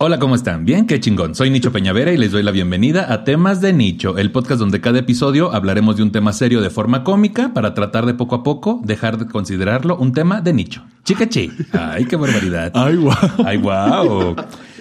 Hola, 0.00 0.20
¿cómo 0.20 0.36
están? 0.36 0.64
Bien, 0.64 0.86
qué 0.86 1.00
chingón. 1.00 1.34
Soy 1.34 1.50
Nicho 1.50 1.72
Peñavera 1.72 2.12
y 2.12 2.16
les 2.16 2.30
doy 2.30 2.44
la 2.44 2.52
bienvenida 2.52 3.12
a 3.12 3.24
Temas 3.24 3.60
de 3.60 3.72
Nicho, 3.72 4.16
el 4.16 4.30
podcast 4.30 4.60
donde 4.60 4.80
cada 4.80 5.00
episodio 5.00 5.52
hablaremos 5.52 5.96
de 5.96 6.04
un 6.04 6.12
tema 6.12 6.32
serio 6.32 6.60
de 6.60 6.70
forma 6.70 7.02
cómica 7.02 7.52
para 7.52 7.74
tratar 7.74 8.06
de 8.06 8.14
poco 8.14 8.36
a 8.36 8.44
poco 8.44 8.80
dejar 8.84 9.18
de 9.18 9.26
considerarlo 9.26 9.96
un 9.96 10.12
tema 10.12 10.40
de 10.40 10.52
nicho. 10.52 10.84
Chica 11.02 11.28
chi. 11.28 11.50
Ay, 11.72 12.04
qué 12.04 12.14
barbaridad. 12.14 12.70
Ay, 12.76 12.94
wow. 12.94 13.12
Ay, 13.44 13.56
wow. 13.56 14.36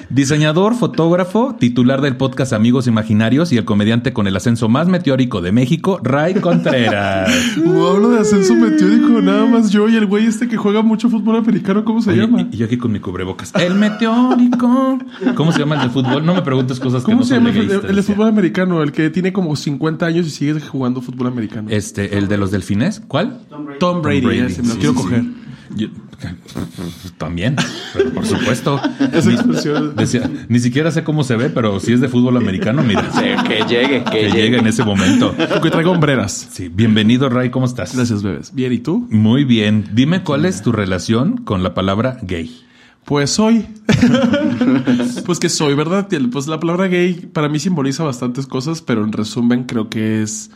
Diseñador, 0.09 0.73
fotógrafo, 0.75 1.55
titular 1.59 1.99
del 1.99 2.15
podcast 2.15 2.53
Amigos 2.53 2.87
Imaginarios 2.87 3.51
y 3.51 3.57
el 3.57 3.65
comediante 3.65 4.13
con 4.13 4.25
el 4.25 4.37
ascenso 4.37 4.69
más 4.69 4.87
meteórico 4.87 5.41
de 5.41 5.51
México, 5.51 5.99
Ray 6.01 6.35
Contreras. 6.35 7.29
Hablo 7.57 8.09
de 8.11 8.19
ascenso 8.21 8.55
meteórico, 8.55 9.21
nada 9.21 9.45
más 9.45 9.69
yo 9.69 9.89
y 9.89 9.97
el 9.97 10.05
güey 10.05 10.25
este 10.25 10.47
que 10.47 10.55
juega 10.55 10.81
mucho 10.81 11.09
fútbol 11.09 11.35
americano, 11.35 11.83
¿cómo 11.83 12.01
se 12.01 12.11
Oye, 12.11 12.21
llama? 12.21 12.47
Y 12.49 12.55
yo 12.55 12.65
aquí 12.67 12.77
con 12.77 12.93
mi 12.93 13.01
cubrebocas. 13.01 13.53
El 13.55 13.75
meteórico. 13.75 14.97
¿Cómo 15.35 15.51
se 15.51 15.59
llama 15.59 15.75
el 15.75 15.81
de 15.81 15.89
fútbol? 15.89 16.25
No 16.25 16.33
me 16.33 16.41
preguntes 16.41 16.79
cosas 16.79 17.01
que 17.03 17.11
¿Cómo 17.11 17.19
no 17.19 17.25
se 17.25 17.35
llama 17.35 17.49
el, 17.49 17.67
de 17.67 18.03
fútbol 18.03 18.29
americano? 18.29 18.81
El 18.83 18.93
que 18.93 19.09
tiene 19.09 19.33
como 19.33 19.57
50 19.57 20.05
años 20.05 20.25
y 20.25 20.29
sigue 20.29 20.61
jugando 20.61 21.01
fútbol 21.01 21.27
americano. 21.27 21.67
Este, 21.69 22.17
el 22.17 22.29
de 22.29 22.37
los 22.37 22.51
delfines. 22.51 23.01
¿Cuál? 23.09 23.41
Tom 23.79 24.01
Brady, 24.01 24.21
Brady, 24.21 24.39
ese, 24.39 24.61
me 24.61 24.69
lo 24.69 24.73
sí, 24.75 24.79
quiero 24.79 24.93
sí, 24.93 25.01
coger. 25.03 25.21
sí. 25.21 25.33
Yo- 25.75 25.87
también, 27.17 27.55
pero 27.93 28.11
por 28.11 28.25
supuesto. 28.25 28.81
Esa 29.13 29.29
Ni- 29.29 29.35
expresión. 29.35 29.95
decía, 29.95 30.29
ni 30.49 30.59
siquiera 30.59 30.91
sé 30.91 31.03
cómo 31.03 31.23
se 31.23 31.35
ve, 31.35 31.49
pero 31.49 31.79
si 31.79 31.93
es 31.93 32.01
de 32.01 32.09
fútbol 32.09 32.37
americano, 32.37 32.83
mira, 32.83 33.09
que 33.47 33.63
llegue, 33.67 34.03
que, 34.03 34.11
que 34.11 34.21
llegue. 34.23 34.41
llegue 34.41 34.57
en 34.59 34.67
ese 34.67 34.83
momento. 34.83 35.33
Porque 35.53 35.69
traigo 35.69 35.91
hombreras. 35.91 36.47
Sí, 36.51 36.69
bienvenido, 36.69 37.29
Ray, 37.29 37.49
¿cómo 37.49 37.65
estás? 37.65 37.95
Gracias, 37.95 38.23
bebés. 38.23 38.53
Bien, 38.53 38.73
¿y 38.73 38.79
tú? 38.79 39.07
Muy 39.09 39.43
bien. 39.43 39.89
Dime 39.93 40.23
cuál 40.23 40.45
es 40.45 40.61
tu 40.61 40.71
relación 40.71 41.37
con 41.37 41.63
la 41.63 41.73
palabra 41.73 42.17
gay. 42.21 42.63
Pues 43.05 43.29
soy. 43.29 43.65
pues 45.25 45.39
que 45.39 45.49
soy, 45.49 45.75
¿verdad? 45.75 46.07
Pues 46.31 46.47
la 46.47 46.59
palabra 46.59 46.87
gay 46.87 47.13
para 47.31 47.47
mí 47.49 47.59
simboliza 47.59 48.03
bastantes 48.03 48.47
cosas, 48.47 48.81
pero 48.81 49.03
en 49.03 49.11
resumen 49.13 49.63
creo 49.63 49.89
que 49.89 50.21
es 50.21 50.51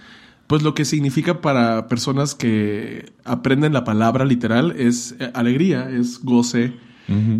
pues 0.51 0.63
lo 0.63 0.73
que 0.73 0.83
significa 0.83 1.39
para 1.39 1.87
personas 1.87 2.35
que 2.35 3.13
aprenden 3.23 3.71
la 3.71 3.85
palabra 3.85 4.25
literal 4.25 4.75
es 4.77 5.15
eh, 5.17 5.31
alegría, 5.33 5.89
es 5.89 6.19
goce, 6.21 6.73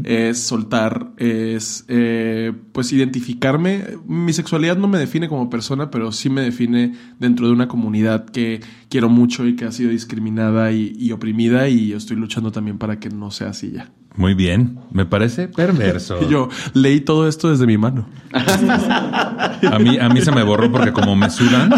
es 0.06 0.40
soltar, 0.40 1.12
es 1.17 1.84
eh, 1.89 2.54
pues 2.72 2.94
identificarme. 2.94 3.84
Mi 4.08 4.32
sexualidad 4.32 4.78
no 4.78 4.88
me 4.88 4.98
define 4.98 5.28
como 5.28 5.50
persona, 5.50 5.92
pero 5.92 6.14
sí 6.14 6.30
me 6.30 6.39
define 6.39 6.94
dentro 7.20 7.48
de 7.48 7.52
una 7.52 7.67
comunidad 7.67 8.30
que 8.30 8.62
quiero 8.88 9.09
mucho 9.09 9.45
y 9.45 9.58
que 9.58 9.66
ha 9.66 9.73
sido 9.73 9.89
discriminada 9.89 10.72
y, 10.72 10.95
y 10.98 11.12
oprimida 11.12 11.67
y 11.67 11.89
yo 11.89 11.98
estoy 11.98 12.16
luchando 12.16 12.54
también 12.54 12.78
para 12.78 13.02
que 13.02 13.09
no 13.09 13.30
sea 13.30 13.50
así 13.50 13.72
ya. 13.72 13.92
Muy 14.16 14.34
bien, 14.34 14.78
me 14.92 15.06
parece 15.06 15.48
perverso. 15.48 16.20
Yo 16.30 16.50
leí 16.73 17.00
todo 17.02 17.28
esto 17.28 17.50
desde 17.50 17.66
mi 17.66 17.78
mano. 17.78 18.08
A 18.34 19.80
mí, 19.80 19.98
a 19.98 20.09
mí 20.09 20.22
se 20.22 20.31
me 20.31 20.44
borró 20.44 20.72
porque 20.72 20.92
como 20.92 21.16
me 21.16 21.30
sudan 21.30 21.72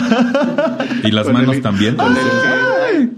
y 1.04 1.11
las 1.11 1.26
Con 1.26 1.34
manos 1.34 1.56
el- 1.58 1.61
también. 1.61 1.95
con 1.95 2.11
el- 2.16 3.11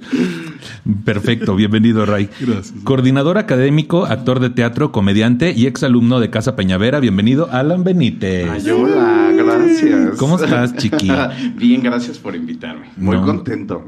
Perfecto, 1.03 1.55
bienvenido 1.55 2.05
Ray. 2.05 2.29
Gracias. 2.39 2.73
Coordinador 2.83 3.37
académico, 3.37 4.05
actor 4.05 4.39
de 4.39 4.49
teatro, 4.51 4.91
comediante 4.91 5.51
y 5.55 5.65
exalumno 5.65 6.19
de 6.19 6.29
Casa 6.29 6.55
Peñavera. 6.55 6.99
Bienvenido 6.99 7.49
Alan 7.51 7.83
Benítez. 7.83 8.47
Ay, 8.49 8.69
hola, 8.69 9.31
gracias. 9.35 10.17
¿Cómo 10.17 10.35
estás, 10.37 10.75
chiqui? 10.75 11.11
Bien, 11.57 11.81
gracias 11.81 12.17
por 12.19 12.35
invitarme. 12.35 12.87
Muy 12.97 13.17
No. 13.17 13.25
contento. 13.25 13.85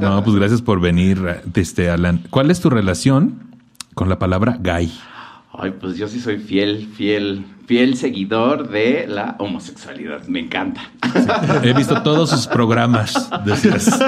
No, 0.00 0.22
pues 0.22 0.36
gracias 0.36 0.62
por 0.62 0.80
venir, 0.80 1.20
este 1.54 1.90
Alan. 1.90 2.20
¿Cuál 2.30 2.50
es 2.50 2.60
tu 2.60 2.70
relación 2.70 3.55
con 3.96 4.10
la 4.10 4.18
palabra 4.18 4.58
gay? 4.60 4.92
Ay, 5.58 5.72
pues 5.80 5.96
yo 5.96 6.06
sí 6.06 6.20
soy 6.20 6.36
fiel, 6.36 6.86
fiel, 6.94 7.46
fiel 7.64 7.96
seguidor 7.96 8.68
de 8.68 9.06
la 9.08 9.36
homosexualidad. 9.38 10.26
Me 10.28 10.40
encanta. 10.40 10.82
He 11.62 11.72
visto 11.72 12.02
todos 12.02 12.28
sus 12.28 12.46
programas, 12.46 13.30
decías. 13.46 13.98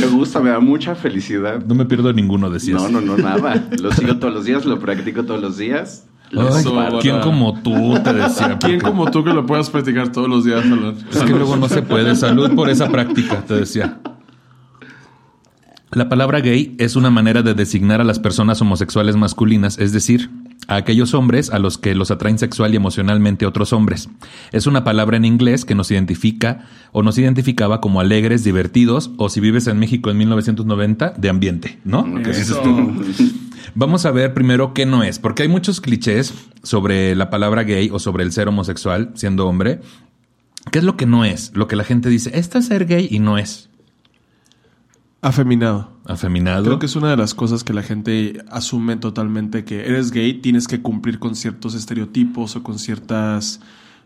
Me 0.00 0.06
gusta, 0.06 0.38
me 0.38 0.50
da 0.50 0.60
mucha 0.60 0.94
felicidad. 0.94 1.64
No 1.66 1.74
me 1.74 1.84
pierdo 1.84 2.12
ninguno, 2.12 2.48
decías. 2.48 2.80
No, 2.80 2.88
no, 2.88 3.00
no, 3.00 3.16
nada. 3.16 3.60
Lo 3.82 3.90
sigo 3.90 4.18
todos 4.18 4.32
los 4.32 4.44
días, 4.44 4.64
lo 4.64 4.78
practico 4.78 5.24
todos 5.24 5.42
los 5.42 5.56
días. 5.58 6.06
Ay. 6.30 6.64
¿Quién 7.00 7.18
como 7.22 7.60
tú 7.60 7.98
te 8.04 8.12
decía? 8.12 8.56
¿Quién 8.60 8.78
como 8.78 9.10
tú 9.10 9.24
que 9.24 9.32
lo 9.32 9.46
puedas 9.46 9.68
practicar 9.68 10.12
todos 10.12 10.28
los 10.28 10.44
días, 10.44 10.64
Alan? 10.64 10.96
Es 11.10 11.24
que 11.24 11.32
luego 11.32 11.56
no 11.56 11.68
se 11.68 11.82
puede. 11.82 12.14
Salud 12.14 12.54
por 12.54 12.70
esa 12.70 12.88
práctica, 12.88 13.42
te 13.44 13.54
decía. 13.54 13.98
La 15.92 16.08
palabra 16.08 16.40
gay 16.40 16.74
es 16.78 16.96
una 16.96 17.10
manera 17.10 17.42
de 17.42 17.54
designar 17.54 18.00
a 18.00 18.04
las 18.04 18.18
personas 18.18 18.60
homosexuales 18.60 19.16
masculinas, 19.16 19.78
es 19.78 19.92
decir, 19.92 20.30
a 20.66 20.74
aquellos 20.74 21.14
hombres 21.14 21.50
a 21.50 21.60
los 21.60 21.78
que 21.78 21.94
los 21.94 22.10
atraen 22.10 22.38
sexual 22.38 22.74
y 22.74 22.76
emocionalmente 22.76 23.46
otros 23.46 23.72
hombres. 23.72 24.08
Es 24.50 24.66
una 24.66 24.82
palabra 24.82 25.16
en 25.16 25.24
inglés 25.24 25.64
que 25.64 25.76
nos 25.76 25.90
identifica 25.92 26.66
o 26.90 27.04
nos 27.04 27.18
identificaba 27.18 27.80
como 27.80 28.00
alegres, 28.00 28.42
divertidos 28.42 29.12
o 29.16 29.28
si 29.28 29.38
vives 29.38 29.68
en 29.68 29.78
México 29.78 30.10
en 30.10 30.18
1990, 30.18 31.10
de 31.16 31.28
ambiente, 31.28 31.78
¿no? 31.84 32.04
Que 32.04 32.30
dices 32.30 32.50
Eso. 32.50 32.62
tú. 32.62 33.04
Vamos 33.76 34.06
a 34.06 34.10
ver 34.10 34.34
primero 34.34 34.74
qué 34.74 34.86
no 34.86 35.04
es, 35.04 35.20
porque 35.20 35.44
hay 35.44 35.48
muchos 35.48 35.80
clichés 35.80 36.34
sobre 36.62 37.14
la 37.14 37.30
palabra 37.30 37.62
gay 37.62 37.90
o 37.92 38.00
sobre 38.00 38.24
el 38.24 38.32
ser 38.32 38.48
homosexual 38.48 39.12
siendo 39.14 39.46
hombre. 39.46 39.80
¿Qué 40.72 40.80
es 40.80 40.84
lo 40.84 40.96
que 40.96 41.06
no 41.06 41.24
es? 41.24 41.52
Lo 41.54 41.68
que 41.68 41.76
la 41.76 41.84
gente 41.84 42.08
dice, 42.08 42.32
esto 42.34 42.58
es 42.58 42.66
ser 42.66 42.86
gay 42.86 43.06
y 43.08 43.20
no 43.20 43.38
es. 43.38 43.68
Afeminado. 45.26 45.90
Afeminado. 46.04 46.62
Creo 46.62 46.78
que 46.78 46.86
es 46.86 46.94
una 46.94 47.10
de 47.10 47.16
las 47.16 47.34
cosas 47.34 47.64
que 47.64 47.72
la 47.72 47.82
gente 47.82 48.44
asume 48.48 48.94
totalmente 48.94 49.64
que 49.64 49.80
eres 49.80 50.12
gay, 50.12 50.34
tienes 50.34 50.68
que 50.68 50.80
cumplir 50.82 51.18
con 51.18 51.34
ciertos 51.34 51.74
estereotipos 51.74 52.54
o 52.54 52.62
con 52.62 52.78
ciertas 52.78 53.58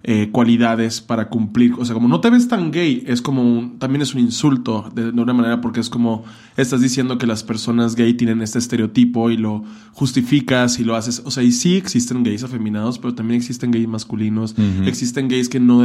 eh, 0.02 0.30
cualidades 0.32 1.02
para 1.02 1.28
cumplir. 1.28 1.74
O 1.78 1.84
sea, 1.84 1.92
como 1.92 2.08
no 2.08 2.22
te 2.22 2.30
ves 2.30 2.48
tan 2.48 2.70
gay, 2.70 3.04
es 3.06 3.20
como 3.20 3.42
un, 3.42 3.78
también 3.78 4.00
es 4.00 4.14
un 4.14 4.20
insulto 4.20 4.90
de, 4.94 5.12
de 5.12 5.20
una 5.20 5.34
manera 5.34 5.60
porque 5.60 5.80
es 5.80 5.90
como 5.90 6.24
estás 6.56 6.80
diciendo 6.80 7.18
que 7.18 7.26
las 7.26 7.42
personas 7.42 7.96
gay 7.96 8.14
tienen 8.14 8.40
este 8.40 8.58
estereotipo 8.58 9.30
y 9.30 9.36
lo 9.36 9.62
justificas 9.92 10.80
y 10.80 10.84
lo 10.84 10.96
haces. 10.96 11.20
O 11.26 11.30
sea, 11.30 11.42
y 11.42 11.52
sí 11.52 11.76
existen 11.76 12.22
gays 12.22 12.44
afeminados, 12.44 12.98
pero 12.98 13.14
también 13.14 13.38
existen 13.38 13.72
gays 13.72 13.88
masculinos, 13.88 14.54
existen 14.86 15.28
gays 15.28 15.50
que 15.50 15.60
no, 15.60 15.84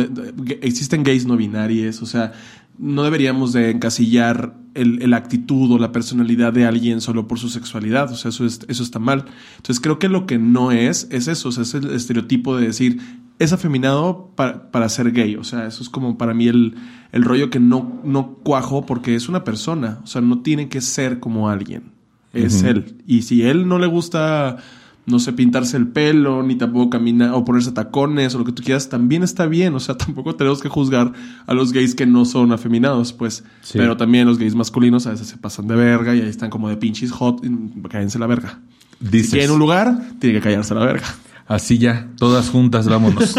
existen 0.61 1.03
gays 1.03 1.25
no 1.25 1.35
binarios, 1.35 2.01
o 2.01 2.05
sea, 2.05 2.31
no 2.77 3.03
deberíamos 3.03 3.53
de 3.53 3.71
encasillar 3.71 4.55
el, 4.73 5.01
el 5.01 5.13
actitud 5.13 5.71
o 5.71 5.77
la 5.79 5.91
personalidad 5.91 6.51
de 6.53 6.65
alguien 6.65 6.99
solo 7.01 7.27
por 7.27 7.39
su 7.39 7.47
sexualidad. 7.49 8.11
O 8.11 8.15
sea, 8.15 8.29
eso, 8.29 8.45
es- 8.45 8.61
eso 8.67 8.83
está 8.83 8.99
mal. 8.99 9.25
Entonces 9.57 9.79
creo 9.79 9.99
que 9.99 10.09
lo 10.09 10.25
que 10.25 10.37
no 10.37 10.71
es, 10.71 11.07
es 11.11 11.27
eso. 11.27 11.49
O 11.49 11.51
sea, 11.51 11.63
es 11.63 11.73
el 11.73 11.89
estereotipo 11.91 12.57
de 12.57 12.67
decir, 12.67 12.99
es 13.39 13.53
afeminado 13.53 14.31
para, 14.35 14.71
para 14.71 14.89
ser 14.89 15.11
gay. 15.13 15.35
O 15.37 15.43
sea, 15.43 15.65
eso 15.67 15.81
es 15.81 15.89
como 15.89 16.17
para 16.17 16.33
mí 16.33 16.47
el, 16.47 16.75
el 17.13 17.23
rollo 17.23 17.49
que 17.49 17.59
no, 17.61 18.01
no 18.03 18.35
cuajo 18.43 18.85
porque 18.85 19.15
es 19.15 19.29
una 19.29 19.43
persona. 19.45 19.99
O 20.03 20.07
sea, 20.07 20.21
no 20.21 20.41
tiene 20.41 20.67
que 20.67 20.81
ser 20.81 21.19
como 21.21 21.49
alguien. 21.49 21.93
Es 22.33 22.63
él. 22.63 22.97
Y 23.07 23.21
si 23.21 23.43
él 23.43 23.65
no 23.69 23.79
le 23.79 23.87
gusta, 23.87 24.57
no 25.05 25.19
sé, 25.19 25.33
pintarse 25.33 25.77
el 25.77 25.87
pelo, 25.87 26.41
ni 26.43 26.55
tampoco 26.55 26.89
caminar 26.89 27.31
o 27.33 27.45
ponerse 27.45 27.71
tacones 27.71 28.33
o 28.33 28.39
lo 28.39 28.45
que 28.45 28.51
tú 28.51 28.63
quieras, 28.63 28.89
también 28.89 29.21
está 29.23 29.45
bien. 29.45 29.75
O 29.75 29.79
sea, 29.79 29.95
tampoco 29.97 30.35
tenemos 30.35 30.61
que 30.61 30.69
juzgar 30.69 31.13
a 31.45 31.53
los 31.53 31.71
gays 31.73 31.93
que 31.95 32.05
no 32.05 32.25
son 32.25 32.51
afeminados, 32.51 33.13
pues. 33.13 33.43
Sí. 33.61 33.77
Pero 33.77 33.97
también 33.97 34.27
los 34.27 34.37
gays 34.39 34.55
masculinos 34.55 35.05
a 35.07 35.11
veces 35.11 35.27
se 35.27 35.37
pasan 35.37 35.67
de 35.67 35.75
verga 35.75 36.15
y 36.15 36.21
ahí 36.21 36.29
están 36.29 36.49
como 36.49 36.69
de 36.69 36.77
pinches 36.77 37.11
hot 37.11 37.43
y 37.43 37.87
cállense 37.87 38.17
la 38.19 38.27
verga. 38.27 38.59
Dices, 38.99 39.29
Si 39.29 39.37
quieren 39.37 39.51
un 39.51 39.59
lugar, 39.59 39.99
tiene 40.19 40.35
que 40.39 40.41
callarse 40.41 40.73
la 40.73 40.85
verga. 40.85 41.05
así 41.47 41.77
ya, 41.77 42.07
todas 42.17 42.49
juntas, 42.49 42.87
vámonos. 42.87 43.35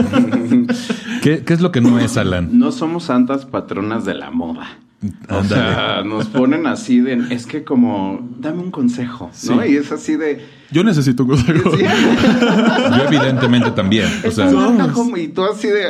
¿Qué, 1.23 1.43
qué 1.45 1.55
es 1.55 1.61
lo 1.61 1.73
que 1.73 1.81
no 1.81 1.99
es, 1.99 2.17
Alan? 2.17 2.59
No 2.59 2.71
somos 2.73 3.05
santas 3.05 3.47
patronas 3.47 4.05
de 4.05 4.15
la 4.15 4.31
moda. 4.31 4.79
O 5.29 5.45
sea, 5.45 6.03
nos 6.05 6.27
ponen 6.27 6.67
así 6.67 7.01
de, 7.01 7.27
es 7.31 7.47
que 7.47 7.65
como, 7.65 8.27
dame 8.39 8.63
un 8.63 8.71
consejo, 8.71 9.31
¿no? 9.47 9.63
Sí. 9.63 9.69
Y 9.73 9.77
es 9.77 9.93
así 9.93 10.17
de, 10.17 10.43
Yo 10.71 10.83
necesito 10.85 11.25
un 11.25 11.31
consejo. 11.31 11.77
sí, 11.77 11.85
Yo 12.97 13.05
evidentemente 13.07 13.71
también. 13.73 14.07
O 14.27 14.31
sea, 14.31 14.51
y 15.17 15.29
tú 15.29 15.45
así 15.45 15.69
de, 15.69 15.85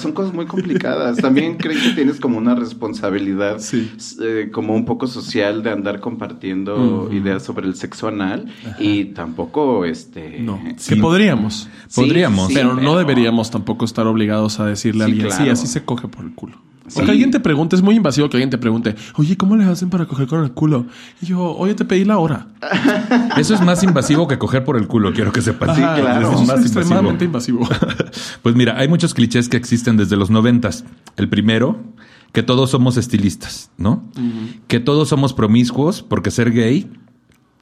son 0.00 0.12
cosas 0.12 0.32
muy 0.32 0.46
complicadas. 0.46 1.16
También 1.16 1.56
creo 1.56 1.80
que 1.82 1.90
tienes 1.90 2.20
como 2.20 2.38
una 2.38 2.54
responsabilidad, 2.54 3.58
Sí. 3.58 3.90
eh, 4.22 4.50
como 4.52 4.74
un 4.76 4.84
poco 4.84 5.08
social 5.08 5.64
de 5.64 5.70
andar 5.72 5.98
compartiendo 5.98 7.10
ideas 7.12 7.42
sobre 7.42 7.66
el 7.66 7.74
sexo 7.74 8.06
anal 8.08 8.46
y 8.78 9.06
tampoco, 9.06 9.84
este... 9.84 10.38
No, 10.40 10.60
Sí. 10.76 10.94
que 10.94 11.00
podríamos. 11.00 11.68
Podríamos. 11.94 12.52
pero 12.52 12.74
no 12.74 12.96
deberíamos 12.96 13.50
tampoco 13.50 13.84
estar 13.84 14.06
obligados 14.06 14.60
a 14.60 14.66
decirle 14.66 15.02
a 15.02 15.06
alguien, 15.06 15.30
sí, 15.32 15.48
así 15.48 15.66
se 15.66 15.84
coge 15.84 16.06
por 16.06 16.24
el 16.24 16.32
culo. 16.34 16.56
O 16.94 17.04
que 17.04 17.10
alguien 17.10 17.30
te 17.30 17.40
pregunte, 17.40 17.76
es 17.76 17.82
muy 17.82 17.96
invasivo 17.96 18.28
que 18.28 18.36
alguien 18.36 18.50
te 18.50 18.58
pregunte, 18.58 18.94
oye, 19.16 19.36
¿cómo 19.36 19.56
le 19.56 19.64
hacen 19.64 19.90
para 19.90 20.06
coger 20.06 20.26
con 20.26 20.44
el 20.44 20.52
culo? 20.52 20.86
Y 21.20 21.26
yo, 21.26 21.40
oye, 21.56 21.74
te 21.74 21.84
pedí 21.84 22.04
la 22.04 22.18
hora. 22.18 22.48
Eso 23.36 23.54
es 23.54 23.60
más 23.62 23.82
invasivo 23.82 24.28
que 24.28 24.38
coger 24.38 24.64
por 24.64 24.76
el 24.76 24.86
culo, 24.86 25.12
quiero 25.12 25.32
que 25.32 25.42
sepas. 25.42 25.76
Sí, 25.76 25.82
claro. 25.82 26.28
Eso 26.28 26.34
Es 26.36 26.40
es 26.42 26.46
más 26.46 26.60
extremadamente 26.60 27.24
invasivo. 27.24 27.68
Pues 28.42 28.54
mira, 28.54 28.78
hay 28.78 28.88
muchos 28.88 29.12
clichés 29.14 29.48
que 29.48 29.56
existen 29.56 29.96
desde 29.96 30.16
los 30.16 30.30
noventas. 30.30 30.84
El 31.16 31.28
primero, 31.28 31.82
que 32.32 32.42
todos 32.42 32.70
somos 32.70 32.96
estilistas, 32.96 33.70
¿no? 33.76 34.04
Que 34.68 34.78
todos 34.78 35.08
somos 35.08 35.32
promiscuos 35.32 36.02
porque 36.02 36.30
ser 36.30 36.52
gay 36.52 36.90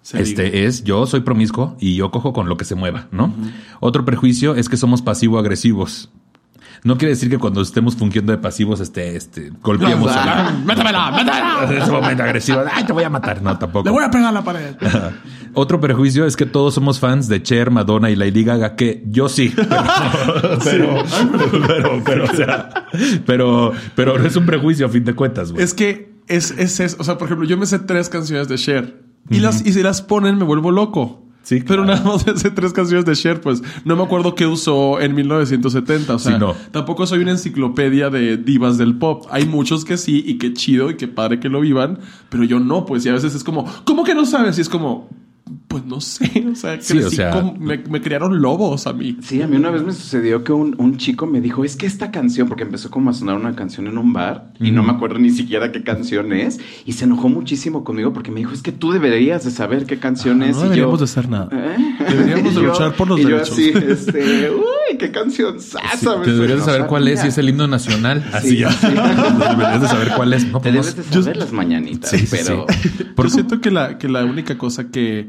Se 0.02 0.20
este 0.20 0.66
es 0.66 0.84
yo 0.84 1.06
soy 1.06 1.20
promiscuo 1.20 1.76
y 1.80 1.94
yo 1.94 2.10
cojo 2.10 2.32
con 2.32 2.48
lo 2.48 2.56
que 2.56 2.64
se 2.64 2.74
mueva, 2.74 3.08
¿no? 3.12 3.32
Otro 3.80 4.04
prejuicio 4.04 4.54
es 4.56 4.68
que 4.68 4.76
somos 4.76 5.00
pasivo-agresivos. 5.00 6.10
No 6.82 6.98
quiere 6.98 7.14
decir 7.14 7.30
que 7.30 7.38
cuando 7.38 7.62
estemos 7.62 7.96
fungiendo 7.96 8.32
de 8.32 8.38
pasivos, 8.38 8.80
este, 8.80 9.16
este, 9.16 9.52
golpeamos 9.62 10.10
a 10.10 10.52
¡Métamela! 10.64 11.10
¡Métamela! 11.12 11.66
en 11.70 11.76
ese 11.82 11.90
momento 11.90 12.22
agresivo. 12.22 12.62
Ay, 12.72 12.84
te 12.84 12.92
voy 12.92 13.04
a 13.04 13.10
matar. 13.10 13.40
No, 13.42 13.56
tampoco. 13.58 13.84
Le 13.86 13.90
voy 13.92 14.04
a 14.04 14.10
pegar 14.10 14.32
la 14.32 14.42
pared. 14.44 14.74
Otro 15.54 15.80
prejuicio 15.80 16.26
es 16.26 16.36
que 16.36 16.46
todos 16.46 16.74
somos 16.74 16.98
fans 16.98 17.28
de 17.28 17.40
Cher, 17.42 17.70
Madonna 17.70 18.10
y 18.10 18.16
Lady 18.16 18.42
Gaga, 18.42 18.74
que 18.74 19.04
yo 19.06 19.28
sí. 19.28 19.54
Pero, 20.64 21.02
pero, 21.32 21.66
pero, 21.66 22.02
pero, 22.04 22.24
o 22.24 22.34
sea, 22.36 22.86
pero, 23.26 23.72
pero 23.94 24.16
es 24.24 24.34
un 24.36 24.46
prejuicio 24.46 24.86
a 24.86 24.88
fin 24.88 25.04
de 25.04 25.14
cuentas, 25.14 25.52
güey. 25.52 25.62
Es 25.62 25.74
que 25.74 26.14
es, 26.26 26.50
es, 26.52 26.80
es- 26.80 26.96
o 26.98 27.04
sea, 27.04 27.18
por 27.18 27.26
ejemplo, 27.28 27.46
yo 27.46 27.56
me 27.56 27.66
sé 27.66 27.78
tres 27.78 28.08
canciones 28.08 28.48
de 28.48 28.56
Cher 28.56 29.02
y 29.30 29.40
las, 29.40 29.64
y 29.66 29.72
si 29.72 29.82
las 29.82 30.02
ponen 30.02 30.38
me 30.38 30.44
vuelvo 30.44 30.70
loco. 30.70 31.23
Sí, 31.44 31.62
Pero 31.66 31.84
nada 31.84 32.02
más 32.02 32.22
sé 32.40 32.50
tres 32.50 32.72
canciones 32.72 33.04
de 33.04 33.14
Cher, 33.14 33.40
pues 33.40 33.62
no 33.84 33.94
me 33.96 34.02
acuerdo 34.02 34.34
qué 34.34 34.46
usó 34.46 35.00
en 35.00 35.14
1970. 35.14 36.14
O 36.14 36.18
sea, 36.18 36.32
Sí, 36.32 36.38
no. 36.38 36.54
tampoco 36.72 37.06
soy 37.06 37.20
una 37.20 37.30
enciclopedia 37.32 38.10
de 38.10 38.36
divas 38.36 38.76
del 38.78 38.96
pop. 38.98 39.26
Hay 39.30 39.44
muchos 39.46 39.84
que 39.84 39.96
sí 39.96 40.24
y 40.26 40.38
qué 40.38 40.52
chido 40.54 40.90
y 40.90 40.96
qué 40.96 41.06
padre 41.06 41.38
que 41.40 41.48
lo 41.48 41.60
vivan, 41.60 41.98
pero 42.30 42.44
yo 42.44 42.58
no, 42.60 42.84
pues 42.86 43.04
y 43.06 43.10
a 43.10 43.12
veces 43.12 43.34
es 43.34 43.44
como, 43.44 43.64
¿cómo 43.84 44.04
que 44.04 44.14
no 44.14 44.24
sabes? 44.26 44.58
Y 44.58 44.62
es 44.62 44.68
como, 44.68 45.08
pues 45.68 45.84
no 45.84 46.00
sé, 46.00 46.46
o 46.52 46.54
sea, 46.54 46.80
Sí, 46.80 46.98
o 46.98 47.10
sea- 47.10 47.30
con- 47.30 47.58
me, 47.60 47.76
me 47.78 48.00
criaron 48.00 48.40
lobos 48.40 48.86
a 48.86 48.92
mí. 48.92 49.18
Sí, 49.22 49.42
a 49.42 49.46
mí 49.46 49.56
una 49.56 49.70
vez 49.70 49.82
me 49.82 49.92
sucedió 49.92 50.42
que 50.42 50.52
un, 50.52 50.74
un 50.78 50.96
chico 50.96 51.26
me 51.26 51.40
dijo, 51.40 51.64
es 51.64 51.76
que 51.76 51.86
esta 51.86 52.10
canción, 52.10 52.48
porque 52.48 52.62
empezó 52.62 52.90
como 52.90 53.10
a 53.10 53.12
sonar 53.12 53.36
una 53.36 53.54
canción 53.54 53.86
en 53.86 53.98
un 53.98 54.12
bar 54.12 54.52
y 54.58 54.70
no 54.70 54.82
me 54.82 54.92
acuerdo 54.92 55.18
ni 55.18 55.30
siquiera 55.30 55.70
qué 55.72 55.82
canción 55.82 56.32
es, 56.32 56.60
y 56.86 56.92
se 56.92 57.04
enojó 57.04 57.28
muchísimo 57.28 57.84
conmigo 57.84 58.12
porque 58.12 58.30
me 58.30 58.40
dijo, 58.40 58.52
es 58.52 58.62
que 58.62 58.72
tú 58.72 58.92
deberías 58.92 59.44
de 59.44 59.50
saber 59.50 59.84
qué 59.86 59.98
canción 59.98 60.42
es. 60.42 60.56
No 60.56 60.62
y 60.62 60.64
deberíamos 60.64 60.94
yo, 60.94 60.98
de 60.98 61.04
hacer 61.04 61.28
nada. 61.28 61.48
¿Eh? 61.52 61.96
Deberíamos 62.08 62.54
de 62.54 62.62
luchar 62.68 62.94
por 62.94 63.08
los 63.08 63.20
y 63.20 63.24
derechos. 63.24 63.48
Yo 63.48 63.54
así, 63.54 63.72
este, 63.86 64.50
qué 64.98 65.10
canción 65.10 65.60
Sí, 65.60 65.70
sasa. 65.72 66.22
te 66.22 66.32
deberías 66.32 66.60
de 66.60 66.64
saber 66.64 66.86
cuál 66.86 67.08
es 67.08 67.24
y 67.24 67.28
es 67.28 67.38
el 67.38 67.48
himno 67.48 67.66
nacional. 67.66 68.24
Así 68.32 68.58
ya. 68.58 68.70
sí. 68.70 68.86
deberías 68.88 69.80
de 69.82 69.88
saber 69.88 70.12
cuál 70.16 70.32
es. 70.32 70.44
No, 70.46 70.60
Te 70.60 70.70
pues 70.72 70.94
debes 70.94 71.10
de 71.10 71.22
saber 71.22 71.36
las 71.36 71.52
mañanitas, 71.52 72.10
Sí, 72.10 72.18
sí, 72.18 72.26
pero... 72.30 72.66
Yo 73.16 73.28
siento 73.30 73.60
que 73.60 73.70
la, 73.70 73.98
que 73.98 74.08
la 74.08 74.24
única 74.24 74.58
cosa 74.58 74.90
que, 74.90 75.28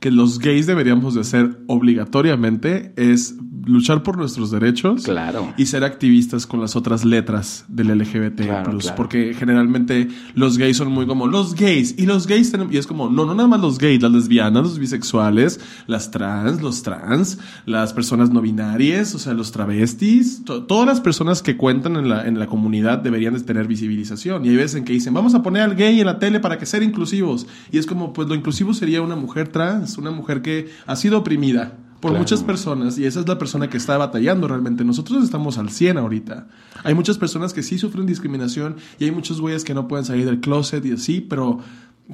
que 0.00 0.10
los 0.10 0.38
gays 0.38 0.66
deberíamos 0.66 1.14
de 1.14 1.22
hacer 1.22 1.58
obligatoriamente 1.68 2.92
es 2.96 3.34
luchar 3.66 4.04
por 4.04 4.16
nuestros 4.16 4.52
derechos 4.52 5.02
Claro. 5.02 5.52
y 5.56 5.66
ser 5.66 5.82
activistas 5.82 6.46
con 6.46 6.60
las 6.60 6.76
otras 6.76 7.04
letras 7.04 7.64
del 7.66 7.88
LGBT+. 7.98 8.36
Claro, 8.44 8.78
claro. 8.78 8.94
Porque 8.96 9.34
generalmente 9.34 10.06
los 10.34 10.56
gays 10.56 10.76
son 10.76 10.92
muy 10.92 11.04
como 11.06 11.26
los 11.26 11.54
gays 11.56 11.96
y 11.98 12.06
los 12.06 12.28
gays 12.28 12.52
tenemos... 12.52 12.72
Y 12.72 12.78
es 12.78 12.86
como, 12.86 13.10
no, 13.10 13.24
no 13.26 13.34
nada 13.34 13.48
más 13.48 13.60
los 13.60 13.78
gays, 13.78 14.00
las 14.02 14.12
lesbianas, 14.12 14.62
los 14.62 14.78
bisexuales, 14.78 15.58
las 15.88 16.12
trans, 16.12 16.62
los 16.62 16.84
trans, 16.84 17.38
las 17.64 17.92
personas 17.92 18.30
no 18.30 18.40
binarias, 18.40 19.14
o 19.16 19.18
sea, 19.18 19.34
los 19.34 19.50
travestis, 19.50 20.44
to- 20.44 20.62
todas 20.64 20.86
las 20.86 21.00
personas 21.00 21.42
que 21.42 21.56
cuentan 21.56 21.96
en 21.96 22.08
la, 22.08 22.28
en 22.28 22.38
la 22.38 22.46
comunidad 22.46 22.98
deberían 22.98 23.34
de 23.34 23.40
tener 23.40 23.66
visibilización. 23.66 24.44
Y 24.44 24.50
hay 24.50 24.56
veces 24.56 24.76
en 24.76 24.84
que 24.84 24.92
dicen, 24.92 25.12
vamos 25.12 25.34
a 25.34 25.42
poner 25.42 25.62
al 25.62 25.74
gay 25.74 25.98
en 25.98 26.06
la 26.06 26.20
tele 26.20 26.38
para 26.38 26.58
que 26.58 26.66
ser 26.66 26.84
inclusivos. 26.84 27.48
Y 27.72 27.78
es 27.78 27.86
como, 27.86 28.12
pues 28.12 28.28
lo 28.28 28.36
inclusivo 28.36 28.74
sería 28.74 29.02
una 29.02 29.16
mujer 29.16 29.48
trans, 29.48 29.85
una 29.98 30.10
mujer 30.10 30.42
que 30.42 30.68
ha 30.86 30.96
sido 30.96 31.18
oprimida 31.18 31.76
por 32.00 32.10
Claro. 32.10 32.18
muchas 32.22 32.42
personas 32.42 32.98
y 32.98 33.06
esa 33.06 33.20
es 33.20 33.28
la 33.28 33.38
persona 33.38 33.68
que 33.70 33.78
está 33.78 33.96
batallando 33.96 34.46
realmente. 34.48 34.84
Nosotros 34.84 35.24
estamos 35.24 35.56
al 35.58 35.70
100 35.70 35.96
ahorita. 35.98 36.46
Hay 36.84 36.94
muchas 36.94 37.16
personas 37.18 37.54
que 37.54 37.62
sí 37.62 37.78
sufren 37.78 38.04
discriminación 38.06 38.76
y 38.98 39.04
hay 39.04 39.10
muchos 39.12 39.40
güeyes 39.40 39.64
que 39.64 39.72
no 39.74 39.88
pueden 39.88 40.04
salir 40.04 40.26
del 40.26 40.40
closet 40.40 40.84
y 40.84 40.92
así, 40.92 41.20
pero 41.22 41.58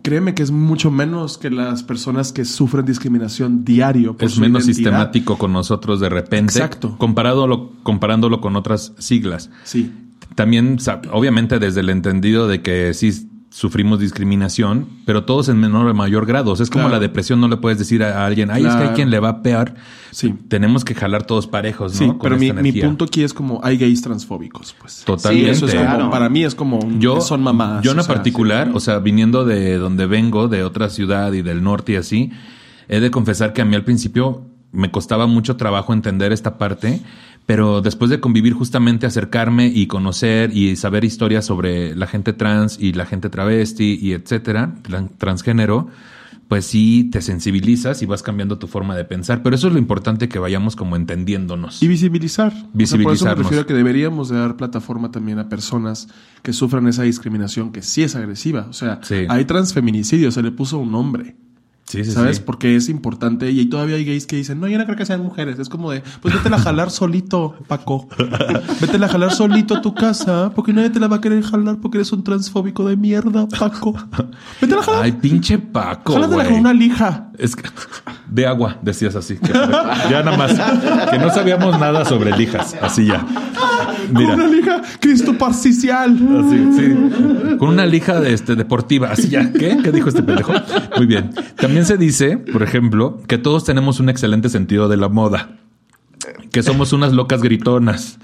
créeme 0.02 0.34
que 0.34 0.42
es 0.42 0.50
mucho 0.52 0.90
menos 0.90 1.36
que 1.36 1.50
las 1.50 1.82
personas 1.82 2.32
que 2.32 2.44
sufren 2.44 2.86
discriminación 2.86 3.64
diario. 3.64 4.16
por 4.16 4.26
es 4.28 4.34
su 4.34 4.40
menos 4.40 4.64
identidad. 4.66 4.90
sistemático 4.92 5.36
con 5.36 5.52
nosotros 5.52 5.98
de 6.00 6.08
repente. 6.08 6.52
Exacto. 6.54 6.96
Comparado 6.96 7.72
comparándolo 7.82 8.40
con 8.40 8.54
otras 8.56 8.92
siglas. 8.98 9.50
Sí. 9.64 9.90
También, 10.36 10.78
obviamente, 11.12 11.58
desde 11.58 11.80
el 11.80 11.90
entendido 11.90 12.48
de 12.48 12.62
que 12.62 12.94
sí 12.94 13.28
sufrimos 13.54 14.00
discriminación, 14.00 14.88
pero 15.04 15.24
todos 15.24 15.50
en 15.50 15.58
menor 15.60 15.86
o 15.86 15.92
mayor 15.94 16.24
grado. 16.24 16.52
O 16.52 16.56
sea, 16.56 16.64
es 16.64 16.70
como 16.70 16.84
Claro. 16.84 16.94
la 16.96 17.00
depresión, 17.00 17.38
no 17.38 17.48
le 17.48 17.58
puedes 17.58 17.78
decir 17.78 18.02
a 18.02 18.24
alguien, 18.24 18.50
ay, 18.50 18.64
es 18.64 18.74
que 18.74 18.82
hay 18.84 18.88
quien 18.94 19.10
le 19.10 19.20
va 19.20 19.42
peor. 19.42 19.74
Sí. 20.10 20.34
Tenemos 20.48 20.84
que 20.86 20.94
jalar 20.94 21.24
todos 21.26 21.46
parejos, 21.46 21.92
¿no? 21.92 21.98
Sí, 21.98 22.06
Con 22.06 22.18
pero 22.18 22.38
mi, 22.38 22.48
esta 22.48 22.62
mi 22.62 22.72
punto 22.72 23.04
aquí 23.04 23.22
es 23.22 23.34
como 23.34 23.60
hay 23.62 23.76
gays 23.76 24.00
transfóbicos, 24.00 24.74
pues. 24.80 25.02
Totalmente. 25.04 25.50
Eso 25.50 25.66
es 25.66 25.74
como, 25.74 25.84
Claro. 25.86 26.10
para 26.10 26.28
mí 26.30 26.44
es 26.44 26.54
como, 26.54 26.78
un- 26.78 26.98
Yo, 26.98 27.20
son 27.20 27.42
mamadas. 27.42 27.84
yo 27.84 27.92
en 27.92 27.98
o 27.98 28.02
sea, 28.02 28.14
particular, 28.14 28.70
o 28.72 28.80
sea, 28.80 28.98
viniendo 29.00 29.44
de 29.44 29.76
donde 29.76 30.06
vengo, 30.06 30.48
de 30.48 30.64
otra 30.64 30.88
ciudad 30.88 31.30
y 31.34 31.42
del 31.42 31.62
norte 31.62 31.92
y 31.92 31.96
así, 31.96 32.30
he 32.88 33.00
de 33.00 33.10
confesar 33.10 33.52
que 33.52 33.60
a 33.60 33.66
mí 33.66 33.74
al 33.76 33.84
principio 33.84 34.46
me 34.72 34.90
costaba 34.90 35.26
mucho 35.26 35.56
trabajo 35.56 35.92
entender 35.92 36.32
esta 36.32 36.56
parte, 36.56 37.02
pero 37.46 37.80
después 37.82 38.10
de 38.10 38.20
convivir 38.20 38.52
justamente, 38.54 39.06
acercarme 39.06 39.66
y 39.66 39.86
conocer 39.86 40.56
y 40.56 40.76
saber 40.76 41.04
historias 41.04 41.44
sobre 41.44 41.94
la 41.96 42.06
gente 42.06 42.32
trans 42.32 42.78
y 42.80 42.92
la 42.92 43.06
gente 43.06 43.28
travesti 43.30 43.98
y 44.00 44.12
etcétera, 44.12 44.74
tran- 44.82 45.10
transgénero, 45.18 45.88
pues 46.48 46.66
sí 46.66 47.08
te 47.10 47.22
sensibilizas 47.22 48.02
y 48.02 48.06
vas 48.06 48.22
cambiando 48.22 48.58
tu 48.58 48.66
forma 48.66 48.94
de 48.94 49.04
pensar. 49.04 49.42
Pero 49.42 49.56
eso 49.56 49.68
es 49.68 49.72
lo 49.72 49.78
importante 49.78 50.28
que 50.28 50.38
vayamos 50.38 50.76
como 50.76 50.96
entendiéndonos. 50.96 51.82
Y 51.82 51.88
visibilizar. 51.88 52.48
O 52.48 52.54
sea, 52.54 52.60
por 52.60 52.66
eso 52.66 52.72
me 52.72 52.78
Visibilizarnos. 53.04 53.38
refiero 53.46 53.62
a 53.62 53.66
que 53.66 53.72
deberíamos 53.74 54.28
de 54.28 54.36
dar 54.38 54.56
plataforma 54.58 55.10
también 55.10 55.38
a 55.38 55.48
personas 55.48 56.08
que 56.42 56.52
sufran 56.52 56.86
esa 56.88 57.04
discriminación 57.04 57.72
que 57.72 57.80
sí 57.80 58.02
es 58.02 58.14
agresiva. 58.16 58.66
O 58.68 58.74
sea, 58.74 59.00
Sí. 59.02 59.24
hay 59.30 59.44
transfeminicidio, 59.46 60.30
se 60.30 60.42
le 60.42 60.50
puso 60.52 60.78
un 60.78 60.92
nombre. 60.92 61.36
Sí, 61.92 62.04
sí, 62.04 62.12
¿Sabes? 62.12 62.38
sí. 62.38 62.42
Porque 62.46 62.74
es 62.74 62.88
importante 62.88 63.50
y 63.50 63.66
todavía 63.66 63.96
hay 63.96 64.06
gays 64.06 64.26
que 64.26 64.36
dicen, 64.36 64.58
no, 64.58 64.66
yo 64.66 64.78
no 64.78 64.86
creo 64.86 64.96
que 64.96 65.04
sean 65.04 65.20
mujeres. 65.20 65.58
Es 65.58 65.68
como 65.68 65.90
de, 65.90 66.02
pues 66.22 66.32
vete 66.32 66.48
a 66.54 66.58
jalar 66.58 66.90
solito, 66.90 67.54
Paco. 67.68 68.08
Vete 68.80 68.96
a 68.96 69.08
jalar 69.08 69.30
solito 69.30 69.76
a 69.76 69.82
tu 69.82 69.94
casa 69.94 70.52
porque 70.54 70.72
nadie 70.72 70.88
te 70.88 70.98
la 70.98 71.08
va 71.08 71.16
a 71.16 71.20
querer 71.20 71.42
jalar 71.42 71.76
porque 71.82 71.98
eres 71.98 72.10
un 72.12 72.24
transfóbico 72.24 72.88
de 72.88 72.96
mierda, 72.96 73.46
Paco. 73.46 73.94
Vete 74.58 74.74
a 74.74 74.82
jalar. 74.82 75.02
Ay, 75.02 75.12
pinche 75.12 75.58
Paco, 75.58 76.14
Jálatela 76.14 76.44
con 76.44 76.54
una 76.54 76.72
lija. 76.72 77.30
Es 77.38 77.56
que, 77.56 77.62
de 78.28 78.46
agua, 78.46 78.78
decías 78.82 79.14
así. 79.16 79.36
que- 79.36 79.52
ya 79.52 80.22
nada 80.22 80.36
más. 80.36 80.52
Que 81.10 81.18
no 81.18 81.30
sabíamos 81.30 81.78
nada 81.78 82.04
sobre 82.04 82.36
lijas. 82.36 82.76
Así 82.80 83.06
ya. 83.06 83.20
Con 84.12 84.14
Mira. 84.22 84.34
una 84.34 84.46
lija 84.46 84.82
Cristo 85.00 85.36
parcial. 85.38 86.12
Así, 86.12 86.68
sí. 86.76 87.56
Con 87.58 87.68
una 87.70 87.86
lija 87.86 88.20
de 88.20 88.32
este, 88.32 88.54
deportiva. 88.56 89.10
Así 89.10 89.28
ya. 89.28 89.52
¿Qué? 89.52 89.78
¿Qué 89.82 89.92
dijo 89.92 90.08
este 90.08 90.22
pendejo? 90.22 90.52
Muy 90.96 91.06
bien. 91.06 91.30
También 91.56 91.84
se 91.86 91.96
dice, 91.96 92.36
por 92.38 92.62
ejemplo, 92.62 93.20
que 93.26 93.38
todos 93.38 93.64
tenemos 93.64 94.00
un 94.00 94.08
excelente 94.08 94.48
sentido 94.48 94.88
de 94.88 94.96
la 94.96 95.08
moda. 95.08 95.48
Que 96.50 96.62
somos 96.62 96.92
unas 96.92 97.12
locas 97.12 97.42
gritonas. 97.42 98.18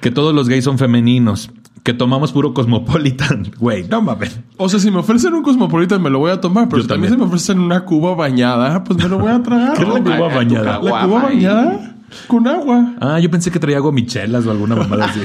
Que 0.00 0.10
todos 0.10 0.34
los 0.34 0.48
gays 0.48 0.64
son 0.64 0.78
femeninos. 0.78 1.50
Que 1.82 1.92
tomamos 1.92 2.32
puro 2.32 2.54
cosmopolitan. 2.54 3.50
Güey, 3.58 3.84
no 3.88 4.00
mames. 4.02 4.38
O 4.56 4.68
sea, 4.68 4.80
si 4.80 4.90
me 4.90 4.98
ofrecen 4.98 5.34
un 5.34 5.42
cosmopolitan 5.42 6.00
me 6.02 6.10
lo 6.10 6.18
voy 6.18 6.30
a 6.30 6.40
tomar, 6.40 6.68
pero 6.68 6.78
Yo 6.78 6.82
si 6.84 6.88
también. 6.88 7.12
se 7.12 7.18
me 7.18 7.24
ofrecen 7.24 7.58
una 7.60 7.84
cuba 7.84 8.14
bañada, 8.14 8.82
pues 8.84 8.98
me 9.02 9.08
lo 9.08 9.18
voy 9.18 9.32
a 9.32 9.42
tragar. 9.42 9.74
¿Qué 9.76 9.82
es 9.82 9.88
la 9.88 10.00
cuba 10.02 10.28
bañada? 10.34 10.64
La 10.64 10.80
cuba 10.80 11.22
bañada 11.22 11.94
con 12.28 12.46
agua. 12.46 12.94
Ah, 13.00 13.18
yo 13.18 13.30
pensé 13.30 13.50
que 13.50 13.58
traía 13.58 13.80
gomichelas 13.80 14.46
o 14.46 14.50
alguna 14.50 14.76
mamada 14.76 15.06
así. 15.06 15.20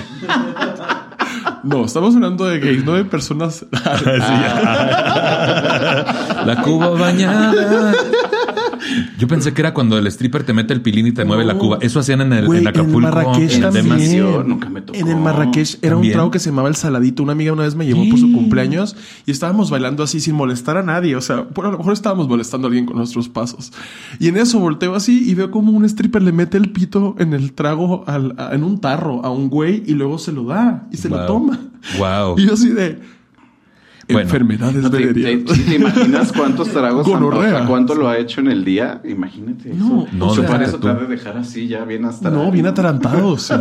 No, 1.64 1.86
estamos 1.86 2.16
hablando 2.16 2.46
de 2.46 2.60
gays, 2.60 2.84
no 2.86 2.94
de 2.94 3.06
personas. 3.06 3.66
La 6.46 6.62
cuba 6.64 6.90
bañada. 6.92 7.94
Yo 9.18 9.28
pensé 9.28 9.54
que 9.54 9.62
era 9.62 9.74
cuando 9.74 9.98
el 9.98 10.08
stripper 10.08 10.44
te 10.44 10.54
mete 10.54 10.74
el 10.74 10.82
pilín 10.82 11.08
y 11.08 11.12
te 11.12 11.26
mueve 11.26 11.46
la 11.46 11.56
cuba. 11.56 11.78
Eso 11.82 12.00
hacían 12.00 12.22
en, 12.22 12.34
el, 12.34 12.46
Güey, 12.46 12.62
en 12.62 12.68
Acapulco. 12.68 13.00
Marrakech 13.02 13.54
en 13.56 13.62
también. 13.62 13.86
Temas. 13.90 14.46
Nunca 14.48 14.70
me 14.70 14.82
tocó. 14.82 14.98
En 14.98 15.08
el 15.08 15.18
Marrakech 15.18 15.78
era 15.82 15.94
También. 15.94 16.12
un 16.14 16.16
trago 16.16 16.32
que 16.32 16.40
se 16.40 16.50
llamaba 16.50 16.70
el 16.70 16.76
saladito. 16.76 17.24
Una 17.24 17.34
amiga 17.34 17.54
una 17.54 17.64
vez 17.64 17.76
me 17.76 17.86
llevó 17.86 18.08
por 18.10 18.20
su 18.20 18.32
cumpleaños 18.32 18.96
y 19.26 19.32
estábamos 19.32 19.70
bailando 19.70 20.04
así 20.04 20.20
sin 20.20 20.36
molestar 20.36 20.78
a 20.78 20.84
nadie. 20.84 21.16
O 21.16 21.22
sea, 21.22 21.48
por, 21.50 21.66
a 21.66 21.72
lo 21.72 21.78
mejor 21.78 21.94
estábamos 21.94 22.28
molestando 22.28 22.68
a 22.68 22.70
alguien 22.70 22.86
con 22.86 22.98
nuestros 22.98 23.30
pasos. 23.30 23.72
Y 24.20 24.28
en 24.28 24.38
eso 24.38 24.60
volteo 24.60 24.96
así 24.96 25.30
y 25.30 25.34
veo 25.36 25.52
como 25.52 25.72
un 25.72 25.86
stripper 25.86 26.22
le 26.22 26.32
mete 26.32 26.58
el 26.58 26.72
pito 26.72 27.16
en 27.20 27.34
el 27.34 27.54
trago 27.54 28.04
al- 28.08 28.36
a- 28.38 28.54
en 28.56 28.64
un 28.64 28.80
tarro 28.80 29.24
a 29.26 29.30
un 29.30 29.50
güey 29.50 29.84
y 29.86 29.94
luego 29.94 30.18
se 30.18 30.32
lo 30.32 30.44
da 30.46 30.88
y 30.92 30.98
se 30.98 31.10
lo 31.10 31.26
toma. 31.26 31.60
Wow. 31.98 32.36
Y 32.40 32.46
yo 32.48 32.54
así 32.54 32.70
de, 32.70 33.00
Bueno. 34.10 34.22
Enfermedades 34.22 34.76
No, 34.84 34.90
te, 34.90 35.14
te- 35.14 35.38
¿te 35.38 35.76
imaginas 35.76 36.32
cuántos 36.34 36.70
tragos 36.70 37.06
Gonorrea. 37.08 37.66
cuánto 37.66 37.94
lo 37.96 38.10
ha 38.10 38.18
hecho 38.18 38.42
en 38.42 38.48
el 38.48 38.66
día? 38.66 39.02
Imagínate 39.08 39.72
eso. 39.72 39.78
No, 39.78 40.08
no, 40.12 40.26
O 40.28 40.34
sea, 40.34 40.42
déjate 40.44 40.48
para 40.52 40.66
eso 40.66 40.78
tú. 40.78 40.88
te 40.88 40.90
ha 40.90 40.94
de 40.96 41.06
dejar 41.08 41.38
así 41.38 41.68
ya 41.68 41.84
bien 41.86 42.06
hasta 42.06 42.30
No, 42.30 42.52
bien 42.52 42.66
atarantado, 42.68 43.38
sí. 43.38 43.54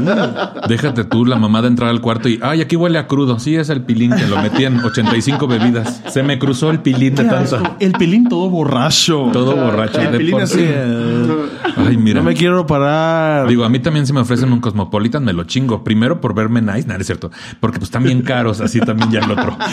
Déjate 0.69 1.05
tú 1.05 1.25
la 1.27 1.37
mamá 1.37 1.61
de 1.63 1.69
entrar 1.69 1.91
al 1.91 2.01
cuarto 2.01 2.29
y, 2.29 2.39
ay, 2.43 2.61
aquí 2.61 2.77
huele 2.77 2.99
a 2.99 3.07
crudo. 3.07 3.39
Sí, 3.39 3.55
es 3.57 3.69
el 3.71 3.83
pilín 3.83 4.13
que 4.17 4.27
lo 4.27 4.41
metí 4.43 4.65
en 4.65 4.79
85 4.79 5.47
bebidas. 5.47 6.03
Se 6.09 6.23
me 6.23 6.39
cruzó 6.39 6.71
el 6.71 6.81
pilín 6.81 7.15
de 7.15 7.25
tanta. 7.25 7.77
El 7.81 7.93
pilín 7.93 8.29
todo 8.29 8.49
borracho. 8.51 9.29
Todo 9.33 9.55
borracho. 9.57 10.01
El 10.01 10.13
de 10.13 10.19
pilín 10.19 10.33
por 10.33 10.43
así. 10.43 10.59
sí. 10.59 10.65
eh, 10.67 11.37
Ay, 11.77 11.97
mira. 11.97 12.21
No 12.21 12.25
me 12.27 12.35
quiero 12.35 12.67
parar. 12.67 13.47
Digo, 13.49 13.65
a 13.65 13.69
mí 13.69 13.79
también 13.81 14.07
si 14.07 14.13
me 14.13 14.21
ofrecen 14.21 14.53
un 14.53 14.61
Cosmopolitan 14.61 15.25
me 15.25 15.33
lo 15.33 15.45
chingo. 15.45 15.85
Primero 15.85 16.21
por 16.21 16.35
verme 16.35 16.61
nice, 16.63 16.87
nada, 16.89 17.01
es 17.01 17.07
cierto. 17.07 17.31
Porque 17.61 17.79
pues 17.79 17.89
están 17.89 18.03
bien 18.05 18.23
caros, 18.23 18.61
así 18.61 18.81
también 18.81 19.11
ya 19.11 19.21
el 19.21 19.31
otro. 19.31 19.57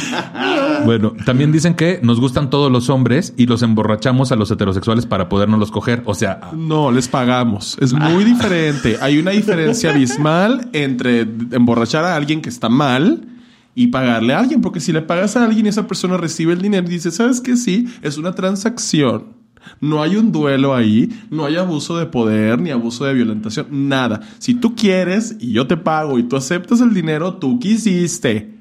Bueno, 0.86 1.14
también 1.26 1.52
dicen 1.52 1.74
que 1.74 2.00
nos 2.02 2.20
gustan 2.20 2.50
todos 2.50 2.72
los 2.72 2.90
hombres 2.90 3.34
y 3.38 3.46
los 3.46 3.62
emborrachamos 3.62 4.32
a 4.32 4.36
los 4.36 4.52
heterosexuales 4.52 5.06
para 5.06 5.30
podernos 5.30 5.60
los 5.60 5.72
coger. 5.72 6.04
O 6.06 6.14
sea, 6.14 6.52
No, 6.54 6.92
les 6.92 7.08
pagamos. 7.08 7.78
Es 7.82 7.94
muy 7.94 8.24
diferente. 8.24 8.98
Hay 9.02 9.18
una 9.18 9.32
diferencia 9.32 9.92
abismal 9.94 10.70
entre 10.74 11.22
emborrachar 11.22 12.06
a 12.06 12.16
alguien 12.16 12.42
que 12.42 12.50
está 12.50 12.70
mal 12.70 13.28
y 13.74 13.88
pagarle 13.88 14.34
a 14.34 14.40
alguien. 14.40 14.62
Porque 14.62 14.80
si 14.80 14.92
le 14.92 15.02
pagas 15.02 15.36
a 15.36 15.46
alguien 15.46 15.66
y 15.66 15.70
esa 15.70 15.88
persona 15.88 16.18
recibe 16.18 16.54
el 16.54 16.62
dinero 16.62 16.88
y 16.88 16.92
dice, 16.92 17.12
¿sabes 17.12 17.42
qué? 17.42 17.58
Sí, 17.58 17.88
es 18.02 18.18
una 18.18 18.34
transacción. 18.34 19.36
No 19.80 20.02
hay 20.02 20.16
un 20.16 20.32
duelo 20.32 20.76
ahí, 20.76 21.10
no 21.30 21.46
hay 21.46 21.56
abuso 21.58 21.98
de 21.98 22.06
poder 22.06 22.62
ni 22.62 22.70
abuso 22.70 23.06
de 23.06 23.14
violentación, 23.14 23.68
nada. 23.72 24.22
Si 24.38 24.54
tú 24.54 24.76
quieres 24.76 25.38
y 25.40 25.52
yo 25.54 25.68
te 25.68 25.78
pago 25.78 26.20
y 26.20 26.24
tú 26.24 26.36
aceptas 26.36 26.82
el 26.82 26.94
dinero, 26.94 27.36
tú 27.36 27.60
quisiste. 27.60 28.55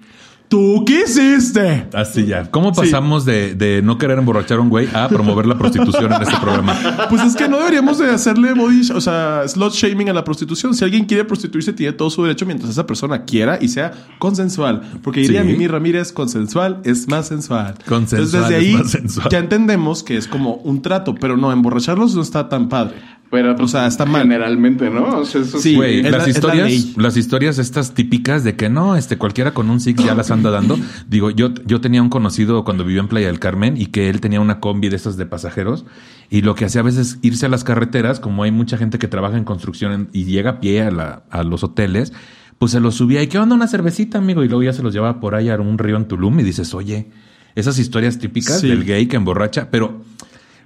Tú 0.55 0.85
quisiste. 0.85 1.89
así 1.95 2.27
ya. 2.27 2.49
¿Cómo 2.49 2.73
Sí. 2.73 2.83
pasamos 2.83 3.25
de, 3.25 3.57
de 3.57 3.83
no 3.83 3.99
querer 3.99 4.19
emborrachar 4.19 4.59
a 4.59 4.61
un 4.61 4.69
güey 4.69 4.89
a 4.95 5.09
promover 5.09 5.47
la 5.47 5.59
prostitución 5.59 6.13
en 6.13 6.23
este 6.23 6.37
programa? 6.37 6.77
Pues 7.11 7.23
es 7.23 7.35
que 7.35 7.49
no 7.49 7.59
deberíamos 7.59 7.99
de 7.99 8.09
hacerle 8.11 8.55
body, 8.55 8.89
o 8.95 9.01
sea, 9.01 9.43
slot 9.49 9.73
shaming 9.75 10.11
a 10.11 10.13
la 10.13 10.23
prostitución. 10.23 10.73
Si 10.73 10.85
alguien 10.85 11.07
quiere 11.07 11.25
prostituirse, 11.25 11.73
tiene 11.73 11.93
todo 11.93 12.09
su 12.09 12.23
derecho 12.23 12.47
mientras 12.47 12.71
esa 12.71 12.87
persona 12.87 13.25
quiera 13.25 13.59
y 13.61 13.67
sea 13.67 13.93
consensual. 14.21 14.83
Porque 15.03 15.23
diría 15.23 15.43
Sí. 15.43 15.49
Mimi 15.49 15.67
Ramírez, 15.67 16.13
consensual 16.13 16.81
es 16.85 17.09
más 17.09 17.27
sensual. 17.27 17.75
Consensual 17.89 18.23
Entonces, 18.23 18.49
desde 18.49 18.57
es 18.59 18.65
ahí 18.65 18.77
más 18.81 18.91
sensual. 18.93 19.29
ya 19.33 19.39
entendemos 19.41 20.05
que 20.05 20.17
es 20.17 20.29
como 20.29 20.55
un 20.55 20.83
trato, 20.83 21.17
pero 21.17 21.37
no, 21.37 21.51
emborracharlos 21.51 22.15
no 22.15 22.23
está 22.23 22.49
tan 22.49 22.69
padre. 22.69 22.95
Pero, 23.35 23.57
O 23.59 23.69
sea, 23.69 23.87
está 23.87 24.07
mal. 24.07 24.23
Generalmente, 24.23 24.89
¿no? 24.91 25.19
O 25.19 25.25
sea, 25.25 25.41
eso 25.43 25.59
Sí, 25.59 25.71
sí. 25.71 25.75
Güey, 25.77 25.99
es 25.99 26.05
la- 26.05 26.11
las 26.13 26.23
la 26.25 26.31
historias, 26.31 26.97
las 26.97 27.17
historias 27.17 27.59
estas 27.59 27.93
típicas 27.95 28.45
de 28.45 28.55
que 28.57 28.69
no, 28.69 28.95
este 28.97 29.19
cualquiera 29.19 29.53
con 29.53 29.71
un 29.71 29.81
Six 29.81 30.05
ya 30.05 30.15
las 30.15 30.31
anda 30.31 30.51
dando. 30.51 30.79
Digo, 31.09 31.31
yo, 31.31 31.53
yo 31.67 31.81
tenía 31.81 32.01
un 32.03 32.09
conocido 32.11 32.65
cuando 32.65 32.85
vivía 32.85 33.01
en 33.01 33.09
Playa 33.09 33.27
del 33.27 33.41
Carmen 33.41 33.77
y 33.77 33.87
que 33.87 34.09
él 34.09 34.21
tenía 34.21 34.41
una 34.41 34.61
combi 34.61 34.89
de 34.89 34.97
esas 34.97 35.17
de 35.17 35.27
pasajeros 35.27 35.85
y 36.31 36.43
lo 36.43 36.55
que 36.55 36.65
hacía 36.67 36.81
a 36.81 36.85
veces 36.85 37.19
irse 37.23 37.47
a 37.47 37.49
las 37.49 37.65
carreteras, 37.65 38.21
como 38.21 38.43
hay 38.45 38.51
mucha 38.53 38.77
gente 38.79 38.99
que 38.99 39.09
trabaja 39.09 39.37
en 39.37 39.45
construcción 39.45 40.09
y 40.13 40.25
llega 40.25 40.51
a 40.51 40.61
pie 40.61 40.83
a, 40.83 40.91
la- 40.91 41.25
a 41.31 41.43
los 41.43 41.65
hoteles, 41.65 42.13
pues 42.59 42.71
se 42.73 42.81
los 42.81 42.95
subía 42.95 43.21
y 43.23 43.27
qué 43.27 43.39
onda 43.39 43.57
una 43.57 43.67
cervecita, 43.67 44.19
amigo, 44.19 44.45
y 44.45 44.49
luego 44.49 44.63
ya 44.63 44.73
se 44.73 44.83
los 44.83 44.95
llevaba 44.95 45.19
por 45.21 45.35
ahí 45.35 45.49
a 45.51 45.57
un 45.57 45.77
río 45.77 45.97
en 45.97 46.07
Tulum 46.07 46.39
y 46.39 46.45
dices, 46.45 46.73
oye, 46.73 47.11
esas 47.57 47.79
historias 47.79 48.19
típicas 48.19 48.61
Sí. 48.61 48.69
del 48.69 48.85
gay 48.85 49.07
que 49.07 49.17
emborracha, 49.17 49.69
pero 49.71 50.03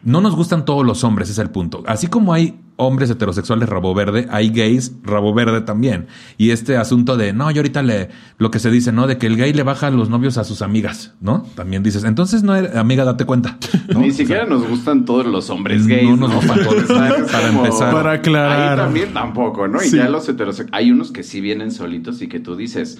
no 0.02 0.20
nos 0.20 0.34
gustan 0.36 0.64
todos 0.64 0.86
los 0.86 1.04
hombres, 1.04 1.28
es 1.30 1.38
el 1.38 1.50
punto. 1.50 1.82
Así 1.86 2.06
como 2.06 2.32
hay 2.32 2.60
hombres 2.80 3.10
heterosexuales 3.10 3.68
rabo 3.68 3.92
verde, 3.92 4.28
hay 4.30 4.50
gays 4.50 4.92
rabo 5.02 5.34
verde 5.34 5.60
también. 5.62 6.06
Y 6.36 6.50
este 6.50 6.76
asunto 6.76 7.16
de, 7.16 7.32
no, 7.32 7.50
yo 7.50 7.58
ahorita 7.58 7.82
le, 7.82 8.08
lo 8.38 8.52
que 8.52 8.60
se 8.60 8.70
dice, 8.70 8.92
¿no? 8.92 9.08
De 9.08 9.18
que 9.18 9.26
el 9.26 9.36
gay 9.36 9.52
le 9.52 9.64
baja 9.64 9.88
a 9.88 9.90
los 9.90 10.08
novios 10.10 10.38
a 10.38 10.44
sus 10.44 10.62
amigas, 10.62 11.14
¿no? 11.20 11.44
También 11.56 11.82
dices, 11.82 12.04
entonces 12.04 12.44
no, 12.44 12.54
eres- 12.54 12.76
amiga, 12.76 13.04
date 13.04 13.24
cuenta. 13.24 13.58
¿no? 13.92 13.98
Ni 14.00 14.12
siquiera 14.12 14.46
nos 14.46 14.66
gustan 14.68 15.04
todos 15.04 15.26
los 15.26 15.50
hombres 15.50 15.82
No 15.82 15.88
gays. 15.88 16.08
gustan 16.08 16.62
todos, 16.64 16.84
para 17.32 17.48
empezar. 17.48 17.92
Para 17.92 18.12
aclarar. 18.12 18.70
Ahí 18.78 18.84
también 18.84 19.12
tampoco, 19.12 19.66
¿no? 19.66 19.82
Y 19.82 19.88
Sí. 19.88 19.96
ya 19.96 20.08
los 20.08 20.28
heterosexuales. 20.28 20.72
Hay 20.72 20.92
unos 20.92 21.10
que 21.10 21.24
sí 21.24 21.40
vienen 21.40 21.72
solitos 21.72 22.22
y 22.22 22.28
que 22.28 22.38
tú 22.38 22.54
dices, 22.54 22.98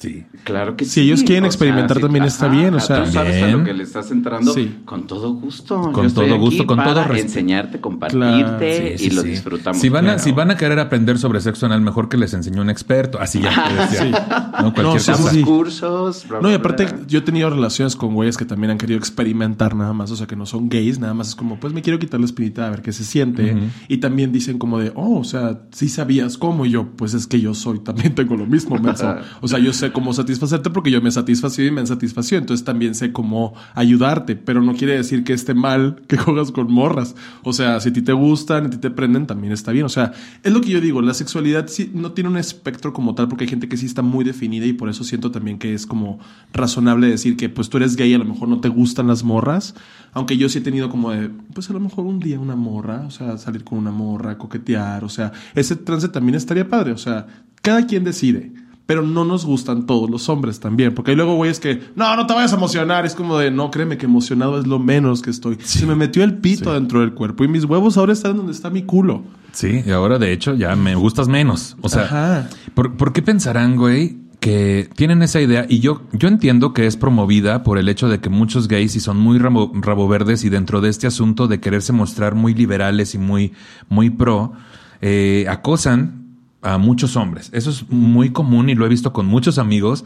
Sí. 0.00 0.24
claro 0.44 0.76
que 0.76 0.86
sí. 0.86 0.90
Si 0.92 1.00
ellos 1.02 1.22
quieren 1.22 1.42
sea, 1.42 1.48
experimentar 1.48 1.98
sí, 1.98 2.02
también 2.02 2.24
está 2.24 2.48
bien, 2.48 2.74
o 2.74 2.80
sea. 2.80 3.04
Tú 3.04 3.12
sabes 3.12 3.34
a 3.42 3.46
Bien. 3.46 3.58
lo 3.58 3.64
que 3.64 3.74
le 3.74 3.82
estás 3.82 4.10
entrando 4.10 4.54
Sí. 4.54 4.78
con 4.86 5.06
todo 5.06 5.34
gusto. 5.34 5.92
Con 5.92 6.08
Yo 6.08 6.14
todo 6.14 6.38
gusto, 6.38 6.66
con 6.66 6.78
para 6.78 6.94
todo 6.94 7.04
res- 7.04 7.24
enseñarte, 7.24 7.80
compartirte 7.82 8.18
Claro. 8.18 8.94
y 8.94 8.98
Sí, 8.98 9.10
sí, 9.10 9.14
lo 9.14 9.22
disfrutamos. 9.22 9.78
Si 9.78 9.90
van, 9.90 10.08
a, 10.08 10.18
si 10.18 10.32
van 10.32 10.50
a 10.50 10.56
querer 10.56 10.78
aprender 10.78 11.18
sobre 11.18 11.40
sexo 11.42 11.66
anal, 11.66 11.82
mejor 11.82 12.08
que 12.08 12.16
les 12.16 12.32
enseñe 12.32 12.60
un 12.60 12.70
experto. 12.70 13.20
Así 13.20 13.40
ya 13.42 13.50
te 13.68 13.74
decía. 13.74 14.50
¿no? 14.62 14.72
Cualquier 14.72 14.84
No, 14.86 14.92
cosa. 14.92 15.16
sí. 15.16 15.42
cursos. 15.42 16.26
bla, 16.28 16.40
No, 16.40 16.50
y 16.50 16.54
aparte, 16.54 16.86
bla. 16.86 17.00
yo 17.06 17.18
he 17.18 17.22
tenido 17.22 17.50
relaciones 17.50 17.94
con 17.94 18.14
güeyes 18.14 18.38
que 18.38 18.46
también 18.46 18.70
han 18.70 18.78
querido 18.78 18.98
experimentar 18.98 19.74
nada 19.76 19.92
más, 19.92 20.10
o 20.10 20.16
sea, 20.16 20.26
que 20.26 20.34
no 20.34 20.46
son 20.46 20.70
gays, 20.70 20.98
nada 20.98 21.12
más 21.12 21.28
es 21.28 21.34
como, 21.34 21.60
pues 21.60 21.74
me 21.74 21.82
quiero 21.82 21.98
quitar 21.98 22.20
la 22.20 22.26
espinita 22.26 22.66
a 22.66 22.70
ver 22.70 22.80
qué 22.80 22.92
se 22.92 23.04
siente. 23.04 23.54
Y 23.88 23.98
también 23.98 24.32
dicen 24.32 24.56
como 24.58 24.78
de, 24.78 24.92
oh, 24.94 25.18
o 25.18 25.24
sea, 25.24 25.60
sí 25.72 25.90
sabías 25.90 26.38
cómo 26.38 26.64
y 26.64 26.70
yo, 26.70 26.88
pues 26.96 27.12
es 27.12 27.26
que 27.26 27.38
yo 27.38 27.52
soy, 27.52 27.80
también 27.80 28.14
tengo 28.14 28.34
lo 28.34 28.46
mismo, 28.46 28.78
menso. 28.78 29.10
O 29.42 29.48
sea, 29.48 29.58
yo 29.58 29.72
sé 29.74 29.89
cómo 29.92 30.12
satisfacerte 30.12 30.70
porque 30.70 30.90
yo 30.90 31.00
me 31.00 31.10
satisfací 31.10 31.66
y 31.66 31.70
me 31.70 31.80
han 31.80 31.86
entonces 31.86 32.64
también 32.64 32.94
sé 32.94 33.12
cómo 33.12 33.54
ayudarte, 33.74 34.36
pero 34.36 34.62
no 34.62 34.74
quiere 34.74 34.96
decir 34.96 35.24
que 35.24 35.32
esté 35.32 35.54
mal 35.54 36.02
que 36.06 36.16
juegas 36.18 36.50
con 36.52 36.72
morras. 36.72 37.14
O 37.42 37.52
sea, 37.52 37.80
si 37.80 37.90
a 37.90 37.92
ti 37.92 38.02
te 38.02 38.12
gustan, 38.12 38.66
a 38.66 38.70
ti 38.70 38.78
te 38.78 38.90
prenden, 38.90 39.26
también 39.26 39.52
está 39.52 39.72
bien. 39.72 39.84
O 39.84 39.88
sea, 39.88 40.12
es 40.42 40.52
lo 40.52 40.60
que 40.60 40.70
yo 40.70 40.80
digo, 40.80 41.02
la 41.02 41.14
sexualidad 41.14 41.66
sí 41.68 41.90
no 41.94 42.12
tiene 42.12 42.30
un 42.30 42.36
espectro 42.36 42.92
como 42.92 43.14
tal, 43.14 43.28
porque 43.28 43.44
hay 43.44 43.50
gente 43.50 43.68
que 43.68 43.76
sí 43.76 43.86
está 43.86 44.02
muy 44.02 44.24
definida 44.24 44.66
y 44.66 44.72
por 44.72 44.88
eso 44.88 45.04
siento 45.04 45.30
también 45.30 45.58
que 45.58 45.74
es 45.74 45.86
como 45.86 46.18
razonable 46.52 47.08
decir 47.08 47.36
que 47.36 47.48
pues 47.48 47.68
tú 47.68 47.76
eres 47.76 47.96
gay, 47.96 48.12
a 48.14 48.18
lo 48.18 48.24
mejor 48.24 48.48
no 48.48 48.60
te 48.60 48.68
gustan 48.68 49.06
las 49.06 49.24
morras, 49.24 49.74
aunque 50.12 50.36
yo 50.36 50.48
sí 50.48 50.58
he 50.58 50.62
tenido 50.62 50.88
como 50.90 51.10
de, 51.10 51.30
pues 51.54 51.70
a 51.70 51.72
lo 51.72 51.80
mejor 51.80 52.06
un 52.06 52.20
día 52.20 52.38
una 52.38 52.56
morra, 52.56 53.04
o 53.06 53.10
sea, 53.10 53.38
salir 53.38 53.64
con 53.64 53.78
una 53.78 53.90
morra, 53.90 54.38
coquetear, 54.38 55.04
o 55.04 55.08
sea, 55.08 55.32
ese 55.54 55.76
trance 55.76 56.08
también 56.08 56.34
estaría 56.34 56.68
padre, 56.68 56.92
o 56.92 56.98
sea, 56.98 57.26
cada 57.62 57.86
quien 57.86 58.04
decide. 58.04 58.52
Pero 58.90 59.02
no 59.02 59.24
nos 59.24 59.44
gustan 59.44 59.86
todos 59.86 60.10
los 60.10 60.28
hombres 60.28 60.58
también. 60.58 60.96
Porque 60.96 61.12
hay 61.12 61.16
luego 61.16 61.36
güeyes 61.36 61.60
que, 61.60 61.80
no, 61.94 62.16
no 62.16 62.26
te 62.26 62.34
vayas 62.34 62.52
a 62.52 62.56
emocionar. 62.56 63.06
Es 63.06 63.14
como 63.14 63.38
de, 63.38 63.52
no, 63.52 63.70
créeme 63.70 63.96
que 63.96 64.06
emocionado 64.06 64.58
es 64.58 64.66
lo 64.66 64.80
menos 64.80 65.22
que 65.22 65.30
estoy. 65.30 65.58
Se 65.62 65.86
me 65.86 65.94
metió 65.94 66.24
el 66.24 66.38
pito 66.38 66.74
dentro 66.74 66.98
del 66.98 67.14
cuerpo 67.14 67.44
y 67.44 67.48
mis 67.48 67.64
huevos 67.66 67.96
ahora 67.96 68.12
están 68.12 68.36
donde 68.36 68.50
está 68.50 68.68
mi 68.68 68.82
culo. 68.82 69.22
Sí, 69.52 69.84
y 69.86 69.92
ahora 69.92 70.18
de 70.18 70.32
hecho 70.32 70.56
ya 70.56 70.74
me 70.74 70.96
gustas 70.96 71.28
menos. 71.28 71.76
O 71.82 71.88
sea, 71.88 72.02
Ajá. 72.02 72.50
¿por, 72.74 72.96
por 72.96 73.12
qué 73.12 73.22
pensarán, 73.22 73.76
güey, 73.76 74.18
que 74.40 74.90
tienen 74.96 75.22
esa 75.22 75.40
idea? 75.40 75.66
Y 75.68 75.78
yo, 75.78 76.02
yo 76.12 76.26
entiendo 76.26 76.74
que 76.74 76.88
es 76.88 76.96
promovida 76.96 77.62
por 77.62 77.78
el 77.78 77.88
hecho 77.88 78.08
de 78.08 78.18
que 78.18 78.28
muchos 78.28 78.66
gays 78.66 78.96
y 78.96 78.98
son 78.98 79.18
muy 79.18 79.38
rabo, 79.38 79.70
rabo 79.72 80.08
verdes 80.08 80.42
y 80.42 80.48
dentro 80.48 80.80
de 80.80 80.88
este 80.88 81.06
asunto 81.06 81.46
de 81.46 81.60
quererse 81.60 81.92
mostrar 81.92 82.34
muy 82.34 82.54
liberales 82.54 83.14
y 83.14 83.18
muy, 83.18 83.52
muy 83.88 84.10
pro, 84.10 84.52
eh, 85.00 85.46
acosan 85.48 86.19
a 86.62 86.78
muchos 86.78 87.16
hombres. 87.16 87.50
Eso 87.52 87.70
es 87.70 87.88
muy 87.90 88.30
común 88.30 88.68
y 88.70 88.74
lo 88.74 88.84
he 88.86 88.88
visto 88.88 89.12
con 89.12 89.26
muchos 89.26 89.58
amigos 89.58 90.04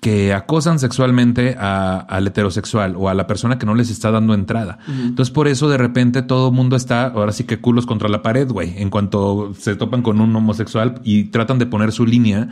que 0.00 0.32
acosan 0.32 0.78
sexualmente 0.78 1.56
a- 1.58 1.98
al 1.98 2.26
heterosexual 2.26 2.94
o 2.96 3.10
a 3.10 3.14
la 3.14 3.26
persona 3.26 3.58
que 3.58 3.66
no 3.66 3.74
les 3.74 3.90
está 3.90 4.10
dando 4.10 4.32
entrada. 4.32 4.78
Entonces, 4.88 5.30
por 5.30 5.46
eso 5.46 5.68
de 5.68 5.76
repente 5.76 6.22
todo 6.22 6.48
el 6.48 6.54
mundo 6.54 6.74
está, 6.74 7.08
ahora 7.08 7.32
sí 7.32 7.44
que 7.44 7.60
culos 7.60 7.84
contra 7.84 8.08
la 8.08 8.22
pared, 8.22 8.48
güey, 8.50 8.80
en 8.80 8.88
cuanto 8.88 9.52
se 9.58 9.76
topan 9.76 10.00
con 10.00 10.22
un 10.22 10.34
homosexual 10.34 11.02
y 11.04 11.24
tratan 11.24 11.58
de 11.58 11.66
poner 11.66 11.92
su 11.92 12.06
línea 12.06 12.48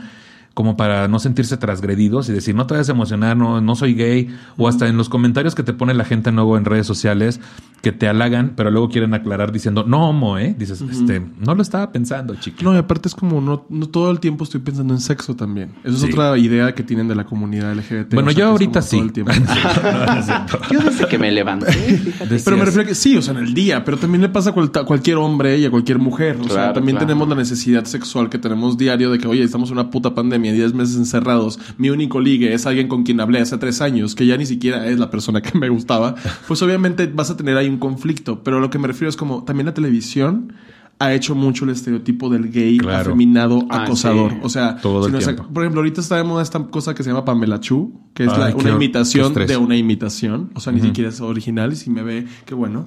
como 0.53 0.75
para 0.75 1.07
no 1.07 1.19
sentirse 1.19 1.55
transgredidos 1.57 2.27
y 2.29 2.33
decir, 2.33 2.53
no 2.55 2.65
te 2.67 2.73
vayas 2.73 2.89
a 2.89 2.91
emocionar, 2.91 3.37
no, 3.37 3.61
no 3.61 3.75
soy 3.75 3.93
gay, 3.93 4.29
o 4.57 4.67
hasta 4.67 4.87
en 4.87 4.97
los 4.97 5.07
comentarios 5.07 5.55
que 5.55 5.63
te 5.63 5.73
pone 5.73 5.93
la 5.93 6.03
gente 6.05 6.31
nuevo 6.31 6.57
en 6.57 6.65
redes 6.65 6.85
sociales 6.87 7.39
que 7.81 7.93
te 7.93 8.09
halagan, 8.09 8.53
pero 8.57 8.71
luego 8.71 8.89
quieren 8.89 9.13
aclarar 9.13 9.53
diciendo, 9.53 9.85
no 9.87 10.09
homo, 10.09 10.37
¿eh? 10.37 10.53
Dices, 10.59 10.81
este, 10.81 11.21
no 11.39 11.55
lo 11.55 11.61
estaba 11.61 11.93
pensando, 11.93 12.35
chiqui. 12.35 12.61
No, 12.65 12.73
y 12.73 12.77
aparte 12.77 13.07
es 13.07 13.15
como, 13.15 13.39
no, 13.39 13.65
no 13.69 13.87
todo 13.87 14.11
el 14.11 14.19
tiempo 14.19 14.43
estoy 14.43 14.59
pensando 14.59 14.93
en 14.93 14.99
sexo 14.99 15.33
también. 15.37 15.71
Eso 15.85 15.95
es 15.95 16.01
Sí. 16.01 16.09
otra 16.11 16.37
idea 16.37 16.75
que 16.75 16.83
tienen 16.83 17.07
de 17.07 17.15
la 17.15 17.23
comunidad 17.25 17.71
LGBT. 17.73 18.15
bueno, 18.15 18.31
o 18.31 18.33
sea, 18.33 18.39
yo 18.39 18.47
ahorita 18.49 18.81
sí. 18.81 18.97
todo 18.97 19.05
el 19.05 19.13
tiempo. 19.13 19.31
No. 19.89 20.45
Yo 20.71 20.79
desde 20.81 21.07
que 21.07 21.17
me 21.17 21.31
levanté, 21.31 21.71
fíjate. 21.71 22.39
Pero 22.43 22.57
me 22.57 22.65
refiero 22.65 22.83
a 22.83 22.85
que 22.87 22.95
sí, 22.95 23.15
o 23.15 23.21
sea, 23.21 23.33
en 23.33 23.39
el 23.45 23.53
día, 23.53 23.83
pero 23.85 23.97
también 23.97 24.21
le 24.21 24.29
pasa 24.29 24.49
a 24.49 24.53
cual- 24.53 24.71
a 24.75 24.83
cualquier 24.83 25.17
hombre 25.17 25.57
y 25.57 25.65
a 25.65 25.71
cualquier 25.71 25.99
mujer. 25.99 26.37
O 26.41 26.49
sea, 26.49 26.73
también 26.73 26.97
claro. 26.97 27.07
tenemos 27.07 27.29
la 27.29 27.35
necesidad 27.35 27.85
sexual 27.85 28.29
que 28.29 28.37
tenemos 28.37 28.77
diario 28.77 29.09
de 29.11 29.19
que, 29.19 29.27
oye, 29.27 29.43
estamos 29.43 29.69
en 29.69 29.73
una 29.79 29.89
puta 29.89 30.13
pandemia, 30.13 30.38
10 30.39 30.73
meses 30.73 30.95
encerrados, 30.95 31.59
mi 31.77 31.89
único 31.89 32.19
ligue 32.19 32.53
es 32.53 32.65
alguien 32.65 32.87
con 32.87 33.03
quien 33.03 33.19
hablé 33.19 33.39
hace 33.39 33.57
tres 33.57 33.81
años, 33.81 34.15
que 34.15 34.25
ya 34.25 34.37
ni 34.37 34.45
siquiera 34.45 34.87
es 34.87 34.97
la 34.99 35.09
persona 35.11 35.41
que 35.41 35.57
me 35.57 35.69
gustaba, 35.69 36.15
pues 36.47 36.61
obviamente 36.61 37.07
vas 37.07 37.29
a 37.29 37.37
tener 37.37 37.57
ahí 37.57 37.67
un 37.69 37.77
conflicto. 37.77 38.43
Pero 38.43 38.59
lo 38.59 38.69
que 38.69 38.79
me 38.79 38.87
refiero 38.87 39.09
es 39.09 39.17
como, 39.17 39.43
también 39.43 39.65
la 39.67 39.73
televisión 39.73 40.53
ha 41.01 41.13
hecho 41.13 41.33
mucho 41.33 41.63
el 41.63 41.71
estereotipo 41.71 42.29
del 42.29 42.51
gay 42.51 42.77
Claro. 42.77 43.11
afeminado 43.11 43.65
Ah, 43.69 43.83
acosador. 43.83 44.31
sí. 44.31 44.37
O 44.43 44.49
sea, 44.49 44.75
Todo 44.81 45.05
si 45.05 45.11
por 45.53 45.63
ejemplo, 45.63 45.79
ahorita 45.79 46.01
está 46.01 46.17
de 46.17 46.23
moda 46.25 46.43
esta 46.43 46.59
cosa 46.65 46.93
que 46.93 47.03
se 47.03 47.09
llama 47.09 47.23
Pamela 47.23 47.61
Chu, 47.61 47.93
que 48.13 48.25
es 48.25 48.29
Ay, 48.33 48.37
la- 48.39 48.47
qué 48.51 48.55
una 48.57 48.71
imitación 48.71 49.33
de 49.33 49.55
una 49.55 49.77
imitación. 49.77 50.49
O 50.55 50.59
sea, 50.59 50.73
ni 50.73 50.81
siquiera 50.81 51.09
es 51.09 51.21
original 51.21 51.71
y 51.71 51.77
si 51.77 51.89
me 51.89 52.03
ve, 52.03 52.27
qué 52.45 52.53
bueno. 52.53 52.85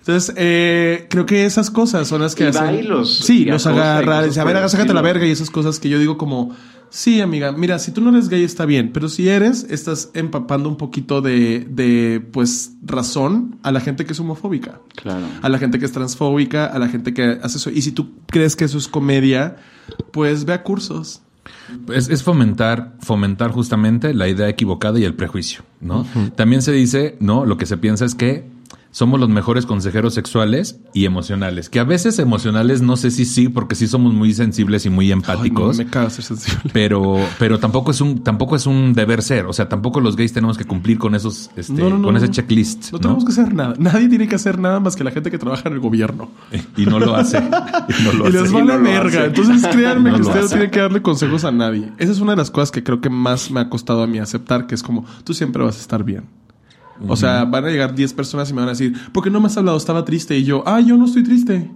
Entonces, 0.00 0.34
eh, 0.36 1.06
creo 1.08 1.24
que 1.24 1.46
esas 1.46 1.70
cosas 1.70 2.06
son 2.06 2.20
las 2.20 2.34
que 2.34 2.44
Y 2.44 2.46
hacen. 2.48 2.62
va 2.66 2.72
y 2.72 2.82
los- 2.82 3.20
sí, 3.20 3.46
los 3.46 3.66
agarra, 3.66 4.18
a 4.18 4.44
ver, 4.44 4.68
sácate 4.68 4.92
la 4.92 5.00
verga 5.02 5.26
y 5.26 5.30
esas 5.30 5.48
cosas 5.48 5.80
que 5.80 5.88
yo 5.88 5.98
digo 5.98 6.18
como. 6.18 6.54
Sí, 6.96 7.20
amiga, 7.20 7.52
mira, 7.52 7.78
si 7.78 7.92
tú 7.92 8.00
no 8.00 8.08
eres 8.08 8.30
gay 8.30 8.42
está 8.42 8.64
bien, 8.64 8.90
pero 8.90 9.10
si 9.10 9.28
eres, 9.28 9.66
estás 9.68 10.08
empapando 10.14 10.66
un 10.66 10.78
poquito 10.78 11.20
de, 11.20 11.66
de, 11.68 12.26
pues, 12.32 12.72
razón 12.80 13.58
a 13.62 13.70
la 13.70 13.80
gente 13.80 14.06
que 14.06 14.14
es 14.14 14.20
homofóbica. 14.20 14.80
Claro. 14.94 15.26
A 15.42 15.50
la 15.50 15.58
gente 15.58 15.78
que 15.78 15.84
es 15.84 15.92
transfóbica, 15.92 16.64
a 16.64 16.78
la 16.78 16.88
gente 16.88 17.12
que 17.12 17.38
hace 17.42 17.58
eso. 17.58 17.68
Y 17.68 17.82
si 17.82 17.92
tú 17.92 18.12
crees 18.28 18.56
que 18.56 18.64
eso 18.64 18.78
es 18.78 18.88
comedia, 18.88 19.56
pues 20.10 20.46
ve 20.46 20.54
a 20.54 20.62
cursos. 20.62 21.20
Es, 21.92 22.08
es 22.08 22.22
fomentar, 22.22 22.94
fomentar 23.00 23.50
justamente 23.50 24.14
la 24.14 24.26
idea 24.26 24.48
equivocada 24.48 24.98
y 24.98 25.04
el 25.04 25.12
prejuicio, 25.12 25.64
¿no? 25.82 26.06
También 26.34 26.62
se 26.62 26.72
dice, 26.72 27.18
¿no? 27.20 27.44
Lo 27.44 27.58
que 27.58 27.66
se 27.66 27.76
piensa 27.76 28.06
es 28.06 28.14
que 28.14 28.48
somos 28.96 29.20
los 29.20 29.28
mejores 29.28 29.66
consejeros 29.66 30.14
sexuales 30.14 30.80
y 30.94 31.04
emocionales. 31.04 31.68
Que 31.68 31.80
a 31.80 31.84
veces 31.84 32.18
emocionales 32.18 32.80
no 32.80 32.96
sé 32.96 33.10
si 33.10 33.26
sí, 33.26 33.50
porque 33.50 33.74
sí 33.74 33.88
somos 33.88 34.14
muy 34.14 34.32
sensibles 34.32 34.86
y 34.86 34.88
muy 34.88 35.12
empáticos. 35.12 35.78
Ay, 35.78 35.84
me 35.84 36.08
ser 36.08 36.24
sensible. 36.24 36.70
Pero, 36.72 37.18
pero 37.38 37.58
tampoco 37.58 37.90
es 37.90 38.00
un, 38.00 38.24
tampoco 38.24 38.56
es 38.56 38.64
un 38.64 38.94
deber 38.94 39.20
ser. 39.20 39.44
O 39.44 39.52
sea, 39.52 39.68
tampoco 39.68 40.00
los 40.00 40.16
gays 40.16 40.32
tenemos 40.32 40.56
que 40.56 40.64
cumplir 40.64 40.96
con 40.96 41.14
esos, 41.14 41.50
este, 41.56 41.74
No, 41.74 41.90
no, 41.90 41.98
no, 41.98 42.06
con 42.06 42.16
ese 42.16 42.30
checklist. 42.30 42.90
No 42.90 42.98
tenemos 42.98 43.26
que 43.26 43.32
hacer 43.32 43.52
nada. 43.52 43.74
Nadie 43.78 44.08
tiene 44.08 44.28
que 44.28 44.34
hacer 44.34 44.58
nada 44.58 44.80
más 44.80 44.96
que 44.96 45.04
la 45.04 45.10
gente 45.10 45.30
que 45.30 45.36
trabaja 45.36 45.68
en 45.68 45.74
el 45.74 45.80
gobierno. 45.80 46.30
Y 46.78 46.86
no 46.86 46.98
lo 46.98 47.16
hace. 47.16 47.36
Y 47.36 48.02
no 48.02 48.12
lo 48.14 48.28
y 48.30 48.32
les 48.32 48.44
hace. 48.44 48.52
vale 48.54 48.66
no 48.66 48.78
lo 48.78 48.82
verga. 48.82 49.26
Entonces 49.26 49.66
créanme 49.70 50.10
que 50.14 50.22
ustedes 50.22 50.48
tienen 50.48 50.70
que 50.70 50.80
darle 50.80 51.02
consejos 51.02 51.44
a 51.44 51.52
nadie. 51.52 51.92
Esa 51.98 52.12
es 52.12 52.20
una 52.20 52.32
de 52.32 52.38
las 52.38 52.50
cosas 52.50 52.70
que 52.70 52.82
creo 52.82 53.02
que 53.02 53.10
más 53.10 53.50
me 53.50 53.60
ha 53.60 53.68
costado 53.68 54.02
a 54.02 54.06
mí 54.06 54.18
aceptar, 54.20 54.66
que 54.66 54.74
es 54.74 54.82
como, 54.82 55.04
tú 55.22 55.34
siempre 55.34 55.62
vas 55.62 55.76
a 55.76 55.80
estar 55.80 56.02
bien. 56.02 56.24
O 57.08 57.16
sea, 57.16 57.44
van 57.44 57.64
a 57.64 57.68
llegar 57.68 57.94
10 57.94 58.12
personas 58.14 58.50
y 58.50 58.52
me 58.52 58.60
van 58.60 58.68
a 58.68 58.72
decir, 58.72 58.94
¿por 59.12 59.22
qué 59.22 59.30
no 59.30 59.40
me 59.40 59.46
has 59.46 59.56
hablado? 59.56 59.76
Estaba 59.76 60.04
triste. 60.04 60.36
Y 60.36 60.44
yo, 60.44 60.62
ah, 60.66 60.80
yo 60.80 60.96
no 60.96 61.06
estoy 61.06 61.22
triste. 61.22 61.70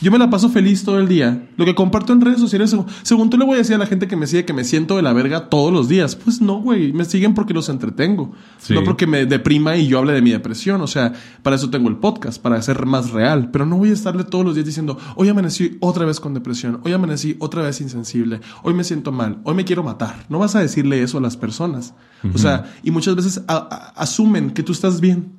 Yo 0.00 0.10
me 0.10 0.18
la 0.18 0.30
paso 0.30 0.48
feliz 0.48 0.84
todo 0.84 0.98
el 0.98 1.06
día. 1.06 1.48
Lo 1.58 1.66
que 1.66 1.74
comparto 1.74 2.14
en 2.14 2.22
redes 2.22 2.40
sociales, 2.40 2.70
según- 2.70 2.86
según 3.02 3.28
tú 3.28 3.36
le 3.36 3.44
voy 3.44 3.56
a 3.56 3.58
decir 3.58 3.74
a 3.74 3.78
la 3.78 3.86
gente 3.86 4.08
que 4.08 4.16
me 4.16 4.26
sigue 4.26 4.46
que 4.46 4.54
me 4.54 4.64
siento 4.64 4.96
de 4.96 5.02
la 5.02 5.12
verga 5.12 5.50
todos 5.50 5.70
los 5.70 5.86
días. 5.86 6.16
Pues 6.16 6.40
no, 6.40 6.60
güey. 6.62 6.94
Me 6.94 7.04
siguen 7.04 7.34
porque 7.34 7.52
los 7.52 7.68
entretengo. 7.68 8.32
Sí. 8.56 8.72
No 8.72 8.82
porque 8.84 9.06
me 9.06 9.26
deprima 9.26 9.76
y 9.76 9.86
yo 9.86 9.98
hable 9.98 10.14
de 10.14 10.22
mi 10.22 10.30
depresión. 10.30 10.80
O 10.80 10.86
sea, 10.86 11.12
para 11.42 11.56
eso 11.56 11.68
tengo 11.68 11.90
el 11.90 11.96
podcast, 11.96 12.40
para 12.40 12.60
ser 12.62 12.86
más 12.86 13.10
real. 13.10 13.50
Pero 13.50 13.66
no 13.66 13.76
voy 13.76 13.90
a 13.90 13.92
estarle 13.92 14.24
todos 14.24 14.46
los 14.46 14.54
días 14.54 14.64
diciendo, 14.66 14.96
hoy 15.14 15.28
amanecí 15.28 15.76
otra 15.80 16.06
vez 16.06 16.20
con 16.20 16.32
depresión. 16.32 16.80
Hoy 16.84 16.92
amanecí 16.94 17.36
otra 17.38 17.60
vez 17.62 17.78
insensible. 17.82 18.40
Hoy 18.62 18.72
me 18.72 18.82
siento 18.82 19.12
mal. 19.12 19.40
Hoy 19.44 19.54
me 19.54 19.64
quiero 19.66 19.82
matar. 19.82 20.24
No 20.30 20.38
vas 20.38 20.56
a 20.56 20.60
decirle 20.60 21.02
eso 21.02 21.18
a 21.18 21.20
las 21.20 21.36
personas. 21.36 21.92
O 22.34 22.38
sea, 22.38 22.72
y 22.82 22.90
muchas 22.90 23.14
veces 23.14 23.42
a- 23.46 23.56
a- 23.56 24.02
asumen 24.02 24.52
que 24.52 24.62
tú 24.62 24.72
estás 24.72 25.02
bien. 25.02 25.32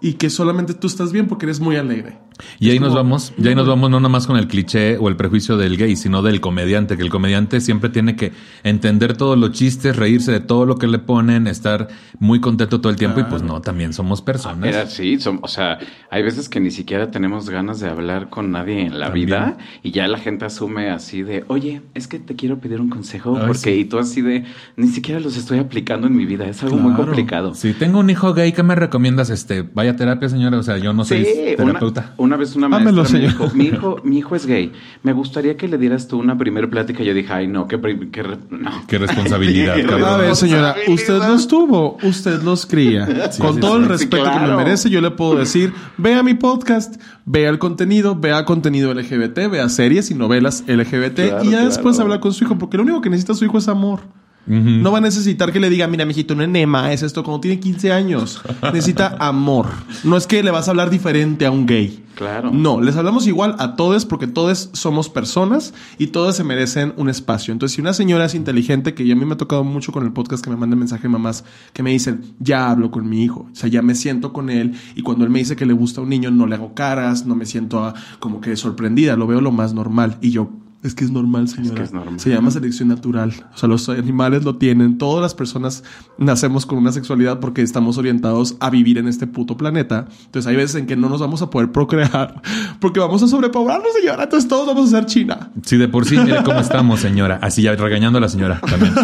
Y 0.00 0.14
que 0.14 0.28
solamente 0.28 0.74
tú 0.74 0.86
estás 0.86 1.12
bien 1.12 1.28
porque 1.28 1.46
eres 1.46 1.60
muy 1.60 1.76
alegre. 1.76 2.18
Y 2.58 2.70
ahí 2.70 2.78
nos 2.80 2.94
vamos, 2.94 3.32
y 3.38 3.46
ahí 3.46 3.54
nos 3.54 3.66
vamos 3.68 3.90
no 3.90 4.00
nomás 4.00 4.26
con 4.26 4.36
el 4.36 4.48
cliché 4.48 4.98
o 4.98 5.08
el 5.08 5.16
prejuicio 5.16 5.56
del 5.56 5.76
gay, 5.76 5.94
sino 5.96 6.22
del 6.22 6.40
comediante, 6.40 6.96
que 6.96 7.02
el 7.02 7.10
comediante 7.10 7.60
siempre 7.60 7.90
tiene 7.90 8.16
que 8.16 8.32
entender 8.64 9.16
todos 9.16 9.38
los 9.38 9.52
chistes, 9.52 9.96
reírse 9.96 10.32
de 10.32 10.40
todo 10.40 10.66
lo 10.66 10.76
que 10.76 10.86
le 10.86 10.98
ponen, 10.98 11.46
estar 11.46 11.88
muy 12.18 12.40
contento 12.40 12.80
todo 12.80 12.90
el 12.90 12.96
tiempo, 12.96 13.20
y 13.20 13.24
pues 13.24 13.42
no, 13.42 13.60
también 13.60 13.92
somos 13.92 14.20
personas. 14.22 14.68
Era 14.68 14.84
som- 14.86 15.38
o 15.42 15.48
sea, 15.48 15.78
hay 16.10 16.22
veces 16.22 16.48
que 16.48 16.60
ni 16.60 16.70
siquiera 16.70 17.10
tenemos 17.10 17.50
ganas 17.50 17.80
de 17.80 17.88
hablar 17.88 18.30
con 18.30 18.50
nadie 18.50 18.80
en 18.82 18.98
la 18.98 19.06
También. 19.06 19.26
vida 19.26 19.58
y 19.82 19.90
ya 19.92 20.08
la 20.08 20.18
gente 20.18 20.44
asume 20.44 20.90
así 20.90 21.22
de, 21.22 21.44
oye, 21.48 21.82
es 21.94 22.08
que 22.08 22.18
te 22.18 22.34
quiero 22.34 22.58
pedir 22.58 22.80
un 22.80 22.88
consejo 22.90 23.36
Ay, 23.36 23.46
porque 23.46 23.58
sí. 23.74 23.80
y 23.80 23.84
tú 23.84 23.98
así 23.98 24.22
de, 24.22 24.44
ni 24.76 24.88
siquiera 24.88 25.20
los 25.20 25.36
estoy 25.36 25.58
aplicando 25.58 26.06
en 26.06 26.16
mi 26.16 26.26
vida, 26.26 26.46
es 26.48 26.62
algo 26.62 26.78
muy 26.78 26.94
complicado. 26.94 27.54
Si 27.54 27.72
tengo 27.74 28.00
un 28.00 28.10
hijo 28.10 28.34
gay, 28.34 28.52
¿qué 28.52 28.62
me 28.62 28.74
recomiendas? 28.74 29.30
Este, 29.30 29.62
vaya 29.62 29.92
a 29.92 29.96
terapia, 29.96 30.28
señora. 30.28 30.58
O 30.58 30.62
sea, 30.62 30.78
yo 30.78 30.92
no 30.92 31.04
soy 31.04 31.24
Sí, 31.24 31.32
terapeuta. 31.56 32.14
una 32.16 32.23
vez 32.36 32.56
una 32.56 32.68
maestra 32.68 32.92
me 33.02 33.08
señor. 33.08 33.30
dijo, 33.32 33.50
mi 33.54 33.64
hijo, 33.66 34.00
mi 34.04 34.18
hijo 34.18 34.36
es 34.36 34.46
gay, 34.46 34.72
me 35.02 35.12
gustaría 35.12 35.56
que 35.56 35.68
le 35.68 35.78
dieras 35.78 36.08
tú 36.08 36.18
una 36.18 36.36
primera 36.36 36.68
plática. 36.68 37.02
Yo 37.02 37.14
dije, 37.14 37.32
ay 37.32 37.46
no, 37.46 37.68
qué, 37.68 37.78
pri- 37.78 38.08
qué 38.10 38.22
re- 38.22 38.38
no. 38.50 38.70
Qué 38.86 38.98
responsabilidad. 38.98 39.76
A 40.04 40.16
ver, 40.16 40.34
señora, 40.36 40.74
usted 40.88 41.18
los 41.18 41.46
tuvo, 41.48 41.98
usted 42.02 42.42
los 42.42 42.66
cría. 42.66 43.06
Con 43.38 43.54
sí, 43.54 43.60
todo 43.60 43.76
sí. 43.76 43.82
el 43.82 43.88
respeto 43.88 44.24
que 44.32 44.40
me 44.46 44.56
merece, 44.56 44.90
yo 44.90 45.00
le 45.00 45.10
puedo 45.10 45.36
decir, 45.36 45.72
vea 45.98 46.22
mi 46.22 46.34
podcast, 46.34 47.00
vea 47.26 47.50
el 47.50 47.58
contenido, 47.58 48.14
vea 48.18 48.44
contenido 48.44 48.92
LGBT, 48.94 49.50
vea 49.50 49.68
series 49.68 50.10
y 50.10 50.14
novelas 50.14 50.64
LGBT 50.66 51.14
Claro, 51.14 51.42
y 51.44 51.46
ya 51.46 51.50
claro. 51.52 51.66
después 51.68 51.98
habla 52.00 52.20
con 52.20 52.32
su 52.32 52.44
hijo, 52.44 52.56
porque 52.58 52.76
lo 52.76 52.82
único 52.82 53.00
que 53.00 53.10
necesita 53.10 53.34
su 53.34 53.44
hijo 53.44 53.58
es 53.58 53.68
amor. 53.68 54.00
No 54.46 54.92
va 54.92 54.98
a 54.98 55.00
necesitar 55.00 55.52
que 55.52 55.60
le 55.60 55.70
diga, 55.70 55.86
mira, 55.86 56.04
mijito, 56.04 56.34
un 56.34 56.42
enema 56.42 56.92
es 56.92 57.02
esto 57.02 57.22
cuando 57.22 57.40
tiene 57.40 57.60
15 57.60 57.92
años. 57.92 58.42
Necesita 58.62 59.16
amor. 59.18 59.68
No 60.02 60.16
es 60.16 60.26
que 60.26 60.42
le 60.42 60.50
vas 60.50 60.68
a 60.68 60.72
hablar 60.72 60.90
diferente 60.90 61.46
a 61.46 61.50
un 61.50 61.66
gay. 61.66 62.04
Claro. 62.14 62.52
No, 62.52 62.80
les 62.80 62.96
hablamos 62.96 63.26
igual 63.26 63.56
a 63.58 63.74
todos 63.74 64.04
porque 64.04 64.26
todos 64.26 64.70
somos 64.72 65.08
personas 65.08 65.74
y 65.98 66.08
todas 66.08 66.36
se 66.36 66.44
merecen 66.44 66.94
un 66.96 67.08
espacio. 67.08 67.52
Entonces, 67.52 67.74
si 67.74 67.80
una 67.80 67.92
señora 67.92 68.26
es 68.26 68.34
inteligente, 68.34 68.94
que 68.94 69.10
a 69.10 69.16
mí 69.16 69.24
me 69.24 69.34
ha 69.34 69.36
tocado 69.36 69.64
mucho 69.64 69.90
con 69.90 70.04
el 70.04 70.12
podcast 70.12 70.44
que 70.44 70.50
me 70.50 70.56
mandan 70.56 70.78
mensaje 70.78 71.08
mamás 71.08 71.44
que 71.72 71.82
me 71.82 71.90
dicen, 71.90 72.22
ya 72.38 72.70
hablo 72.70 72.90
con 72.90 73.08
mi 73.08 73.24
hijo, 73.24 73.48
o 73.50 73.54
sea, 73.54 73.68
ya 73.68 73.82
me 73.82 73.96
siento 73.96 74.32
con 74.32 74.48
él 74.48 74.74
y 74.94 75.02
cuando 75.02 75.24
él 75.24 75.30
me 75.30 75.40
dice 75.40 75.56
que 75.56 75.66
le 75.66 75.72
gusta 75.72 76.00
a 76.00 76.04
un 76.04 76.10
niño, 76.10 76.30
no 76.30 76.46
le 76.46 76.54
hago 76.54 76.74
caras, 76.74 77.26
no 77.26 77.34
me 77.34 77.46
siento 77.46 77.82
ah, 77.82 77.94
como 78.20 78.40
que 78.40 78.54
sorprendida, 78.56 79.16
lo 79.16 79.26
veo 79.26 79.40
lo 79.40 79.50
más 79.50 79.74
normal. 79.74 80.18
Y 80.20 80.30
yo, 80.30 80.50
es 80.84 80.94
que 80.94 81.02
es 81.02 81.10
normal, 81.10 81.48
señora. 81.48 81.82
es 81.82 81.92
normal. 81.94 82.20
Se 82.20 82.28
llama 82.28 82.50
selección 82.50 82.88
natural. 82.88 83.32
O 83.54 83.56
sea, 83.56 83.68
los 83.70 83.88
animales 83.88 84.44
lo 84.44 84.56
tienen. 84.56 84.98
Todas 84.98 85.22
las 85.22 85.34
personas 85.34 85.82
nacemos 86.18 86.66
con 86.66 86.76
una 86.76 86.92
sexualidad 86.92 87.40
porque 87.40 87.62
estamos 87.62 87.96
orientados 87.96 88.56
a 88.60 88.68
vivir 88.68 88.98
en 88.98 89.08
este 89.08 89.26
puto 89.26 89.56
planeta. 89.56 90.06
Entonces 90.26 90.46
hay 90.46 90.56
veces 90.56 90.76
en 90.76 90.86
que 90.86 90.94
no 90.94 91.08
nos 91.08 91.22
vamos 91.22 91.40
a 91.40 91.48
poder 91.48 91.72
procrear 91.72 92.42
porque 92.80 93.00
vamos 93.00 93.22
a 93.22 93.28
sobrepoblarnos, 93.28 93.88
señora. 93.98 94.24
Entonces 94.24 94.46
todos 94.46 94.66
vamos 94.66 94.92
a 94.92 94.98
ser 94.98 95.06
China. 95.06 95.50
Sí, 95.62 95.78
de 95.78 95.88
por 95.88 96.04
sí, 96.04 96.18
mire 96.18 96.42
cómo 96.44 96.60
estamos, 96.60 97.00
señora. 97.00 97.38
Así 97.40 97.62
ya 97.62 97.74
regañando 97.74 98.18
a 98.18 98.20
la 98.20 98.28
señora 98.28 98.60
también. 98.60 98.94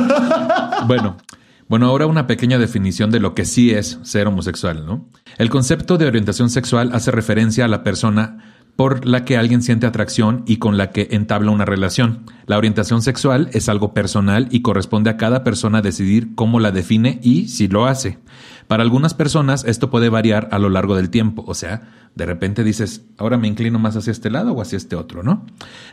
Bueno. 0.87 1.16
Bueno, 1.69 1.87
ahora 1.87 2.07
una 2.07 2.27
pequeña 2.27 2.59
definición 2.59 3.12
de 3.12 3.21
lo 3.21 3.33
que 3.37 3.45
sí 3.45 3.71
es 3.71 4.01
ser 4.03 4.27
homosexual, 4.27 4.85
¿no? 4.85 5.09
El 5.38 5.51
concepto 5.51 5.99
de 5.99 6.07
orientación 6.07 6.51
sexual 6.51 6.90
hace 6.93 7.12
referencia 7.12 7.64
a 7.64 7.69
la 7.69 7.85
persona 7.85 8.60
por 8.81 9.05
la 9.05 9.27
que 9.27 9.37
alguien 9.37 9.61
siente 9.61 9.87
atracción 9.87 10.43
y 10.47 10.57
con 10.57 10.79
la 10.79 10.90
que 10.90 11.09
entabla 11.11 11.51
una 11.51 11.66
relación. 11.66 12.25
La 12.47 12.57
orientación 12.57 13.03
sexual 13.03 13.51
es 13.53 13.69
algo 13.69 13.93
personal 13.93 14.49
y 14.51 14.62
corresponde 14.62 15.11
a 15.11 15.19
cada 15.19 15.45
persona 15.45 15.83
decidir 15.83 16.35
cómo 16.35 16.61
la 16.61 16.73
define 16.73 17.21
y 17.23 17.49
si 17.49 17.69
lo 17.69 17.85
hace. 17.85 18.21
Para 18.69 18.83
algunas 18.83 19.12
personas 19.12 19.64
esto 19.64 19.90
puede 19.90 20.09
variar 20.09 20.49
a 20.51 20.59
lo 20.59 20.71
largo 20.71 20.97
del 20.97 21.11
tiempo, 21.11 21.45
o 21.47 21.53
sea, 21.53 22.00
de 22.14 22.27
repente 22.27 22.64
dices, 22.64 23.07
ahora 23.18 23.38
me 23.38 23.49
inclino 23.49 23.79
más 23.79 23.96
hacia 23.96 24.11
este 24.11 24.31
lado 24.31 24.53
o 24.53 24.61
hacia 24.61 24.77
este 24.77 24.96
otro, 24.96 25.23
¿no? 25.23 25.46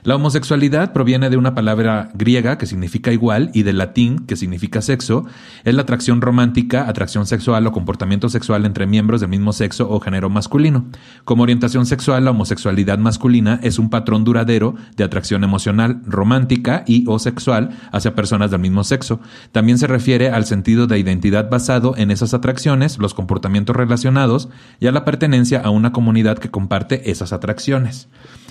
La 0.03 0.15
homosexualidad 0.15 0.91
proviene 0.91 1.29
de 1.29 1.37
una 1.37 1.53
palabra 1.53 2.09
griega 2.15 2.57
que 2.57 2.65
significa 2.65 3.13
igual 3.13 3.51
y 3.53 3.63
del 3.63 3.77
latín 3.77 4.25
que 4.25 4.35
significa 4.35 4.81
sexo. 4.81 5.25
Es 5.63 5.75
la 5.75 5.83
atracción 5.83 6.19
romántica, 6.19 6.89
atracción 6.89 7.27
sexual 7.27 7.67
o 7.67 7.71
comportamiento 7.71 8.29
sexual 8.29 8.65
entre 8.65 8.87
miembros 8.87 9.21
del 9.21 9.29
mismo 9.29 9.53
sexo 9.53 9.89
o 9.89 9.99
género 9.99 10.29
masculino. 10.29 10.87
Como 11.23 11.43
orientación 11.43 11.85
sexual, 11.85 12.25
la 12.25 12.31
homosexualidad 12.31 12.97
masculina 12.97 13.59
es 13.61 13.77
un 13.77 13.89
patrón 13.89 14.23
duradero 14.23 14.75
de 14.95 15.03
atracción 15.03 15.43
emocional, 15.43 16.01
romántica 16.05 16.83
y 16.87 17.05
o 17.07 17.19
sexual 17.19 17.69
hacia 17.91 18.15
personas 18.15 18.51
del 18.51 18.59
mismo 18.59 18.83
sexo. 18.83 19.21
También 19.51 19.77
se 19.77 19.87
refiere 19.87 20.29
al 20.29 20.45
sentido 20.45 20.87
de 20.87 20.99
identidad 20.99 21.49
basado 21.49 21.95
en 21.95 22.11
esas 22.11 22.33
atracciones, 22.33 22.97
los 22.97 23.13
comportamientos 23.13 23.75
relacionados 23.75 24.49
y 24.79 24.87
a 24.87 24.91
la 24.91 25.05
pertenencia 25.05 25.61
a 25.61 25.69
una 25.69 25.91
comunidad 25.91 26.06
que 26.39 26.49
comparte 26.49 27.11
esas 27.11 27.33
atracciones. 27.33 28.07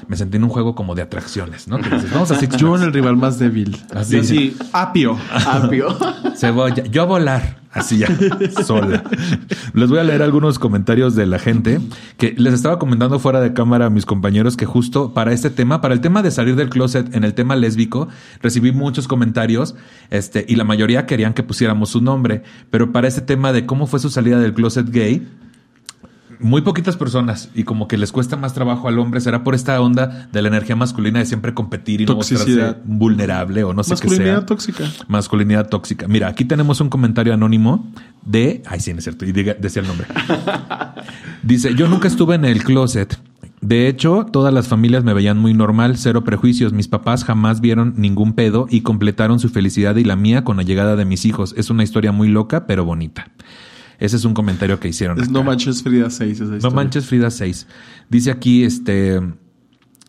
Me 0.08 0.16
sentí 0.16 0.36
en 0.36 0.44
un 0.44 0.50
juego 0.50 0.74
como 0.74 0.94
de 0.94 1.02
atracciones, 1.02 1.68
¿no? 1.68 1.78
Que 1.78 1.88
dices, 1.88 2.12
Vamos 2.12 2.30
a 2.30 2.38
Six 2.38 2.56
Yo 2.56 2.76
en 2.76 2.82
el 2.82 2.92
rival 2.92 3.16
más 3.16 3.38
débil. 3.38 3.80
Así 3.94 4.56
apio. 4.72 5.18
Apio. 5.30 5.96
Cebolla. 6.36 6.84
Yo 6.84 7.02
a 7.02 7.04
volar. 7.06 7.66
Así 7.76 7.98
ya, 7.98 8.08
sola. 8.64 9.02
Les 9.74 9.90
voy 9.90 9.98
a 9.98 10.04
leer 10.04 10.22
algunos 10.22 10.58
comentarios 10.58 11.14
de 11.14 11.26
la 11.26 11.38
gente 11.38 11.78
que 12.16 12.34
les 12.38 12.54
estaba 12.54 12.78
comentando 12.78 13.18
fuera 13.18 13.40
de 13.40 13.52
cámara 13.52 13.86
a 13.86 13.90
mis 13.90 14.06
compañeros 14.06 14.56
que 14.56 14.64
justo 14.64 15.12
para 15.12 15.34
este 15.34 15.50
tema, 15.50 15.82
para 15.82 15.92
el 15.92 16.00
tema 16.00 16.22
de 16.22 16.30
salir 16.30 16.56
del 16.56 16.70
closet 16.70 17.14
en 17.14 17.22
el 17.22 17.34
tema 17.34 17.54
lésbico, 17.54 18.08
recibí 18.40 18.72
muchos 18.72 19.06
comentarios 19.06 19.74
este, 20.08 20.46
y 20.48 20.56
la 20.56 20.64
mayoría 20.64 21.04
querían 21.04 21.34
que 21.34 21.42
pusiéramos 21.42 21.90
su 21.90 22.00
nombre, 22.00 22.44
pero 22.70 22.92
para 22.92 23.08
este 23.08 23.20
tema 23.20 23.52
de 23.52 23.66
cómo 23.66 23.86
fue 23.86 24.00
su 24.00 24.08
salida 24.08 24.38
del 24.38 24.54
closet 24.54 24.88
gay, 24.88 25.28
muy 26.40 26.60
poquitas 26.62 26.96
personas 26.96 27.48
y 27.54 27.64
como 27.64 27.88
que 27.88 27.96
les 27.98 28.12
cuesta 28.12 28.36
más 28.36 28.54
trabajo 28.54 28.88
al 28.88 28.98
hombre, 28.98 29.20
será 29.20 29.42
por 29.44 29.54
esta 29.54 29.80
onda 29.80 30.28
de 30.32 30.42
la 30.42 30.48
energía 30.48 30.76
masculina 30.76 31.18
de 31.18 31.26
siempre 31.26 31.54
competir 31.54 32.00
y 32.00 32.06
no 32.06 32.14
mostrarse 32.16 32.76
vulnerable 32.84 33.64
o 33.64 33.72
no 33.74 33.82
sé 33.82 33.90
qué 33.94 33.96
sea. 33.96 34.06
Masculinidad 34.08 34.44
tóxica. 34.46 34.84
Masculinidad 35.08 35.68
tóxica. 35.68 36.08
Mira, 36.08 36.28
aquí 36.28 36.44
tenemos 36.44 36.80
un 36.80 36.88
comentario 36.88 37.34
anónimo 37.34 37.86
de. 38.24 38.62
Ay, 38.66 38.80
sí, 38.80 38.92
no 38.92 38.98
es 38.98 39.04
cierto. 39.04 39.24
Y 39.24 39.32
diga- 39.32 39.56
decía 39.58 39.82
el 39.82 39.88
nombre. 39.88 40.06
Dice: 41.42 41.74
Yo 41.74 41.88
nunca 41.88 42.08
estuve 42.08 42.34
en 42.34 42.44
el 42.44 42.62
closet. 42.64 43.18
De 43.60 43.88
hecho, 43.88 44.26
todas 44.30 44.52
las 44.52 44.68
familias 44.68 45.02
me 45.02 45.14
veían 45.14 45.38
muy 45.38 45.54
normal, 45.54 45.96
cero 45.96 46.22
prejuicios. 46.24 46.72
Mis 46.72 46.88
papás 46.88 47.24
jamás 47.24 47.60
vieron 47.60 47.94
ningún 47.96 48.34
pedo 48.34 48.66
y 48.70 48.82
completaron 48.82 49.40
su 49.40 49.48
felicidad 49.48 49.96
y 49.96 50.04
la 50.04 50.14
mía 50.14 50.44
con 50.44 50.58
la 50.58 50.62
llegada 50.62 50.94
de 50.94 51.04
mis 51.04 51.24
hijos. 51.24 51.54
Es 51.56 51.70
una 51.70 51.82
historia 51.82 52.12
muy 52.12 52.28
loca, 52.28 52.66
pero 52.66 52.84
bonita. 52.84 53.28
Ese 53.98 54.16
es 54.16 54.24
un 54.24 54.34
comentario 54.34 54.78
que 54.80 54.88
hicieron. 54.88 55.18
Es 55.18 55.24
acá. 55.24 55.32
No 55.32 55.44
Manches 55.44 55.82
Frida 55.82 56.10
6. 56.10 56.40
esa 56.40 56.68
No 56.68 56.70
manches 56.70 57.06
Frida 57.06 57.30
6. 57.30 57.66
Dice 58.08 58.30
aquí, 58.30 58.64
este. 58.64 59.20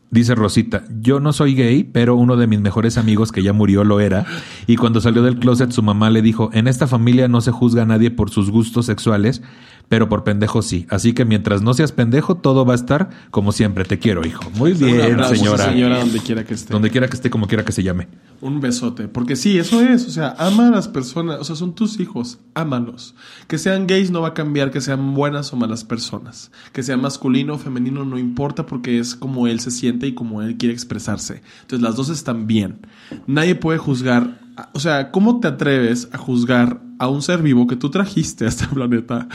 Dice 0.09 0.35
Rosita, 0.35 0.85
yo 1.01 1.19
no 1.19 1.33
soy 1.33 1.53
gay, 1.53 1.83
pero 1.83 2.15
uno 2.15 2.37
de 2.37 2.47
mis 2.47 2.61
mejores 2.61 2.97
amigos 2.97 3.33
que 3.33 3.43
ya 3.43 3.51
murió 3.51 3.83
lo 3.83 3.99
era, 3.99 4.25
y 4.65 4.77
cuando 4.77 5.01
salió 5.01 5.21
del 5.21 5.37
closet 5.37 5.71
su 5.71 5.83
mamá 5.83 6.09
le 6.09 6.21
dijo, 6.21 6.49
en 6.53 6.69
esta 6.69 6.87
familia 6.87 7.27
no 7.27 7.41
se 7.41 7.51
juzga 7.51 7.83
a 7.83 7.85
nadie 7.85 8.09
por 8.09 8.29
sus 8.29 8.49
gustos 8.49 8.85
sexuales, 8.85 9.41
pero 9.89 10.09
por 10.09 10.23
pendejo 10.23 10.61
sí. 10.61 10.85
Así 10.89 11.13
que 11.13 11.25
mientras 11.25 11.61
no 11.61 11.73
seas 11.73 11.91
pendejo, 11.91 12.35
todo 12.35 12.65
va 12.65 12.73
a 12.73 12.75
estar 12.75 13.09
como 13.31 13.51
siempre. 13.51 13.85
Te 13.85 13.99
quiero, 13.99 14.25
hijo. 14.25 14.49
Muy 14.51 14.73
bien, 14.73 15.17
señora. 15.25 15.65
señora, 15.69 15.99
donde 15.99 16.19
quiera 16.19 16.43
que 16.43 16.53
esté. 16.53 16.73
Donde 16.73 16.89
quiera 16.89 17.07
que 17.07 17.15
esté, 17.15 17.29
como 17.29 17.47
quiera 17.47 17.63
que 17.63 17.71
se 17.71 17.83
llame. 17.83 18.07
Un 18.41 18.59
besote. 18.59 19.07
Porque 19.07 19.35
sí, 19.35 19.57
eso 19.57 19.81
es. 19.81 20.05
O 20.05 20.09
sea, 20.09 20.35
ama 20.37 20.67
a 20.67 20.71
las 20.71 20.87
personas. 20.87 21.39
O 21.39 21.43
sea, 21.43 21.55
son 21.55 21.73
tus 21.73 21.99
hijos. 21.99 22.39
Ámalos. 22.53 23.15
Que 23.47 23.57
sean 23.57 23.87
gays 23.87 24.11
no 24.11 24.21
va 24.21 24.29
a 24.29 24.33
cambiar 24.33 24.71
que 24.71 24.81
sean 24.81 25.13
buenas 25.13 25.53
o 25.53 25.55
malas 25.55 25.85
personas. 25.85 26.51
Que 26.73 26.83
sea 26.83 26.97
masculino 26.97 27.53
o 27.53 27.57
femenino 27.57 28.03
no 28.03 28.17
importa 28.17 28.65
porque 28.65 28.99
es 28.99 29.15
como 29.15 29.47
él 29.47 29.59
se 29.61 29.71
siente 29.71 30.07
y 30.07 30.13
como 30.13 30.41
él 30.41 30.57
quiere 30.57 30.73
expresarse. 30.73 31.41
Entonces 31.61 31.81
las 31.81 31.95
dos 31.95 32.09
están 32.09 32.45
bien. 32.45 32.79
Nadie 33.25 33.55
puede 33.55 33.77
juzgar. 33.77 34.39
O 34.73 34.79
sea, 34.79 35.11
¿cómo 35.11 35.39
te 35.39 35.47
atreves 35.47 36.09
a 36.11 36.17
juzgar 36.17 36.81
a 36.99 37.07
un 37.07 37.21
ser 37.21 37.41
vivo 37.41 37.67
que 37.67 37.75
tú 37.75 37.89
trajiste 37.89 38.45
a 38.45 38.49
este 38.49 38.67
planeta? 38.73 39.27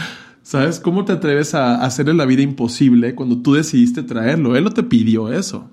¿Sabes? 0.42 0.80
¿Cómo 0.80 1.04
te 1.04 1.12
atreves 1.12 1.54
a 1.54 1.84
hacerle 1.84 2.14
la 2.14 2.26
vida 2.26 2.42
imposible 2.42 3.14
cuando 3.14 3.38
tú 3.38 3.54
decidiste 3.54 4.02
traerlo? 4.02 4.56
Él 4.56 4.64
no 4.64 4.70
te 4.70 4.82
pidió 4.82 5.32
eso. 5.32 5.70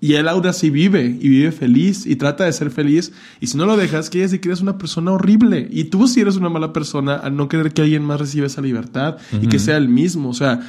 Y 0.00 0.14
él 0.14 0.28
ahora 0.28 0.52
sí 0.52 0.70
vive 0.70 1.16
y 1.20 1.28
vive 1.28 1.50
feliz 1.50 2.06
y 2.06 2.16
trata 2.16 2.44
de 2.44 2.52
ser 2.52 2.70
feliz. 2.70 3.12
Y 3.40 3.48
si 3.48 3.56
no 3.56 3.66
lo 3.66 3.76
dejas, 3.76 4.10
quiere 4.10 4.26
decir 4.26 4.40
que 4.40 4.48
eres 4.48 4.60
una 4.60 4.78
persona 4.78 5.12
horrible. 5.12 5.68
Y 5.70 5.84
tú 5.84 6.06
sí 6.06 6.20
eres 6.20 6.36
una 6.36 6.48
mala 6.48 6.72
persona 6.72 7.16
al 7.16 7.36
no 7.36 7.48
querer 7.48 7.72
que 7.72 7.82
alguien 7.82 8.04
más 8.04 8.20
reciba 8.20 8.46
esa 8.46 8.60
libertad 8.60 9.16
y 9.40 9.48
que 9.48 9.58
sea 9.58 9.76
el 9.76 9.88
mismo. 9.88 10.28
O 10.28 10.34
sea, 10.34 10.60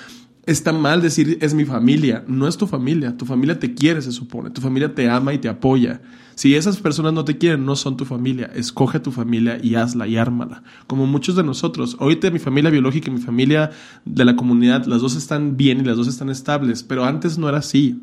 está 0.51 0.73
mal 0.73 1.01
decir 1.01 1.37
es 1.41 1.53
mi 1.53 1.65
familia. 1.65 2.23
No 2.27 2.47
es 2.47 2.57
tu 2.57 2.67
familia. 2.67 3.15
Tu 3.15 3.25
familia 3.25 3.59
te 3.59 3.73
quiere, 3.73 4.01
se 4.01 4.11
supone. 4.11 4.49
Tu 4.49 4.61
familia 4.61 4.93
te 4.93 5.09
ama 5.09 5.33
y 5.33 5.37
te 5.37 5.47
apoya. 5.47 6.01
Si 6.35 6.55
esas 6.55 6.77
personas 6.77 7.13
no 7.13 7.25
te 7.25 7.37
quieren, 7.37 7.65
no 7.65 7.75
son 7.75 7.97
tu 7.97 8.05
familia. 8.05 8.49
Escoge 8.55 8.99
tu 8.99 9.11
familia 9.11 9.59
y 9.61 9.75
hazla 9.75 10.07
y 10.07 10.17
ármala. 10.17 10.63
Como 10.87 11.05
muchos 11.05 11.35
de 11.35 11.43
nosotros. 11.43 11.97
Ahorita 11.99 12.31
mi 12.31 12.39
familia 12.39 12.71
biológica 12.71 13.09
y 13.09 13.13
mi 13.13 13.21
familia 13.21 13.71
de 14.05 14.25
la 14.25 14.35
comunidad, 14.35 14.85
las 14.85 15.01
dos 15.01 15.15
están 15.15 15.57
bien 15.57 15.81
y 15.81 15.83
las 15.83 15.97
dos 15.97 16.07
están 16.07 16.29
estables. 16.29 16.83
Pero 16.83 17.05
antes 17.05 17.37
no 17.37 17.47
era 17.47 17.59
así. 17.59 18.01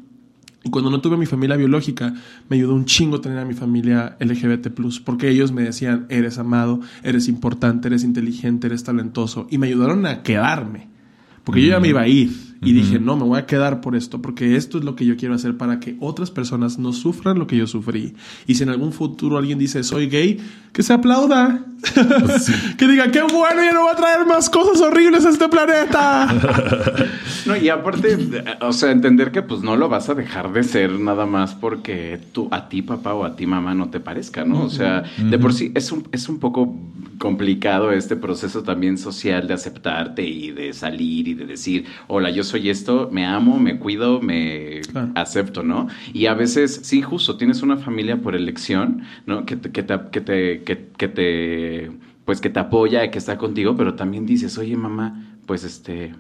Y 0.63 0.71
cuando 0.71 0.91
no 0.91 1.01
tuve 1.01 1.17
mi 1.17 1.27
familia 1.27 1.57
biológica, 1.57 2.15
me 2.49 2.57
ayudó 2.57 2.75
un 2.75 2.85
chingo 2.85 3.21
tener 3.21 3.39
a 3.39 3.45
mi 3.45 3.55
familia 3.55 4.17
LGBT, 4.19 4.69
porque 5.05 5.31
ellos 5.31 5.53
me 5.53 5.63
decían: 5.63 6.07
eres 6.09 6.39
amado, 6.39 6.81
eres 7.05 7.29
importante, 7.29 7.87
eres 7.89 8.03
inteligente, 8.03 8.67
eres 8.67 8.83
talentoso. 8.83 9.47
Y 9.49 9.59
me 9.59 9.69
ayudaron 9.69 10.07
a 10.07 10.23
quedarme. 10.23 10.96
Porque 11.47 11.63
yo 11.63 11.69
ya 11.69 11.79
me 11.79 11.89
iba 11.89 12.01
a 12.01 12.09
ir. 12.09 12.46
Y 12.63 12.73
dije, 12.73 12.99
no, 12.99 13.17
me 13.17 13.25
voy 13.25 13.39
a 13.39 13.47
quedar 13.47 13.81
por 13.81 13.97
esto, 13.97 14.23
porque 14.23 14.57
esto 14.57 14.79
es 14.79 14.85
lo 14.85 14.97
que 14.97 15.05
yo 15.05 15.17
quiero 15.17 15.35
hacer 15.35 15.57
para 15.57 15.79
que 15.79 15.97
otras 16.01 16.31
personas 16.31 16.79
no 16.79 16.93
sufran 16.93 17.39
lo 17.39 17.47
que 17.47 17.57
yo 17.57 17.67
sufrí. 17.67 18.15
Y 18.47 18.55
si 18.55 18.63
en 18.63 18.71
algún 18.71 18.93
futuro 18.93 19.37
alguien 19.37 19.59
dice, 19.59 19.83
soy 19.83 20.09
gay, 20.09 20.39
que 20.73 20.83
se 20.83 20.93
aplauda. 20.93 21.65
que 22.79 22.87
diga, 22.87 23.11
qué 23.11 23.23
bueno, 23.23 23.63
ya 23.63 23.73
no 23.73 23.85
va 23.85 23.93
a 23.93 23.97
traer 23.97 24.27
más 24.27 24.49
cosas 24.51 24.81
horribles 24.81 25.25
a 25.27 25.31
este 25.31 25.49
planeta. 25.49 26.29
No, 27.47 27.57
y 27.57 27.69
aparte, 27.69 28.19
o 28.61 28.73
sea, 28.73 28.91
entender 28.91 29.31
que 29.31 29.41
pues 29.41 29.63
no 29.63 29.77
lo 29.77 29.89
vas 29.89 30.09
a 30.09 30.15
dejar 30.15 30.53
de 30.53 30.65
ser 30.65 30.99
nada 30.99 31.27
más 31.27 31.55
porque 31.55 32.19
tú, 32.33 32.49
a 32.51 32.69
ti 32.69 32.83
papá 32.83 33.15
o 33.15 33.25
a 33.25 33.37
ti 33.37 33.47
mamá 33.47 33.73
no 33.73 33.89
te 33.89 34.01
parezca, 34.01 34.45
¿no? 34.45 34.65
O 34.65 34.69
sea, 34.69 35.05
de 35.17 35.39
por 35.39 35.53
sí 35.55 35.71
es 35.77 35.93
un, 35.93 36.09
es 36.11 36.29
un 36.29 36.41
poco 36.41 36.75
complicado 37.19 37.93
este 37.93 38.17
proceso 38.17 38.63
también 38.63 38.99
social 38.99 39.47
de 39.47 39.55
aceptarte 39.55 40.23
y 40.23 40.51
de 40.51 40.73
salir 40.73 41.29
y 41.29 41.35
de 41.35 41.47
decir, 41.47 41.87
hola, 42.09 42.31
yo 42.31 42.43
soy 42.47 42.71
esto, 42.71 43.11
me 43.13 43.27
amo, 43.27 43.59
me 43.59 43.79
cuido, 43.79 44.21
me 44.23 44.81
Claro. 44.91 45.13
acepto, 45.15 45.63
¿no? 45.63 45.89
Y 46.15 46.27
a 46.27 46.35
veces, 46.35 46.81
sí, 46.85 47.03
justo, 47.03 47.37
tienes 47.37 47.63
una 47.63 47.77
familia 47.77 48.17
por 48.23 48.35
elección, 48.35 49.03
¿no? 49.27 49.45
Que 49.45 49.57
te, 49.57 49.71
que 49.71 49.83
te, 49.83 49.99
que 50.11 50.21
te, 50.21 50.63
que- 50.63 50.87
que 50.97 51.09
te 51.09 51.91
pues 52.25 52.41
que 52.41 52.51
te 52.51 52.59
apoya, 52.59 53.09
que 53.13 53.19
está 53.19 53.39
contigo, 53.39 53.77
pero 53.77 53.95
también 53.95 54.27
dices, 54.27 54.59
oye 54.59 54.77
mamá, 54.77 55.39
pues 55.47 55.63
este, 55.63 56.13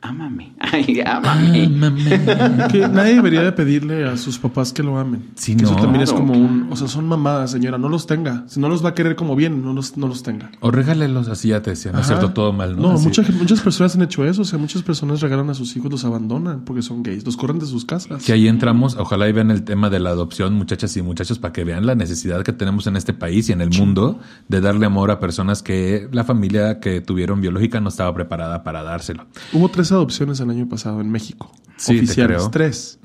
ámame, 0.00 0.52
ay, 0.60 1.00
ámame. 1.04 1.68
que 2.70 2.88
nadie 2.88 3.14
debería 3.14 3.42
de 3.42 3.52
pedirle 3.52 4.08
a 4.08 4.16
sus 4.16 4.38
papás 4.38 4.72
que 4.72 4.82
lo 4.82 4.98
amen. 4.98 5.30
Sí, 5.34 5.56
Que 5.56 5.64
Eso 5.64 5.74
no. 5.74 5.80
también 5.82 6.02
es 6.02 6.12
como 6.12 6.34
un... 6.34 6.68
O 6.70 6.76
sea, 6.76 6.88
son 6.88 7.06
mamadas, 7.06 7.50
señora. 7.50 7.78
No 7.78 7.88
los 7.88 8.06
tenga. 8.06 8.44
Si 8.46 8.60
no 8.60 8.68
los 8.68 8.84
va 8.84 8.90
a 8.90 8.94
querer 8.94 9.16
como 9.16 9.34
bien, 9.36 9.62
no 9.64 9.72
los, 9.72 9.96
no 9.96 10.06
los 10.08 10.22
tenga. 10.22 10.50
O 10.60 10.70
regálelos 10.70 11.28
así, 11.28 11.48
ya 11.48 11.62
te 11.62 11.70
decía, 11.70 11.92
¿no 11.92 12.00
es 12.00 12.06
cierto? 12.06 12.32
Todo 12.32 12.52
mal, 12.52 12.76
¿no? 12.76 12.82
No, 12.82 12.90
Así. 12.92 13.04
muchas, 13.04 13.30
muchas 13.30 13.60
personas 13.60 13.94
han 13.96 14.02
hecho 14.02 14.24
eso. 14.24 14.42
O 14.42 14.44
sea, 14.44 14.58
muchas 14.58 14.82
personas 14.82 15.20
regalan 15.20 15.50
a 15.50 15.54
sus 15.54 15.76
hijos, 15.76 15.90
los 15.90 16.04
abandonan 16.04 16.60
porque 16.64 16.82
son 16.82 17.02
gays. 17.02 17.24
Los 17.24 17.36
corren 17.36 17.58
de 17.58 17.66
sus 17.66 17.84
casas. 17.84 18.24
Que 18.24 18.32
ahí 18.32 18.48
entramos, 18.48 18.96
ojalá 18.96 19.28
y 19.28 19.32
vean 19.32 19.50
el 19.50 19.64
tema 19.64 19.90
de 19.90 20.00
la 20.00 20.10
adopción, 20.10 20.54
muchachas 20.54 20.96
y 20.96 21.02
muchachos, 21.02 21.38
para 21.38 21.52
que 21.52 21.64
vean 21.64 21.86
la 21.86 21.94
necesidad 21.94 22.42
que 22.44 22.52
tenemos 22.52 22.86
en 22.86 22.96
este 22.96 23.12
país 23.14 23.48
y 23.48 23.52
en 23.52 23.60
el 23.60 23.70
mundo 23.70 24.20
de 24.48 24.60
darle 24.60 24.86
amor 24.86 25.10
a 25.10 25.18
personas 25.20 25.62
que 25.62 26.08
la 26.12 26.24
familia 26.24 26.80
que 26.80 27.00
tuvieron 27.00 27.40
biológica 27.40 27.80
no 27.80 27.88
estaba 27.88 28.14
preparada 28.14 28.62
para 28.62 28.82
dárselo. 28.82 29.26
Hubo 29.52 29.68
tres 29.68 29.87
adopciones 29.92 30.40
el 30.40 30.50
año 30.50 30.68
pasado 30.68 31.00
en 31.00 31.10
México. 31.10 31.52
Sí, 31.76 31.96
oficiales. 31.96 32.48
Tres. 32.50 32.98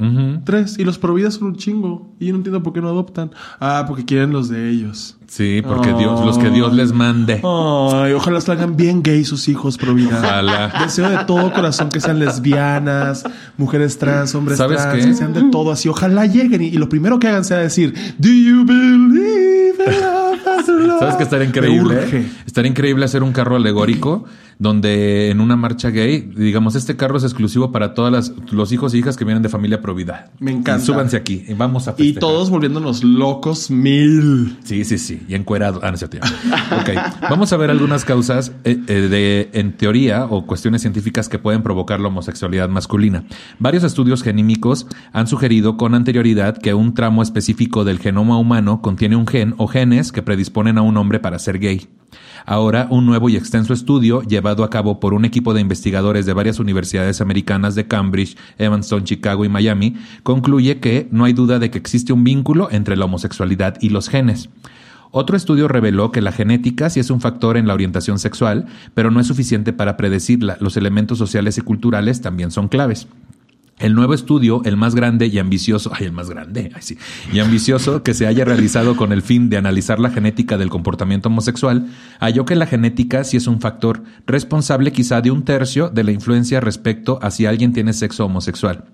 Tres. 0.46 0.80
Y 0.80 0.84
los 0.84 0.98
providas 0.98 1.36
son 1.36 1.50
un 1.50 1.56
chingo. 1.58 2.12
Y 2.20 2.26
yo 2.26 2.32
no 2.32 2.38
entiendo 2.38 2.64
por 2.64 2.74
qué 2.74 2.82
no 2.82 2.88
adoptan. 2.90 3.30
Ah, 3.60 3.86
porque 3.88 4.04
quieren 4.04 4.32
los 4.32 4.50
de 4.50 4.68
ellos. 4.72 5.16
Sí, 5.28 5.62
porque 5.64 5.92
Oh. 5.94 5.98
Dios, 6.00 6.26
los 6.26 6.40
que 6.40 6.50
Dios 6.50 6.74
les 6.74 6.92
mande. 6.92 7.36
Ay, 7.44 8.14
ojalá 8.14 8.42
salgan 8.42 8.76
bien 8.76 9.04
gays 9.04 9.28
sus 9.28 9.48
hijos, 9.48 9.78
Provida. 9.78 10.18
Ojalá. 10.18 10.74
Deseo 10.82 11.08
de 11.08 11.24
todo 11.26 11.54
corazón 11.54 11.90
que 11.90 12.00
sean 12.00 12.18
lesbianas, 12.18 13.24
mujeres 13.58 14.00
trans, 14.00 14.34
hombres 14.34 14.58
¿Sabes 14.58 14.82
trans, 14.82 14.96
qué? 15.04 15.10
que 15.10 15.14
sean 15.16 15.34
de 15.34 15.44
todo 15.52 15.72
así. 15.72 15.88
Ojalá 15.90 16.26
lleguen 16.26 16.64
y, 16.64 16.68
y 16.70 16.78
lo 16.78 16.90
primero 16.90 17.20
que 17.20 17.28
hagan 17.28 17.46
sea 17.46 17.58
decir, 17.60 17.94
Do 18.18 18.30
you 18.30 18.66
believe 18.66 19.76
in 19.86 20.02
love 20.02 20.48
as 20.48 20.66
the 20.66 20.72
Lord?" 20.74 21.00
¿Sabes 21.00 21.16
qué 21.16 21.24
estaría 21.24 21.48
increíble? 21.48 22.28
Estaría 22.46 22.70
increíble 22.72 23.06
hacer 23.06 23.22
un 23.24 23.34
carro 23.34 23.56
alegórico 23.56 24.26
donde 24.60 25.30
en 25.30 25.42
una 25.42 25.56
marcha 25.56 25.90
gay, 25.90 26.22
digamos, 26.36 26.76
este 26.76 26.96
carro 26.96 27.18
es 27.18 27.24
exclusivo 27.24 27.72
para 27.72 27.94
todas 27.94 28.12
las 28.12 28.34
los 28.52 28.72
hijos 28.72 28.94
e 28.94 28.98
hijas 28.98 29.18
que 29.18 29.26
vienen 29.26 29.44
de 29.44 29.50
familia 29.50 29.82
provida. 29.82 30.32
Me 30.40 30.52
encanta. 30.52 30.82
Y 30.82 30.86
súbanse 30.86 31.18
aquí 31.18 31.44
y 31.48 31.54
vamos 31.54 31.88
a 31.88 31.96
Y 31.98 32.14
todos 32.14 32.50
volviéndonos 32.50 33.04
locos 33.04 33.70
mil. 33.72 34.58
Sí, 34.64 34.86
sí, 34.86 34.98
sí. 34.98 35.22
Y 35.28 35.36
encuerado. 35.36 35.80
Ah, 35.84 35.92
no 35.92 35.98
ya. 35.98 36.08
Ok. 36.08 37.30
Vamos 37.30 37.54
a 37.54 37.58
ver 37.58 37.70
algunas 37.70 38.06
causas 38.06 38.52
eh, 38.64 38.80
eh, 38.88 38.94
de, 38.94 39.50
en 39.54 39.74
teoría 39.74 40.26
o 40.26 40.46
cuestiones 40.46 40.82
científicas 40.82 41.30
que 41.30 41.40
pueden 41.40 41.64
provocar 41.64 42.00
la 42.00 42.08
homosexualidad 42.08 42.70
masculina. 42.70 43.26
Varios 43.60 43.84
estudios 43.84 44.24
genímicos 44.24 44.88
han 45.12 45.28
sugerido 45.28 45.78
con 45.78 45.96
anterioridad 45.96 46.58
que 46.58 46.74
un 46.74 46.94
tramo 46.94 47.22
específico 47.22 47.84
del 47.84 48.00
genoma 48.00 48.38
humano 48.38 48.82
contiene 48.82 49.16
un 49.16 49.28
gen 49.28 49.56
o 49.58 49.68
genes 49.68 50.12
que 50.12 50.22
predisponen 50.22 50.78
a 50.78 50.82
un 50.82 50.98
hombre 50.98 51.20
para 51.20 51.40
ser 51.40 51.60
gay. 51.60 51.88
Ahora, 52.46 52.88
un 52.90 53.06
nuevo 53.06 53.30
y 53.30 53.36
extenso 53.36 53.74
estudio 53.74 54.22
llevado 54.22 54.64
a 54.64 54.70
cabo 54.70 55.00
por 55.00 55.14
un 55.14 55.26
equipo 55.26 55.54
de 55.54 55.62
investigadores 55.62 56.26
de 56.26 56.34
varias 56.34 56.60
universidades 56.60 57.22
americanas 57.22 57.76
de 57.76 57.88
Cambridge, 57.88 58.38
Evanston, 58.58 59.04
Chicago 59.04 59.46
y 59.46 59.50
Miami 59.50 59.96
concluye 60.24 60.80
que 60.80 61.08
no 61.12 61.26
hay 61.26 61.34
duda 61.34 61.60
de 61.60 61.72
que 61.72 61.78
existe 61.78 62.14
un 62.14 62.24
vínculo 62.24 62.70
entre 62.72 62.98
la 62.98 63.06
homosexualidad 63.06 63.78
y 63.82 63.90
los 63.90 64.10
genes. 64.10 64.50
Otro 65.16 65.38
estudio 65.38 65.68
reveló 65.68 66.12
que 66.12 66.22
la 66.22 66.32
genética 66.32 66.90
sí 66.90 67.00
es 67.00 67.12
un 67.12 67.22
factor 67.22 67.56
en 67.56 67.68
la 67.68 67.76
orientación 67.76 68.18
sexual, 68.18 68.66
pero 68.96 69.12
no 69.12 69.20
es 69.20 69.28
suficiente 69.28 69.72
para 69.72 69.96
predecirla. 69.96 70.58
Los 70.60 70.76
elementos 70.76 71.20
sociales 71.20 71.58
y 71.60 71.62
culturales 71.62 72.22
también 72.22 72.50
son 72.50 72.68
claves. 72.68 73.08
El 73.84 73.96
nuevo 73.96 74.14
estudio, 74.14 74.62
el 74.64 74.78
más 74.78 74.96
grande 74.96 75.28
y 75.28 75.40
ambicioso, 75.40 75.92
ay, 75.94 76.06
el 76.06 76.14
más 76.14 76.30
grande, 76.30 76.72
ay, 76.74 76.82
sí, 76.82 76.98
y 77.34 77.40
ambicioso 77.40 78.02
que 78.02 78.14
se 78.14 78.26
haya 78.26 78.46
realizado 78.46 78.96
con 78.96 79.12
el 79.12 79.22
fin 79.22 79.50
de 79.50 79.58
analizar 79.58 80.00
la 80.00 80.10
genética 80.10 80.58
del 80.58 80.70
comportamiento 80.70 81.28
homosexual, 81.28 81.88
halló 82.22 82.46
que 82.46 82.56
la 82.56 82.66
genética 82.66 83.26
sí 83.26 83.36
es 83.36 83.46
un 83.46 83.60
factor 83.60 84.02
responsable 84.26 84.94
quizá 84.94 85.20
de 85.20 85.32
un 85.32 85.44
tercio 85.44 85.90
de 85.90 86.06
la 86.06 86.14
influencia 86.14 86.62
respecto 86.62 87.20
a 87.22 87.30
si 87.30 87.46
alguien 87.46 87.74
tiene 87.74 87.92
sexo 87.92 88.26
homosexual. 88.26 88.86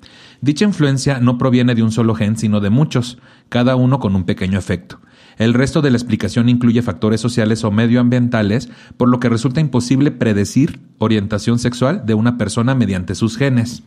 Dicha 0.41 0.65
influencia 0.65 1.19
no 1.19 1.37
proviene 1.37 1.75
de 1.75 1.83
un 1.83 1.91
solo 1.91 2.15
gen, 2.15 2.35
sino 2.35 2.59
de 2.59 2.71
muchos, 2.71 3.19
cada 3.49 3.75
uno 3.75 3.99
con 3.99 4.15
un 4.15 4.23
pequeño 4.23 4.57
efecto. 4.57 4.99
El 5.37 5.53
resto 5.53 5.83
de 5.83 5.91
la 5.91 5.97
explicación 5.97 6.49
incluye 6.49 6.81
factores 6.81 7.21
sociales 7.21 7.63
o 7.63 7.69
medioambientales, 7.69 8.71
por 8.97 9.07
lo 9.07 9.19
que 9.19 9.29
resulta 9.29 9.61
imposible 9.61 10.09
predecir 10.09 10.79
orientación 10.97 11.59
sexual 11.59 12.07
de 12.07 12.15
una 12.15 12.39
persona 12.39 12.73
mediante 12.73 13.13
sus 13.13 13.37
genes. 13.37 13.83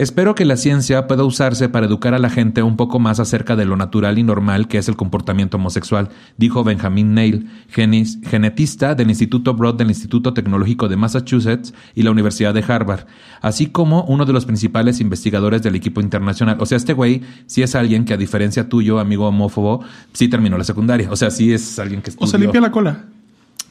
Espero 0.00 0.34
que 0.34 0.46
la 0.46 0.56
ciencia 0.56 1.06
pueda 1.06 1.24
usarse 1.24 1.68
para 1.68 1.84
educar 1.86 2.14
a 2.14 2.18
la 2.18 2.30
gente 2.30 2.62
un 2.62 2.76
poco 2.76 2.98
más 2.98 3.20
acerca 3.20 3.54
de 3.54 3.66
lo 3.66 3.76
natural 3.76 4.18
y 4.18 4.22
normal 4.22 4.66
que 4.66 4.78
es 4.78 4.88
el 4.88 4.96
comportamiento 4.96 5.58
homosexual, 5.58 6.08
dijo 6.38 6.64
Benjamin 6.64 7.12
Neil, 7.12 7.50
genis- 7.74 8.18
genetista 8.26 8.94
del 8.94 9.10
Instituto 9.10 9.52
Broad 9.52 9.74
del 9.74 9.88
Instituto 9.90 10.32
Tecnológico 10.32 10.88
de 10.88 10.96
Massachusetts 10.96 11.74
y 11.94 12.02
la 12.02 12.12
Universidad 12.12 12.54
de 12.54 12.64
Harvard, 12.66 13.06
así 13.42 13.66
como 13.66 14.04
uno 14.04 14.24
de 14.24 14.32
los 14.32 14.46
principales 14.46 15.00
investigadores 15.00 15.62
del 15.62 15.74
equipo 15.74 16.00
internacional. 16.00 16.56
O 16.60 16.64
sea, 16.64 16.78
este 16.78 16.94
güey 16.94 17.20
sí 17.46 17.60
es 17.62 17.74
alguien 17.74 18.06
que 18.06 18.14
a 18.14 18.16
diferencia 18.16 18.70
tuyo, 18.70 19.00
amigo 19.00 19.28
homófobo, 19.28 19.84
sí 20.14 20.28
terminó 20.28 20.56
la 20.56 20.64
secundaria. 20.64 21.10
O 21.10 21.16
sea, 21.16 21.30
sí 21.30 21.52
es 21.52 21.78
alguien 21.78 22.00
que 22.00 22.10
O 22.10 22.12
se 22.12 22.24
estudió. 22.24 22.38
limpia 22.46 22.60
la 22.62 22.70
cola. 22.70 23.04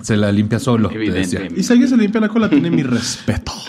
Se 0.01 0.15
la 0.15 0.31
limpia 0.31 0.59
solo, 0.59 0.89
te 0.89 0.97
decía. 0.99 1.11
Evidentemente. 1.15 1.59
Y 1.59 1.63
si 1.63 1.73
alguien 1.73 1.89
se 1.89 1.97
limpia 1.97 2.21
la 2.21 2.29
cola, 2.29 2.49
tiene 2.49 2.69
mi 2.69 2.83
respeto. 2.83 3.51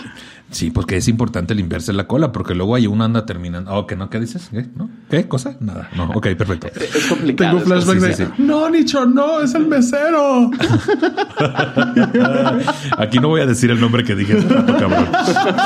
Sí, 0.50 0.70
porque 0.70 0.96
es 0.96 1.06
importante 1.06 1.54
limpiarse 1.54 1.92
la 1.92 2.06
cola, 2.06 2.32
porque 2.32 2.54
luego 2.54 2.74
hay 2.74 2.88
uno 2.88 3.04
anda 3.04 3.24
terminando. 3.24 3.72
Oh, 3.72 3.86
¿qué 3.86 3.94
no? 3.94 4.10
¿Qué 4.10 4.18
dices? 4.18 4.48
¿Qué? 4.50 4.66
¿No? 4.74 4.90
¿Qué 5.08 5.28
cosa? 5.28 5.56
Nada. 5.60 5.88
No, 5.96 6.10
ok, 6.10 6.26
perfecto. 6.36 6.66
Es 6.74 7.06
complicado. 7.06 7.58
Tengo 7.58 7.76
es 7.76 7.84
flashback 7.84 8.00
sí, 8.00 8.22
de, 8.22 8.26
sí, 8.26 8.32
no, 8.42 8.68
Nicho, 8.68 9.06
no, 9.06 9.40
es 9.40 9.54
el 9.54 9.66
mesero. 9.66 10.50
Aquí 12.98 13.20
no 13.20 13.28
voy 13.28 13.42
a 13.42 13.46
decir 13.46 13.70
el 13.70 13.80
nombre 13.80 14.02
que 14.02 14.16
dije 14.16 14.38
hace 14.38 14.48
rato, 14.48 14.76
cabrón. 14.76 15.06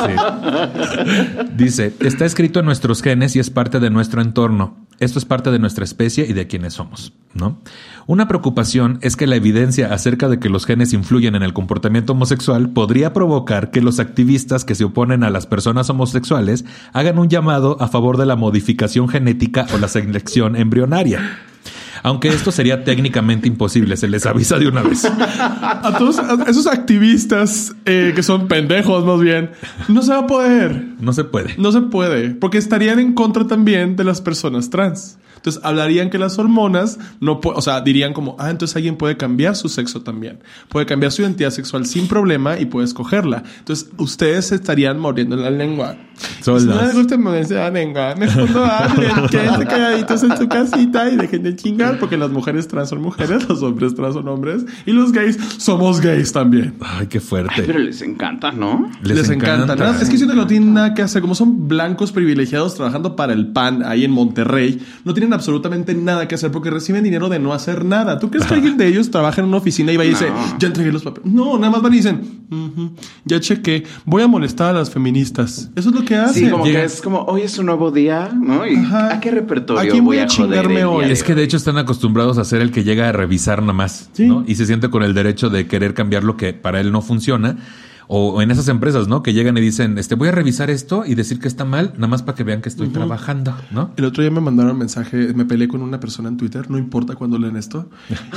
Sí. 0.07 0.13
Dice, 1.57 1.95
está 2.01 2.27
escrito 2.27 2.61
en 2.61 2.67
nuestros 2.67 3.03
genes 3.03 3.35
y 3.37 3.39
es 3.39 3.49
parte 3.49 3.81
de 3.81 3.89
nuestro 3.91 4.21
entorno. 4.21 4.85
Esto 5.05 5.19
es 5.19 5.25
parte 5.25 5.51
de 5.51 5.59
nuestra 5.59 5.85
especie 5.85 6.27
y 6.27 6.33
de 6.33 6.47
quienes 6.47 6.75
somos, 6.75 7.13
¿no? 7.35 7.59
Una 8.07 8.27
preocupación 8.29 8.99
es 9.03 9.17
que 9.17 9.27
la 9.27 9.37
evidencia 9.37 9.93
acerca 9.93 10.29
de 10.29 10.39
que 10.39 10.49
los 10.49 10.67
genes 10.67 10.93
influyen 10.93 11.35
en 11.35 11.43
el 11.43 11.53
comportamiento 11.53 12.13
homosexual 12.13 12.71
podría 12.71 13.13
provocar 13.13 13.71
que 13.71 13.81
los 13.81 14.01
activistas 14.01 14.65
que 14.65 14.75
se 14.75 14.85
oponen 14.85 15.25
a 15.25 15.31
las 15.31 15.47
personas 15.47 15.89
homosexuales 15.91 16.65
hagan 16.93 17.19
un 17.19 17.29
llamado 17.29 17.77
a 17.81 17.89
favor 17.89 18.17
de 18.17 18.27
la 18.27 18.37
modificación 18.37 19.09
genética 19.09 19.67
o 19.75 19.79
la 19.79 19.89
selección 19.89 20.57
embrionaria. 20.57 21.39
Aunque 22.05 22.29
esto 22.29 22.53
sería 22.53 22.85
técnicamente 22.85 23.49
imposible, 23.49 23.97
se 23.97 24.09
les 24.09 24.27
avisa 24.27 24.59
de 24.59 24.69
una 24.69 24.83
vez. 24.83 25.07
A 25.07 25.95
todos 25.97 26.19
a 26.19 26.45
esos 26.47 26.67
activistas 26.67 27.75
eh, 27.87 28.13
que 28.15 28.23
son 28.23 28.47
pendejos, 28.47 29.07
más 29.07 29.21
bien, 29.21 29.53
no 29.89 30.03
se 30.03 30.13
va 30.13 30.19
a 30.19 30.27
poder. 30.27 30.85
No 31.01 31.15
se 31.15 31.25
puede. 31.25 31.55
No 31.57 31.73
se 31.73 31.81
puede, 31.81 32.29
porque 32.31 32.59
estarían 32.59 32.99
en 32.99 33.15
contra 33.15 33.47
también 33.47 33.97
de 33.97 34.05
las 34.05 34.21
personas 34.21 34.69
trans. 34.69 35.17
Entonces 35.45 35.63
hablarían 35.63 36.09
que 36.09 36.17
las 36.17 36.39
hormonas 36.39 36.99
no 37.21 37.39
o 37.43 37.61
sea, 37.61 37.83
dirían 37.83 38.15
como, 38.15 38.35
ah, 38.39 38.49
entonces 38.49 38.75
alguien 38.77 38.97
puede 38.97 39.19
cambiar 39.19 39.55
su 39.57 39.69
sexo 39.69 40.01
también. 40.01 40.39
Puede 40.71 40.87
cambiar 40.87 41.13
su 41.13 41.21
identidad 41.21 41.51
sexual 41.51 41.85
sin 41.85 42.09
problema 42.09 42.59
y 42.59 42.65
puede 42.65 42.87
escogerla. 42.87 43.43
Entonces 43.59 43.91
ustedes 43.99 44.47
se 44.47 44.55
estarían 44.55 44.99
mordiendo 44.99 45.37
la 45.37 45.51
lengua. 45.51 45.99
Solos. 46.41 46.63
Si 46.63 46.69
no 46.69 46.81
les 46.81 46.95
gusta 46.95 47.19
morderse 47.19 47.55
la 47.57 47.71
lengua, 47.71 48.15
mejor 48.15 48.49
no 48.51 48.65
hablen, 48.65 49.11
quédense 49.31 49.67
calladitos 49.67 50.23
en 50.23 50.37
su 50.39 50.49
casita 50.49 51.11
y 51.11 51.17
dejen 51.17 51.43
de 51.43 51.57
chingar 51.57 51.99
porque 51.99 52.17
las 52.17 52.31
mujeres 52.31 52.69
trans 52.69 52.89
son 52.89 53.03
mujeres, 53.03 53.47
los 53.49 53.63
hombres 53.63 53.95
trans 53.95 54.15
son 54.15 54.29
hombres 54.29 54.65
y 54.87 54.93
los 54.93 55.13
gays 55.13 55.37
somos 55.59 56.01
gays 56.01 56.33
también. 56.33 56.75
Ay, 56.81 57.09
qué 57.09 57.19
Ay, 57.19 57.25
fuerte. 57.25 57.65
pero 57.67 57.81
les 57.81 58.01
encanta, 58.01 58.53
¿no? 58.53 58.91
Les, 59.03 59.29
encanta. 59.29 59.77
Nada, 59.77 60.01
es 60.01 60.09
que 60.09 60.17
siento 60.17 60.35
que 60.35 60.41
no 60.41 60.47
tienen 60.47 60.73
nada 60.73 60.95
que 60.95 61.03
hacer. 61.03 61.21
Como 61.21 61.35
son 61.35 61.69
blancos 61.69 62.13
privilegiados 62.13 62.77
trabajando 62.77 63.17
para 63.17 63.33
el 63.33 63.49
PAN 63.49 63.83
ahí 63.85 64.05
en 64.05 64.13
Monterrey, 64.13 64.81
no 65.05 65.13
tienen 65.13 65.34
absolutamente 65.35 65.95
nada 65.95 66.27
que 66.29 66.35
hacer 66.35 66.51
porque 66.51 66.71
reciben 66.71 67.05
dinero 67.05 67.29
de 67.29 67.39
no 67.39 67.53
hacer 67.53 67.85
nada. 67.85 68.19
¿Tú 68.19 68.31
crees 68.31 68.47
que 68.47 68.55
alguien 68.55 68.77
de 68.77 68.87
ellos 68.87 69.11
trabaja 69.11 69.41
en 69.41 69.49
una 69.49 69.59
oficina 69.59 69.93
y 69.93 69.97
va 69.97 70.05
y 70.05 70.11
dice, 70.11 70.29
ya 70.59 70.69
entregué 70.69 70.91
los 70.93 71.03
papeles? 71.03 71.31
No, 71.31 71.59
nada 71.59 71.71
más 71.71 71.83
van 71.83 71.93
y 71.93 71.97
dicen, 71.99 72.45
"Ujú, 72.51 72.93
ya 73.25 73.41
chequé, 73.41 73.85
voy 74.05 74.23
a 74.23 74.27
molestar 74.29 74.75
a 74.75 74.79
las 74.79 74.91
feministas. 74.91 75.71
Eso 75.77 75.89
es 75.91 75.95
lo 75.95 76.05
que 76.05 76.15
hacen. 76.17 76.45
Sí, 76.47 76.51
como 76.51 76.65
Llega- 76.65 76.81
que 76.81 76.87
es 76.87 77.03
como, 77.03 77.21
hoy 77.25 77.43
es 77.43 77.59
un 77.59 77.67
nuevo 77.67 77.91
día, 77.91 78.31
¿no? 78.35 78.67
¿Y 78.67 78.77
Ajá. 78.77 79.15
a 79.15 79.21
qué 79.21 79.31
repertorio 79.31 79.83
¿A 79.83 79.87
quién 79.93 80.05
voy 80.05 80.19
a 80.19 80.27
chingarme 80.27 80.85
hoy? 80.85 81.07
Es 81.11 81.23
que 81.23 81.35
de 81.35 81.43
hecho 81.43 81.57
están 81.57 81.79
acostumbrados 81.79 82.39
a 82.39 82.45
ser 82.45 82.61
el 82.61 82.71
que 82.71 82.85
llega 82.85 83.09
a 83.09 83.13
revisar 83.13 83.61
nada 83.61 83.73
más, 83.75 84.11
Sí. 84.13 84.27
¿no? 84.27 84.45
Y 84.47 84.55
se 84.55 84.67
siente 84.67 84.89
con 84.91 85.03
el 85.03 85.15
derecho 85.15 85.51
de 85.51 85.67
querer 85.67 85.95
cambiar 85.95 86.25
lo 86.25 86.37
que 86.37 86.53
para 86.53 86.81
él 86.81 86.93
no 86.93 87.03
funciona. 87.03 87.57
O 88.09 88.43
en 88.43 88.51
esas 88.51 88.69
empresas, 88.69 89.09
¿no? 89.09 89.23
Que 89.23 89.33
llegan 89.33 89.57
y 89.57 89.61
dicen, 89.61 89.99
este, 89.99 90.15
voy 90.15 90.29
a 90.29 90.33
revisar 90.33 90.71
esto 90.71 91.05
y 91.07 91.15
decir 91.15 91.39
que 91.39 91.49
está 91.49 91.65
mal, 91.65 91.93
nada 91.95 92.09
más 92.09 92.23
para 92.23 92.37
que 92.37 92.45
vean 92.45 92.61
que 92.61 92.69
estoy 92.69 92.89
trabajando, 92.89 93.55
¿no? 93.71 93.91
El 93.97 94.05
otro 94.05 94.23
día 94.23 94.31
me 94.31 94.41
mandaron 94.41 94.73
un 94.73 94.79
mensaje, 94.79 95.33
me 95.35 95.45
peleé 95.45 95.69
con 95.69 95.83
una 95.83 96.01
persona 96.01 96.29
en 96.29 96.37
Twitter, 96.37 96.71
no 96.71 96.79
importa 96.79 97.15
cuando 97.15 97.39
leen 97.39 97.57
esto, 97.57 97.89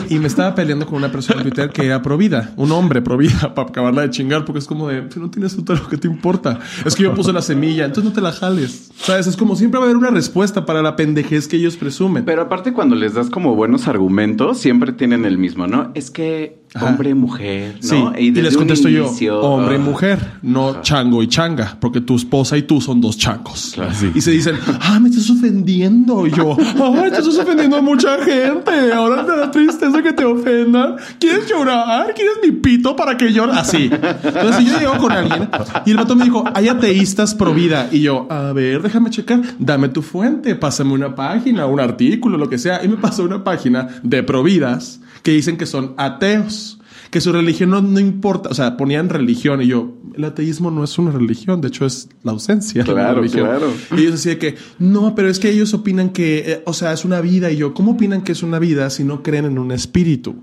y 0.10 0.20
me 0.20 0.28
estaba 0.28 0.56
peleando 0.56 0.86
con 0.86 0.96
una 0.96 1.12
persona 1.12 1.42
en 1.42 1.50
Twitter 1.50 1.70
que 1.70 1.86
era 1.86 2.02
provida, 2.02 2.54
un 2.58 2.72
hombre 2.72 3.02
provida, 3.02 3.54
para 3.56 3.70
acabarla 3.70 4.04
de 4.04 4.10
chingar, 4.10 4.46
porque 4.46 4.60
es 4.60 4.68
como 4.68 4.88
de, 4.88 5.08
si 5.12 5.20
no 5.20 5.30
tienes 5.30 5.56
tú 5.56 5.64
lo 5.74 5.88
que 5.88 5.98
te 5.98 6.08
importa. 6.08 6.60
Es 6.86 6.96
que 6.96 7.04
yo 7.04 7.14
puse 7.14 7.34
la 7.34 7.42
semilla, 7.42 7.86
entonces 7.86 8.06
no 8.06 8.14
te 8.14 8.22
la 8.22 8.32
jales. 8.32 8.92
¿Sabes? 8.98 9.28
Es 9.28 9.38
como 9.38 9.56
siempre 9.56 9.80
va 9.80 9.86
a 9.86 9.88
haber 9.88 9.98
una 9.98 10.10
respuesta 10.10 10.66
para 10.66 10.82
la 10.82 10.96
pendejez 10.96 11.48
que 11.48 11.58
ellos 11.58 11.78
presumen. 11.78 12.26
Pero 12.26 12.42
aparte 12.44 12.74
cuando 12.74 12.96
les 12.96 13.14
das 13.14 13.30
como 13.30 13.56
buenos 13.56 13.88
argumentos, 13.88 14.60
siempre 14.60 14.92
tienen 14.92 15.26
el 15.26 15.38
mismo, 15.38 15.68
¿no? 15.68 15.92
Es 15.94 16.12
que 16.12 16.62
Ajá. 16.74 16.88
hombre, 16.88 17.16
mujer, 17.16 17.76
¿no? 17.82 17.88
Sí, 17.88 17.96
y, 18.20 18.32
desde 18.32 18.44
les 18.44 18.58
contesto 18.58 18.90
yo, 18.90 19.10
hombre 19.42 19.76
y 19.76 19.80
ah, 19.80 19.82
mujer, 19.82 20.32
no 20.42 20.82
chango 20.82 21.24
y 21.24 21.28
changa, 21.28 21.78
porque 21.80 22.02
tu 22.02 22.16
esposa 22.16 22.58
y 22.58 22.64
tú 22.64 22.82
son 22.82 23.00
dos 23.00 23.18
changos. 23.18 23.72
Claro. 23.74 23.94
Sí. 23.94 24.12
Y 24.14 24.22
se 24.22 24.32
dicen, 24.32 24.58
ah, 24.82 25.00
me 25.00 25.10
estás 25.10 25.30
ofendiendo. 25.30 26.28
Y 26.28 26.32
yo, 26.32 26.58
ah, 26.60 27.02
te 27.10 27.18
estás 27.18 27.38
ofendiendo 27.38 27.78
a 27.78 27.82
mucha 27.82 28.18
gente. 28.24 28.92
Ahora 28.94 29.26
te 29.26 29.36
da 29.36 29.50
tristeza 29.50 30.04
que 30.04 30.14
te 30.14 30.26
ofendan. 30.26 30.98
¿Quieres 31.20 31.48
llorar? 31.50 32.14
¿Quieres 32.14 32.36
mi 32.44 32.52
pito 32.52 32.96
para 32.96 33.16
que 33.16 33.32
llore? 33.32 33.54
Así. 33.54 33.90
Entonces, 33.92 34.66
yo 34.66 34.80
llego 34.80 34.98
con 34.98 35.12
alguien 35.12 35.50
y 35.86 35.92
el 35.92 35.98
vato 35.98 36.16
me 36.16 36.26
dijo, 36.26 36.44
hay 36.54 36.68
ateístas 36.68 37.34
pro 37.34 37.54
vida. 37.54 37.90
Y 37.92 38.02
yo, 38.02 38.28
a 38.30 38.52
ver, 38.54 38.82
déjame 38.82 39.10
checar. 39.10 39.42
Dame 39.58 39.90
tu 39.90 40.02
fuente, 40.02 40.56
pásame 40.56 40.94
una 40.94 41.16
página, 41.16 41.66
un 41.66 41.80
artículo, 41.80 42.38
lo 42.38 42.50
que 42.50 42.58
sea. 42.58 42.84
Y 42.84 42.88
me 42.88 42.98
pasó 42.98 43.24
una 43.24 43.44
página 43.44 43.88
de 44.04 44.24
providas 44.24 45.00
que 45.28 45.34
dicen 45.34 45.58
que 45.58 45.66
son 45.66 45.94
ateos 45.98 46.80
que 47.12 47.20
su 47.20 47.34
religión 47.34 47.70
no, 47.70 47.82
no 47.82 48.00
importa, 48.00 48.48
o 48.48 48.54
sea, 48.54 48.78
ponían 48.78 49.10
religión 49.10 49.62
y 49.62 49.68
yo, 49.68 49.94
el 50.16 50.24
ateísmo 50.24 50.72
no 50.72 50.86
es 50.86 50.98
una 50.98 51.12
religión, 51.12 51.60
de 51.60 51.68
hecho 51.68 51.86
es 51.86 52.08
la 52.24 52.32
ausencia 52.32 52.82
de 52.84 52.94
Claro, 52.94 53.16
religión. 53.20 53.46
claro. 53.46 53.74
Y 53.98 54.02
ellos 54.04 54.14
así 54.16 54.30
de 54.30 54.38
que, 54.38 54.56
no, 54.80 55.16
pero 55.16 55.30
es 55.30 55.40
que 55.40 55.50
ellos 55.50 55.74
opinan 55.74 56.12
que, 56.12 56.38
eh, 56.50 56.64
o 56.66 56.72
sea, 56.72 56.94
es 56.94 57.04
una 57.04 57.20
vida 57.20 57.52
y 57.52 57.58
yo, 57.58 57.74
¿cómo 57.74 57.92
opinan 57.94 58.22
que 58.24 58.32
es 58.32 58.42
una 58.42 58.58
vida 58.58 58.90
si 58.90 59.04
no 59.04 59.22
creen 59.22 59.44
en 59.44 59.60
un 59.60 59.72
espíritu? 59.74 60.36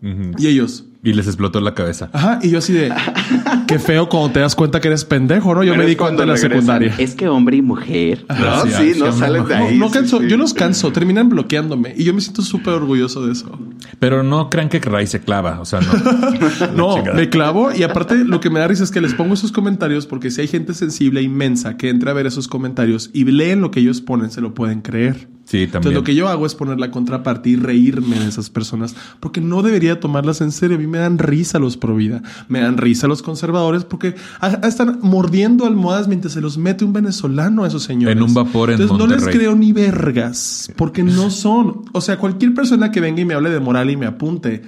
Y 0.00 0.46
ellos, 0.46 0.84
Y 1.02 1.12
les 1.12 1.26
explotó 1.26 1.60
la 1.60 1.74
cabeza. 1.74 2.10
ajá, 2.12 2.40
y 2.42 2.50
yo 2.50 2.58
así 2.58 2.72
de, 2.72 2.92
qué 3.68 3.78
feo 3.78 4.08
cuando 4.08 4.30
te 4.32 4.40
das 4.40 4.56
cuenta 4.56 4.80
que 4.80 4.88
eres 4.88 5.04
pendejo, 5.04 5.54
¿no? 5.54 5.62
Yo 5.62 5.72
pero 5.72 5.84
me 5.84 5.88
di 5.88 5.94
cuenta 5.94 6.22
en 6.24 6.28
la 6.28 6.34
regresan, 6.34 6.50
secundaria. 6.50 6.94
Es 6.98 7.14
que 7.14 7.28
hombre 7.28 7.58
y 7.58 7.62
mujer. 7.62 8.26
No, 8.28 8.62
Sí, 8.62 8.70
sí, 8.72 8.94
sí, 8.94 9.00
no 9.00 9.12
salen 9.12 9.46
de 9.46 9.54
ahí. 9.54 9.78
no 9.78 9.90
canso, 9.90 10.18
sí. 10.18 10.28
yo 10.28 10.36
los 10.36 10.54
canso, 10.54 10.90
terminan 10.92 11.28
bloqueándome 11.28 11.94
y 11.96 12.04
yo 12.04 12.12
me 12.14 12.20
siento 12.20 12.42
súper 12.42 12.74
orgulloso 12.74 13.24
de 13.24 13.32
eso. 13.32 13.58
Pero 14.00 14.24
no 14.24 14.50
crean 14.50 14.68
que 14.68 14.80
Ray 14.80 15.06
se 15.06 15.20
clava, 15.20 15.60
o 15.60 15.64
sea, 15.64 15.80
no. 16.74 16.88
No, 16.88 16.94
chingada. 16.96 17.16
me 17.16 17.28
clavo 17.28 17.72
y 17.72 17.84
aparte 17.84 18.16
lo 18.24 18.40
que 18.40 18.50
me 18.50 18.58
da 18.58 18.66
risa 18.66 18.82
es 18.82 18.90
que 18.90 19.00
les 19.00 19.14
pongo 19.14 19.34
esos 19.34 19.52
comentarios 19.52 20.06
porque 20.06 20.30
si 20.32 20.40
hay 20.40 20.48
gente 20.48 20.74
sensible 20.74 21.20
e 21.20 21.22
inmensa 21.22 21.76
que 21.76 21.90
entra 21.90 22.10
a 22.10 22.14
ver 22.14 22.26
esos 22.26 22.48
comentarios 22.48 23.10
y 23.12 23.24
leen 23.24 23.60
lo 23.60 23.70
que 23.70 23.80
ellos 23.80 24.00
ponen, 24.00 24.30
se 24.30 24.40
lo 24.40 24.52
pueden 24.54 24.80
creer. 24.80 25.28
Sí, 25.48 25.62
Entonces 25.62 25.72
también. 25.72 25.94
lo 25.94 26.04
que 26.04 26.14
yo 26.14 26.28
hago 26.28 26.44
es 26.44 26.54
poner 26.54 26.78
la 26.78 26.90
contraparte 26.90 27.48
y 27.48 27.56
reírme 27.56 28.18
de 28.18 28.28
esas 28.28 28.50
personas 28.50 28.94
porque 29.18 29.40
no 29.40 29.62
debería 29.62 29.98
tomarlas 29.98 30.42
en 30.42 30.52
serio. 30.52 30.76
A 30.76 30.78
mí 30.78 30.86
me 30.86 30.98
dan 30.98 31.16
risa 31.16 31.58
los 31.58 31.78
pro 31.78 31.96
vida, 31.96 32.22
me 32.48 32.60
dan 32.60 32.76
risa 32.76 33.08
los 33.08 33.22
conservadores 33.22 33.84
porque 33.84 34.14
están 34.62 34.98
mordiendo 35.00 35.64
almohadas 35.64 36.06
mientras 36.06 36.34
se 36.34 36.42
los 36.42 36.58
mete 36.58 36.84
un 36.84 36.92
venezolano 36.92 37.64
a 37.64 37.68
esos 37.68 37.82
señores. 37.82 38.14
En 38.14 38.22
un 38.22 38.34
vapor 38.34 38.68
en 38.68 38.82
Entonces 38.82 38.98
no 38.98 39.06
les 39.06 39.24
creo 39.26 39.56
ni 39.56 39.72
vergas 39.72 40.70
porque 40.76 41.02
no 41.02 41.30
son. 41.30 41.84
O 41.92 42.02
sea, 42.02 42.18
cualquier 42.18 42.52
persona 42.52 42.90
que 42.90 43.00
venga 43.00 43.22
y 43.22 43.24
me 43.24 43.32
hable 43.32 43.48
de 43.48 43.60
moral 43.60 43.88
y 43.88 43.96
me 43.96 44.04
apunte, 44.04 44.62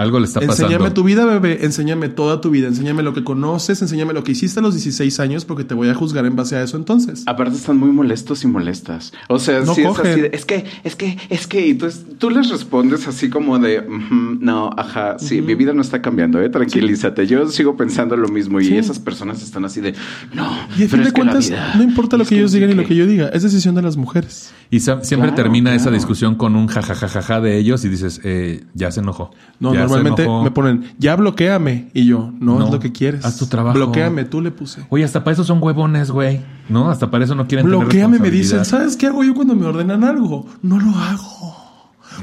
Algo 0.00 0.18
le 0.18 0.26
está 0.26 0.40
pasando. 0.40 0.64
Enséñame 0.72 0.90
tu 0.92 1.02
vida, 1.04 1.24
bebé. 1.26 1.64
Enséñame 1.64 2.08
toda 2.08 2.40
tu 2.40 2.50
vida. 2.50 2.68
Enséñame 2.68 3.02
lo 3.02 3.12
que 3.12 3.22
conoces. 3.22 3.82
Enséñame 3.82 4.12
lo 4.14 4.24
que 4.24 4.32
hiciste 4.32 4.60
a 4.60 4.62
los 4.62 4.74
16 4.74 5.20
años 5.20 5.44
porque 5.44 5.64
te 5.64 5.74
voy 5.74 5.88
a 5.88 5.94
juzgar 5.94 6.24
en 6.24 6.36
base 6.36 6.56
a 6.56 6.62
eso 6.62 6.76
entonces. 6.78 7.22
Aparte 7.26 7.56
están 7.56 7.76
muy 7.76 7.90
molestos 7.90 8.42
y 8.44 8.46
molestas. 8.46 9.12
O 9.28 9.38
sea, 9.38 9.60
No 9.60 9.74
sí 9.74 9.82
es 9.82 9.98
así 9.98 10.20
de, 10.22 10.30
es 10.32 10.44
que, 10.46 10.64
es 10.84 10.96
que, 10.96 11.18
es 11.28 11.46
que, 11.46 11.66
y 11.66 11.74
tú, 11.74 11.88
tú 12.18 12.30
les 12.30 12.48
respondes 12.48 13.06
así 13.06 13.28
como 13.28 13.58
de, 13.58 13.80
"Ujú, 13.80 14.38
no, 14.40 14.70
ajá, 14.76 15.18
sí, 15.18 15.42
mi 15.42 15.54
vida 15.54 15.72
no 15.74 15.82
está 15.82 16.00
cambiando, 16.00 16.40
eh, 16.40 16.48
tranquilízate. 16.48 17.26
Yo 17.26 17.46
sigo 17.48 17.76
pensando 17.76 18.16
lo 18.16 18.28
mismo 18.28 18.60
y 18.60 18.64
Sí. 18.66 18.76
esas 18.78 18.98
personas 18.98 19.42
están 19.42 19.64
así 19.66 19.80
de, 19.80 19.94
no, 20.32 20.48
Y 20.78 20.84
a 20.84 20.88
fin 20.88 21.02
de 21.02 21.12
cuentas, 21.12 21.48
vida- 21.50 21.74
no 21.76 21.82
importa 21.82 22.16
lo 22.16 22.24
que 22.24 22.36
ellos 22.36 22.52
no 22.52 22.56
digan 22.56 22.70
y 22.70 22.74
lo 22.74 22.82
qué". 22.82 22.88
que 22.88 22.96
yo 22.96 23.06
diga. 23.06 23.28
Es 23.28 23.42
decisión 23.42 23.74
de 23.74 23.82
las 23.82 23.96
mujeres. 23.96 24.52
Y 24.70 24.78
siempre 24.80 25.16
Claro, 25.16 25.34
termina 25.34 25.74
esa 25.74 25.90
discusión 25.90 26.36
con 26.36 26.54
un 26.56 26.68
jajajajaja 26.68 27.40
de 27.40 27.58
ellos 27.58 27.84
y 27.84 27.88
dices, 27.88 28.20
eh, 28.24 28.62
ya 28.74 28.90
se 28.92 29.00
enojó. 29.00 29.32
No, 29.58 29.74
Ya 29.74 29.88
se 29.88 29.89
normalmente 29.90 30.28
me 30.44 30.50
ponen, 30.50 30.92
ya 30.98 31.16
bloqueame. 31.16 31.90
Y 31.94 32.06
yo, 32.06 32.32
no, 32.40 32.58
No, 32.58 32.64
es 32.66 32.70
lo 32.72 32.78
que 32.80 32.92
quieres. 32.92 33.24
haz 33.24 33.36
tu 33.36 33.46
trabajo. 33.46 33.76
Bloqueame, 33.76 34.24
tú 34.24 34.40
le 34.40 34.50
puse. 34.50 34.84
Oye, 34.90 35.04
hasta 35.04 35.22
para 35.24 35.34
eso 35.34 35.44
son 35.44 35.62
huevones, 35.62 36.10
güey. 36.10 36.40
¿No? 36.68 36.90
Hasta 36.90 37.10
para 37.10 37.24
eso 37.24 37.34
no 37.34 37.46
quieren 37.46 37.66
tener 37.66 37.78
Bloqueame, 37.80 38.18
me 38.18 38.30
dicen. 38.30 38.64
¿Sabes 38.64 38.96
qué 38.96 39.06
hago 39.08 39.22
yo 39.24 39.34
cuando 39.34 39.54
me 39.54 39.66
ordenan 39.66 40.04
algo? 40.04 40.46
No 40.62 40.78
lo 40.78 40.90
hago. 40.96 41.56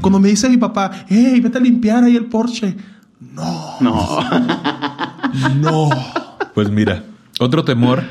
Cuando 0.02 0.20
me 0.20 0.30
dice 0.30 0.50
mi 0.50 0.58
papá, 0.58 0.92
hey, 1.08 1.40
vete 1.42 1.58
a 1.58 1.62
limpiar 1.62 2.04
ahí 2.04 2.16
el 2.16 2.26
Porsche. 2.26 2.76
No, 3.20 3.78
No, 3.82 4.20
no. 5.62 5.90
Pues 6.54 6.70
mira, 6.70 7.04
otro 7.40 7.64
temor 7.64 8.04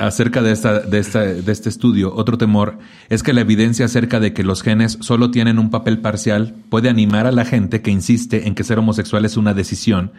acerca 0.00 0.42
de, 0.42 0.52
esta, 0.52 0.80
de, 0.80 0.98
esta, 0.98 1.20
de 1.20 1.52
este 1.52 1.68
estudio, 1.68 2.14
otro 2.14 2.38
temor 2.38 2.78
es 3.08 3.22
que 3.22 3.32
la 3.32 3.40
evidencia 3.40 3.86
acerca 3.86 4.20
de 4.20 4.32
que 4.32 4.42
los 4.42 4.62
genes 4.62 4.98
solo 5.00 5.30
tienen 5.30 5.58
un 5.58 5.70
papel 5.70 6.00
parcial 6.00 6.54
puede 6.68 6.88
animar 6.88 7.26
a 7.26 7.32
la 7.32 7.44
gente 7.44 7.82
que 7.82 7.90
insiste 7.90 8.46
en 8.46 8.54
que 8.54 8.64
ser 8.64 8.78
homosexual 8.78 9.24
es 9.24 9.36
una 9.36 9.54
decisión 9.54 10.12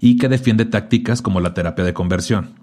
y 0.00 0.16
que 0.16 0.28
defiende 0.28 0.64
tácticas 0.64 1.22
como 1.22 1.40
la 1.40 1.54
terapia 1.54 1.84
de 1.84 1.94
conversión. 1.94 2.59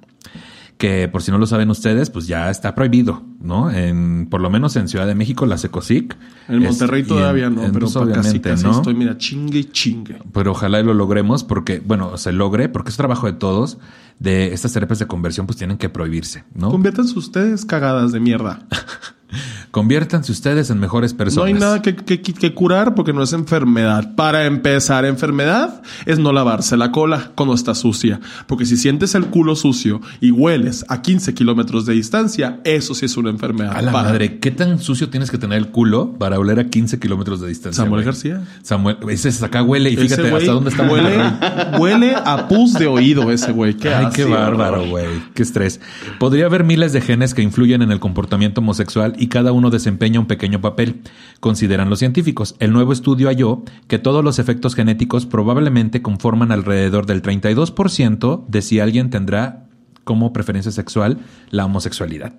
Que 0.77 1.07
por 1.07 1.23
si 1.23 1.31
no 1.31 1.39
lo 1.39 1.47
saben 1.47 1.69
ustedes, 1.71 2.09
pues 2.11 2.27
ya 2.27 2.49
está 2.51 2.75
prohibido, 2.75 3.23
¿no? 3.41 3.71
En, 3.71 4.27
por 4.29 4.41
lo 4.41 4.49
menos 4.51 4.75
en 4.75 4.87
Ciudad 4.87 5.07
de 5.07 5.15
México, 5.15 5.45
la 5.47 5.57
Secosic. 5.57 6.15
En 6.47 6.59
Monterrey 6.61 7.01
Es- 7.01 7.07
todavía 7.07 7.47
en- 7.47 7.55
no, 7.55 7.63
en- 7.63 7.71
pero 7.73 7.87
pues, 7.91 7.93
pa- 8.07 8.11
casi, 8.13 8.39
casi 8.39 8.63
¿no? 8.63 8.71
estoy, 8.71 8.93
mira, 8.93 9.17
chingue 9.17 9.59
y 9.59 9.63
chingue. 9.65 10.19
Pero 10.31 10.51
ojalá 10.51 10.79
y 10.79 10.83
lo 10.83 10.93
logremos 10.93 11.43
porque, 11.43 11.79
bueno, 11.83 12.17
se 12.17 12.31
logre, 12.31 12.69
porque 12.69 12.89
es 12.91 12.97
trabajo 12.97 13.25
de 13.25 13.33
todos, 13.33 13.79
de 14.19 14.53
estas 14.53 14.73
terapias 14.73 14.99
de 14.99 15.07
conversión, 15.07 15.47
pues 15.47 15.57
tienen 15.57 15.77
que 15.77 15.89
prohibirse, 15.89 16.43
¿no? 16.53 16.69
Conviértanse 16.69 17.17
ustedes 17.17 17.65
cagadas 17.65 18.11
de 18.11 18.19
mierda. 18.19 18.59
Conviértanse 19.77 20.31
ustedes 20.31 20.71
en 20.71 20.79
mejores 20.79 21.11
No 21.13 21.17
personas. 21.19 21.45
hay 21.47 21.53
nada 21.53 21.81
que, 21.83 21.95
que- 21.95 22.19
que 22.19 22.53
curar 22.55 22.95
porque 22.95 23.13
no 23.13 23.21
es 23.21 23.31
enfermedad. 23.33 24.15
Para 24.15 24.45
empezar, 24.45 25.05
enfermedad 25.05 25.83
es 26.07 26.17
no 26.17 26.33
lavarse 26.33 26.75
la 26.77 26.91
cola 26.91 27.31
cuando 27.35 27.53
está 27.53 27.75
sucia. 27.75 28.19
Porque 28.47 28.65
si 28.65 28.75
sientes 28.75 29.13
el 29.13 29.27
culo 29.27 29.55
sucio 29.55 30.01
y 30.19 30.31
hueles 30.31 30.83
a 30.89 31.03
15 31.03 31.35
kilómetros 31.35 31.85
de 31.85 31.93
distancia, 31.93 32.59
eso 32.63 32.95
sí 32.95 33.05
es 33.05 33.17
una 33.17 33.29
enfermedad. 33.29 33.73
A 33.75 33.83
la 33.83 33.91
Para- 33.91 34.07
madre, 34.09 34.39
¿qué 34.39 34.49
tan 34.49 34.79
sucio 34.79 35.09
tienes 35.09 35.29
que 35.29 35.37
tener 35.37 35.59
el 35.59 35.67
culo 35.67 36.13
para 36.17 36.39
oler 36.39 36.59
a 36.59 36.69
15 36.69 36.97
kilómetros 36.99 37.39
de 37.39 37.47
distancia? 37.49 37.83
Samuel 37.83 37.99
güey? 38.01 38.05
García. 38.05 38.41
Samuel, 38.63 38.97
ese 39.09 39.29
es 39.29 39.43
acá 39.43 39.61
huele 39.61 39.91
y 39.91 39.93
Ese 39.93 40.01
fíjate 40.05 40.21
güey 40.23 40.41
hasta 40.41 40.51
dónde 40.53 40.69
está 40.71 40.87
Huele, 40.87 41.77
huele 41.79 42.15
a 42.15 42.47
pus 42.47 42.73
de 42.73 42.87
oído 42.87 43.31
ese 43.31 43.51
güey. 43.51 43.75
Qué 43.75 43.93
Ay, 43.93 44.07
qué 44.13 44.25
bárbaro, 44.25 44.87
güey. 44.89 45.05
Qué 45.35 45.43
estrés. 45.43 45.79
Podría 46.19 46.47
haber 46.47 46.63
miles 46.63 46.93
de 46.93 47.01
genes 47.01 47.33
que 47.35 47.43
influyen 47.43 47.81
en 47.83 47.91
el 47.91 47.99
comportamiento 47.99 48.61
homosexual 48.61 49.13
y 49.19 49.27
cada 49.27 49.51
uno 49.51 49.66
desempeña 49.69 50.19
un 50.19 50.27
pequeño 50.27 50.61
papel, 50.61 51.01
consideran 51.39 51.89
los 51.89 51.99
científicos. 51.99 52.55
El 52.59 52.73
nuevo 52.73 52.93
estudio 52.93 53.27
halló 53.27 53.63
que 53.87 53.99
todos 53.99 54.23
los 54.23 54.39
efectos 54.39 54.75
genéticos 54.75 55.25
probablemente 55.25 56.01
conforman 56.01 56.51
alrededor 56.51 57.05
del 57.05 57.21
32% 57.21 58.45
de 58.47 58.61
si 58.61 58.79
alguien 58.79 59.09
tendrá 59.09 59.67
como 60.03 60.33
preferencia 60.33 60.71
sexual 60.71 61.19
la 61.51 61.65
homosexualidad. 61.65 62.33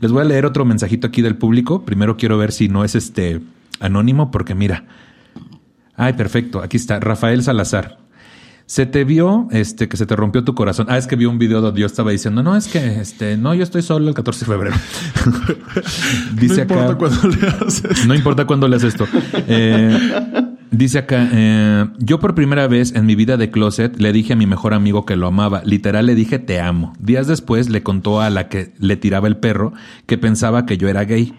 Les 0.00 0.12
voy 0.12 0.22
a 0.22 0.26
leer 0.26 0.46
otro 0.46 0.64
mensajito 0.64 1.06
aquí 1.06 1.22
del 1.22 1.36
público. 1.36 1.84
Primero 1.84 2.16
quiero 2.16 2.38
ver 2.38 2.52
si 2.52 2.68
no 2.68 2.84
es 2.84 2.94
este 2.94 3.40
anónimo, 3.80 4.30
porque 4.30 4.54
mira. 4.54 4.84
Ay, 5.96 6.12
perfecto. 6.12 6.60
Aquí 6.60 6.76
está. 6.76 7.00
Rafael 7.00 7.42
Salazar. 7.42 8.05
Se 8.66 8.84
te 8.84 9.04
vio, 9.04 9.46
este, 9.52 9.88
que 9.88 9.96
se 9.96 10.06
te 10.06 10.16
rompió 10.16 10.42
tu 10.42 10.54
corazón. 10.54 10.86
Ah, 10.90 10.98
es 10.98 11.06
que 11.06 11.14
vio 11.14 11.30
un 11.30 11.38
video 11.38 11.60
donde 11.60 11.80
yo 11.80 11.86
estaba 11.86 12.10
diciendo, 12.10 12.42
no, 12.42 12.56
es 12.56 12.66
que, 12.66 13.00
este, 13.00 13.36
no, 13.36 13.54
yo 13.54 13.62
estoy 13.62 13.82
solo 13.82 14.08
el 14.08 14.14
14 14.14 14.40
de 14.40 14.46
febrero. 14.46 14.76
Dice 16.34 16.66
no 16.66 16.74
importa 16.74 16.84
acá. 16.84 16.96
cuando 16.96 17.28
le 17.28 17.46
haces. 17.46 18.06
No 18.06 18.14
importa 18.14 18.44
cuándo 18.46 18.68
leas 18.68 18.82
esto. 18.82 19.06
Eh, 19.46 19.96
dice 20.70 20.98
acá, 20.98 21.28
eh, 21.32 21.86
yo 21.98 22.18
por 22.18 22.34
primera 22.34 22.66
vez 22.66 22.94
en 22.94 23.06
mi 23.06 23.14
vida 23.14 23.36
de 23.36 23.50
closet 23.50 23.98
le 23.98 24.12
dije 24.12 24.32
a 24.32 24.36
mi 24.36 24.46
mejor 24.46 24.74
amigo 24.74 25.06
que 25.06 25.16
lo 25.16 25.28
amaba. 25.28 25.62
Literal 25.64 26.06
le 26.06 26.14
dije 26.14 26.38
te 26.38 26.60
amo. 26.60 26.92
Días 26.98 27.26
después 27.26 27.68
le 27.68 27.82
contó 27.82 28.20
a 28.20 28.30
la 28.30 28.48
que 28.48 28.74
le 28.78 28.96
tiraba 28.96 29.28
el 29.28 29.36
perro 29.36 29.72
que 30.06 30.18
pensaba 30.18 30.66
que 30.66 30.76
yo 30.76 30.88
era 30.88 31.04
gay. 31.04 31.32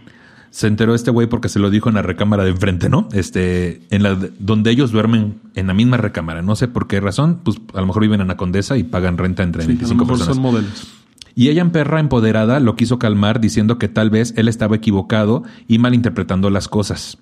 Se 0.58 0.65
enteró 0.65 0.96
este 0.96 1.12
güey 1.12 1.28
porque 1.28 1.50
se 1.50 1.60
lo 1.60 1.70
dijo 1.70 1.88
en 1.88 1.93
la 1.93 2.02
recámara 2.02 2.43
de 2.43 2.50
enfrente, 2.50 2.89
¿no? 2.89 3.08
Este, 3.12 3.84
en 3.91 4.02
la 4.02 4.17
donde 4.39 4.72
ellos 4.72 4.91
duermen 4.91 5.36
en 5.54 5.67
la 5.67 5.76
misma 5.76 5.98
recámara. 5.98 6.41
No 6.41 6.56
sé 6.56 6.67
por 6.67 6.88
qué 6.88 7.00
razón, 7.00 7.41
pues 7.43 7.58
a 7.76 7.80
lo 7.80 7.86
mejor 7.86 8.02
viven 8.02 8.22
en 8.22 8.28
la 8.28 8.38
Condesa 8.38 8.76
y 8.76 8.82
pagan 8.82 9.20
renta 9.20 9.43
entre 9.43 9.62
Sí, 9.62 9.70
a 9.70 9.74
lo 9.74 9.78
25 9.78 10.04
mejor 10.04 10.17
personas. 10.17 10.36
son 10.36 10.41
modelos. 10.41 10.88
Y 11.36 11.50
ella 11.50 11.62
en 11.62 11.70
perra 11.70 12.00
empoderada 12.00 12.60
lo 12.60 12.76
quiso 12.76 12.98
calmar 12.98 13.39
diciendo 13.39 13.78
que 13.78 13.88
tal 13.88 14.10
vez 14.10 14.34
él 14.36 14.48
estaba 14.48 14.76
equivocado 14.76 15.43
y 15.67 15.78
malinterpretando 15.78 16.50
las 16.50 16.67
cosas. 16.67 17.20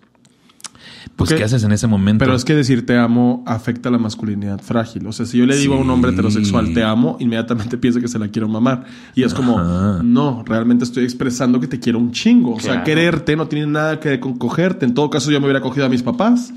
Pues. 1.15 1.34
¿qué 1.34 1.44
haces 1.44 1.63
en 1.63 1.72
ese 1.72 1.88
momento? 1.88 2.24
Pero 2.24 2.36
es 2.36 2.44
que 2.46 2.54
decir 2.56 2.86
te 2.86 2.98
amo 2.98 3.44
afecta 3.48 3.89
a 3.89 3.91
la 3.91 3.98
masculinidad 3.98 4.60
frágil. 4.62 5.06
O 5.08 5.12
sea, 5.12 5.26
si 5.26 5.38
yo 5.38 5.46
le 5.46 5.56
digo 5.58 5.76
a 5.76 5.78
un 5.78 5.89
hombre 5.89 6.12
heterosexual 6.12 6.74
te 6.74 6.84
amo, 6.84 7.18
inmediatamente 7.20 7.78
piensa 7.80 8.00
que 8.00 8.08
se 8.08 8.20
la 8.20 8.28
quiero 8.28 8.48
mamar. 8.48 8.86
Y 9.15 9.24
es 9.24 9.34
como, 9.34 9.60
no, 10.04 10.44
realmente 10.46 10.84
estoy 10.84 11.04
expresando 11.04 11.60
que 11.60 11.68
te 11.68 11.80
quiero 11.80 12.00
un 12.00 12.12
chingo. 12.12 12.56
O 12.56 12.60
sea, 12.60 12.74
Claro. 12.74 12.86
quererte 12.86 13.36
no 13.36 13.48
tiene 13.48 13.68
nada 13.68 14.00
que 14.00 14.10
ver 14.10 14.20
con 14.20 14.38
cogerte. 14.38 14.86
En 14.86 14.94
todo 14.94 15.10
caso, 15.10 15.32
yo 15.32 15.39
me 15.39 15.46
hubiera 15.46 15.62
cogido 15.62 15.86
a 15.86 15.89
mis 15.89 16.04
papás. 16.04 16.54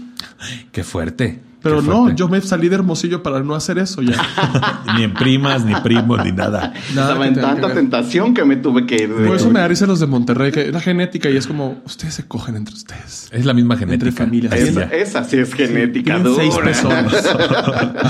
Qué 0.73 0.83
fuerte. 0.85 1.41
Pero 1.63 1.83
no, 1.83 2.15
yo 2.15 2.29
me 2.29 2.41
salí 2.41 2.69
de 2.69 2.77
Hermosillo 2.77 3.23
para 3.23 3.41
no 3.41 3.55
hacer 3.55 3.79
eso 3.79 4.01
ya. 4.01 4.17
ni 4.97 5.03
en 5.03 5.15
primas, 5.15 5.65
ni 5.65 5.75
primos, 5.75 6.25
ni 6.25 6.31
nada. 6.33 6.73
Nada 6.95 7.09
Estaba 7.09 7.27
en 7.27 7.35
que 7.35 7.41
tanta 7.41 7.75
tentación 7.75 8.33
que 8.35 8.45
me 8.45 8.57
tuve 8.57 8.87
que 8.87 9.03
ir. 9.05 9.13
Por 9.13 9.37
eso 9.37 9.51
me 9.51 9.61
da 9.61 9.69
risa 9.69 9.87
los 9.87 9.99
de 10.01 10.07
Monterrey, 10.07 10.53
que 10.53 10.69
es 10.69 10.73
la 10.73 10.81
genética 10.81 11.29
y 11.31 11.37
es 11.37 11.47
como, 11.47 11.81
ustedes 11.85 12.15
se 12.15 12.27
cogen 12.29 12.57
entre 12.57 12.75
ustedes. 12.75 13.29
Es 13.33 13.45
la 13.45 13.55
misma 13.55 13.77
genética. 13.77 14.13
familias. 14.13 14.53
Ahí 14.53 14.63
Esa, 14.63 14.83
esa 14.85 15.25
sí 15.25 15.39
es 15.39 15.53
genética 15.53 16.15
Tienen 16.15 16.35
seis 16.37 16.55
dura. 16.55 16.67
pezones. 16.67 17.13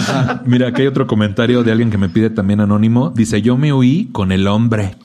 Mira, 0.45 0.69
aquí 0.69 0.83
hay 0.83 0.89
otro 0.89 1.07
comentario 1.07 1.63
de 1.63 1.73
alguien 1.73 1.91
que 1.91 1.99
me 1.99 2.09
pide 2.09 2.31
también 2.31 2.61
anónimo. 2.61 3.11
Dice, 3.15 3.41
yo 3.43 3.57
me 3.57 3.73
huí 3.73 4.11
con 4.13 4.33
el 4.33 4.47
hombre. 4.47 4.97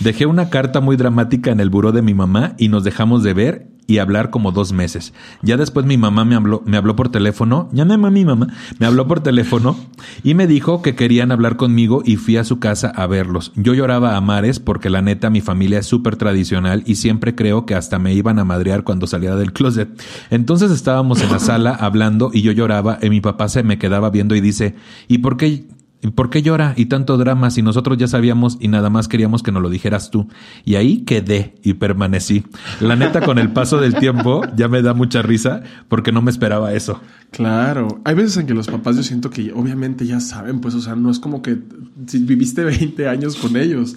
Dejé 0.00 0.26
una 0.26 0.48
carta 0.48 0.80
muy 0.80 0.96
dramática 0.96 1.50
en 1.50 1.60
el 1.60 1.70
buró 1.70 1.92
de 1.92 2.02
mi 2.02 2.14
mamá 2.14 2.54
y 2.58 2.68
nos 2.68 2.84
dejamos 2.84 3.22
de 3.22 3.34
ver 3.34 3.66
y 3.88 3.98
hablar 3.98 4.30
como 4.30 4.52
dos 4.52 4.72
meses. 4.72 5.14
Ya 5.42 5.56
después 5.56 5.86
mi 5.86 5.96
mamá 5.96 6.24
me 6.26 6.36
habló, 6.36 6.62
me 6.66 6.76
habló 6.76 6.94
por 6.94 7.08
teléfono, 7.08 7.70
ya 7.72 7.86
no 7.86 7.98
mi 7.98 8.24
mamá, 8.24 8.48
me 8.78 8.86
habló 8.86 9.08
por 9.08 9.20
teléfono 9.20 9.76
y 10.22 10.34
me 10.34 10.46
dijo 10.46 10.82
que 10.82 10.94
querían 10.94 11.32
hablar 11.32 11.56
conmigo 11.56 12.02
y 12.04 12.16
fui 12.16 12.36
a 12.36 12.44
su 12.44 12.60
casa 12.60 12.92
a 12.94 13.06
verlos. 13.06 13.50
Yo 13.56 13.72
lloraba 13.72 14.16
a 14.16 14.20
mares 14.20 14.60
porque 14.60 14.90
la 14.90 15.00
neta 15.00 15.30
mi 15.30 15.40
familia 15.40 15.78
es 15.78 15.86
súper 15.86 16.16
tradicional 16.16 16.82
y 16.86 16.96
siempre 16.96 17.34
creo 17.34 17.64
que 17.64 17.74
hasta 17.74 17.98
me 17.98 18.12
iban 18.12 18.38
a 18.38 18.44
madrear 18.44 18.84
cuando 18.84 19.06
salía 19.06 19.34
del 19.36 19.54
closet. 19.54 19.88
Entonces 20.30 20.70
estábamos 20.70 21.22
en 21.22 21.32
la 21.32 21.38
sala 21.38 21.74
hablando 21.74 22.30
y 22.32 22.42
yo 22.42 22.52
lloraba 22.52 22.98
y 23.00 23.08
mi 23.08 23.22
papá 23.22 23.48
se 23.48 23.62
me 23.62 23.78
quedaba 23.78 24.10
viendo 24.10 24.36
y 24.36 24.42
dice, 24.42 24.76
¿y 25.08 25.18
por 25.18 25.38
qué 25.38 25.48
¿Y 25.48 25.77
¿Por 26.14 26.30
qué 26.30 26.42
llora 26.42 26.74
y 26.76 26.86
tanto 26.86 27.16
drama 27.16 27.50
si 27.50 27.60
nosotros 27.60 27.98
ya 27.98 28.06
sabíamos 28.06 28.56
y 28.60 28.68
nada 28.68 28.88
más 28.88 29.08
queríamos 29.08 29.42
que 29.42 29.50
nos 29.50 29.62
lo 29.62 29.68
dijeras 29.68 30.10
tú? 30.10 30.28
Y 30.64 30.76
ahí 30.76 30.98
quedé 30.98 31.56
y 31.64 31.74
permanecí. 31.74 32.44
La 32.80 32.94
neta, 32.94 33.20
con 33.20 33.38
el 33.38 33.50
paso 33.50 33.78
del 33.78 33.94
tiempo, 33.94 34.42
ya 34.56 34.68
me 34.68 34.80
da 34.80 34.94
mucha 34.94 35.22
risa 35.22 35.62
porque 35.88 36.12
no 36.12 36.22
me 36.22 36.30
esperaba 36.30 36.72
eso. 36.72 37.00
Claro, 37.32 38.00
hay 38.04 38.14
veces 38.14 38.36
en 38.36 38.46
que 38.46 38.54
los 38.54 38.68
papás 38.68 38.96
yo 38.96 39.02
siento 39.02 39.30
que 39.30 39.52
obviamente 39.52 40.06
ya 40.06 40.20
saben, 40.20 40.60
pues, 40.60 40.74
o 40.74 40.80
sea, 40.80 40.94
no 40.94 41.10
es 41.10 41.18
como 41.18 41.42
que 41.42 41.58
si 42.06 42.18
viviste 42.18 42.62
20 42.62 43.08
años 43.08 43.34
con 43.34 43.56
ellos, 43.56 43.96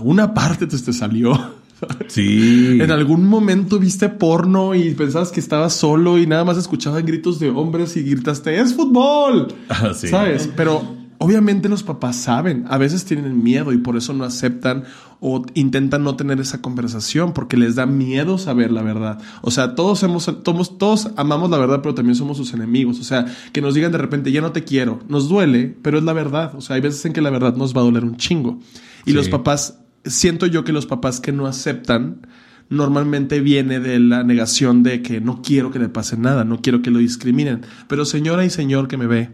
una 0.00 0.34
parte 0.34 0.66
te, 0.66 0.78
te 0.78 0.92
salió. 0.92 1.64
Sí. 2.06 2.78
En 2.80 2.90
algún 2.90 3.26
momento 3.26 3.78
viste 3.78 4.08
porno 4.08 4.74
y 4.74 4.94
pensabas 4.94 5.32
que 5.32 5.40
estabas 5.40 5.74
solo 5.74 6.18
y 6.18 6.26
nada 6.26 6.44
más 6.44 6.56
escuchaban 6.56 7.04
gritos 7.04 7.38
de 7.40 7.50
hombres 7.50 7.96
y 7.96 8.02
gritaste, 8.02 8.58
es 8.58 8.74
fútbol. 8.74 9.48
Ah, 9.68 9.92
sí. 9.94 10.08
¿Sabes? 10.08 10.48
Pero 10.56 11.03
obviamente 11.24 11.70
los 11.70 11.82
papás 11.82 12.16
saben, 12.16 12.66
a 12.68 12.76
veces 12.76 13.06
tienen 13.06 13.42
miedo 13.42 13.72
y 13.72 13.78
por 13.78 13.96
eso 13.96 14.12
no 14.12 14.24
aceptan 14.24 14.84
o 15.20 15.42
intentan 15.54 16.04
no 16.04 16.16
tener 16.16 16.38
esa 16.38 16.60
conversación 16.60 17.32
porque 17.32 17.56
les 17.56 17.76
da 17.76 17.86
miedo 17.86 18.36
saber 18.36 18.70
la 18.70 18.82
verdad. 18.82 19.18
O 19.40 19.50
sea, 19.50 19.74
todos 19.74 20.02
hemos, 20.02 20.26
todos, 20.42 20.76
todos 20.76 21.08
amamos 21.16 21.48
la 21.48 21.56
verdad, 21.56 21.80
pero 21.82 21.94
también 21.94 22.14
somos 22.14 22.36
sus 22.36 22.52
enemigos. 22.52 23.00
O 23.00 23.04
sea, 23.04 23.24
que 23.52 23.62
nos 23.62 23.72
digan 23.72 23.90
de 23.90 23.96
repente, 23.96 24.32
ya 24.32 24.42
no 24.42 24.52
te 24.52 24.64
quiero, 24.64 25.00
nos 25.08 25.30
duele, 25.30 25.74
pero 25.80 25.96
es 25.96 26.04
la 26.04 26.12
verdad. 26.12 26.54
O 26.56 26.60
sea, 26.60 26.76
hay 26.76 26.82
veces 26.82 27.02
en 27.06 27.14
que 27.14 27.22
la 27.22 27.30
verdad 27.30 27.56
nos 27.56 27.74
va 27.74 27.80
a 27.80 27.84
doler 27.84 28.04
un 28.04 28.16
chingo. 28.18 28.58
Y 29.06 29.12
Sí. 29.12 29.16
los 29.16 29.30
papás, 29.30 29.78
siento 30.04 30.44
yo 30.44 30.62
que 30.64 30.72
los 30.72 30.84
papás 30.84 31.20
que 31.20 31.32
no 31.32 31.46
aceptan, 31.46 32.26
normalmente 32.68 33.40
viene 33.40 33.80
de 33.80 34.00
la 34.00 34.24
negación 34.24 34.82
de 34.82 35.00
que 35.00 35.22
no 35.22 35.40
quiero 35.42 35.70
que 35.70 35.78
le 35.78 35.88
pase 35.88 36.18
nada, 36.18 36.44
no 36.44 36.60
quiero 36.60 36.82
que 36.82 36.90
lo 36.90 36.98
discriminen. 36.98 37.62
Pero 37.88 38.04
señora 38.04 38.44
y 38.44 38.50
señor 38.50 38.88
que 38.88 38.96
me 38.98 39.06
ve, 39.06 39.30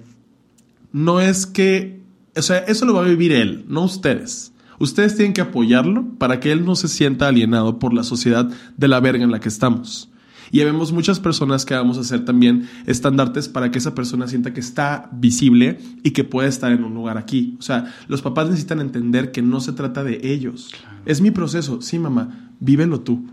no 0.93 1.21
es 1.21 1.47
que, 1.47 2.03
o 2.37 2.43
sea, 2.43 2.59
eso 2.59 2.85
lo 2.85 2.95
va 2.95 3.03
a 3.03 3.09
vivir 3.09 3.33
él, 3.33 3.65
no 3.69 3.85
ustedes. 3.85 4.53
Ustedes 4.79 5.15
tienen 5.15 5.35
que 5.35 5.43
apoyarlo 5.43 6.07
para 6.19 6.41
que 6.41 6.53
él 6.53 6.65
no 6.65 6.75
se 6.75 6.89
sienta 6.89 7.29
alienado 7.29 7.79
por 7.79 7.93
la 7.93 8.03
sociedad 8.03 8.51
de 8.77 8.89
la 8.89 9.01
verga 9.01 9.23
en 9.23 9.31
la 9.31 9.41
que 9.41 9.49
estamos. 9.51 10.11
Y 10.53 10.65
vemos 10.65 10.93
muchas 10.93 11.21
personas 11.21 11.65
que 11.65 11.75
vamos 11.75 11.97
a 11.97 12.01
hacer 12.01 12.25
también 12.25 12.69
estandartes 12.87 13.49
para 13.49 13.71
que 13.71 13.79
esa 13.79 13.95
persona 13.95 14.27
sienta 14.27 14.53
que 14.53 14.61
está 14.61 15.09
visible 15.13 15.79
y 16.03 16.11
que 16.11 16.25
puede 16.25 16.49
estar 16.49 16.73
en 16.73 16.83
un 16.83 16.95
lugar 16.95 17.19
aquí. 17.19 17.57
O 17.59 17.63
sea, 17.63 17.95
los 18.09 18.23
papás 18.23 18.49
necesitan 18.49 18.81
entender 18.81 19.31
que 19.33 19.43
no 19.43 19.61
se 19.61 19.73
trata 19.73 20.03
de 20.03 20.21
ellos. 20.25 20.71
Es 21.07 21.21
mi 21.21 21.31
proceso. 21.31 21.81
Sí, 21.83 21.99
mamá, 21.99 22.51
vívelo 22.59 23.01
tú. 23.01 23.27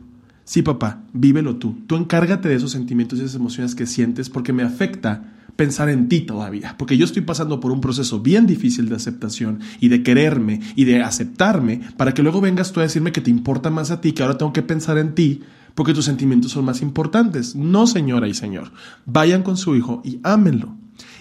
Sí, 0.43 0.62
papá, 0.62 1.04
vívelo 1.12 1.56
tú. 1.56 1.78
Tú 1.88 1.96
encárgate 1.96 2.50
de 2.50 2.56
esos 2.56 2.72
sentimientos 2.72 3.20
y 3.20 3.24
esas 3.24 3.36
emociones 3.36 3.74
que 3.74 3.86
sientes 3.88 4.30
porque 4.30 4.54
me 4.54 4.63
afecta 4.63 5.34
pensar 5.58 5.89
en 5.89 6.08
ti 6.08 6.22
todavía, 6.22 6.76
porque 6.78 6.98
yo 6.98 7.04
estoy 7.04 7.24
pasando 7.24 7.60
por 7.60 7.72
un 7.72 7.82
proceso 7.82 8.22
bien 8.22 8.48
difícil 8.48 8.88
de 8.88 8.96
aceptación 8.96 9.60
y 9.82 9.89
de 9.89 10.04
quererme 10.04 10.62
y 10.76 10.86
de 10.86 11.04
aceptarme 11.04 11.82
para 11.98 12.13
que 12.13 12.24
luego 12.24 12.39
vengas 12.39 12.72
tú 12.72 12.80
a 12.80 12.84
decirme 12.84 13.12
que 13.12 13.22
te 13.22 13.32
importa 13.32 13.70
más 13.70 13.91
a 13.91 14.00
ti, 14.00 14.13
que 14.13 14.24
ahora 14.24 14.38
tengo 14.38 14.54
que 14.54 14.62
pensar 14.62 14.98
en 14.98 15.13
ti 15.15 15.41
porque 15.76 15.93
tus 15.93 16.06
sentimientos 16.06 16.52
son 16.52 16.65
más 16.65 16.82
importantes. 16.82 17.56
No, 17.56 17.86
señora 17.86 18.28
y 18.28 18.34
señor, 18.34 18.72
vayan 19.06 19.43
con 19.43 19.58
su 19.58 19.76
hijo 19.76 20.02
y 20.06 20.20
ámenlo. 20.24 20.76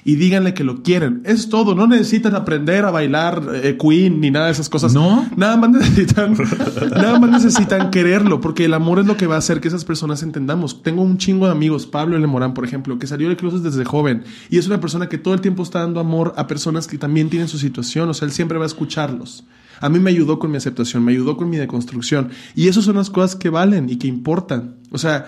Y 0.07 0.15
díganle 0.15 0.55
que 0.55 0.63
lo 0.63 0.85
quieren. 0.85 1.21
Es 1.25 1.49
todo. 1.49 1.75
No 1.75 1.89
necesitan 1.89 2.37
aprender 2.37 2.85
a 2.85 2.93
bailar 2.93 3.43
eh, 3.55 3.77
Queen 3.77 4.21
ni 4.21 4.31
nada 4.31 4.47
de 4.47 4.53
esas 4.53 4.69
cosas. 4.69 4.95
No. 4.95 5.29
Nada 5.35 5.57
más 5.57 5.71
necesitan, 5.71 6.37
nada 6.93 7.19
más 7.19 7.29
necesitan 7.29 7.91
quererlo, 7.91 8.41
porque 8.41 8.67
el 8.67 8.75
amor 8.75 9.01
es 9.01 9.07
lo 9.07 9.17
que 9.17 9.27
va 9.27 9.35
a 9.35 9.39
hacer 9.39 9.61
que 9.61 9.67
esas 9.67 9.85
personas 9.85 10.23
entendamos. 10.23 10.85
Tengo 10.85 11.03
un 11.03 11.19
chingo 11.19 11.47
de 11.47 11.53
amigos, 11.53 11.87
Pablo 11.87 12.17
L. 12.17 12.25
Morán, 12.29 12.55
por 12.55 12.65
ejemplo, 12.65 13.01
que 13.01 13.09
salió 13.09 13.29
de 13.29 13.37
cruces 13.37 13.65
desde 13.65 13.85
joven 13.85 14.23
y 14.49 14.59
es 14.59 14.69
una 14.69 14.81
persona 14.81 15.09
que 15.09 15.19
todo 15.19 15.35
el 15.35 15.41
tiempo 15.41 15.65
está 15.65 15.81
dando 15.81 15.99
amor 15.99 16.35
a 16.37 16.47
personas 16.47 16.87
que 16.87 16.99
también 16.99 17.29
tienen 17.29 17.49
su 17.49 17.59
situación. 17.59 18.09
O 18.09 18.15
sea, 18.15 18.27
él 18.27 18.33
siempre 18.33 18.59
va 18.59 18.65
a 18.65 18.69
escucharlos. 18.69 19.43
A 19.81 19.89
mí 19.89 19.99
me 19.99 20.11
ayudó 20.11 20.39
con 20.39 20.53
mi 20.53 20.57
aceptación, 20.57 21.05
me 21.05 21.11
ayudó 21.11 21.37
con 21.37 21.51
mi 21.51 21.57
deconstrucción. 21.57 22.31
Y 22.55 22.69
esas 22.69 22.85
son 22.85 22.95
las 22.95 23.11
cosas 23.11 23.35
que 23.35 23.51
valen 23.51 23.91
y 23.91 23.97
que 23.97 24.07
importan. 24.07 24.77
O 24.93 24.99
sea, 24.99 25.27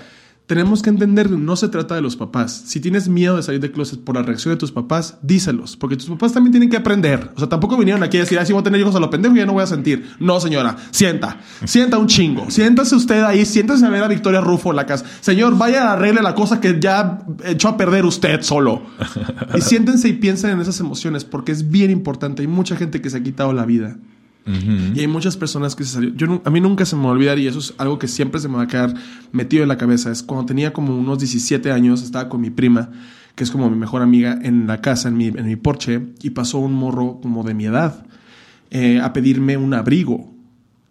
tenemos 0.48 0.80
que 0.80 0.88
entender, 0.88 1.30
no 1.30 1.56
se 1.56 1.68
trata 1.68 1.94
de 1.94 2.00
los 2.00 2.16
papás. 2.16 2.62
Si 2.64 2.80
tienes 2.80 3.06
miedo 3.06 3.36
de 3.36 3.42
salir 3.42 3.60
de 3.60 3.70
closet 3.70 4.00
por 4.00 4.16
la 4.16 4.22
reacción 4.22 4.54
de 4.54 4.56
tus 4.56 4.72
papás, 4.72 5.18
díselos, 5.20 5.76
porque 5.76 5.94
tus 5.94 6.06
papás 6.06 6.32
también 6.32 6.52
tienen 6.52 6.70
que 6.70 6.78
aprender. 6.78 7.32
O 7.36 7.38
sea, 7.38 7.50
tampoco 7.50 7.76
vinieron 7.76 8.02
aquí 8.02 8.16
a 8.16 8.20
decir, 8.20 8.38
ah, 8.38 8.46
si 8.46 8.54
voy 8.54 8.60
a 8.60 8.62
tener 8.62 8.80
hijos 8.80 8.94
a 8.94 8.98
lo 8.98 9.10
pendejo, 9.10 9.36
ya 9.36 9.44
no 9.44 9.52
voy 9.52 9.62
a 9.62 9.66
sentir. 9.66 10.08
No, 10.18 10.40
señora, 10.40 10.78
sienta, 10.90 11.36
sienta 11.66 11.98
un 11.98 12.06
chingo. 12.06 12.50
Siéntase 12.50 12.96
usted 12.96 13.22
ahí, 13.24 13.44
siéntase 13.44 13.84
a 13.84 13.90
ver 13.90 14.02
a 14.02 14.08
Victoria 14.08 14.40
Rufo 14.40 14.70
en 14.70 14.76
la 14.76 14.86
casa. 14.86 15.04
Señor, 15.20 15.58
vaya 15.58 15.90
a 15.90 15.92
arregle 15.92 16.22
la 16.22 16.34
cosa 16.34 16.62
que 16.62 16.80
ya 16.80 17.18
echó 17.44 17.68
a 17.68 17.76
perder 17.76 18.06
usted 18.06 18.40
solo. 18.40 18.84
Y 19.54 19.60
siéntense 19.60 20.08
y 20.08 20.14
piensen 20.14 20.52
en 20.52 20.60
esas 20.60 20.80
emociones, 20.80 21.26
porque 21.26 21.52
es 21.52 21.68
bien 21.68 21.90
importante. 21.90 22.40
Hay 22.40 22.48
mucha 22.48 22.74
gente 22.74 23.02
que 23.02 23.10
se 23.10 23.18
ha 23.18 23.22
quitado 23.22 23.52
la 23.52 23.66
vida. 23.66 23.98
Y 24.94 25.00
hay 25.00 25.06
muchas 25.06 25.36
personas 25.36 25.76
que 25.76 25.84
se 25.84 25.94
salieron. 25.94 26.16
Yo, 26.16 26.42
a 26.44 26.50
mí 26.50 26.60
nunca 26.60 26.86
se 26.86 26.96
me 26.96 27.02
va 27.02 27.08
a 27.08 27.12
olvidar 27.12 27.38
y 27.38 27.46
eso 27.46 27.58
es 27.58 27.74
algo 27.76 27.98
que 27.98 28.08
siempre 28.08 28.40
se 28.40 28.48
me 28.48 28.56
va 28.56 28.62
a 28.62 28.66
quedar 28.66 28.94
metido 29.32 29.62
en 29.62 29.68
la 29.68 29.76
cabeza. 29.76 30.10
Es 30.10 30.22
cuando 30.22 30.46
tenía 30.46 30.72
como 30.72 30.96
unos 30.96 31.18
17 31.18 31.70
años, 31.70 32.02
estaba 32.02 32.28
con 32.28 32.40
mi 32.40 32.50
prima, 32.50 32.90
que 33.34 33.44
es 33.44 33.50
como 33.50 33.68
mi 33.68 33.76
mejor 33.76 34.02
amiga, 34.02 34.38
en 34.42 34.66
la 34.66 34.80
casa, 34.80 35.08
en 35.08 35.16
mi, 35.16 35.26
en 35.26 35.44
mi 35.44 35.56
porche, 35.56 36.00
y 36.22 36.30
pasó 36.30 36.58
un 36.58 36.72
morro 36.72 37.20
como 37.20 37.44
de 37.44 37.54
mi 37.54 37.66
edad 37.66 38.06
eh, 38.70 39.00
a 39.00 39.12
pedirme 39.12 39.56
un 39.56 39.74
abrigo. 39.74 40.32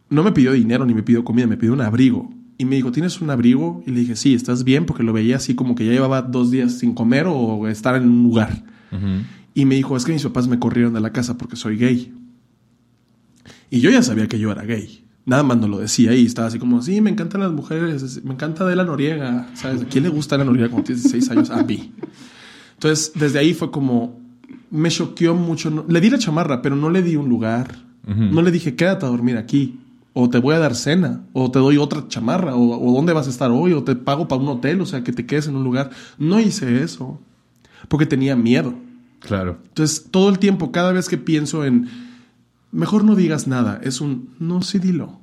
No 0.10 0.24
me 0.24 0.32
pidió 0.32 0.54
dinero 0.54 0.86
ni 0.86 0.94
me 0.94 1.04
pidió 1.04 1.24
comida, 1.24 1.48
me 1.48 1.58
pidió 1.58 1.74
un 1.74 1.82
abrigo. 1.82 2.30
Y 2.60 2.66
me 2.66 2.76
dijo, 2.76 2.92
¿tienes 2.92 3.22
un 3.22 3.30
abrigo? 3.30 3.84
Y 3.86 3.92
le 3.92 4.00
dije, 4.00 4.16
sí, 4.16 4.34
¿estás 4.34 4.64
bien? 4.64 4.86
Porque 4.86 5.04
lo 5.04 5.14
veía 5.14 5.36
así 5.36 5.54
como 5.54 5.76
que 5.76 5.86
ya 5.86 5.92
llevaba 5.92 6.22
dos 6.22 6.50
días 6.50 6.80
sin 6.80 6.94
comer 6.94 7.26
o 7.28 7.68
estar 7.68 7.96
en 7.96 8.04
un 8.04 8.24
lugar. 8.24 8.64
Y 9.54 9.66
me 9.66 9.76
dijo, 9.76 9.98
es 9.98 10.06
que 10.06 10.12
mis 10.12 10.24
papás 10.24 10.48
me 10.48 10.60
corrieron 10.60 10.94
de 10.94 11.02
la 11.02 11.12
casa 11.12 11.38
porque 11.38 11.56
soy 11.56 11.78
gay. 11.78 12.14
Y 13.70 13.80
yo 13.80 13.90
ya 13.90 14.02
sabía 14.02 14.28
que 14.28 14.40
yo 14.40 14.52
era 14.52 14.64
gay. 14.64 15.04
Nada 15.26 15.44
más 15.44 15.58
no 15.58 15.68
lo 15.68 15.80
decía 15.80 16.14
y 16.16 16.26
estaba 16.26 16.48
así 16.48 16.58
como, 16.58 16.82
sí, 16.82 17.02
me 17.02 17.10
encantan 17.10 17.42
las 17.42 17.52
mujeres, 17.52 18.24
me 18.24 18.34
encanta 18.34 18.66
de 18.66 18.78
la 18.78 18.86
Noriega. 18.86 19.50
¿Sabes? 19.56 19.82
¿A 19.82 19.86
quién 19.86 20.06
le 20.06 20.10
gusta 20.10 20.38
la 20.38 20.46
Noriega 20.46 20.70
cuando 20.70 20.86
tienes 20.86 21.04
16 21.04 21.32
años? 21.32 21.50
A 21.50 21.64
mí. 21.64 21.92
Entonces, 22.76 23.12
desde 23.14 23.40
ahí 23.40 23.54
fue 23.54 23.70
como, 23.70 24.22
me 24.72 24.90
choqueó 24.90 25.36
mucho. 25.36 25.86
le 25.88 26.00
di 26.00 26.10
la 26.10 26.18
chamarra, 26.18 26.62
pero 26.62 26.76
no 26.76 26.90
le 26.90 27.02
di 27.02 27.16
un 27.16 27.28
lugar. 27.28 27.86
No 28.06 28.42
le 28.42 28.52
dije, 28.52 28.76
quédate 28.76 29.06
a 29.06 29.10
dormir 29.10 29.36
aquí. 29.36 29.80
O 30.14 30.30
te 30.30 30.38
voy 30.38 30.56
a 30.56 30.60
dar 30.60 30.76
cena. 30.76 31.26
O 31.34 31.52
te 31.52 31.60
doy 31.60 31.76
otra 31.78 32.08
chamarra. 32.08 32.56
O, 32.56 32.90
o 32.90 32.96
dónde 32.96 33.12
vas 33.12 33.28
a 33.28 33.30
estar 33.30 33.52
hoy. 33.52 33.74
O 33.74 33.84
te 33.84 33.98
pago 33.98 34.30
para 34.30 34.42
un 34.42 34.48
hotel. 34.48 34.80
O 34.80 34.86
sea, 34.86 35.04
que 35.04 35.12
te 35.12 35.26
quedes 35.26 35.48
en 35.48 35.58
un 35.58 35.66
lugar. 35.66 35.90
No 36.18 36.40
hice 36.40 36.84
eso. 36.84 37.20
Porque 37.90 38.06
tenía 38.06 38.38
miedo. 38.38 38.76
Claro. 39.20 39.58
Entonces, 39.68 40.06
todo 40.10 40.30
el 40.30 40.40
tiempo, 40.40 40.72
cada 40.72 40.94
vez 40.94 41.10
que 41.10 41.18
pienso 41.18 41.66
en 41.66 41.90
mejor 42.78 43.04
no 43.04 43.16
digas 43.16 43.48
nada. 43.48 43.82
Es 43.84 44.00
un, 44.02 44.30
no, 44.40 44.62
sí 44.62 44.80
dilo. 44.80 45.20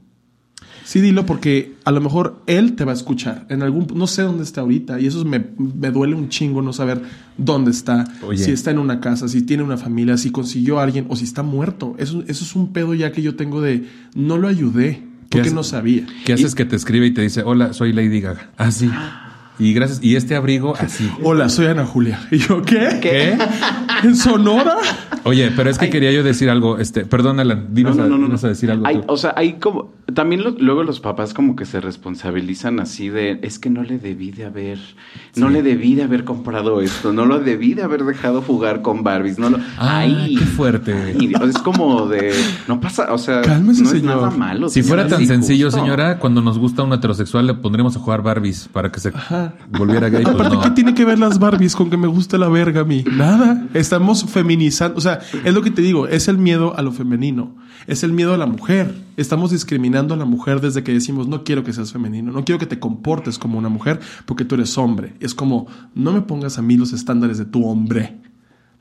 Sí 0.84 1.00
dilo 1.00 1.24
porque 1.24 1.76
a 1.84 1.92
lo 1.92 2.00
mejor 2.02 2.42
él 2.46 2.74
te 2.74 2.84
va 2.84 2.92
a 2.92 2.94
escuchar 2.94 3.46
en 3.48 3.62
algún, 3.62 3.86
no 3.94 4.06
sé 4.06 4.20
dónde 4.20 4.42
está 4.42 4.60
ahorita 4.60 5.00
y 5.00 5.06
eso 5.06 5.24
me, 5.24 5.42
me 5.56 5.90
duele 5.90 6.14
un 6.14 6.28
chingo 6.28 6.60
no 6.60 6.74
saber 6.74 7.00
dónde 7.38 7.70
está, 7.70 8.04
si 8.36 8.50
está 8.50 8.70
en 8.70 8.78
una 8.78 9.00
casa, 9.00 9.26
si 9.28 9.40
tiene 9.40 9.62
una 9.62 9.78
familia, 9.78 10.18
si 10.18 10.30
consiguió 10.30 10.78
a 10.78 10.82
alguien 10.82 11.06
o 11.08 11.16
si 11.16 11.24
está 11.24 11.42
muerto. 11.42 11.94
Eso, 11.98 12.22
eso 12.26 12.44
es 12.44 12.54
un 12.54 12.74
pedo 12.74 12.92
ya 12.92 13.12
que 13.12 13.22
yo 13.22 13.34
tengo 13.34 13.62
de, 13.62 13.88
no 14.14 14.36
lo 14.36 14.46
ayudé 14.46 15.02
porque 15.30 15.50
no 15.50 15.62
sabía. 15.62 16.06
¿Qué 16.26 16.34
haces 16.34 16.54
que 16.54 16.66
te 16.66 16.76
escribe 16.76 17.06
y 17.06 17.14
te 17.14 17.22
dice, 17.22 17.42
hola, 17.42 17.72
soy 17.72 17.94
Lady 17.94 18.20
Gaga? 18.20 18.50
Ah, 18.58 18.70
sí. 18.70 18.90
Y 19.58 19.72
gracias. 19.72 20.02
Y 20.02 20.16
este 20.16 20.34
abrigo 20.34 20.74
así. 20.78 21.08
Hola, 21.22 21.48
soy 21.48 21.66
Ana 21.66 21.86
Julia. 21.86 22.20
¿Y 22.30 22.38
yo 22.38 22.62
qué? 22.62 22.98
¿Qué? 23.00 23.38
¿En 24.02 24.16
Sonora? 24.16 24.76
Oye, 25.22 25.50
pero 25.56 25.70
es 25.70 25.78
que 25.78 25.88
quería 25.90 26.10
yo 26.12 26.22
decir 26.22 26.50
algo. 26.50 26.78
Este, 26.78 27.06
perdón, 27.06 27.40
Alan, 27.40 27.68
dinos, 27.72 27.96
No, 27.96 28.06
no, 28.08 28.18
no, 28.18 28.28
no. 28.28 28.34
a, 28.34 28.48
decir 28.48 28.70
algo. 28.70 28.86
Hay- 28.86 29.00
o 29.06 29.16
sea, 29.16 29.32
hay 29.36 29.54
como. 29.54 29.92
También 30.12 30.42
lo- 30.44 30.50
luego 30.50 30.82
los 30.82 31.00
papás 31.00 31.32
como 31.32 31.56
que 31.56 31.64
se 31.64 31.80
responsabilizan 31.80 32.78
así 32.80 33.08
de. 33.08 33.38
Es 33.42 33.58
que 33.58 33.70
no 33.70 33.82
le 33.84 33.98
debí 33.98 34.32
de 34.32 34.44
haber. 34.44 34.78
No 35.36 35.48
le 35.48 35.62
debí 35.62 35.94
de 35.94 36.02
haber 36.02 36.24
comprado 36.24 36.80
esto. 36.80 37.12
No 37.12 37.24
lo 37.24 37.38
debí 37.38 37.74
de 37.74 37.84
haber 37.84 38.04
dejado 38.04 38.42
jugar 38.42 38.82
con 38.82 39.02
Barbies. 39.02 39.38
No 39.38 39.50
lo. 39.50 39.58
Ah, 39.78 40.00
Ay, 40.00 40.34
qué 40.38 40.44
fuerte. 40.44 41.16
es 41.48 41.58
como 41.58 42.06
de. 42.06 42.34
No 42.68 42.80
pasa. 42.80 43.12
O 43.12 43.18
sea, 43.18 43.40
Cálmese, 43.42 43.82
no 43.82 43.88
es 43.88 43.94
señor. 44.00 44.16
nada 44.16 44.30
malo. 44.30 44.68
Si 44.68 44.82
fuera 44.82 45.06
tan 45.06 45.24
sencillo, 45.26 45.70
señora, 45.70 46.18
cuando 46.18 46.42
nos 46.42 46.58
gusta 46.58 46.82
un 46.82 46.92
heterosexual 46.92 47.46
le 47.46 47.54
pondríamos 47.54 47.96
a 47.96 48.00
jugar 48.00 48.22
Barbies 48.22 48.68
para 48.70 48.90
que 48.92 49.00
se 49.00 49.08
Ajá. 49.08 49.43
Volviera 49.70 50.08
gay. 50.08 50.22
pues 50.22 50.34
Aparte, 50.34 50.56
no. 50.56 50.62
¿qué 50.62 50.70
tiene 50.70 50.94
que 50.94 51.04
ver 51.04 51.18
las 51.18 51.38
Barbies 51.38 51.74
con 51.76 51.90
que 51.90 51.96
me 51.96 52.06
gusta 52.06 52.38
la 52.38 52.48
verga 52.48 52.82
a 52.82 52.84
mí? 52.84 53.04
Nada. 53.10 53.66
Estamos 53.74 54.24
feminizando. 54.24 54.98
O 54.98 55.00
sea, 55.00 55.20
es 55.44 55.54
lo 55.54 55.62
que 55.62 55.70
te 55.70 55.82
digo. 55.82 56.06
Es 56.06 56.28
el 56.28 56.38
miedo 56.38 56.76
a 56.76 56.82
lo 56.82 56.92
femenino. 56.92 57.54
Es 57.86 58.02
el 58.02 58.12
miedo 58.12 58.34
a 58.34 58.38
la 58.38 58.46
mujer. 58.46 58.94
Estamos 59.16 59.50
discriminando 59.50 60.14
a 60.14 60.16
la 60.16 60.24
mujer 60.24 60.60
desde 60.60 60.82
que 60.82 60.92
decimos, 60.92 61.28
no 61.28 61.44
quiero 61.44 61.64
que 61.64 61.72
seas 61.72 61.92
femenino. 61.92 62.32
No 62.32 62.44
quiero 62.44 62.58
que 62.58 62.66
te 62.66 62.78
comportes 62.78 63.38
como 63.38 63.58
una 63.58 63.68
mujer 63.68 64.00
porque 64.26 64.44
tú 64.44 64.54
eres 64.54 64.76
hombre. 64.78 65.14
Es 65.20 65.34
como, 65.34 65.66
no 65.94 66.12
me 66.12 66.22
pongas 66.22 66.58
a 66.58 66.62
mí 66.62 66.76
los 66.76 66.92
estándares 66.92 67.38
de 67.38 67.44
tu 67.44 67.66
hombre. 67.66 68.20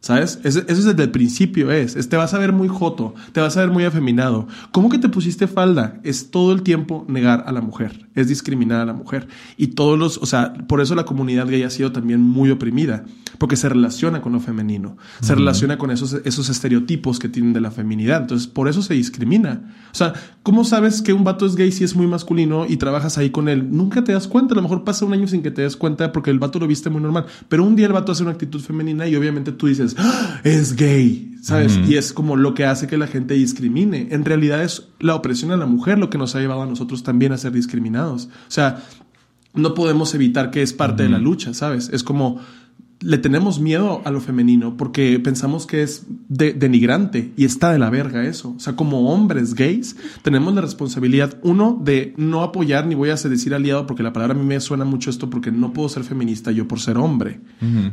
¿Sabes? 0.04 0.42
Eso 0.44 0.60
es 0.68 0.84
desde 0.84 1.02
el 1.02 1.12
principio 1.12 1.72
es. 1.72 1.96
es. 1.96 2.10
Te 2.10 2.18
vas 2.18 2.34
a 2.34 2.38
ver 2.38 2.52
muy 2.52 2.68
joto, 2.68 3.16
te 3.32 3.40
vas 3.40 3.56
a 3.56 3.62
ver 3.62 3.70
muy 3.70 3.86
afeminado. 3.86 4.50
¿Cómo 4.74 4.90
que 4.90 4.98
te 4.98 5.08
pusiste 5.08 5.48
falda? 5.48 6.02
Es 6.04 6.30
todo 6.30 6.52
el 6.52 6.62
tiempo 6.62 7.06
negar 7.08 7.46
a 7.48 7.54
la 7.54 7.62
mujer, 7.62 8.06
es 8.14 8.28
discriminar 8.28 8.82
a 8.82 8.86
la 8.86 8.92
mujer. 8.92 9.30
Y 9.56 9.68
todos 9.68 9.98
los, 9.98 10.18
o 10.18 10.26
sea, 10.26 10.56
por 10.68 10.82
eso 10.82 10.94
la 10.94 11.06
comunidad 11.06 11.48
gay 11.48 11.64
ha 11.64 11.70
sido 11.70 11.94
también 11.94 12.20
muy 12.20 12.52
oprimida, 12.52 13.06
porque 13.38 13.56
se 13.56 13.70
relaciona 13.70 14.22
con 14.22 14.34
lo 14.34 14.42
femenino, 14.42 14.98
se 15.22 15.36
relaciona 15.36 15.78
con 15.78 15.90
esos, 15.90 16.18
esos 16.26 16.50
estereotipos 16.50 17.18
que 17.18 17.30
tienen 17.30 17.54
de 17.54 17.62
la 17.62 17.72
feminidad. 17.72 18.24
Entonces, 18.24 18.48
por 18.50 18.68
eso 18.68 18.82
se 18.82 18.96
discrimina. 18.96 19.74
O 19.94 19.96
sea, 19.96 20.16
¿cómo 20.44 20.66
sabes 20.66 21.02
que 21.02 21.14
un 21.14 21.24
vato 21.24 21.46
es 21.46 21.56
gay 21.56 21.72
si 21.72 21.86
es 21.86 21.96
muy 21.96 22.08
masculino 22.08 22.66
y 22.68 22.76
trabajas 22.76 23.18
ahí 23.18 23.30
con 23.30 23.48
él? 23.48 23.70
Nunca 23.72 24.04
te 24.04 24.12
das 24.12 24.28
cuenta, 24.28 24.54
a 24.54 24.58
lo 24.58 24.64
mejor 24.64 24.84
pasa 24.84 25.06
un 25.06 25.14
año 25.14 25.30
sin 25.30 25.42
que 25.42 25.52
te 25.52 25.62
des 25.62 25.78
cuenta 25.78 26.12
porque 26.12 26.30
el 26.30 26.40
vato 26.40 26.60
lo 26.60 26.68
viste 26.68 26.90
muy 26.90 27.02
normal, 27.02 27.26
pero 27.48 27.64
un 27.64 27.78
día 27.78 27.86
el 27.86 27.94
vato 27.94 28.12
hace 28.12 28.24
una 28.24 28.34
actitud 28.34 28.60
femenina 28.60 29.08
y 29.08 29.16
obviamente 29.16 29.54
tú 29.54 29.68
dices, 29.68 29.93
"Ah, 29.98 30.42
es 30.44 30.76
gay, 30.76 31.36
¿sabes? 31.42 31.80
Y 31.88 31.96
es 31.96 32.14
como 32.14 32.36
lo 32.36 32.54
que 32.54 32.66
hace 32.66 32.88
que 32.88 32.98
la 32.98 33.08
gente 33.08 33.34
discrimine. 33.34 34.08
En 34.12 34.26
realidad 34.26 34.64
es 34.64 34.88
la 35.00 35.16
opresión 35.16 35.52
a 35.52 35.58
la 35.58 35.66
mujer 35.66 36.00
lo 36.00 36.10
que 36.10 36.18
nos 36.18 36.36
ha 36.36 36.40
llevado 36.40 36.62
a 36.62 36.66
nosotros 36.66 37.04
también 37.04 37.32
a 37.32 37.38
ser 37.38 37.52
discriminados. 37.52 38.30
O 38.48 38.52
sea, 38.52 38.84
no 39.54 39.74
podemos 39.74 40.16
evitar 40.16 40.52
que 40.52 40.62
es 40.62 40.74
parte 40.74 41.04
de 41.04 41.10
la 41.10 41.20
lucha, 41.20 41.54
¿sabes? 41.54 41.90
Es 41.94 42.04
como 42.04 42.40
le 43.04 43.18
tenemos 43.18 43.60
miedo 43.60 44.02
a 44.06 44.12
lo 44.12 44.22
femenino 44.22 44.78
porque 44.78 45.20
pensamos 45.20 45.66
que 45.68 45.84
es 45.84 46.06
de- 46.30 46.54
denigrante 46.54 47.32
y 47.36 47.46
está 47.46 47.72
de 47.72 47.80
la 47.80 47.90
verga 47.90 48.24
eso. 48.26 48.54
O 48.56 48.60
sea, 48.60 48.76
como 48.76 49.12
hombres 49.12 49.54
gays 49.54 49.96
tenemos 50.22 50.54
la 50.56 50.62
responsabilidad, 50.62 51.38
uno, 51.44 51.80
de 51.84 52.14
no 52.18 52.42
apoyar, 52.44 52.88
ni 52.88 52.96
voy 52.96 53.10
a 53.10 53.16
decir 53.16 53.54
aliado 53.54 53.86
porque 53.86 54.04
la 54.04 54.14
palabra 54.14 54.34
a 54.36 54.38
mí 54.38 54.46
me 54.46 54.60
suena 54.60 54.86
mucho 54.86 55.10
esto 55.10 55.30
porque 55.30 55.52
no 55.52 55.74
puedo 55.74 55.90
ser 55.90 56.04
feminista 56.04 56.52
yo 56.52 56.68
por 56.68 56.80
ser 56.80 56.98
hombre. 56.98 57.42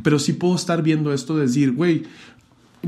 Pero 0.03 0.17
sí 0.19 0.33
puedo 0.33 0.55
estar 0.55 0.81
viendo 0.81 1.13
esto 1.13 1.35
de 1.35 1.43
decir, 1.47 1.73
güey, 1.73 2.03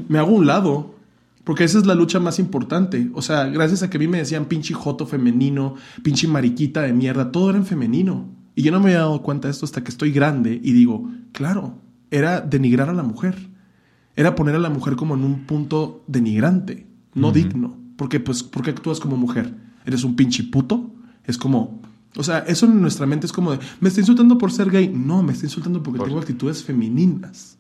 me 0.08 0.18
hago 0.20 0.32
un 0.32 0.46
lado. 0.48 0.96
Porque 1.44 1.66
esa 1.66 1.78
es 1.78 1.86
la 1.86 1.94
lucha 1.94 2.22
más 2.22 2.40
importante. 2.40 3.10
O 3.14 3.22
sea, 3.22 3.44
gracias 3.48 3.84
a 3.84 3.90
que 3.90 3.98
a 3.98 4.00
mí 4.00 4.08
me 4.08 4.20
decían 4.20 4.46
pinche 4.46 4.74
joto 4.74 5.06
femenino, 5.06 5.76
pinche 6.02 6.26
mariquita 6.26 6.84
de 6.84 6.94
mierda, 6.94 7.34
todo 7.34 7.50
era 7.50 7.60
en 7.60 7.66
femenino. 7.66 8.30
Y 8.56 8.62
yo 8.62 8.72
no 8.72 8.80
me 8.80 8.86
había 8.92 9.00
dado 9.00 9.22
cuenta 9.24 9.50
de 9.50 9.52
esto 9.52 9.66
hasta 9.66 9.84
que 9.84 9.90
estoy 9.92 10.12
grande 10.14 10.62
y 10.64 10.72
digo, 10.72 11.10
claro, 11.34 11.80
era 12.14 12.42
denigrar 12.42 12.90
a 12.90 12.94
la 12.94 13.04
mujer. 13.04 13.50
Era 14.16 14.36
poner 14.36 14.56
a 14.56 14.60
la 14.60 14.70
mujer 14.70 14.96
como 14.96 15.16
en 15.16 15.24
un 15.24 15.46
punto 15.48 16.04
denigrante, 16.08 16.86
no 17.16 17.32
digno. 17.32 17.76
Porque, 17.98 18.20
pues, 18.20 18.44
¿por 18.44 18.62
qué 18.62 18.70
actúas 18.70 19.00
como 19.00 19.18
mujer? 19.18 19.56
¿Eres 19.86 20.04
un 20.04 20.16
pinche 20.16 20.44
puto? 20.44 20.92
Es 21.26 21.38
como, 21.38 21.82
o 22.16 22.24
sea, 22.24 22.40
eso 22.40 22.68
en 22.68 22.80
nuestra 22.80 23.08
mente 23.08 23.26
es 23.26 23.32
como 23.32 23.52
de, 23.52 23.60
me 23.80 23.90
está 23.90 24.02
insultando 24.02 24.38
por 24.38 24.52
ser 24.52 24.70
gay. 24.70 24.90
No, 24.90 25.24
me 25.24 25.34
está 25.34 25.48
insultando 25.48 25.82
porque 25.82 26.04
tengo 26.04 26.20
actitudes 26.20 26.64
femeninas. 26.64 27.58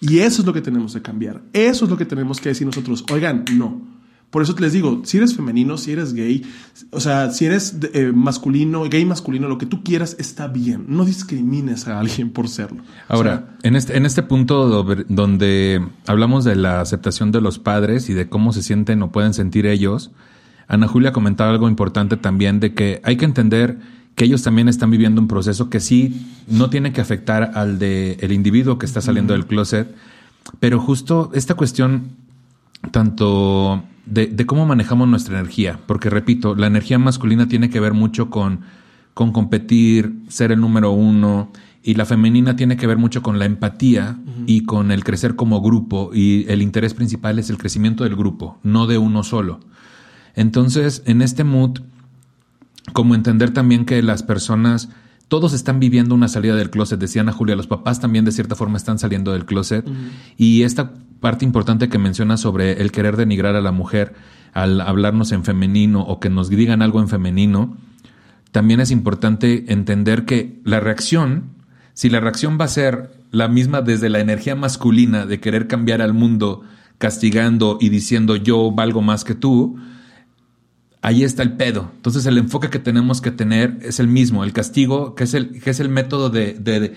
Y 0.00 0.18
eso 0.18 0.42
es 0.42 0.46
lo 0.46 0.52
que 0.52 0.60
tenemos 0.60 0.92
que 0.92 1.00
cambiar. 1.00 1.42
Eso 1.52 1.84
es 1.84 1.90
lo 1.90 1.96
que 1.96 2.04
tenemos 2.04 2.40
que 2.40 2.48
decir 2.48 2.66
nosotros. 2.66 3.04
Oigan, 3.12 3.44
no. 3.52 3.80
Por 4.34 4.42
eso 4.42 4.56
les 4.58 4.72
digo, 4.72 5.02
si 5.04 5.18
eres 5.18 5.36
femenino, 5.36 5.78
si 5.78 5.92
eres 5.92 6.12
gay, 6.12 6.42
o 6.90 6.98
sea, 6.98 7.30
si 7.30 7.44
eres 7.46 7.76
eh, 7.92 8.10
masculino, 8.12 8.82
gay 8.90 9.04
masculino, 9.04 9.46
lo 9.46 9.58
que 9.58 9.66
tú 9.66 9.84
quieras 9.84 10.16
está 10.18 10.48
bien. 10.48 10.86
No 10.88 11.04
discrimines 11.04 11.86
a 11.86 12.00
alguien 12.00 12.30
por 12.30 12.48
serlo. 12.48 12.82
O 13.08 13.14
Ahora, 13.14 13.54
en, 13.62 13.76
este, 13.76 13.96
en 13.96 14.04
este 14.06 14.24
punto 14.24 14.68
do- 14.68 15.04
donde 15.08 15.86
hablamos 16.08 16.42
de 16.44 16.56
la 16.56 16.80
aceptación 16.80 17.30
de 17.30 17.40
los 17.40 17.60
padres 17.60 18.10
y 18.10 18.12
de 18.12 18.28
cómo 18.28 18.52
se 18.52 18.64
sienten 18.64 19.00
o 19.02 19.12
pueden 19.12 19.34
sentir 19.34 19.66
ellos, 19.66 20.10
Ana 20.66 20.88
Julia 20.88 21.12
comentaba 21.12 21.50
algo 21.52 21.68
importante 21.68 22.16
también 22.16 22.58
de 22.58 22.74
que 22.74 23.00
hay 23.04 23.16
que 23.16 23.26
entender 23.26 23.78
que 24.16 24.24
ellos 24.24 24.42
también 24.42 24.68
están 24.68 24.90
viviendo 24.90 25.20
un 25.20 25.28
proceso 25.28 25.70
que 25.70 25.78
sí 25.78 26.26
no 26.48 26.70
tiene 26.70 26.92
que 26.92 27.00
afectar 27.00 27.52
al 27.54 27.78
de 27.78 28.16
el 28.20 28.32
individuo 28.32 28.78
que 28.78 28.86
está 28.86 29.00
saliendo 29.00 29.32
del 29.34 29.46
closet, 29.46 29.94
Pero 30.60 30.80
justo 30.80 31.30
esta 31.34 31.54
cuestión, 31.54 32.10
tanto 32.90 33.82
de, 34.06 34.26
de 34.26 34.46
cómo 34.46 34.66
manejamos 34.66 35.08
nuestra 35.08 35.38
energía, 35.38 35.80
porque 35.86 36.10
repito, 36.10 36.54
la 36.54 36.66
energía 36.66 36.98
masculina 36.98 37.48
tiene 37.48 37.70
que 37.70 37.80
ver 37.80 37.94
mucho 37.94 38.30
con, 38.30 38.60
con 39.14 39.32
competir, 39.32 40.14
ser 40.28 40.52
el 40.52 40.60
número 40.60 40.90
uno, 40.90 41.50
y 41.82 41.94
la 41.94 42.06
femenina 42.06 42.56
tiene 42.56 42.78
que 42.78 42.86
ver 42.86 42.96
mucho 42.96 43.22
con 43.22 43.38
la 43.38 43.44
empatía 43.44 44.18
y 44.46 44.62
con 44.62 44.90
el 44.90 45.04
crecer 45.04 45.36
como 45.36 45.60
grupo, 45.60 46.10
y 46.14 46.46
el 46.48 46.62
interés 46.62 46.94
principal 46.94 47.38
es 47.38 47.50
el 47.50 47.58
crecimiento 47.58 48.04
del 48.04 48.16
grupo, 48.16 48.58
no 48.62 48.86
de 48.86 48.96
uno 48.96 49.22
solo. 49.22 49.60
Entonces, 50.34 51.02
en 51.04 51.20
este 51.20 51.44
mood, 51.44 51.80
como 52.92 53.14
entender 53.14 53.50
también 53.52 53.84
que 53.84 54.02
las 54.02 54.22
personas, 54.22 54.88
todos 55.28 55.52
están 55.52 55.78
viviendo 55.78 56.14
una 56.14 56.28
salida 56.28 56.56
del 56.56 56.70
closet, 56.70 56.98
decía 56.98 57.22
Ana 57.22 57.32
Julia, 57.32 57.54
los 57.54 57.66
papás 57.66 58.00
también 58.00 58.24
de 58.24 58.32
cierta 58.32 58.56
forma 58.56 58.78
están 58.78 58.98
saliendo 58.98 59.32
del 59.32 59.44
closet, 59.44 59.86
y 60.38 60.62
esta 60.62 60.92
parte 61.24 61.46
importante 61.46 61.88
que 61.88 61.96
menciona 61.96 62.36
sobre 62.36 62.82
el 62.82 62.92
querer 62.92 63.16
denigrar 63.16 63.56
a 63.56 63.62
la 63.62 63.72
mujer 63.72 64.12
al 64.52 64.82
hablarnos 64.82 65.32
en 65.32 65.42
femenino 65.42 66.02
o 66.02 66.20
que 66.20 66.28
nos 66.28 66.50
digan 66.50 66.82
algo 66.82 67.00
en 67.00 67.08
femenino, 67.08 67.78
también 68.52 68.78
es 68.78 68.90
importante 68.90 69.72
entender 69.72 70.26
que 70.26 70.60
la 70.64 70.80
reacción, 70.80 71.44
si 71.94 72.10
la 72.10 72.20
reacción 72.20 72.58
va 72.60 72.66
a 72.66 72.68
ser 72.68 73.10
la 73.30 73.48
misma 73.48 73.80
desde 73.80 74.10
la 74.10 74.20
energía 74.20 74.54
masculina 74.54 75.24
de 75.24 75.40
querer 75.40 75.66
cambiar 75.66 76.02
al 76.02 76.12
mundo 76.12 76.60
castigando 76.98 77.78
y 77.80 77.88
diciendo 77.88 78.36
yo 78.36 78.70
valgo 78.70 79.00
más 79.00 79.24
que 79.24 79.34
tú, 79.34 79.78
ahí 81.00 81.24
está 81.24 81.42
el 81.42 81.54
pedo. 81.54 81.90
Entonces 81.96 82.26
el 82.26 82.36
enfoque 82.36 82.68
que 82.68 82.78
tenemos 82.78 83.22
que 83.22 83.30
tener 83.30 83.78
es 83.80 83.98
el 83.98 84.08
mismo, 84.08 84.44
el 84.44 84.52
castigo, 84.52 85.14
que 85.14 85.24
es 85.24 85.32
el, 85.32 85.58
que 85.62 85.70
es 85.70 85.80
el 85.80 85.88
método 85.88 86.28
de, 86.28 86.94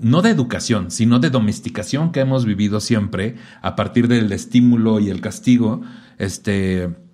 no 0.00 0.22
de 0.22 0.30
educación, 0.30 0.90
sino 0.90 1.18
de 1.18 1.30
domesticación 1.30 2.12
que 2.12 2.20
hemos 2.20 2.44
vivido 2.44 2.80
siempre 2.80 3.36
a 3.62 3.76
partir 3.76 4.08
del 4.08 4.30
estímulo 4.32 5.00
y 5.00 5.10
el 5.10 5.20
castigo, 5.20 5.82
este 6.18 7.07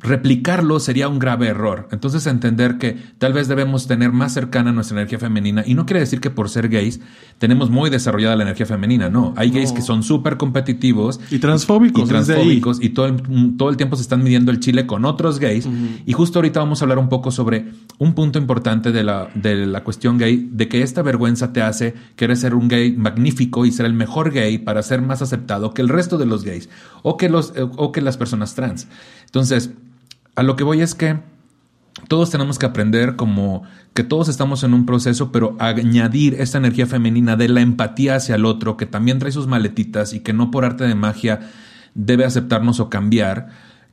replicarlo 0.00 0.80
sería 0.80 1.08
un 1.08 1.18
grave 1.18 1.48
error. 1.48 1.88
Entonces 1.90 2.26
entender 2.26 2.78
que 2.78 2.96
tal 3.18 3.32
vez 3.32 3.48
debemos 3.48 3.86
tener 3.86 4.12
más 4.12 4.32
cercana 4.32 4.72
nuestra 4.72 4.96
energía 4.96 5.18
femenina 5.18 5.64
y 5.66 5.74
no 5.74 5.86
quiere 5.86 6.00
decir 6.00 6.20
que 6.20 6.30
por 6.30 6.48
ser 6.48 6.68
gays 6.68 7.00
tenemos 7.38 7.70
muy 7.70 7.90
desarrollada 7.90 8.36
la 8.36 8.44
energía 8.44 8.66
femenina, 8.66 9.08
no. 9.08 9.34
Hay 9.36 9.50
gays 9.50 9.72
que 9.72 9.82
son 9.82 10.02
súper 10.02 10.36
competitivos 10.36 11.20
Y 11.30 11.38
transfóbicos, 11.38 12.00
y 12.00 12.02
ahí. 12.02 12.08
transfóbicos 12.08 12.78
y 12.80 12.90
todo 12.90 13.06
el, 13.06 13.56
todo 13.56 13.70
el 13.70 13.76
tiempo 13.76 13.96
se 13.96 14.02
están 14.02 14.22
midiendo 14.22 14.50
el 14.50 14.60
chile 14.60 14.86
con 14.86 15.04
otros 15.04 15.38
gays. 15.38 15.68
Y 16.06 16.12
justo 16.12 16.38
ahorita 16.38 16.60
vamos 16.60 16.80
a 16.80 16.84
hablar 16.84 16.98
un 16.98 17.08
poco 17.08 17.30
sobre 17.30 17.66
un 17.98 18.14
punto 18.14 18.38
importante 18.38 18.92
de 18.92 19.02
la, 19.02 19.28
de 19.34 19.66
la 19.66 19.82
cuestión 19.84 20.18
gay, 20.18 20.48
de 20.52 20.68
que 20.68 20.82
esta 20.82 21.02
vergüenza 21.02 21.52
te 21.52 21.62
hace 21.62 21.94
querer 22.16 22.36
ser 22.36 22.54
un 22.54 22.68
gay 22.68 22.92
magnífico 22.92 23.66
y 23.66 23.72
ser 23.72 23.86
el 23.86 23.94
mejor 23.94 24.32
gay 24.32 24.58
para 24.58 24.82
ser 24.82 25.02
más 25.02 25.22
aceptado 25.22 25.74
que 25.74 25.82
el 25.82 25.88
resto 25.88 26.18
de 26.18 26.26
los 26.26 26.44
gays 26.44 26.68
o 27.02 27.16
que, 27.16 27.28
los, 27.28 27.52
eh, 27.56 27.62
o 27.76 27.92
que 27.92 28.00
las 28.00 28.16
personas 28.16 28.54
trans. 28.54 28.86
Entonces, 29.28 29.70
a 30.36 30.42
lo 30.42 30.56
que 30.56 30.64
voy 30.64 30.80
es 30.80 30.94
que 30.94 31.20
todos 32.08 32.30
tenemos 32.30 32.58
que 32.58 32.66
aprender 32.66 33.16
como 33.16 33.62
que 33.92 34.04
todos 34.04 34.28
estamos 34.28 34.62
en 34.62 34.72
un 34.72 34.86
proceso, 34.86 35.32
pero 35.32 35.56
añadir 35.58 36.34
esta 36.40 36.58
energía 36.58 36.86
femenina 36.86 37.36
de 37.36 37.48
la 37.48 37.60
empatía 37.60 38.16
hacia 38.16 38.36
el 38.36 38.44
otro, 38.44 38.76
que 38.76 38.86
también 38.86 39.18
trae 39.18 39.32
sus 39.32 39.46
maletitas 39.46 40.12
y 40.14 40.20
que 40.20 40.32
no 40.32 40.50
por 40.50 40.64
arte 40.64 40.84
de 40.84 40.94
magia 40.94 41.40
debe 41.94 42.24
aceptarnos 42.24 42.80
o 42.80 42.88
cambiar, 42.88 43.48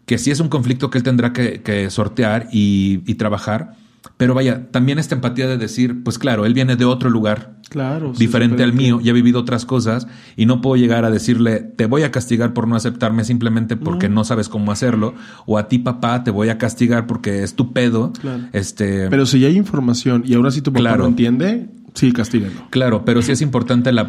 que 0.05 0.17
sí 0.17 0.31
es 0.31 0.39
un 0.39 0.49
conflicto 0.49 0.89
que 0.89 0.99
él 0.99 1.03
tendrá 1.03 1.33
que, 1.33 1.87
sortear 1.89 2.47
y 2.51 3.15
trabajar, 3.15 3.75
pero 4.17 4.33
vaya, 4.33 4.67
también 4.71 4.99
esta 4.99 5.15
empatía 5.15 5.47
de 5.47 5.57
decir, 5.57 6.03
pues 6.03 6.17
claro, 6.19 6.45
él 6.45 6.53
viene 6.53 6.75
de 6.75 6.85
otro 6.85 7.09
lugar, 7.09 7.55
Claro. 7.69 8.13
sí, 8.13 8.19
diferente 8.25 8.63
al 8.63 8.73
mío, 8.73 8.99
ya 9.01 9.11
ha 9.11 9.13
vivido 9.13 9.39
otras 9.39 9.65
cosas 9.65 10.07
y 10.35 10.45
no 10.45 10.61
puedo 10.61 10.75
llegar 10.75 11.05
a 11.05 11.09
decirle, 11.11 11.59
te 11.61 11.85
voy 11.87 12.03
a 12.03 12.11
castigar 12.11 12.53
por 12.53 12.67
no 12.67 12.75
aceptarme 12.75 13.23
simplemente 13.23 13.75
porque 13.77 14.07
no, 14.09 14.23
sabes 14.23 14.49
cómo 14.49 14.71
hacerlo, 14.71 15.13
o 15.45 15.57
a 15.57 15.67
ti 15.67 15.79
papá 15.79 16.23
te 16.23 16.31
voy 16.31 16.49
a 16.49 16.57
castigar 16.57 17.07
porque 17.07 17.43
es 17.43 17.55
tu 17.55 17.73
pedo. 17.73 18.13
Claro. 18.21 18.43
Este, 18.53 19.09
Pero 19.09 19.25
si 19.25 19.39
ya 19.39 19.47
hay 19.47 19.57
información 19.57 20.23
y 20.25 20.33
ahora 20.35 20.51
sí 20.51 20.61
tu 20.61 20.71
papá 20.71 20.81
Claro. 20.81 21.03
no 21.03 21.09
entiende, 21.09 21.69
sí, 21.95 22.11
castíguenlo. 22.11 22.61
claro, 22.69 23.03
pero 23.03 23.21
sí 23.23 23.31
es 23.31 23.41
importante 23.41 23.91
la, 23.91 24.07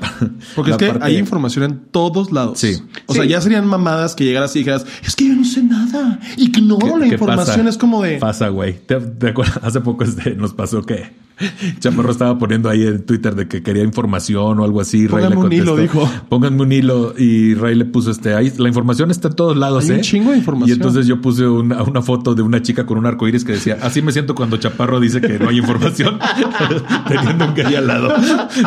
Porque 0.55 0.70
la 0.70 0.76
es 0.76 0.78
que 0.78 0.87
parte- 0.89 1.05
hay 1.05 1.16
información 1.16 1.64
en 1.64 1.78
todos 1.91 2.30
lados. 2.32 2.59
Sí. 2.59 2.76
O 3.07 3.14
sea, 3.14 3.24
ya 3.24 3.41
serían 3.41 3.66
mamadas 3.66 4.14
que 4.14 4.24
llegaras 4.24 4.55
y 4.55 4.59
dijeras, 4.61 4.84
es 5.03 5.16
que 5.16 5.28
yo 5.28 5.34
no 5.34 5.45
sé 5.45 5.62
nada. 5.62 6.20
Ignoro 6.37 6.87
¿Qué- 6.95 6.99
la 7.01 7.07
qué 7.07 7.12
información. 7.14 7.57
pasa? 7.57 7.68
Es 7.70 7.78
como 7.78 8.03
de. 8.03 8.18
Pasa, 8.18 8.49
güey. 8.49 8.74
¿Te, 8.87 8.97
te 9.01 9.28
acuerdas? 9.30 9.59
Hace 9.62 9.80
poco 9.80 10.05
este, 10.05 10.34
nos 10.34 10.53
pasó 10.53 10.82
que 10.82 11.11
Chaparro 11.80 12.11
estaba 12.11 12.39
poniendo 12.39 12.70
ahí 12.70 12.87
en 12.87 13.05
Twitter 13.05 13.34
de 13.34 13.47
que 13.47 13.62
quería 13.62 13.84
información 13.84 14.59
o 14.59 14.64
algo 14.64 14.80
así. 14.80 15.07
Ray 15.07 15.24
Pónganme 15.24 15.37
le 15.37 15.47
un 15.47 15.53
hilo, 15.53 15.76
dijo. 15.76 16.11
Pónganme 16.28 16.62
un 16.62 16.72
hilo 16.72 17.14
y 17.16 17.55
Ray 17.55 17.74
le 17.74 17.84
puso 17.84 18.11
este, 18.11 18.34
ahí 18.34 18.53
la 18.57 18.68
información 18.68 19.11
está 19.11 19.28
en 19.28 19.34
todos 19.34 19.57
lados, 19.57 19.84
Hay 19.84 19.91
un 19.91 19.97
¿eh? 19.97 20.01
chingo 20.01 20.30
de 20.30 20.39
información. 20.39 20.70
Y 20.70 20.72
entonces 20.72 21.07
yo 21.07 21.20
puse 21.20 21.47
una, 21.47 21.82
una 21.82 22.01
foto 22.03 22.34
de 22.34 22.43
una 22.43 22.62
chica 22.62 22.87
con 22.87 22.99
un 22.99 23.07
arco 23.07 23.28
iris 23.28 23.45
que 23.45 23.53
decía, 23.53 23.78
así 23.82 24.01
me 24.01 24.12
siento 24.12 24.34
cuando 24.34 24.57
Chaparro 24.57 24.99
dice 24.99 25.20
que 25.20 25.39
no 25.39 25.51
hay 25.51 25.59
información, 25.59 26.18
teniendo 27.09 27.47
un 27.47 27.55
gay 27.55 27.74
al 27.74 27.87
lado. 27.87 28.14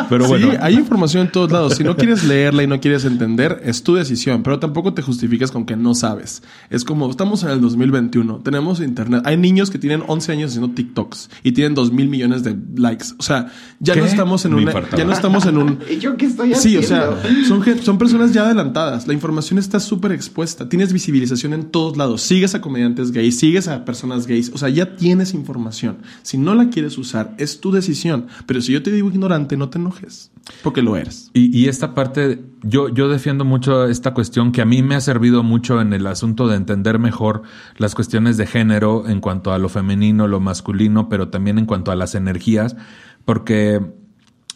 Pero 0.10 0.28
bueno. 0.28 0.52
Sí, 0.52 0.58
hay 0.62 0.76
información 0.76 1.26
en 1.26 1.32
todos 1.32 1.52
lados. 1.52 1.76
Si 1.76 1.84
no 1.84 1.96
quieres 1.96 2.24
leerla 2.24 2.64
y 2.64 2.68
no 2.68 2.80
quieres 2.80 3.06
entender, 3.06 3.62
es 3.64 3.84
tu 3.84 3.96
decisión, 3.96 4.44
pero 4.44 4.60
tampoco 4.60 4.94
te 4.94 5.02
justificas 5.02 5.52
con 5.52 5.66
que 5.66 5.76
no 5.76 5.96
sabes. 5.96 6.44
Es 6.70 6.84
como, 6.84 7.10
estamos 7.10 7.44
en 7.44 7.50
el 7.50 7.62
2021, 7.62 8.42
tenemos 8.44 8.80
internet. 8.80 9.24
Hay 9.26 9.38
niños 9.38 9.72
que 9.72 9.80
tienen 9.80 10.04
11 10.06 10.32
años 10.32 10.52
haciendo 10.52 10.74
TikToks 10.74 11.30
y 11.44 11.52
tienen 11.54 11.74
2 11.74 11.92
mil 11.92 12.10
millones 12.10 12.44
de 12.44 12.59
likes. 12.76 13.08
O 13.18 13.24
sea, 13.24 13.52
ya 13.80 13.94
¿Qué? 13.94 14.00
no 14.02 14.06
estamos 14.06 14.46
en 14.46 14.54
una, 14.54 14.74
ya 14.96 15.06
no 15.06 15.14
estamos 15.14 15.46
en 15.46 15.58
un... 15.58 15.80
¿Y 15.90 15.98
yo 16.00 16.18
qué 16.18 16.26
estoy 16.26 16.54
Sí, 16.56 16.78
haciendo? 16.78 17.12
o 17.12 17.22
sea, 17.22 17.46
son, 17.48 17.64
son 17.84 17.98
personas 17.98 18.34
ya 18.34 18.46
adelantadas. 18.46 19.08
La 19.08 19.14
información 19.14 19.60
está 19.60 19.80
súper 19.80 20.12
expuesta. 20.12 20.68
Tienes 20.70 20.94
visibilización 20.94 21.54
en 21.54 21.66
todos 21.72 21.98
lados. 21.98 22.22
Sigues 22.22 22.56
a 22.56 22.62
comediantes 22.62 23.12
gays, 23.12 23.40
sigues 23.40 23.68
a 23.68 23.86
personas 23.86 24.28
gays. 24.28 24.52
O 24.54 24.58
sea, 24.58 24.70
ya 24.70 24.96
tienes 24.96 25.34
información. 25.34 25.98
Si 26.24 26.38
no 26.38 26.56
la 26.56 26.70
quieres 26.70 26.98
usar, 26.98 27.36
es 27.38 27.60
tu 27.60 27.72
decisión. 27.72 28.28
Pero 28.46 28.62
si 28.62 28.72
yo 28.74 28.84
te 28.84 28.92
digo 28.92 29.10
ignorante, 29.10 29.58
no 29.58 29.70
te 29.70 29.78
enojes. 29.78 30.32
Porque 30.64 30.82
lo 30.82 30.98
eres. 30.98 31.30
Y, 31.34 31.58
y 31.58 31.68
esta 31.68 31.94
parte, 31.94 32.42
yo, 32.64 32.90
yo 32.90 33.08
defiendo 33.08 33.46
mucho 33.46 33.88
esta 33.88 34.14
cuestión 34.14 34.52
que 34.52 34.62
a 34.62 34.66
mí 34.66 34.84
me 34.84 34.96
ha 34.96 35.02
servido 35.02 35.44
mucho 35.44 35.82
en 35.82 35.94
el 35.94 36.08
asunto 36.08 36.48
de 36.48 36.56
entender 36.56 37.00
mejor 37.00 37.44
las 37.78 37.96
cuestiones 37.96 38.38
de 38.38 38.48
género 38.48 39.08
en 39.08 39.22
cuanto 39.22 39.54
a 39.54 39.58
lo 39.58 39.70
femenino, 39.70 40.28
lo 40.28 40.40
masculino, 40.40 41.10
pero 41.10 41.30
también 41.30 41.58
en 41.58 41.66
cuanto 41.66 41.92
a 41.92 41.96
las 41.96 42.16
energías, 42.16 42.76
porque 43.26 43.82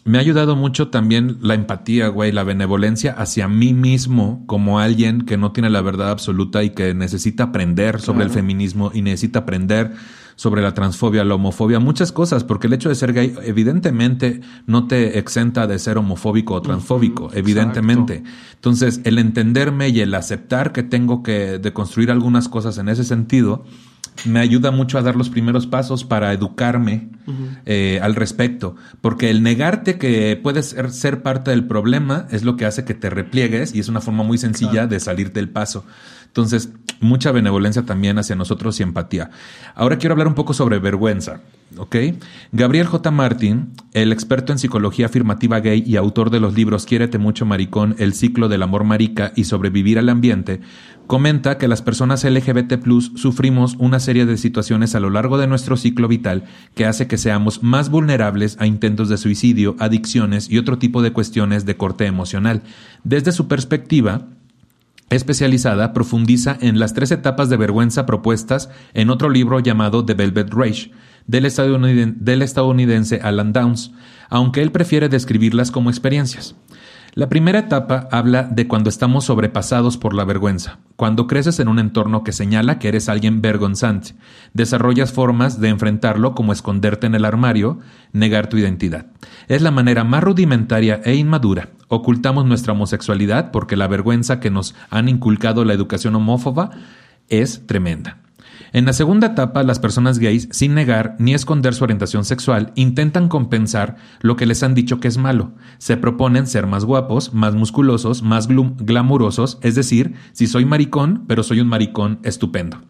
me 0.04 0.18
ha 0.18 0.20
ayudado 0.20 0.54
mucho 0.54 0.88
también 0.88 1.38
la 1.40 1.54
empatía, 1.54 2.08
güey, 2.08 2.30
la 2.30 2.44
benevolencia 2.44 3.12
hacia 3.12 3.48
mí 3.48 3.72
mismo 3.72 4.44
como 4.46 4.78
alguien 4.78 5.22
que 5.22 5.38
no 5.38 5.52
tiene 5.52 5.70
la 5.70 5.80
verdad 5.80 6.10
absoluta 6.10 6.62
y 6.62 6.70
que 6.70 6.92
necesita 6.92 7.44
aprender 7.44 8.00
sobre 8.00 8.24
el 8.24 8.30
feminismo 8.30 8.90
y 8.92 9.00
necesita 9.00 9.40
aprender 9.40 9.92
sobre 10.36 10.62
la 10.62 10.74
transfobia, 10.74 11.24
la 11.24 11.34
homofobia, 11.34 11.78
muchas 11.78 12.12
cosas, 12.12 12.44
porque 12.44 12.66
el 12.66 12.72
hecho 12.72 12.88
de 12.88 12.94
ser 12.94 13.12
gay 13.12 13.34
evidentemente 13.42 14.40
no 14.66 14.86
te 14.86 15.18
exenta 15.18 15.66
de 15.66 15.78
ser 15.78 15.98
homofóbico 15.98 16.54
o 16.54 16.62
transfóbico, 16.62 17.30
evidentemente. 17.32 18.22
Entonces, 18.54 19.00
el 19.04 19.18
entenderme 19.18 19.88
y 19.88 20.00
el 20.00 20.14
aceptar 20.14 20.72
que 20.72 20.82
tengo 20.82 21.22
que 21.22 21.58
deconstruir 21.58 22.10
algunas 22.10 22.48
cosas 22.48 22.78
en 22.78 22.88
ese 22.88 23.04
sentido, 23.04 23.64
me 24.24 24.40
ayuda 24.40 24.70
mucho 24.70 24.96
a 24.96 25.02
dar 25.02 25.16
los 25.16 25.28
primeros 25.28 25.66
pasos 25.66 26.04
para 26.04 26.32
educarme 26.32 27.10
eh, 27.66 27.98
al 28.02 28.14
respecto, 28.14 28.76
porque 29.00 29.28
el 29.28 29.42
negarte 29.42 29.98
que 29.98 30.38
puedes 30.40 30.70
ser, 30.70 30.92
ser 30.92 31.22
parte 31.22 31.50
del 31.50 31.66
problema 31.66 32.26
es 32.30 32.44
lo 32.44 32.56
que 32.56 32.64
hace 32.64 32.84
que 32.84 32.94
te 32.94 33.10
repliegues 33.10 33.74
y 33.74 33.80
es 33.80 33.88
una 33.88 34.00
forma 34.00 34.22
muy 34.22 34.38
sencilla 34.38 34.86
de 34.86 35.00
salir 35.00 35.32
del 35.32 35.48
paso. 35.48 35.84
Entonces, 36.34 36.70
mucha 36.98 37.30
benevolencia 37.30 37.82
también 37.82 38.18
hacia 38.18 38.34
nosotros 38.34 38.80
y 38.80 38.82
empatía. 38.82 39.30
Ahora 39.76 39.98
quiero 39.98 40.14
hablar 40.14 40.26
un 40.26 40.34
poco 40.34 40.52
sobre 40.52 40.80
vergüenza, 40.80 41.42
¿ok? 41.76 41.94
Gabriel 42.50 42.88
J. 42.88 43.08
Martin, 43.12 43.70
el 43.92 44.10
experto 44.10 44.50
en 44.50 44.58
psicología 44.58 45.06
afirmativa 45.06 45.60
gay 45.60 45.84
y 45.86 45.94
autor 45.94 46.30
de 46.30 46.40
los 46.40 46.54
libros 46.54 46.86
Quiérete 46.86 47.18
mucho 47.18 47.46
maricón, 47.46 47.94
El 47.98 48.14
ciclo 48.14 48.48
del 48.48 48.64
amor 48.64 48.82
marica 48.82 49.32
y 49.36 49.44
sobrevivir 49.44 49.96
al 49.96 50.08
ambiente, 50.08 50.60
comenta 51.06 51.56
que 51.56 51.68
las 51.68 51.82
personas 51.82 52.24
LGBT 52.24 52.84
sufrimos 53.14 53.76
una 53.78 54.00
serie 54.00 54.26
de 54.26 54.36
situaciones 54.36 54.96
a 54.96 55.00
lo 55.00 55.10
largo 55.10 55.38
de 55.38 55.46
nuestro 55.46 55.76
ciclo 55.76 56.08
vital 56.08 56.46
que 56.74 56.84
hace 56.84 57.06
que 57.06 57.16
seamos 57.16 57.62
más 57.62 57.90
vulnerables 57.90 58.56
a 58.58 58.66
intentos 58.66 59.08
de 59.08 59.18
suicidio, 59.18 59.76
adicciones 59.78 60.50
y 60.50 60.58
otro 60.58 60.78
tipo 60.78 61.00
de 61.00 61.12
cuestiones 61.12 61.64
de 61.64 61.76
corte 61.76 62.06
emocional. 62.06 62.62
Desde 63.04 63.30
su 63.30 63.46
perspectiva, 63.46 64.26
especializada 65.10 65.92
profundiza 65.92 66.56
en 66.60 66.78
las 66.78 66.94
tres 66.94 67.10
etapas 67.10 67.48
de 67.48 67.56
vergüenza 67.56 68.06
propuestas 68.06 68.70
en 68.94 69.10
otro 69.10 69.28
libro 69.28 69.60
llamado 69.60 70.04
The 70.04 70.14
Velvet 70.14 70.52
Rage 70.52 70.90
del 71.26 71.46
estadouniden- 71.46 72.16
del 72.18 72.42
estadounidense 72.42 73.20
Alan 73.22 73.52
Downs, 73.52 73.92
aunque 74.28 74.62
él 74.62 74.72
prefiere 74.72 75.08
describirlas 75.08 75.70
como 75.70 75.90
experiencias. 75.90 76.56
La 77.16 77.28
primera 77.28 77.60
etapa 77.60 78.08
habla 78.10 78.42
de 78.42 78.66
cuando 78.66 78.90
estamos 78.90 79.26
sobrepasados 79.26 79.96
por 79.96 80.14
la 80.14 80.24
vergüenza, 80.24 80.80
cuando 80.96 81.28
creces 81.28 81.60
en 81.60 81.68
un 81.68 81.78
entorno 81.78 82.24
que 82.24 82.32
señala 82.32 82.80
que 82.80 82.88
eres 82.88 83.08
alguien 83.08 83.40
vergonzante, 83.40 84.16
desarrollas 84.52 85.12
formas 85.12 85.60
de 85.60 85.68
enfrentarlo 85.68 86.34
como 86.34 86.52
esconderte 86.52 87.06
en 87.06 87.14
el 87.14 87.24
armario, 87.24 87.78
negar 88.12 88.48
tu 88.48 88.56
identidad. 88.56 89.06
Es 89.46 89.62
la 89.62 89.70
manera 89.70 90.02
más 90.02 90.24
rudimentaria 90.24 91.00
e 91.04 91.14
inmadura, 91.14 91.68
Ocultamos 91.94 92.44
nuestra 92.44 92.72
homosexualidad 92.72 93.52
porque 93.52 93.76
la 93.76 93.86
vergüenza 93.86 94.40
que 94.40 94.50
nos 94.50 94.74
han 94.90 95.08
inculcado 95.08 95.64
la 95.64 95.74
educación 95.74 96.16
homófoba 96.16 96.70
es 97.28 97.66
tremenda. 97.66 98.18
En 98.72 98.84
la 98.84 98.92
segunda 98.92 99.28
etapa, 99.28 99.62
las 99.62 99.78
personas 99.78 100.18
gays, 100.18 100.48
sin 100.50 100.74
negar 100.74 101.14
ni 101.20 101.34
esconder 101.34 101.74
su 101.74 101.84
orientación 101.84 102.24
sexual, 102.24 102.72
intentan 102.74 103.28
compensar 103.28 103.96
lo 104.20 104.34
que 104.34 104.46
les 104.46 104.64
han 104.64 104.74
dicho 104.74 104.98
que 104.98 105.06
es 105.06 105.18
malo. 105.18 105.52
Se 105.78 105.96
proponen 105.96 106.48
ser 106.48 106.66
más 106.66 106.84
guapos, 106.84 107.32
más 107.32 107.54
musculosos, 107.54 108.22
más 108.22 108.48
glamurosos, 108.48 109.58
es 109.62 109.76
decir, 109.76 110.14
si 110.32 110.48
soy 110.48 110.64
maricón, 110.64 111.24
pero 111.28 111.44
soy 111.44 111.60
un 111.60 111.68
maricón 111.68 112.18
estupendo. 112.24 112.80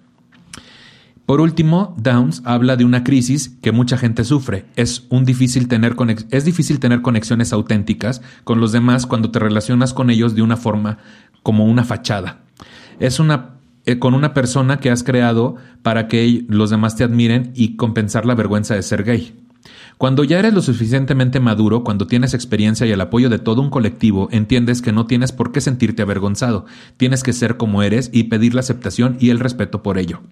Por 1.27 1.41
último, 1.41 1.95
Downs 1.97 2.43
habla 2.45 2.77
de 2.77 2.85
una 2.85 3.03
crisis 3.03 3.57
que 3.63 3.73
mucha 3.73 3.97
gente 3.97 4.25
sufre. 4.25 4.67
Es, 4.77 5.07
un 5.09 5.25
difícil 5.25 5.69
tener 5.69 5.97
conexiones 5.97 7.53
auténticas 7.53 8.21
con 8.45 8.61
los 8.61 8.73
demás 8.73 9.07
cuando 9.07 9.31
te 9.31 9.39
relacionas 9.39 9.95
con 9.95 10.11
ellos 10.11 10.35
de 10.35 10.43
una 10.43 10.59
forma 10.59 10.99
como 11.43 11.65
una 11.65 11.85
fachada. 11.85 12.43
Es 13.01 13.21
una 13.21 13.55
eh, 13.87 13.99
con 13.99 14.15
una 14.15 14.33
persona 14.33 14.79
que 14.79 14.91
has 14.91 15.03
creado 15.03 15.57
para 15.83 16.09
que 16.09 16.45
los 16.49 16.71
demás 16.71 16.97
te 16.97 17.05
admiren 17.05 17.53
y 17.55 17.77
compensar 17.77 18.25
la 18.25 18.35
vergüenza 18.35 18.75
de 18.75 18.83
ser 18.83 19.05
gay. 19.05 19.35
Cuando 19.99 20.25
ya 20.25 20.39
eres 20.39 20.55
lo 20.55 20.63
suficientemente 20.63 21.39
maduro, 21.39 21.85
cuando 21.85 22.07
tienes 22.07 22.35
experiencia 22.35 22.87
y 22.87 22.93
el 22.93 23.01
apoyo 23.01 23.29
de 23.29 23.39
todo 23.39 23.61
un 23.61 23.71
colectivo, 23.71 24.29
entiendes 24.31 24.81
que 24.81 24.93
no 24.93 25.07
tienes 25.07 25.33
por 25.33 25.53
qué 25.53 25.61
sentirte 25.61 26.03
avergonzado, 26.03 26.65
tienes 26.97 27.23
que 27.23 27.33
ser 27.33 27.57
como 27.57 27.83
eres 27.83 28.11
y 28.13 28.25
pedir 28.25 28.55
la 28.55 28.61
aceptación 28.61 29.17
y 29.21 29.31
el 29.31 29.39
respeto 29.39 29.83
por 29.83 29.99
ello. 29.99 30.23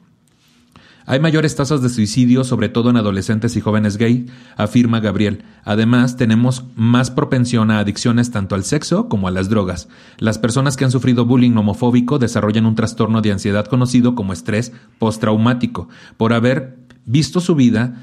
Hay 1.06 1.20
mayores 1.20 1.56
tasas 1.56 1.82
de 1.82 1.88
suicidio, 1.88 2.44
sobre 2.44 2.68
todo 2.68 2.90
en 2.90 2.96
adolescentes 2.96 3.56
y 3.56 3.60
jóvenes 3.60 3.96
gay, 3.96 4.26
afirma 4.56 5.00
Gabriel. 5.00 5.44
Además, 5.64 6.16
tenemos 6.16 6.64
más 6.76 7.10
propensión 7.10 7.70
a 7.70 7.80
adicciones 7.80 8.30
tanto 8.30 8.54
al 8.54 8.64
sexo 8.64 9.08
como 9.08 9.28
a 9.28 9.30
las 9.30 9.48
drogas. 9.48 9.88
Las 10.18 10.38
personas 10.38 10.76
que 10.76 10.84
han 10.84 10.90
sufrido 10.90 11.24
bullying 11.24 11.56
homofóbico 11.56 12.18
desarrollan 12.18 12.66
un 12.66 12.74
trastorno 12.74 13.20
de 13.20 13.32
ansiedad 13.32 13.66
conocido 13.66 14.14
como 14.14 14.32
estrés 14.32 14.72
postraumático, 14.98 15.88
por 16.16 16.32
haber 16.32 16.76
visto 17.04 17.40
su 17.40 17.54
vida 17.54 17.96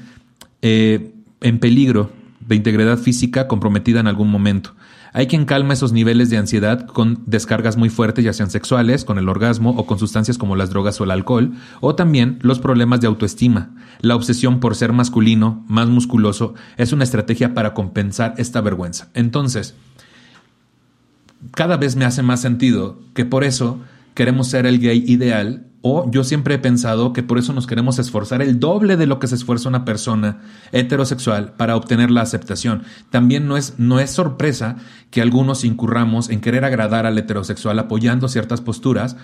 eh, 0.62 1.14
en 1.40 1.58
peligro 1.58 2.10
de 2.46 2.56
integridad 2.56 2.98
física 2.98 3.48
comprometida 3.48 4.00
en 4.00 4.06
algún 4.08 4.30
momento. 4.30 4.74
Hay 5.12 5.26
quien 5.26 5.44
calma 5.44 5.74
esos 5.74 5.92
niveles 5.92 6.30
de 6.30 6.36
ansiedad 6.36 6.86
con 6.86 7.22
descargas 7.26 7.76
muy 7.76 7.88
fuertes, 7.88 8.24
ya 8.24 8.32
sean 8.32 8.50
sexuales, 8.50 9.04
con 9.04 9.18
el 9.18 9.28
orgasmo 9.28 9.70
o 9.70 9.86
con 9.86 9.98
sustancias 9.98 10.38
como 10.38 10.56
las 10.56 10.70
drogas 10.70 11.00
o 11.00 11.04
el 11.04 11.10
alcohol, 11.10 11.52
o 11.80 11.94
también 11.94 12.38
los 12.42 12.60
problemas 12.60 13.00
de 13.00 13.08
autoestima. 13.08 13.70
La 14.00 14.16
obsesión 14.16 14.60
por 14.60 14.76
ser 14.76 14.92
masculino, 14.92 15.64
más 15.68 15.88
musculoso, 15.88 16.54
es 16.76 16.92
una 16.92 17.04
estrategia 17.04 17.54
para 17.54 17.74
compensar 17.74 18.34
esta 18.38 18.60
vergüenza. 18.60 19.08
Entonces, 19.14 19.74
cada 21.52 21.76
vez 21.76 21.96
me 21.96 22.04
hace 22.04 22.22
más 22.22 22.40
sentido 22.40 23.00
que 23.14 23.24
por 23.24 23.44
eso 23.44 23.80
queremos 24.14 24.48
ser 24.48 24.66
el 24.66 24.78
gay 24.78 25.02
ideal 25.06 25.69
o 25.82 26.10
yo 26.10 26.24
siempre 26.24 26.54
he 26.54 26.58
pensado 26.58 27.12
que 27.12 27.22
por 27.22 27.38
eso 27.38 27.52
nos 27.52 27.66
queremos 27.66 27.98
esforzar 27.98 28.42
el 28.42 28.60
doble 28.60 28.96
de 28.96 29.06
lo 29.06 29.18
que 29.18 29.26
se 29.26 29.34
esfuerza 29.34 29.68
una 29.68 29.84
persona 29.84 30.40
heterosexual 30.72 31.52
para 31.56 31.74
obtener 31.76 32.10
la 32.10 32.20
aceptación. 32.20 32.82
También 33.08 33.48
no 33.48 33.56
es, 33.56 33.74
no 33.78 33.98
es 33.98 34.10
sorpresa 34.10 34.76
que 35.10 35.22
algunos 35.22 35.64
incurramos 35.64 36.28
en 36.28 36.40
querer 36.40 36.64
agradar 36.64 37.06
al 37.06 37.16
heterosexual 37.16 37.78
apoyando 37.78 38.28
ciertas 38.28 38.60
posturas, 38.60 39.16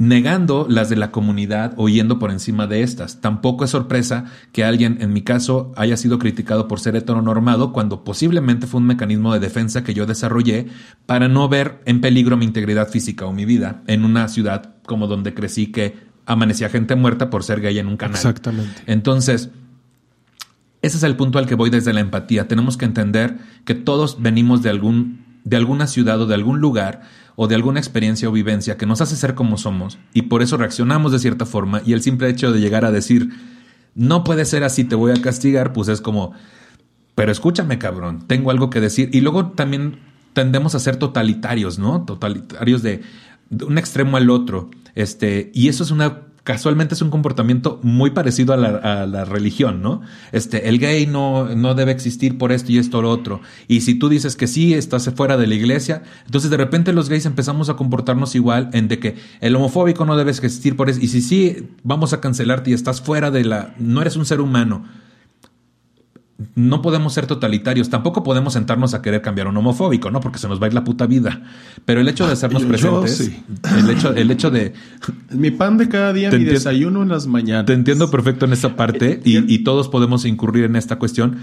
negando 0.00 0.66
las 0.66 0.88
de 0.88 0.96
la 0.96 1.10
comunidad 1.10 1.74
o 1.76 1.90
yendo 1.90 2.18
por 2.18 2.30
encima 2.30 2.66
de 2.66 2.82
estas. 2.82 3.20
Tampoco 3.20 3.64
es 3.64 3.70
sorpresa 3.70 4.24
que 4.50 4.64
alguien, 4.64 4.96
en 5.02 5.12
mi 5.12 5.20
caso, 5.20 5.72
haya 5.76 5.98
sido 5.98 6.18
criticado 6.18 6.68
por 6.68 6.80
ser 6.80 6.96
heteronormado 6.96 7.74
cuando 7.74 8.02
posiblemente 8.02 8.66
fue 8.66 8.80
un 8.80 8.86
mecanismo 8.86 9.30
de 9.34 9.40
defensa 9.40 9.84
que 9.84 9.92
yo 9.92 10.06
desarrollé 10.06 10.68
para 11.04 11.28
no 11.28 11.50
ver 11.50 11.82
en 11.84 12.00
peligro 12.00 12.38
mi 12.38 12.46
integridad 12.46 12.88
física 12.88 13.26
o 13.26 13.34
mi 13.34 13.44
vida 13.44 13.82
en 13.88 14.06
una 14.06 14.26
ciudad 14.28 14.74
como 14.86 15.06
donde 15.06 15.34
crecí 15.34 15.66
que 15.66 15.98
amanecía 16.24 16.70
gente 16.70 16.96
muerta 16.96 17.28
por 17.28 17.44
ser 17.44 17.60
gay 17.60 17.78
en 17.78 17.86
un 17.86 17.98
canal. 17.98 18.16
Exactamente. 18.16 18.80
Entonces, 18.86 19.50
ese 20.80 20.96
es 20.96 21.02
el 21.02 21.14
punto 21.16 21.38
al 21.38 21.46
que 21.46 21.56
voy 21.56 21.68
desde 21.68 21.92
la 21.92 22.00
empatía. 22.00 22.48
Tenemos 22.48 22.78
que 22.78 22.86
entender 22.86 23.36
que 23.66 23.74
todos 23.74 24.22
venimos 24.22 24.62
de 24.62 24.70
algún 24.70 25.20
de 25.44 25.56
alguna 25.56 25.86
ciudad 25.86 26.20
o 26.20 26.26
de 26.26 26.34
algún 26.34 26.60
lugar 26.60 27.02
o 27.42 27.48
de 27.48 27.54
alguna 27.54 27.80
experiencia 27.80 28.28
o 28.28 28.32
vivencia 28.32 28.76
que 28.76 28.84
nos 28.84 29.00
hace 29.00 29.16
ser 29.16 29.34
como 29.34 29.56
somos 29.56 29.96
y 30.12 30.22
por 30.22 30.42
eso 30.42 30.58
reaccionamos 30.58 31.10
de 31.10 31.18
cierta 31.18 31.46
forma 31.46 31.80
y 31.86 31.94
el 31.94 32.02
simple 32.02 32.28
hecho 32.28 32.52
de 32.52 32.60
llegar 32.60 32.84
a 32.84 32.90
decir 32.90 33.30
no 33.94 34.24
puede 34.24 34.44
ser 34.44 34.62
así, 34.62 34.84
te 34.84 34.94
voy 34.94 35.12
a 35.12 35.22
castigar, 35.22 35.72
pues 35.72 35.88
es 35.88 36.02
como, 36.02 36.34
pero 37.14 37.32
escúchame 37.32 37.78
cabrón, 37.78 38.26
tengo 38.26 38.50
algo 38.50 38.68
que 38.68 38.82
decir 38.82 39.08
y 39.14 39.22
luego 39.22 39.52
también 39.52 40.00
tendemos 40.34 40.74
a 40.74 40.80
ser 40.80 40.96
totalitarios, 40.96 41.78
¿no? 41.78 42.04
Totalitarios 42.04 42.82
de, 42.82 43.00
de 43.48 43.64
un 43.64 43.78
extremo 43.78 44.18
al 44.18 44.28
otro, 44.28 44.68
este, 44.94 45.50
y 45.54 45.68
eso 45.68 45.82
es 45.82 45.90
una 45.90 46.20
casualmente 46.50 46.94
es 46.94 47.02
un 47.02 47.10
comportamiento 47.10 47.78
muy 47.84 48.10
parecido 48.10 48.52
a 48.54 48.56
la, 48.56 49.24
religión, 49.24 49.82
¿no? 49.82 50.02
Este, 50.32 50.68
el 50.68 50.80
gay 50.80 51.06
no, 51.06 51.54
no 51.54 51.76
debe 51.76 51.92
existir 51.92 52.38
por 52.38 52.50
esto 52.50 52.72
y 52.72 52.78
esto 52.78 53.00
lo 53.02 53.08
otro. 53.08 53.40
Y 53.68 53.82
si 53.82 53.94
tú 53.94 54.08
dices 54.08 54.34
que 54.34 54.48
sí, 54.48 54.74
estás 54.74 55.08
fuera 55.14 55.36
de 55.36 55.46
la 55.46 55.54
iglesia, 55.54 56.02
entonces 56.26 56.50
de 56.50 56.56
repente 56.56 56.92
los 56.92 57.08
gays 57.08 57.24
empezamos 57.24 57.68
a 57.68 57.74
comportarnos 57.74 58.34
igual 58.34 58.68
en 58.72 58.88
de 58.88 58.98
que 58.98 59.14
el 59.40 59.54
homofóbico 59.54 60.04
no 60.04 60.16
debe 60.16 60.32
existir 60.32 60.76
por 60.76 60.90
eso. 60.90 60.98
Y 61.00 61.06
si 61.06 61.22
sí, 61.22 61.68
vamos 61.84 62.12
a 62.14 62.20
cancelarte 62.20 62.70
y 62.70 62.72
estás 62.72 63.00
fuera 63.00 63.30
de 63.30 63.44
la, 63.44 63.72
no 63.78 64.00
eres 64.00 64.16
un 64.16 64.26
ser 64.26 64.40
humano 64.40 64.84
no 66.54 66.80
podemos 66.80 67.12
ser 67.12 67.26
totalitarios, 67.26 67.90
tampoco 67.90 68.22
podemos 68.22 68.54
sentarnos 68.54 68.94
a 68.94 69.02
querer 69.02 69.20
cambiar 69.20 69.48
un 69.48 69.56
homofóbico, 69.56 70.10
¿no? 70.10 70.20
Porque 70.20 70.38
se 70.38 70.48
nos 70.48 70.60
va 70.60 70.66
a 70.66 70.68
ir 70.68 70.74
la 70.74 70.84
puta 70.84 71.06
vida. 71.06 71.42
Pero 71.84 72.00
el 72.00 72.08
hecho 72.08 72.26
de 72.26 72.32
hacernos 72.32 72.64
presentes, 72.64 73.32
el 73.76 73.90
hecho, 73.90 74.14
el 74.14 74.30
hecho 74.30 74.50
de 74.50 74.72
mi 75.30 75.50
pan 75.50 75.76
de 75.76 75.88
cada 75.88 76.12
día, 76.12 76.30
mi 76.30 76.44
desayuno 76.44 77.02
en 77.02 77.10
las 77.10 77.26
mañanas. 77.26 77.66
Te 77.66 77.74
entiendo 77.74 78.10
perfecto 78.10 78.46
en 78.46 78.52
esa 78.52 78.74
parte 78.76 79.20
y, 79.24 79.58
todos 79.64 79.88
podemos 79.88 80.24
incurrir 80.24 80.64
en 80.64 80.76
esta 80.76 80.98
cuestión, 80.98 81.36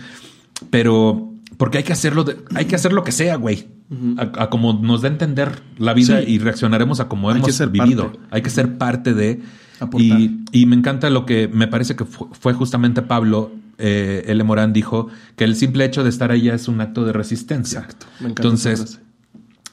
pero 0.71 1.31
porque 1.57 1.77
hay 1.77 1.83
que 1.83 1.93
hacerlo, 1.93 2.25
hay 2.55 2.65
que 2.65 2.75
hacer 2.75 2.93
lo 2.93 3.03
que 3.03 3.11
sea, 3.11 3.35
güey, 3.35 3.67
a, 4.17 4.49
como 4.49 4.73
nos 4.73 5.03
da 5.03 5.09
a 5.09 5.11
entender 5.11 5.61
la 5.77 5.93
vida 5.93 6.23
y 6.23 6.39
reaccionaremos 6.39 6.99
a 6.99 7.07
como 7.07 7.31
hemos 7.31 7.71
vivido. 7.71 8.13
Hay 8.31 8.41
que 8.41 8.49
ser 8.49 8.77
parte 8.77 9.13
de 9.13 9.41
y, 9.97 10.39
y, 10.51 10.65
me 10.65 10.75
encanta 10.75 11.11
lo 11.11 11.27
que 11.27 11.47
me 11.47 11.67
parece 11.67 11.95
que 11.95 12.03
fue 12.05 12.53
justamente 12.53 13.03
Pablo 13.03 13.51
eh, 13.77 14.23
L. 14.27 14.43
Morán 14.43 14.73
dijo 14.73 15.07
que 15.35 15.43
el 15.43 15.55
simple 15.55 15.85
hecho 15.85 16.03
de 16.03 16.09
estar 16.09 16.31
ahí 16.31 16.49
es 16.49 16.67
un 16.67 16.81
acto 16.81 17.05
de 17.05 17.13
resistencia. 17.13 17.81
Exacto. 17.81 18.07
Entonces, 18.25 18.99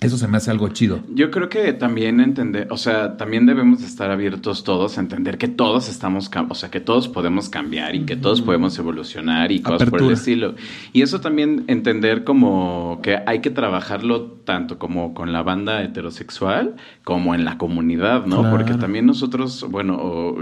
eso 0.05 0.19
se 0.19 0.29
me 0.29 0.37
hace 0.37 0.51
algo 0.51 0.69
chido. 0.69 1.01
Yo 1.15 1.31
creo 1.31 1.49
que 1.49 1.73
también 1.73 2.21
entender, 2.21 2.67
o 2.71 2.77
sea, 2.77 3.17
también 3.17 3.47
debemos 3.47 3.83
estar 3.83 4.11
abiertos 4.11 4.63
todos 4.63 4.99
a 4.99 5.01
entender 5.01 5.39
que 5.39 5.49
todos 5.49 5.89
estamos, 5.89 6.31
o 6.49 6.55
sea, 6.55 6.71
que 6.71 6.81
todos 6.81 7.09
podemos 7.09 7.49
cambiar 7.49 7.95
y 7.95 8.05
que 8.05 8.15
todos 8.15 8.43
podemos 8.43 8.79
evolucionar 8.79 9.51
y 9.51 9.61
cosas 9.61 9.89
por 9.89 10.03
el 10.03 10.11
estilo. 10.11 10.57
Y 10.93 11.01
eso 11.01 11.23
también 11.23 11.65
entender 11.69 12.25
como 12.25 13.01
que 13.03 13.19
hay 13.27 13.41
que 13.41 13.49
trabajarlo 13.49 14.25
tanto 14.45 14.79
como 14.79 15.15
con 15.15 15.33
la 15.33 15.43
banda 15.43 15.83
heterosexual 15.83 16.77
como 17.03 17.35
en 17.35 17.47
la 17.47 17.57
comunidad, 17.57 18.27
¿no? 18.27 18.51
Porque 18.51 18.75
también 18.75 19.07
nosotros, 19.07 19.67
bueno, 19.71 20.37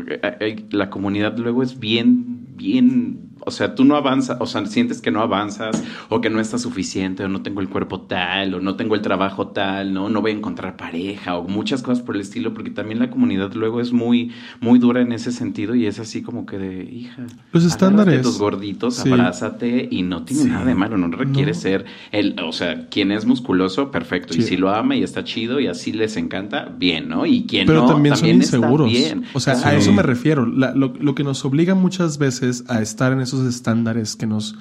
la 0.71 0.91
comunidad 0.91 1.39
luego 1.39 1.63
es 1.63 1.79
bien, 1.79 2.49
bien 2.57 3.32
o 3.45 3.51
sea, 3.51 3.75
tú 3.75 3.85
no 3.85 3.97
avanzas, 3.97 4.37
o 4.41 4.47
sea, 4.47 4.65
sientes 4.67 5.01
que 5.01 5.11
no 5.11 5.21
avanzas 5.21 5.83
o 6.09 6.21
que 6.21 6.31
no 6.31 6.41
estás 6.41 6.63
suficiente 6.63 7.25
o 7.25 7.29
no 7.29 7.43
tengo 7.43 7.61
el 7.61 7.69
cuerpo 7.69 8.03
tal 8.03 8.55
o 8.55 8.61
no 8.61 8.77
tengo 8.77 8.95
el 8.95 9.03
trabajo 9.03 9.49
tal, 9.49 9.93
¿no? 9.93 10.09
No 10.09 10.21
voy 10.21 10.31
a 10.31 10.35
encontrar 10.35 10.77
pareja 10.77 11.37
o 11.37 11.49
muchas 11.49 11.83
cosas 11.83 12.05
por 12.05 12.15
el 12.15 12.21
estilo 12.21 12.55
porque 12.55 12.71
también 12.71 13.01
la 13.01 13.11
comunidad 13.11 13.53
luego 13.55 13.81
es 13.81 13.93
muy, 13.93 14.33
muy 14.61 14.79
dura 14.79 15.01
en 15.01 15.13
ese 15.13 15.33
sentido 15.33 15.75
y 15.75 15.87
es 15.87 15.99
así 15.99 16.23
como 16.23 16.47
que 16.47 16.59
de, 16.59 16.85
hija, 16.85 17.27
los 17.53 17.65
estándares. 17.65 18.23
tus 18.23 18.39
gorditos, 18.39 19.01
abrázate 19.01 19.89
y 19.91 20.03
no 20.03 20.25
tiene 20.25 20.45
nada 20.45 20.65
de 20.65 20.75
malo, 20.75 20.97
no 20.97 21.09
requiere 21.09 21.55
ser 21.55 21.85
el, 22.13 22.37
o 22.41 22.53
sea, 22.53 22.89
quien 22.89 23.13
es 23.13 23.27
musculoso, 23.27 23.91
perfecto, 23.91 24.37
y 24.37 24.43
si 24.43 24.57
lo 24.57 24.71
ama 24.71 24.95
y 24.97 25.03
está 25.03 25.25
chido 25.25 25.61
y 25.61 25.67
así 25.67 25.93
les 25.93 26.17
encanta, 26.17 26.73
bien, 26.77 27.09
¿no? 27.09 27.27
Y 27.27 27.45
quien 27.45 27.67
Pero 27.67 27.83
no, 27.83 27.89
también, 27.89 28.17
son 28.17 28.29
inseguros. 28.29 28.89
bien. 28.89 29.25
O 29.33 29.41
sea, 29.41 29.55
a 29.65 29.75
eso 29.75 29.93
me 29.93 30.03
refiero. 30.03 30.47
lo, 30.47 30.73
lo 30.77 31.15
que 31.15 31.25
nos 31.25 31.45
obliga 31.45 31.75
muchas 31.75 32.19
veces 32.19 32.65
a 32.69 32.81
estar 32.81 33.13
en 33.13 33.21
esos 33.21 33.32
estándares 33.41 34.17
que 34.17 34.27
nos 34.27 34.55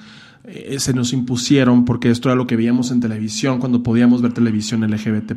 eh, 0.44 0.80
se 0.80 0.92
nos 0.92 1.12
impusieron 1.12 1.84
porque 1.84 2.10
esto 2.10 2.28
era 2.28 2.34
lo 2.34 2.48
que 2.48 2.56
veíamos 2.56 2.90
en 2.90 3.00
televisión 3.00 3.60
cuando 3.60 3.82
podíamos 3.82 4.22
ver 4.22 4.32
televisión 4.32 4.82
LGBT+. 4.82 5.34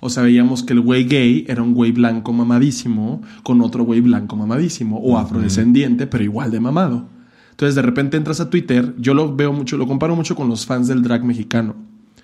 O 0.00 0.10
sea, 0.10 0.22
veíamos 0.22 0.62
que 0.62 0.74
el 0.74 0.80
güey 0.80 1.04
gay 1.04 1.44
era 1.48 1.62
un 1.62 1.74
güey 1.74 1.92
blanco 1.92 2.32
mamadísimo 2.32 3.22
con 3.42 3.60
otro 3.62 3.84
güey 3.84 4.00
blanco 4.00 4.36
mamadísimo 4.36 4.98
o 4.98 5.18
afrodescendiente, 5.18 6.06
pero 6.06 6.22
igual 6.22 6.50
de 6.50 6.60
mamado. 6.60 7.08
Entonces, 7.50 7.74
de 7.74 7.82
repente 7.82 8.16
entras 8.16 8.40
a 8.40 8.50
Twitter, 8.50 8.94
yo 8.98 9.14
lo 9.14 9.34
veo 9.34 9.52
mucho, 9.52 9.76
lo 9.76 9.88
comparo 9.88 10.14
mucho 10.14 10.36
con 10.36 10.48
los 10.48 10.66
fans 10.66 10.86
del 10.86 11.02
drag 11.02 11.24
mexicano. 11.24 11.74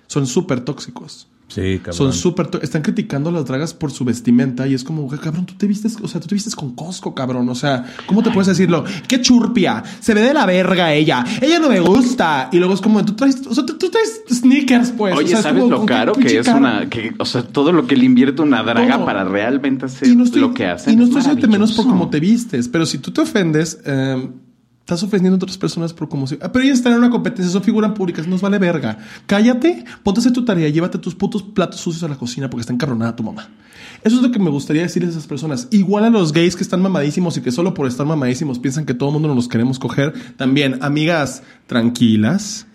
Son 0.07 0.27
súper 0.27 0.61
tóxicos. 0.61 1.29
Sí, 1.55 1.79
cabrón. 1.79 1.95
Son 1.95 2.13
súper. 2.13 2.49
Están 2.63 2.83
criticando 2.83 3.31
a 3.31 3.33
las 3.33 3.45
dragas 3.45 3.75
por 3.75 3.93
su 3.93 4.05
vestimenta 4.05 4.67
y 4.67 4.75
es 4.75 4.83
como, 4.83 5.07
cabrón, 5.07 5.47
tú 5.47 5.55
te 5.55 5.69
vistes, 5.69 5.97
o 6.03 6.09
sea, 6.09 6.21
tú 6.21 6.27
te 6.27 6.35
vistes 6.35 6.57
con 6.57 6.75
Costco, 6.75 7.15
cabrón. 7.15 7.49
O 7.49 7.55
sea, 7.55 7.85
¿cómo 8.07 8.25
te 8.25 8.33
puedes 8.33 8.49
decirlo? 8.49 8.85
¡Qué 9.07 9.21
churpia! 9.21 9.85
Se 10.01 10.15
ve 10.15 10.23
de 10.23 10.35
la 10.35 10.47
verga 10.47 10.93
ella. 10.93 11.25
Ella 11.41 11.61
no 11.61 11.69
me 11.69 11.79
gusta. 11.79 12.49
Y 12.51 12.59
luego 12.59 12.75
es 12.75 12.81
como, 12.81 13.05
tú 13.05 13.15
traes, 13.15 13.47
o 13.47 13.55
sea, 13.55 13.65
tú, 13.65 13.79
tú 13.79 13.89
traes 13.89 14.23
sneakers, 14.29 14.91
pues. 14.91 15.15
Oye, 15.15 15.27
O 15.27 15.29
sea, 15.29 15.39
es 15.39 15.43
¿sabes 15.45 15.63
como, 15.63 15.71
lo 15.71 15.79
¿con 15.79 15.87
qué 15.87 15.95
caro 15.95 16.13
que 16.15 16.39
es 16.39 16.49
una... 16.49 16.89
Que, 16.89 17.15
o 17.19 17.25
sea, 17.25 17.45
todo 17.45 17.71
lo 17.71 17.87
que 17.87 17.97
le 17.97 18.05
invierte 18.05 18.43
una 18.43 18.65
draga 18.65 18.97
Todo. 18.97 19.07
para 19.07 19.23
realmente 19.25 19.87
hacer 19.87 20.09
no 20.17 20.25
estoy, 20.25 20.41
lo 20.41 20.55
que 20.55 20.67
hace. 20.67 20.91
Y 20.91 20.97
no 20.97 21.05
estoy 21.05 21.21
haciéndote 21.21 21.47
menos 21.47 21.73
por 21.73 21.87
cómo 21.87 22.11
te 22.11 22.19
vistes, 22.19 22.69
pero 22.69 22.85
si 22.85 22.99
tú 22.99 23.13
te 23.13 23.21
ofendes, 23.21 23.79
eh, 23.85 24.29
estás 24.85 25.03
ofendiendo 25.03 25.37
a 25.37 25.39
otras 25.39 25.57
personas 25.57 25.95
por 25.95 26.11
cómo 26.11 26.27
se. 26.27 26.39
Ah, 26.43 26.53
pero 26.53 26.63
ellas 26.63 26.77
están 26.77 26.93
en 26.93 26.99
una 26.99 27.09
competencia, 27.09 27.51
son 27.51 27.63
figuras 27.63 27.93
públicas, 27.93 28.27
nos 28.27 28.43
vale 28.43 28.59
verga. 28.59 28.99
Cállate, 29.27 29.83
ponte 30.03 30.19
a 30.19 30.21
hacer 30.21 30.33
tu 30.33 30.45
tarea, 30.45 30.69
llévate 30.69 30.99
tus 30.99 31.15
putos 31.15 31.43
platos 31.43 31.81
sucios 31.81 32.03
a 32.03 32.09
la 32.09 32.17
cocina 32.17 32.51
porque 32.51 32.61
está 32.61 32.75
encabronada 32.75 33.17
tu 33.17 33.23
mamá. 33.23 33.49
Eso 34.03 34.17
es 34.17 34.23
lo 34.23 34.31
que 34.31 34.39
me 34.39 34.51
gustaría 34.51 34.83
decirles 34.83 35.09
a 35.09 35.13
esas 35.13 35.27
personas. 35.27 35.69
Igual 35.71 36.05
a 36.05 36.11
los 36.11 36.35
gays 36.35 36.55
que 36.55 36.63
están 36.63 36.83
mamadísimos 36.83 37.35
y 37.39 37.41
que 37.41 37.51
solo 37.51 37.73
por 37.73 37.87
estar 37.87 38.05
mamadísimos 38.05 38.59
piensan 38.59 38.85
que 38.85 38.93
todo 38.93 39.09
el 39.09 39.15
mundo 39.15 39.29
nos 39.29 39.37
los 39.39 39.49
queremos 39.49 39.79
coger. 39.79 40.13
También, 40.37 40.79
amigas, 40.83 41.43
tranquilas, 41.67 42.67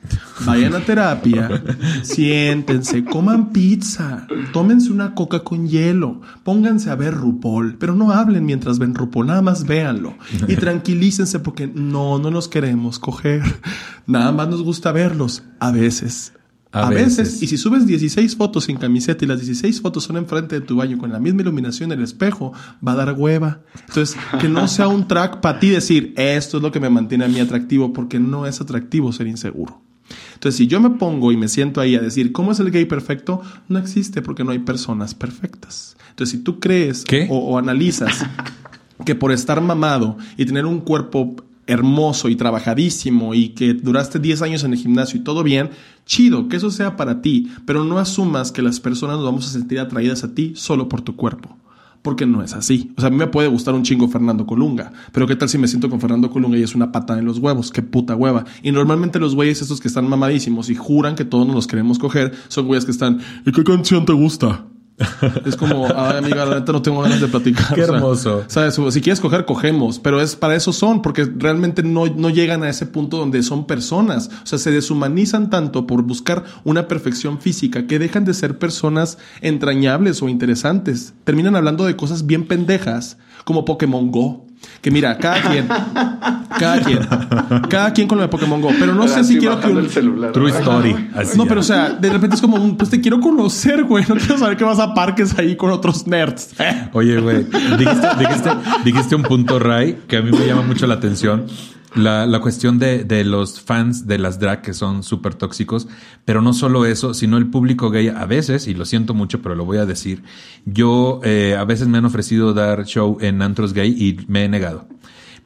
vayan 0.45 0.76
a 0.76 0.80
terapia, 0.80 1.62
siéntense, 2.04 3.04
coman 3.04 3.52
pizza, 3.52 4.28
tómense 4.54 4.91
una 4.91 5.14
coca 5.16 5.43
con 5.43 5.68
hielo, 5.68 6.22
pónganse 6.43 6.89
a 6.89 6.95
ver 6.95 7.14
RuPaul, 7.14 7.78
pero 7.78 7.95
no 7.95 8.12
hablen 8.12 8.45
mientras 8.45 8.80
ven 8.80 8.95
RuPaul, 8.95 9.28
nada 9.28 9.41
más 9.41 9.66
véanlo 9.66 10.16
y 10.47 10.56
tranquilícense 10.58 11.39
porque 11.39 11.68
no, 11.68 12.20
no 12.20 12.32
nos 12.32 12.47
queremos 12.47 13.00
coger, 13.00 13.41
nada 14.08 14.32
más 14.32 14.47
nos 14.50 14.64
gusta 14.64 14.91
verlos 14.91 15.43
a 15.60 15.72
veces. 15.72 16.34
A 16.72 16.86
A, 16.86 16.89
veces. 16.91 17.18
veces. 17.18 17.41
y 17.41 17.47
si 17.47 17.58
subes 17.58 17.88
16 17.88 18.36
fotos 18.36 18.66
sin 18.66 18.78
camiseta 18.78 19.26
y 19.26 19.28
las 19.28 19.39
16 19.39 19.82
fotos 19.82 20.04
son 20.04 20.18
enfrente 20.18 20.60
de 20.60 20.62
tu 20.64 20.76
baño 20.76 21.00
con 21.00 21.12
la 21.12 21.20
misma 21.20 21.41
iluminación 21.41 21.89
del 21.89 22.04
espejo, 22.04 22.54
va 22.88 22.91
a 22.91 22.95
dar 22.95 23.14
hueva. 23.18 23.62
Entonces, 23.88 24.16
que 24.39 24.50
no 24.50 24.68
sea 24.68 24.88
un 24.88 25.08
track 25.08 25.39
para 25.41 25.60
ti 25.60 25.70
decir, 25.70 26.14
esto 26.16 26.58
es 26.58 26.64
lo 26.64 26.72
que 26.72 26.80
me 26.80 26.91
mantiene 26.91 27.26
a 27.26 27.28
mí 27.28 27.39
atractivo, 27.39 27.91
porque 27.91 28.20
no 28.20 28.45
es 28.45 28.62
atractivo 28.62 29.12
ser 29.12 29.26
inseguro. 29.26 29.82
Entonces, 30.40 30.56
si 30.56 30.68
yo 30.68 30.80
me 30.80 30.92
pongo 30.92 31.34
y 31.34 31.38
me 31.38 31.50
siento 31.50 31.82
ahí 31.82 31.96
a 31.96 32.00
decir, 32.00 32.32
¿cómo 32.32 32.54
es 32.54 32.62
el 32.62 32.72
gay 32.72 32.86
perfecto? 32.86 33.42
No 33.68 33.78
existe 33.78 34.22
porque 34.22 34.46
no 34.46 34.52
hay 34.52 34.60
personas 34.60 35.14
perfectas. 35.14 35.98
Entonces, 36.12 36.38
si 36.40 36.44
tú 36.46 36.62
crees. 36.62 37.04
O, 37.30 37.40
o 37.40 37.58
analizas 37.58 38.26
que 39.06 39.16
por 39.16 39.34
estar 39.34 39.60
mamado 39.60 40.18
y 40.38 40.46
tener 40.46 40.66
un 40.66 40.80
cuerpo 40.80 41.36
hermoso 41.68 42.30
y 42.30 42.38
trabajadísimo 42.38 43.36
y 43.36 43.50
que 43.50 43.74
duraste 43.74 44.18
10 44.18 44.42
años 44.42 44.64
en 44.64 44.72
el 44.72 44.80
gimnasio 44.80 45.20
y 45.20 45.24
todo 45.26 45.44
bien, 45.44 45.72
chido, 46.06 46.48
que 46.48 46.56
eso 46.56 46.72
sea 46.72 46.96
para 46.96 47.22
ti, 47.22 47.52
pero 47.66 47.84
no 47.84 48.00
asumas 48.00 48.54
que 48.54 48.62
las 48.62 48.80
personas 48.80 49.18
nos 49.18 49.26
vamos 49.26 49.46
a 49.46 49.52
sentir 49.52 49.80
atraídas 49.82 50.24
a 50.24 50.34
ti 50.34 50.54
solo 50.56 50.88
por 50.88 51.02
tu 51.02 51.18
cuerpo. 51.18 51.58
Porque 52.02 52.26
no 52.26 52.41
es 52.41 52.54
así. 52.54 52.93
O 52.97 53.02
sea, 53.02 53.08
a 53.08 53.12
mí 53.12 53.18
me 53.18 53.28
puede 53.28 53.47
gustar 53.50 53.74
un 53.74 53.84
chingo 53.84 54.08
Fernando 54.08 54.45
Colunga, 54.45 54.91
pero 55.12 55.28
¿qué 55.28 55.36
tal 55.36 55.50
si 55.50 55.58
me 55.58 55.68
siento 55.68 55.89
con 55.89 56.00
Fernando 56.00 56.30
Colunga 56.30 56.58
y 56.58 56.64
es 56.64 56.76
una 56.76 56.91
patada 56.91 57.20
en 57.20 57.26
los 57.26 57.39
huevos? 57.39 57.72
¡Qué 57.72 57.82
puta 57.82 58.16
hueva! 58.16 58.45
Y 58.64 58.72
normalmente 58.72 59.20
los 59.20 59.36
güeyes 59.36 59.62
estos 59.62 59.82
que 59.82 59.89
están 59.89 60.08
mamadísimos 60.08 60.70
y 60.70 60.76
juran 60.76 61.16
que 61.16 61.26
todos 61.26 61.45
nos 61.45 61.56
los 61.56 61.68
queremos 61.68 62.00
coger, 62.00 62.34
son 62.47 62.68
güeyes 62.68 62.86
que 62.86 62.91
están, 62.91 63.20
¿y 63.45 63.52
qué 63.52 63.64
canción 63.64 64.06
te 64.06 64.14
gusta? 64.14 64.66
Es 65.45 65.56
como, 65.56 65.88
ay, 65.95 66.18
amiga, 66.18 66.45
la 66.45 66.60
neta 66.60 66.72
no 66.72 66.82
tengo 66.82 67.02
ganas 67.02 67.22
de 67.22 67.28
platicar. 67.28 67.68
Qué 67.76 67.84
O 67.84 67.86
sea, 67.86 67.95
hermoso. 67.95 68.43
¿Sabes? 68.47 68.80
Si 68.89 69.02
quieres 69.02 69.20
coger, 69.20 69.45
cogemos. 69.45 70.00
Pero 70.00 70.22
es 70.22 70.36
para 70.36 70.56
eso 70.56 70.74
son, 70.74 71.02
porque 71.02 71.30
realmente 71.38 71.84
no, 71.84 72.08
no 72.08 72.30
llegan 72.30 72.64
a 72.64 72.70
ese 72.70 72.86
punto 72.86 73.18
donde 73.18 73.41
son 73.43 73.66
personas. 73.66 74.30
O 74.43 74.45
sea, 74.45 74.60
se 74.60 74.72
deshumanizan 74.72 75.50
tanto 75.50 75.88
por 75.88 76.04
buscar 76.04 76.43
una 76.64 76.88
perfección 76.88 77.39
física 77.39 77.88
que 77.88 78.00
dejan 78.00 78.26
de 78.26 78.34
ser 78.34 78.58
personas 78.58 79.18
entrañables 79.41 80.22
o 80.22 80.30
interesantes. 80.30 81.14
Terminan 81.24 81.56
hablando 81.56 81.86
de 81.86 81.95
cosas 81.95 82.26
bien 82.26 82.45
pendejas, 82.47 83.18
como 83.45 83.66
Pokémon 83.66 84.12
Go. 84.12 84.49
Que 84.82 84.91
mira, 84.91 85.18
cada 85.18 85.41
quien, 85.41 85.68
cada 86.57 86.80
quien, 86.82 86.99
cada 87.70 87.91
quien 87.93 88.07
con 88.07 88.18
lo 88.18 88.22
de 88.24 88.30
Pokémon 88.30 88.62
Go. 88.62 88.70
Pero 88.80 88.93
no 88.95 89.07
sé 89.10 89.24
si 89.26 89.38
quiero 89.38 89.60
que 89.60 89.68
un, 89.68 89.78
el 89.80 89.89
celular. 89.89 90.32
True 90.32 90.51
story. 90.51 91.10
Así 91.16 91.38
no, 91.38 91.43
ya. 91.43 91.49
pero 91.49 91.60
o 91.60 91.64
sea, 91.64 91.89
de 91.89 92.10
repente 92.10 92.36
es 92.36 92.41
como 92.41 92.55
un, 92.57 92.78
pues 92.78 92.89
te 92.89 93.01
quiero 93.01 93.20
conocer, 93.20 93.84
güey. 93.84 94.05
No 94.07 94.16
quiero 94.16 94.38
saber 94.38 94.55
que 94.57 94.64
vas 94.64 94.80
a 94.80 94.93
parques 94.93 95.38
ahí 95.38 95.55
con 95.57 95.72
otros 95.72 96.07
nerds. 96.07 96.51
Oye, 96.93 97.20
güey, 97.20 97.43
dijiste, 97.78 98.07
dijiste- 98.20 98.57
dijiste 98.86 99.16
un 99.16 99.24
punto, 99.24 99.60
Ray, 99.60 99.99
que 100.07 100.18
a 100.18 100.22
mí 100.22 100.32
me 100.32 100.45
llama 100.45 100.62
mucho 100.62 100.88
la 100.88 100.93
atención. 100.95 101.45
La, 101.96 102.28
la 102.28 102.40
cuestión 102.40 102.78
de, 102.78 103.04
de 103.04 103.24
los 103.24 103.62
fans 103.62 104.06
de 104.06 104.20
las 104.20 104.40
drag 104.40 104.62
que 104.62 104.74
son 104.74 105.02
súper 105.02 105.34
tóxicos, 105.34 105.88
pero 106.24 106.42
no 106.42 106.54
solo 106.54 106.86
eso, 106.86 107.16
sino 107.16 107.38
el 107.38 107.48
público 107.48 107.90
gay 107.90 108.10
a 108.10 108.26
veces, 108.26 108.68
y 108.68 108.76
lo 108.76 108.86
siento 108.86 109.16
mucho, 109.16 109.42
pero 109.42 109.56
lo 109.56 109.66
voy 109.66 109.80
a 109.80 109.88
decir, 109.88 110.22
yo 110.66 111.20
eh, 111.24 111.56
a 111.58 111.64
veces 111.66 111.88
me 111.88 111.98
han 111.98 112.06
ofrecido 112.06 112.54
dar 112.54 112.86
show 112.86 113.18
en 113.22 113.42
antros 113.42 113.74
gay 113.74 113.90
y 113.90 114.24
me 114.28 114.46
he 114.46 114.50
negado. 114.50 114.88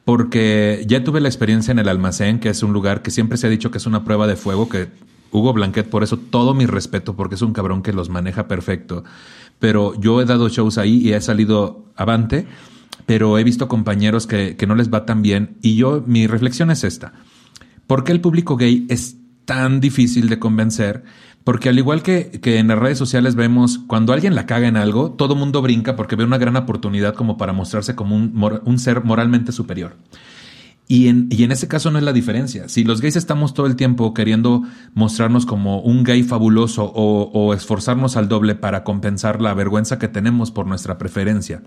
Porque 0.04 0.84
ya 0.86 1.02
tuve 1.02 1.22
la 1.22 1.28
experiencia 1.28 1.72
en 1.72 1.78
el 1.78 1.88
almacén, 1.88 2.38
que 2.38 2.50
es 2.50 2.62
un 2.62 2.74
lugar 2.74 3.00
que 3.00 3.10
siempre 3.10 3.38
se 3.38 3.46
ha 3.46 3.50
dicho 3.50 3.70
que 3.70 3.78
es 3.78 3.86
una 3.86 4.04
prueba 4.04 4.26
de 4.26 4.36
fuego, 4.36 4.68
que 4.68 4.88
Hugo 5.32 5.54
Blanquet, 5.54 5.88
por 5.88 6.02
eso 6.02 6.18
todo 6.18 6.52
mi 6.52 6.66
respeto, 6.66 7.16
porque 7.16 7.36
es 7.36 7.42
un 7.42 7.54
cabrón 7.54 7.82
que 7.82 7.94
los 7.94 8.10
maneja 8.10 8.46
perfecto. 8.46 9.02
Pero 9.58 9.98
yo 9.98 10.20
he 10.20 10.26
dado 10.26 10.50
shows 10.50 10.76
ahí 10.76 10.98
y 10.98 11.14
he 11.14 11.20
salido 11.22 11.86
avante, 11.96 12.46
pero 13.06 13.38
he 13.38 13.44
visto 13.44 13.68
compañeros 13.68 14.26
que, 14.26 14.56
que 14.56 14.66
no 14.66 14.74
les 14.74 14.92
va 14.92 15.06
tan 15.06 15.22
bien. 15.22 15.56
Y 15.62 15.76
yo, 15.76 16.02
mi 16.06 16.26
reflexión 16.26 16.70
es 16.70 16.84
esta. 16.84 17.12
¿Por 17.86 18.04
qué 18.04 18.12
el 18.12 18.20
público 18.20 18.56
gay 18.56 18.86
es 18.88 19.16
tan 19.44 19.80
difícil 19.80 20.28
de 20.28 20.38
convencer? 20.38 21.04
Porque 21.44 21.68
al 21.68 21.78
igual 21.78 22.02
que, 22.02 22.30
que 22.42 22.58
en 22.58 22.68
las 22.68 22.78
redes 22.78 22.96
sociales 22.96 23.34
vemos, 23.34 23.78
cuando 23.86 24.14
alguien 24.14 24.34
la 24.34 24.46
caga 24.46 24.66
en 24.66 24.78
algo, 24.78 25.12
todo 25.12 25.36
mundo 25.36 25.60
brinca 25.60 25.94
porque 25.94 26.16
ve 26.16 26.24
una 26.24 26.38
gran 26.38 26.56
oportunidad 26.56 27.14
como 27.14 27.36
para 27.36 27.52
mostrarse 27.52 27.94
como 27.94 28.16
un, 28.16 28.60
un 28.64 28.78
ser 28.78 29.04
moralmente 29.04 29.52
superior. 29.52 29.96
Y 30.88 31.08
en, 31.08 31.28
y 31.30 31.44
en 31.44 31.52
ese 31.52 31.68
caso 31.68 31.90
no 31.90 31.98
es 31.98 32.04
la 32.04 32.12
diferencia. 32.14 32.68
Si 32.68 32.84
los 32.84 33.02
gays 33.02 33.16
estamos 33.16 33.52
todo 33.52 33.66
el 33.66 33.76
tiempo 33.76 34.14
queriendo 34.14 34.62
mostrarnos 34.94 35.44
como 35.44 35.80
un 35.80 36.02
gay 36.02 36.22
fabuloso 36.22 36.84
o, 36.84 37.30
o 37.32 37.52
esforzarnos 37.52 38.16
al 38.16 38.28
doble 38.28 38.54
para 38.54 38.84
compensar 38.84 39.42
la 39.42 39.54
vergüenza 39.54 39.98
que 39.98 40.08
tenemos 40.08 40.50
por 40.50 40.66
nuestra 40.66 40.96
preferencia, 40.96 41.62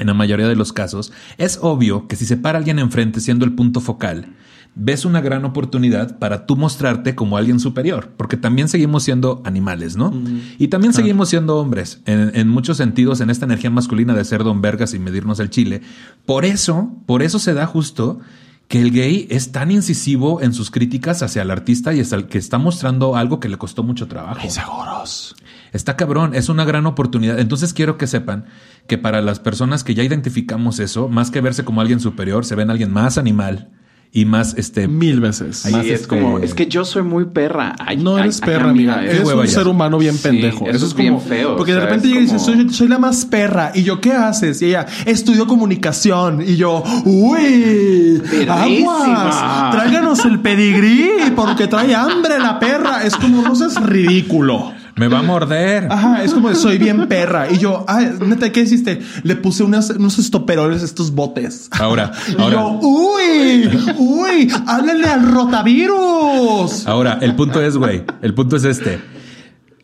en 0.00 0.06
la 0.08 0.14
mayoría 0.14 0.48
de 0.48 0.56
los 0.56 0.72
casos, 0.72 1.12
es 1.38 1.58
obvio 1.62 2.08
que 2.08 2.16
si 2.16 2.26
se 2.26 2.36
para 2.36 2.58
alguien 2.58 2.78
enfrente 2.78 3.20
siendo 3.20 3.44
el 3.44 3.52
punto 3.52 3.80
focal, 3.80 4.34
ves 4.74 5.04
una 5.04 5.20
gran 5.20 5.44
oportunidad 5.44 6.18
para 6.18 6.46
tú 6.46 6.56
mostrarte 6.56 7.14
como 7.14 7.36
alguien 7.36 7.60
superior, 7.60 8.10
porque 8.16 8.36
también 8.36 8.68
seguimos 8.68 9.02
siendo 9.02 9.42
animales, 9.44 9.96
¿no? 9.96 10.12
Y 10.58 10.68
también 10.68 10.92
seguimos 10.92 11.28
siendo 11.28 11.58
hombres, 11.58 12.00
en, 12.06 12.32
en 12.34 12.48
muchos 12.48 12.76
sentidos, 12.76 13.20
en 13.20 13.30
esta 13.30 13.46
energía 13.46 13.70
masculina 13.70 14.14
de 14.14 14.24
ser 14.24 14.44
don 14.44 14.62
vergas 14.62 14.94
y 14.94 14.98
medirnos 14.98 15.40
el 15.40 15.50
chile. 15.50 15.82
Por 16.24 16.44
eso, 16.44 16.92
por 17.06 17.22
eso 17.22 17.38
se 17.38 17.54
da 17.54 17.66
justo 17.66 18.20
que 18.68 18.80
el 18.80 18.92
gay 18.92 19.26
es 19.30 19.50
tan 19.50 19.72
incisivo 19.72 20.40
en 20.40 20.54
sus 20.54 20.70
críticas 20.70 21.24
hacia 21.24 21.42
el 21.42 21.50
artista 21.50 21.92
y 21.92 21.98
hasta 21.98 22.14
el 22.14 22.28
que 22.28 22.38
está 22.38 22.56
mostrando 22.56 23.16
algo 23.16 23.40
que 23.40 23.48
le 23.48 23.58
costó 23.58 23.82
mucho 23.82 24.06
trabajo. 24.06 24.48
Seguros. 24.48 25.34
Está 25.72 25.96
cabrón, 25.96 26.34
es 26.34 26.48
una 26.48 26.64
gran 26.64 26.86
oportunidad. 26.86 27.38
Entonces 27.38 27.72
quiero 27.72 27.96
que 27.98 28.06
sepan 28.06 28.46
que 28.86 28.98
para 28.98 29.20
las 29.22 29.38
personas 29.40 29.84
que 29.84 29.94
ya 29.94 30.02
identificamos 30.02 30.78
eso, 30.80 31.08
más 31.08 31.30
que 31.30 31.40
verse 31.40 31.64
como 31.64 31.80
alguien 31.80 32.00
superior, 32.00 32.44
se 32.44 32.54
ven 32.56 32.70
alguien 32.70 32.92
más 32.92 33.18
animal 33.18 33.68
y 34.12 34.24
más 34.24 34.54
este 34.58 34.88
Mil 34.88 35.20
veces. 35.20 35.58
Sí, 35.58 35.70
Más, 35.70 35.84
es 35.86 35.92
este- 36.02 36.08
como, 36.08 36.40
es 36.40 36.52
que 36.54 36.66
yo 36.66 36.84
soy 36.84 37.02
muy 37.04 37.26
perra. 37.26 37.76
Ay, 37.78 37.96
No 37.96 38.18
eres 38.18 38.40
ay, 38.42 38.46
perra, 38.46 38.70
amiga. 38.70 39.04
es- 39.04 39.14
Eres 39.14 39.24
hueva 39.28 39.42
un 39.42 39.46
ya. 39.46 39.52
ser 39.52 39.68
humano 39.68 39.98
bien 39.98 40.16
Sí, 40.16 40.22
pendejo. 40.24 40.64
eso 40.66 40.74
eso, 40.74 40.86
es 40.86 40.90
es 40.90 40.94
como 40.96 41.18
bien 41.20 41.20
feo, 41.20 41.56
Porque 41.56 41.74
de 41.74 41.78
repente 41.80 42.08
llega 42.08 42.18
y 42.18 42.24
dice, 42.24 42.40
soy, 42.40 42.68
soy 42.70 42.88
la 42.88 42.98
más 42.98 43.24
perra. 43.24 43.70
Y 43.72 43.84
yo, 43.84 44.00
¿qué 44.00 44.12
haces? 44.12 44.60
Y 44.62 44.66
ella, 44.66 44.86
estudio 45.06 45.46
comunicación. 45.46 46.42
Y 46.42 46.56
yo, 46.56 46.82
uy, 47.04 48.20
aguas. 48.48 49.70
Tráiganos 49.72 50.24
el 50.24 50.40
pedigrí 50.40 51.08
porque 51.36 51.66
trae 51.68 51.94
hambre 51.94 52.40
la 52.40 52.58
perra. 52.58 53.04
Es 53.04 53.14
como, 53.16 53.42
no 53.42 53.54
seas 53.54 53.76
ridículo. 53.86 54.72
Me 55.00 55.08
va 55.08 55.20
a 55.20 55.22
morder. 55.22 55.88
Ajá, 55.90 56.22
es 56.22 56.34
como 56.34 56.54
soy 56.54 56.76
bien 56.76 57.08
perra. 57.08 57.50
Y 57.50 57.56
yo, 57.56 57.86
ay, 57.88 58.12
neta, 58.20 58.52
¿qué 58.52 58.60
hiciste? 58.60 59.00
Le 59.22 59.34
puse 59.34 59.62
unas, 59.62 59.88
unos 59.88 60.18
estoperoles 60.18 60.82
a 60.82 60.84
estos 60.84 61.12
botes. 61.12 61.68
Ahora, 61.70 62.12
Y 62.28 62.38
ahora. 62.38 62.56
yo, 62.56 62.78
uy, 62.82 63.70
uy, 63.96 64.52
háblenle 64.66 65.06
al 65.08 65.32
rotavirus. 65.32 66.86
Ahora, 66.86 67.18
el 67.22 67.34
punto 67.34 67.62
es, 67.62 67.78
güey, 67.78 68.04
el 68.20 68.34
punto 68.34 68.56
es 68.56 68.64
este. 68.64 69.00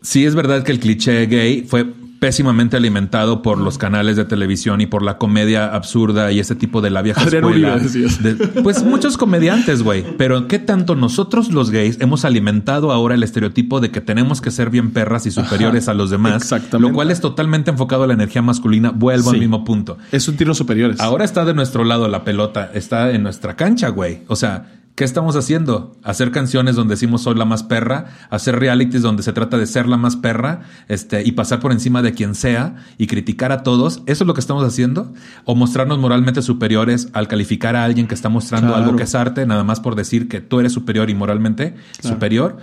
Sí 0.03 0.27
es 0.27 0.35
verdad 0.35 0.62
que 0.62 0.73
el 0.73 0.81
cliché 0.81 1.25
gay 1.25 1.64
fue 1.67 1.95
pésimamente 2.19 2.77
alimentado 2.77 3.43
por 3.43 3.59
los 3.59 3.79
canales 3.79 4.17
de 4.17 4.25
televisión 4.25 4.81
y 4.81 4.87
por 4.87 5.03
la 5.03 5.19
comedia 5.19 5.75
absurda 5.75 6.33
y 6.33 6.41
ese 6.41 6.55
tipo 6.55 6.81
de 6.81 6.91
la 6.91 7.03
vieja 7.03 7.23
escuela. 7.25 7.77
De- 7.79 8.35
pues 8.62 8.83
muchos 8.83 9.17
comediantes, 9.17 9.83
güey. 9.83 10.05
Pero 10.17 10.49
¿qué 10.49 10.59
tanto 10.59 10.95
nosotros 10.97 11.53
los 11.53 11.71
gays 11.71 11.99
hemos 12.01 12.25
alimentado 12.25 12.93
ahora 12.93 13.14
el 13.14 13.23
estereotipo 13.23 13.81
de 13.81 13.91
que 13.91 14.01
tenemos 14.01 14.41
que 14.41 14.51
ser 14.51 14.71
bien 14.71 14.93
perras 14.93 15.27
y 15.27 15.31
superiores 15.31 15.85
Ajá, 15.85 15.93
a 15.93 15.95
los 15.95 16.11
demás? 16.11 16.43
exactamente. 16.43 16.89
Lo 16.89 16.95
cual 16.95 17.11
es 17.11 17.21
totalmente 17.21 17.71
enfocado 17.71 18.05
a 18.05 18.07
la 18.07 18.14
energía 18.14 18.43
masculina. 18.43 18.91
Vuelvo 18.91 19.31
al 19.31 19.39
mismo 19.39 19.64
punto. 19.64 19.99
Es 20.12 20.27
un 20.29 20.37
tiro 20.37 20.55
superiores. 20.55 21.01
Ahora 21.01 21.25
está 21.25 21.45
de 21.45 21.55
nuestro 21.55 21.85
lado 21.85 22.09
la 22.09 22.25
pelota, 22.25 22.71
está 22.75 23.11
en 23.11 23.23
nuestra 23.23 23.57
cancha, 23.57 23.89
güey. 23.89 24.23
O 24.29 24.37
sea, 24.37 24.76
¿Qué 24.97 25.05
estamos 25.05 25.37
haciendo? 25.37 25.95
Hacer 26.03 26.31
canciones 26.31 26.75
donde 26.75 26.95
decimos 26.95 27.21
soy 27.21 27.35
la 27.35 27.45
más 27.45 27.63
perra, 27.63 28.07
hacer 28.31 28.59
realities 28.59 29.03
donde 29.03 29.23
se 29.23 29.35
trata 29.35 29.59
de 29.59 29.67
ser 29.67 29.87
la 29.87 29.99
más 29.99 30.17
perra, 30.17 30.63
este, 30.89 31.23
y 31.23 31.33
pasar 31.33 31.61
por 31.61 31.71
encima 31.71 32.01
de 32.01 32.15
quien 32.15 32.35
sea 32.35 32.77
y 32.97 33.07
criticar 33.07 33.53
a 33.53 33.63
todos. 33.63 34.03
¿Eso 34.07 34.25
es 34.25 34.27
lo 34.27 34.33
que 34.33 34.41
estamos 34.41 34.65
haciendo? 34.65 35.13
¿O 35.45 35.55
mostrarnos 35.55 35.99
moralmente 35.99 36.41
superiores 36.41 37.11
al 37.13 37.29
calificar 37.29 37.77
a 37.77 37.85
alguien 37.85 38.07
que 38.09 38.15
está 38.15 38.31
mostrando 38.31 38.69
Claro. 38.69 38.85
algo 38.85 38.97
que 38.97 39.03
es 39.03 39.15
arte, 39.15 39.45
nada 39.45 39.65
más 39.65 39.81
por 39.81 39.97
decir 39.97 40.29
que 40.29 40.41
tú 40.41 40.61
eres 40.61 40.73
superior 40.73 41.11
y 41.11 41.15
moralmente 41.15 41.75
superior? 42.01 42.57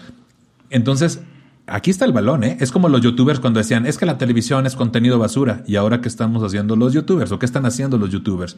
Entonces, 0.71 1.19
aquí 1.67 1.91
está 1.91 2.05
el 2.05 2.13
balón, 2.13 2.43
¿eh? 2.43 2.57
Es 2.59 2.71
como 2.71 2.89
los 2.89 3.01
youtubers 3.01 3.39
cuando 3.39 3.59
decían, 3.59 3.85
es 3.85 3.99
que 3.99 4.07
la 4.07 4.17
televisión 4.17 4.65
es 4.65 4.75
contenido 4.75 5.19
basura. 5.19 5.63
¿Y 5.67 5.75
ahora 5.75 6.01
qué 6.01 6.07
estamos 6.07 6.41
haciendo 6.41 6.75
los 6.75 6.93
youtubers? 6.93 7.31
¿O 7.31 7.37
qué 7.37 7.45
están 7.45 7.67
haciendo 7.67 7.99
los 7.99 8.09
youtubers? 8.09 8.57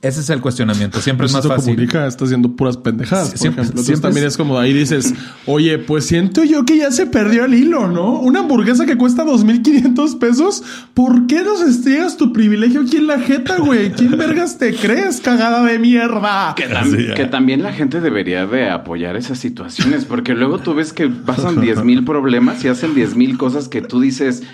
Ese 0.00 0.20
es 0.20 0.30
el 0.30 0.40
cuestionamiento. 0.40 1.00
Siempre 1.00 1.26
es 1.26 1.32
más 1.32 1.42
Luisito 1.44 1.56
fácil. 1.60 1.74
Comunica 1.74 2.06
está 2.06 2.24
haciendo 2.24 2.52
puras 2.54 2.76
pendejadas, 2.76 3.30
por 3.30 3.38
Siempre- 3.38 3.62
ejemplo. 3.62 3.80
Entonces 3.80 3.86
siempre 3.86 4.08
también 4.08 4.26
es- 4.28 4.34
es 4.34 4.36
como 4.36 4.56
ahí 4.56 4.72
dices, 4.72 5.12
oye, 5.44 5.78
pues 5.78 6.06
siento 6.06 6.44
yo 6.44 6.64
que 6.64 6.76
ya 6.76 6.92
se 6.92 7.06
perdió 7.06 7.44
el 7.46 7.54
hilo, 7.54 7.88
¿no? 7.88 8.20
Una 8.20 8.38
hamburguesa 8.40 8.86
que 8.86 8.96
cuesta 8.96 9.24
2.500 9.24 10.14
pesos, 10.14 10.62
¿por 10.94 11.26
qué 11.26 11.42
nos 11.42 11.62
estrellas 11.62 12.16
tu 12.16 12.32
privilegio 12.32 12.82
aquí 12.82 12.98
en 12.98 13.08
la 13.08 13.18
jeta, 13.18 13.56
güey? 13.58 13.90
¿Quién 13.90 14.16
vergas 14.16 14.56
te 14.58 14.72
crees, 14.72 15.20
cagada 15.20 15.64
de 15.64 15.80
mierda? 15.80 16.54
Que, 16.56 16.68
tam- 16.68 17.14
que 17.14 17.24
también 17.24 17.64
la 17.64 17.72
gente 17.72 18.00
debería 18.00 18.46
de 18.46 18.70
apoyar 18.70 19.16
esas 19.16 19.40
situaciones, 19.40 20.04
porque 20.04 20.34
luego 20.34 20.58
tú 20.60 20.74
ves 20.74 20.92
que 20.92 21.08
pasan 21.08 21.60
10 21.60 21.82
mil 21.82 22.04
problemas 22.04 22.64
y 22.64 22.68
hacen 22.68 22.94
10 22.94 23.16
mil 23.16 23.36
cosas 23.36 23.66
que 23.68 23.82
tú 23.82 24.00
dices, 24.00 24.44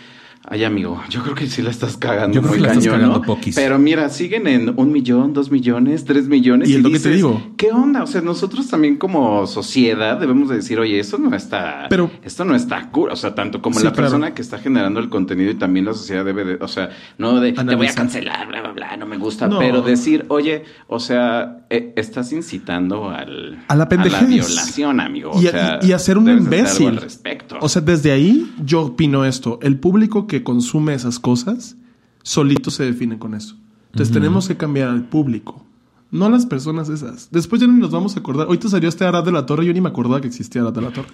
ay 0.48 0.64
amigo, 0.64 1.00
yo 1.10 1.22
creo 1.22 1.34
que 1.34 1.46
sí 1.46 1.62
la 1.62 1.70
estás 1.70 1.96
cagando 1.96 2.34
Yo 2.34 2.40
creo 2.42 2.50
muy 2.50 2.58
que 2.58 2.62
la 2.62 2.68
estás 2.72 2.84
cañón, 2.84 3.00
cagando 3.00 3.18
¿no? 3.20 3.24
poquis. 3.24 3.54
Pero 3.54 3.78
mira, 3.78 4.08
siguen 4.10 4.46
en 4.46 4.74
un 4.76 4.92
millón, 4.92 5.32
dos 5.32 5.50
millones, 5.50 6.04
tres 6.04 6.28
millones. 6.28 6.68
Y 6.68 6.74
es 6.76 6.82
lo 6.82 6.90
que 6.90 6.98
te 7.00 7.10
digo. 7.10 7.40
¿Qué 7.56 7.70
onda? 7.72 8.02
O 8.02 8.06
sea, 8.06 8.20
nosotros 8.20 8.68
también 8.68 8.96
como 8.96 9.46
sociedad 9.46 10.18
debemos 10.18 10.48
de 10.50 10.56
decir, 10.56 10.78
oye, 10.78 10.98
eso 10.98 11.18
no 11.18 11.34
está, 11.34 11.86
Pero- 11.88 12.10
esto 12.22 12.44
no 12.44 12.54
está 12.54 12.90
cool. 12.90 13.10
O 13.10 13.16
sea, 13.16 13.34
tanto 13.34 13.62
como 13.62 13.78
Sí, 13.78 13.84
la 13.84 13.92
claro. 13.92 14.04
persona 14.10 14.34
que 14.34 14.42
está 14.42 14.58
generando 14.58 15.00
el 15.00 15.08
contenido 15.08 15.50
y 15.50 15.54
también 15.54 15.86
la 15.86 15.94
sociedad 15.94 16.24
debe 16.24 16.44
de, 16.44 16.54
o 16.60 16.68
sea, 16.68 16.90
no 17.18 17.40
de, 17.40 17.52
te 17.52 17.74
voy 17.74 17.86
a 17.86 17.94
cancelar, 17.94 18.46
bla, 18.48 18.60
bla, 18.60 18.72
bla, 18.72 18.96
no 18.96 19.06
me 19.06 19.16
gusta, 19.18 19.48
No. 19.48 19.58
pero 19.58 19.82
decir, 19.82 20.26
oye, 20.28 20.64
o 20.88 21.00
sea, 21.00 21.64
eh, 21.70 21.92
estás 21.96 22.32
incitando 22.32 23.08
al, 23.10 23.64
A 23.68 23.76
la 23.76 23.88
pendejez. 23.88 24.28
violación, 24.28 25.00
amigo. 25.00 25.30
O 25.32 25.40
Y, 25.42 25.46
a- 25.46 25.50
sea, 25.50 25.78
y- 25.82 25.86
y 25.86 25.92
a 25.92 25.94
un 25.94 26.00
hacer 26.00 26.16
algo 26.18 26.30
imbécil. 26.30 26.88
al 26.88 26.96
respecto. 26.98 27.56
O 27.60 27.68
sea, 27.68 27.80
desde 27.82 28.12
ahí 28.12 28.52
yo 28.64 28.82
opino 28.82 29.24
esto. 29.24 29.58
El 29.62 29.78
público 29.78 30.26
que 30.26 30.33
consume 30.42 30.94
esas 30.94 31.18
cosas, 31.18 31.76
solito 32.22 32.70
se 32.70 32.84
define 32.84 33.18
con 33.18 33.34
eso. 33.34 33.56
Entonces 33.92 34.12
tenemos 34.12 34.48
que 34.48 34.56
cambiar 34.56 34.88
al 34.88 35.04
público. 35.04 35.64
No 36.10 36.26
a 36.26 36.30
las 36.30 36.46
personas 36.46 36.88
esas. 36.88 37.28
Después 37.30 37.60
ya 37.60 37.68
ni 37.68 37.78
nos 37.78 37.90
vamos 37.90 38.16
a 38.16 38.20
acordar. 38.20 38.46
Ahorita 38.46 38.68
salió 38.68 38.88
este 38.88 39.04
Arad 39.04 39.24
de 39.24 39.32
la 39.32 39.46
Torre. 39.46 39.64
Yo 39.66 39.72
ni 39.72 39.80
me 39.80 39.88
acordaba 39.88 40.20
que 40.20 40.26
existía 40.26 40.62
Arad 40.62 40.72
de 40.72 40.82
la 40.82 40.90
Torre. 40.90 41.08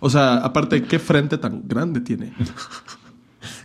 O 0.00 0.10
sea, 0.10 0.36
aparte, 0.36 0.82
¿qué 0.82 0.98
frente 0.98 1.38
tan 1.38 1.66
grande 1.66 2.00
tiene? 2.00 2.34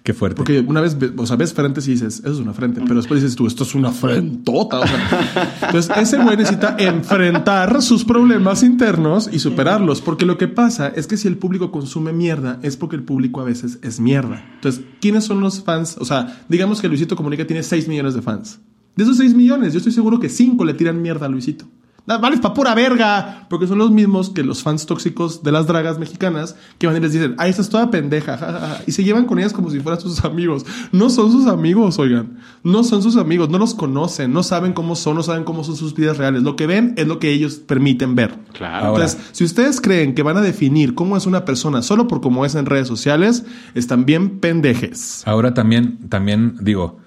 Qué 0.03 0.13
fuerte. 0.15 0.37
Porque 0.37 0.61
una 0.61 0.81
vez, 0.81 0.97
ve- 0.97 1.11
o 1.15 1.27
sea, 1.27 1.35
ves 1.35 1.53
frentes 1.53 1.87
y 1.87 1.91
dices, 1.91 2.19
eso 2.21 2.31
es 2.31 2.39
una 2.39 2.53
frente. 2.53 2.81
Pero 2.81 2.95
después 2.95 3.21
dices 3.21 3.35
tú, 3.35 3.45
esto 3.45 3.63
es 3.63 3.75
una 3.75 3.91
frentota. 3.91 4.79
O 4.79 4.87
sea, 4.87 5.57
entonces, 5.67 5.95
ese 5.97 6.17
güey 6.17 6.37
necesita 6.37 6.75
enfrentar 6.79 7.81
sus 7.83 8.03
problemas 8.03 8.63
internos 8.63 9.29
y 9.31 9.37
superarlos. 9.39 10.01
Porque 10.01 10.25
lo 10.25 10.37
que 10.39 10.47
pasa 10.47 10.87
es 10.87 11.05
que 11.05 11.17
si 11.17 11.27
el 11.27 11.37
público 11.37 11.71
consume 11.71 12.13
mierda, 12.13 12.59
es 12.63 12.77
porque 12.77 12.95
el 12.95 13.03
público 13.03 13.41
a 13.41 13.43
veces 13.43 13.77
es 13.83 13.99
mierda. 13.99 14.43
Entonces, 14.55 14.81
¿quiénes 15.01 15.23
son 15.25 15.39
los 15.39 15.63
fans? 15.63 15.97
O 15.99 16.05
sea, 16.05 16.41
digamos 16.49 16.81
que 16.81 16.87
Luisito 16.87 17.15
Comunica 17.15 17.45
tiene 17.45 17.61
6 17.61 17.87
millones 17.87 18.15
de 18.15 18.21
fans. 18.23 18.59
De 18.95 19.03
esos 19.03 19.17
6 19.17 19.35
millones, 19.35 19.73
yo 19.73 19.77
estoy 19.77 19.93
seguro 19.93 20.19
que 20.19 20.29
5 20.29 20.65
le 20.65 20.73
tiran 20.73 21.01
mierda 21.01 21.27
a 21.27 21.29
Luisito. 21.29 21.65
"Ah, 22.11 22.17
Vales 22.17 22.39
pa' 22.39 22.53
pura 22.53 22.75
verga. 22.75 23.47
Porque 23.49 23.67
son 23.67 23.77
los 23.77 23.91
mismos 23.91 24.29
que 24.29 24.43
los 24.43 24.63
fans 24.63 24.85
tóxicos 24.85 25.43
de 25.43 25.51
las 25.51 25.67
dragas 25.67 25.99
mexicanas 25.99 26.55
que 26.77 26.87
van 26.87 26.95
y 26.97 26.99
les 26.99 27.13
dicen, 27.13 27.35
ay, 27.37 27.49
esta 27.49 27.61
es 27.61 27.69
toda 27.69 27.91
pendeja. 27.91 28.37
ja, 28.37 28.45
ja, 28.51 28.59
ja", 28.59 28.81
Y 28.87 28.91
se 28.91 29.03
llevan 29.03 29.25
con 29.25 29.39
ellas 29.39 29.53
como 29.53 29.69
si 29.69 29.79
fueran 29.79 29.99
sus 30.01 30.23
amigos. 30.23 30.65
No 30.91 31.09
son 31.09 31.31
sus 31.31 31.47
amigos, 31.47 31.99
oigan. 31.99 32.37
No 32.63 32.83
son 32.83 33.01
sus 33.03 33.17
amigos. 33.17 33.49
No 33.49 33.57
los 33.57 33.73
conocen. 33.73 34.31
No 34.33 34.43
saben 34.43 34.73
cómo 34.73 34.95
son. 34.95 35.15
No 35.15 35.23
saben 35.23 35.43
cómo 35.43 35.63
son 35.63 35.75
sus 35.75 35.93
vidas 35.95 36.17
reales. 36.17 36.43
Lo 36.43 36.55
que 36.55 36.67
ven 36.67 36.93
es 36.97 37.07
lo 37.07 37.19
que 37.19 37.31
ellos 37.31 37.55
permiten 37.55 38.15
ver. 38.15 38.35
Claro. 38.53 38.87
Ahora- 38.87 39.05
Entonces, 39.05 39.29
si 39.33 39.43
ustedes 39.43 39.81
creen 39.81 40.15
que 40.15 40.23
van 40.23 40.37
a 40.37 40.41
definir 40.41 40.95
cómo 40.95 41.17
es 41.17 41.25
una 41.25 41.45
persona 41.45 41.81
solo 41.81 42.07
por 42.07 42.21
cómo 42.21 42.45
es 42.45 42.55
en 42.55 42.65
redes 42.65 42.87
sociales, 42.87 43.43
están 43.75 44.05
bien 44.05 44.39
pendejes. 44.39 45.23
Ahora 45.25 45.53
también, 45.53 46.07
también 46.09 46.55
digo, 46.61 46.99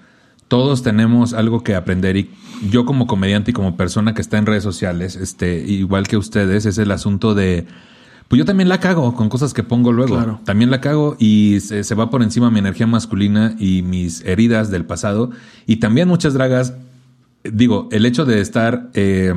todos 0.47 0.83
tenemos 0.83 1.33
algo 1.33 1.63
que 1.63 1.75
aprender 1.75 2.17
y 2.17 2.29
yo 2.69 2.85
como 2.85 3.07
comediante 3.07 3.51
y 3.51 3.53
como 3.53 3.75
persona 3.75 4.13
que 4.13 4.21
está 4.21 4.37
en 4.37 4.45
redes 4.45 4.63
sociales, 4.63 5.15
este, 5.15 5.59
igual 5.59 6.07
que 6.07 6.17
ustedes, 6.17 6.65
es 6.65 6.77
el 6.77 6.91
asunto 6.91 7.33
de, 7.33 7.65
pues 8.27 8.39
yo 8.39 8.45
también 8.45 8.69
la 8.69 8.79
cago 8.79 9.15
con 9.15 9.29
cosas 9.29 9.53
que 9.53 9.63
pongo 9.63 9.91
luego. 9.91 10.15
Claro. 10.15 10.39
También 10.45 10.71
la 10.71 10.81
cago 10.81 11.15
y 11.19 11.59
se, 11.59 11.83
se 11.83 11.95
va 11.95 12.09
por 12.09 12.23
encima 12.23 12.49
mi 12.49 12.59
energía 12.59 12.87
masculina 12.87 13.55
y 13.59 13.81
mis 13.81 14.23
heridas 14.25 14.71
del 14.71 14.85
pasado. 14.85 15.31
Y 15.67 15.77
también 15.77 16.07
muchas 16.07 16.33
dragas, 16.33 16.73
digo, 17.43 17.87
el 17.91 18.05
hecho 18.05 18.25
de 18.25 18.41
estar 18.41 18.89
eh, 18.93 19.33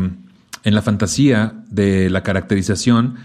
en 0.64 0.74
la 0.74 0.82
fantasía 0.82 1.54
de 1.70 2.08
la 2.10 2.22
caracterización 2.22 3.16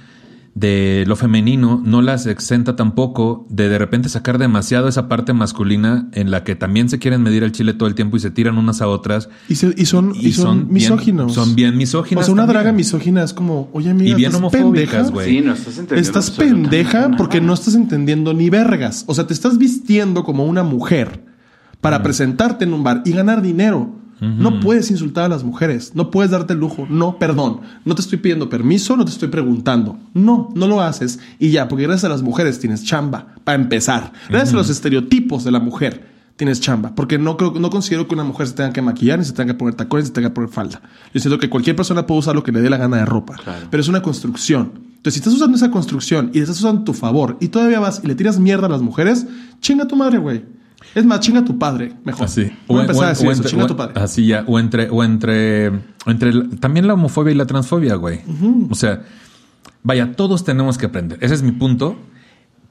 de 0.55 1.03
lo 1.07 1.15
femenino 1.15 1.81
no 1.83 2.03
las 2.03 2.27
exenta 2.27 2.75
tampoco 2.75 3.47
de 3.49 3.69
de 3.69 3.79
repente 3.79 4.07
sacar 4.07 4.37
demasiado 4.37 4.87
esa 4.87 5.07
parte 5.09 5.33
masculina 5.33 6.09
en 6.11 6.29
la 6.29 6.43
que 6.43 6.55
también 6.55 6.89
se 6.89 6.99
quieren 6.99 7.23
medir 7.23 7.41
el 7.41 7.51
chile 7.51 7.73
todo 7.73 7.87
el 7.89 7.95
tiempo 7.95 8.17
y 8.17 8.19
se 8.19 8.29
tiran 8.29 8.59
unas 8.59 8.79
a 8.81 8.87
otras. 8.87 9.29
Y, 9.49 9.55
se- 9.55 9.73
y 9.75 9.85
son, 9.87 10.13
y 10.15 10.31
son, 10.33 10.65
bien- 10.65 10.73
misóginos. 10.73 11.33
son 11.33 11.55
bien 11.55 11.73
O 11.73 11.77
misóginas. 11.77 12.25
sea, 12.25 12.33
una 12.33 12.43
también. 12.43 12.61
draga 12.61 12.71
misógina 12.71 13.23
es 13.23 13.33
como, 13.33 13.69
oye, 13.73 13.89
amiga, 13.89 14.11
Y 14.11 14.13
bien 14.13 14.27
¿estás 14.31 14.37
homofóbicas, 14.39 14.71
pendeja? 14.93 15.09
güey. 15.11 15.29
Sí, 15.29 15.41
no 15.41 15.53
estás 15.53 15.77
entendiendo. 15.79 16.01
Estás 16.09 16.27
absolutamente 16.29 16.69
pendeja 16.69 16.99
nada. 17.01 17.17
porque 17.17 17.41
no 17.41 17.53
estás 17.55 17.73
entendiendo 17.73 18.33
ni 18.35 18.49
vergas. 18.51 19.05
O 19.07 19.15
sea, 19.15 19.25
te 19.25 19.33
estás 19.33 19.57
vistiendo 19.57 20.23
como 20.23 20.45
una 20.45 20.61
mujer 20.61 21.23
para 21.81 22.03
presentarte 22.03 22.63
en 22.65 22.73
un 22.73 22.83
bar 22.83 23.01
y 23.05 23.11
ganar 23.11 23.41
dinero. 23.41 24.02
No 24.23 24.59
puedes 24.59 24.89
insultar 24.89 25.25
a 25.25 25.29
las 25.29 25.43
mujeres. 25.43 25.91
No 25.95 26.09
puedes 26.09 26.31
darte 26.31 26.53
el 26.53 26.59
lujo. 26.59 26.87
No, 26.89 27.19
perdón. 27.19 27.61
No 27.83 27.93
te 27.95 28.01
estoy 28.01 28.19
pidiendo 28.19 28.49
permiso, 28.49 28.95
no 28.95 29.05
te 29.05 29.11
estoy 29.11 29.27
preguntando. 29.27 29.97
No, 30.13 30.49
no 30.55 30.67
lo 30.67 30.81
haces. 30.81 31.19
Y 31.39 31.51
ya, 31.51 31.67
porque 31.67 31.83
gracias 31.83 32.05
a 32.05 32.09
las 32.09 32.21
mujeres 32.21 32.59
tienes 32.59 32.83
chamba. 32.83 33.35
Para 33.43 33.61
empezar. 33.61 34.13
Gracias 34.29 34.53
a 34.53 34.57
los 34.57 34.69
estereotipos 34.69 35.43
de 35.43 35.51
la 35.51 35.59
mujer 35.59 36.13
tienes 36.35 36.59
chamba. 36.61 36.95
Porque 36.95 37.17
no, 37.17 37.37
creo, 37.37 37.51
no 37.51 37.69
considero 37.69 38.07
que 38.07 38.15
una 38.15 38.23
mujer 38.23 38.47
se 38.47 38.53
tenga 38.53 38.73
que 38.73 38.81
maquillar, 38.81 39.19
ni 39.19 39.25
se 39.25 39.33
tenga 39.33 39.53
que 39.53 39.57
poner 39.57 39.75
tacones, 39.75 40.05
ni 40.05 40.07
se 40.07 40.13
tenga 40.13 40.29
que 40.29 40.35
poner 40.35 40.49
falda. 40.49 40.81
Yo 41.13 41.19
siento 41.19 41.37
que 41.37 41.49
cualquier 41.49 41.75
persona 41.75 42.05
puede 42.05 42.19
usar 42.19 42.35
lo 42.35 42.43
que 42.43 42.51
le 42.51 42.61
dé 42.61 42.69
la 42.69 42.77
gana 42.77 42.97
de 42.97 43.05
ropa. 43.05 43.35
Claro. 43.35 43.67
Pero 43.69 43.81
es 43.81 43.87
una 43.87 44.01
construcción. 44.01 44.71
Entonces, 44.97 45.15
si 45.15 45.19
estás 45.19 45.33
usando 45.33 45.57
esa 45.57 45.69
construcción 45.69 46.31
y 46.33 46.39
estás 46.39 46.57
usando 46.59 46.81
a 46.81 46.85
tu 46.85 46.93
favor 46.93 47.37
y 47.41 47.49
todavía 47.49 47.79
vas 47.79 48.01
y 48.03 48.07
le 48.07 48.15
tiras 48.15 48.39
mierda 48.39 48.67
a 48.67 48.69
las 48.69 48.81
mujeres, 48.81 49.27
chinga 49.59 49.83
a 49.83 49.87
tu 49.87 49.95
madre, 49.95 50.17
güey. 50.17 50.43
Es 50.95 51.05
más, 51.05 51.19
chinga 51.21 51.39
a 51.39 51.45
tu 51.45 51.57
padre, 51.57 51.93
mejor. 52.05 52.25
Así. 52.25 52.51
Voy 52.67 52.79
a 52.79 52.81
empezar 52.81 53.05
a 53.05 53.09
decir 53.09 53.25
eso, 53.27 53.35
entre- 53.37 53.49
chinga 53.49 53.63
a 53.63 53.65
o- 53.65 53.69
tu 53.69 53.75
padre. 53.77 53.93
Así 54.01 54.25
ya. 54.27 54.43
O 54.47 54.59
entre, 54.59 54.89
o 54.89 55.03
entre, 55.03 55.69
o 55.69 56.15
también 56.59 56.87
la 56.87 56.93
homofobia 56.93 57.31
y 57.31 57.35
la 57.35 57.45
transfobia, 57.45 57.95
güey. 57.95 58.21
O 58.69 58.75
sea, 58.75 59.01
vaya, 59.83 60.11
todos 60.13 60.43
tenemos 60.43 60.77
que 60.77 60.85
aprender. 60.87 61.17
Ese 61.21 61.33
es 61.33 61.43
mi 61.43 61.51
punto. 61.51 61.97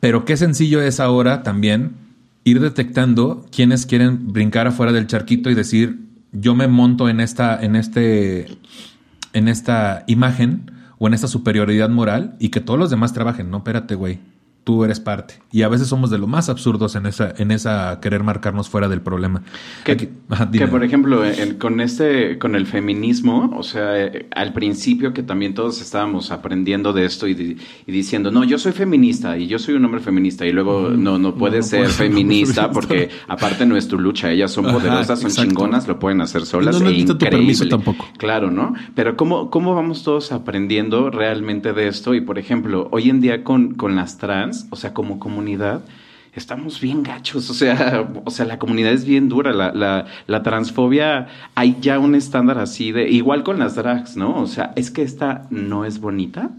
Pero 0.00 0.24
qué 0.24 0.36
sencillo 0.36 0.82
es 0.82 0.98
ahora 1.00 1.42
también 1.44 1.92
ir 2.44 2.58
detectando 2.60 3.46
quienes 3.54 3.86
quieren 3.86 4.32
brincar 4.32 4.66
afuera 4.66 4.90
del 4.92 5.06
charquito 5.06 5.48
y 5.48 5.54
decir, 5.54 6.00
yo 6.32 6.54
me 6.56 6.66
monto 6.66 7.08
en 7.08 7.20
esta, 7.20 7.62
en 7.62 7.76
este, 7.76 8.48
en 9.32 9.46
esta 9.46 10.02
imagen 10.08 10.72
o 10.98 11.06
en 11.06 11.14
esta 11.14 11.28
superioridad 11.28 11.88
moral 11.88 12.34
y 12.40 12.48
que 12.48 12.60
todos 12.60 12.80
los 12.80 12.90
demás 12.90 13.12
trabajen. 13.12 13.48
No, 13.50 13.58
espérate, 13.58 13.94
güey. 13.94 14.18
Tú 14.64 14.84
eres 14.84 15.00
parte. 15.00 15.34
Y 15.50 15.62
a 15.62 15.68
veces 15.68 15.88
somos 15.88 16.08
de 16.10 16.18
lo 16.18 16.28
más 16.28 16.48
absurdos 16.48 16.94
en 16.94 17.06
esa, 17.06 17.34
en 17.36 17.50
esa 17.50 17.98
querer 18.00 18.22
marcarnos 18.22 18.68
fuera 18.68 18.88
del 18.88 19.00
problema. 19.00 19.42
Que, 19.84 19.92
Aquí- 19.92 20.08
ajá, 20.30 20.44
que, 20.52 20.58
dime. 20.58 20.68
por 20.70 20.84
ejemplo, 20.84 21.22
con 21.58 21.80
este, 21.80 22.38
con 22.38 22.54
el 22.54 22.66
feminismo, 22.66 23.52
o 23.56 23.64
sea, 23.64 23.98
eh, 24.00 24.28
al 24.36 24.52
principio 24.52 25.12
que 25.12 25.24
también 25.24 25.54
todos 25.54 25.80
estábamos 25.80 26.30
aprendiendo 26.30 26.92
de 26.92 27.04
esto 27.06 27.26
y, 27.26 27.34
di- 27.34 27.56
y 27.88 27.90
diciendo, 27.92 28.30
no, 28.30 28.44
yo 28.44 28.56
soy 28.56 28.70
feminista 28.70 29.36
y 29.36 29.48
yo 29.48 29.58
soy 29.58 29.74
un 29.74 29.84
hombre 29.84 30.00
feminista 30.00 30.46
y 30.46 30.52
luego 30.52 30.90
no, 30.90 31.18
no 31.18 31.34
puedes 31.34 31.64
no 31.66 31.78
ser 31.78 31.88
feminista 31.88 32.70
porque 32.70 33.10
aparte 33.26 33.66
no 33.66 33.76
es 33.76 33.88
tu 33.88 33.98
lucha, 33.98 34.30
ellas 34.30 34.52
son 34.52 34.66
Ajá, 34.66 34.74
poderosas, 34.78 35.18
son 35.20 35.30
exacto. 35.30 35.48
chingonas, 35.50 35.88
lo 35.88 35.98
pueden 35.98 36.20
hacer 36.20 36.46
solas. 36.46 36.80
No 36.80 36.88
e 36.88 37.04
tu 37.04 37.18
permiso 37.18 37.66
tampoco. 37.66 38.06
Claro, 38.16 38.52
¿no? 38.52 38.74
Pero 38.94 39.16
¿cómo, 39.16 39.50
cómo 39.50 39.74
vamos 39.74 40.04
todos 40.04 40.30
aprendiendo 40.30 41.10
realmente 41.10 41.72
de 41.72 41.88
esto? 41.88 42.14
Y 42.14 42.20
por 42.20 42.38
ejemplo, 42.38 42.86
hoy 42.92 43.10
en 43.10 43.20
día 43.20 43.42
con, 43.42 43.74
con 43.74 43.96
las 43.96 44.18
trans, 44.18 44.51
o 44.70 44.76
sea, 44.76 44.94
como 44.94 45.18
comunidad, 45.18 45.82
estamos 46.34 46.80
bien 46.80 47.03
gachos. 47.03 47.50
O 47.50 47.55
sea, 47.55 48.09
o 48.24 48.30
sea, 48.30 48.46
la 48.46 48.59
comunidad 48.59 48.92
es 48.92 49.05
bien 49.05 49.28
dura. 49.28 49.53
La, 49.53 49.72
la, 49.72 50.07
la 50.26 50.42
transfobia, 50.42 51.28
hay 51.55 51.76
ya 51.80 51.98
un 51.98 52.14
estándar 52.14 52.59
así 52.59 52.92
de. 52.92 53.09
Igual 53.11 53.42
con 53.42 53.59
las 53.59 53.74
drags, 53.74 54.16
¿no? 54.16 54.40
O 54.40 54.46
sea, 54.46 54.72
es 54.76 54.90
que 54.90 55.03
esta 55.03 55.46
no 55.50 55.84
es 55.84 56.00
bonita. 56.00 56.50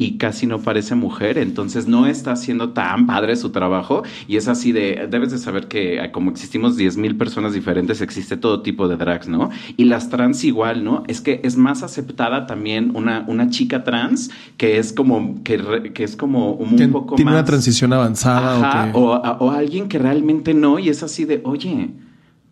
Y 0.00 0.16
casi 0.16 0.46
no 0.46 0.58
parece 0.60 0.94
mujer, 0.94 1.36
entonces 1.36 1.86
no 1.86 2.06
está 2.06 2.32
haciendo 2.32 2.70
tan 2.70 3.06
padre 3.06 3.36
su 3.36 3.50
trabajo 3.50 4.02
y 4.26 4.36
es 4.36 4.48
así 4.48 4.72
de, 4.72 5.06
debes 5.10 5.30
de 5.30 5.36
saber 5.36 5.68
que 5.68 6.00
ah, 6.00 6.10
como 6.10 6.30
existimos 6.30 6.78
10.000 6.78 7.18
personas 7.18 7.52
diferentes, 7.52 8.00
existe 8.00 8.38
todo 8.38 8.62
tipo 8.62 8.88
de 8.88 8.96
drags, 8.96 9.28
¿no? 9.28 9.50
Y 9.76 9.84
las 9.84 10.08
trans 10.08 10.42
igual, 10.42 10.84
¿no? 10.84 11.04
Es 11.06 11.20
que 11.20 11.40
es 11.44 11.56
más 11.58 11.82
aceptada 11.82 12.46
también 12.46 12.92
una, 12.96 13.24
una 13.28 13.50
chica 13.50 13.84
trans 13.84 14.30
que 14.56 14.78
es 14.78 14.94
como, 14.94 15.42
que, 15.44 15.58
re- 15.58 15.92
que 15.92 16.02
es 16.02 16.16
como 16.16 16.52
un, 16.54 16.76
Que 16.76 16.88
poco 16.88 17.16
tiene 17.16 17.30
más... 17.32 17.40
una 17.40 17.44
transición 17.44 17.92
avanzada 17.92 18.56
Ajá, 18.56 18.90
o 18.94 19.20
que... 19.22 19.28
o, 19.28 19.36
o 19.46 19.50
alguien 19.50 19.88
que 19.88 19.98
realmente 19.98 20.54
no, 20.54 20.78
y 20.78 20.88
es 20.88 21.02
así 21.02 21.26
de, 21.26 21.42
oye, 21.44 21.90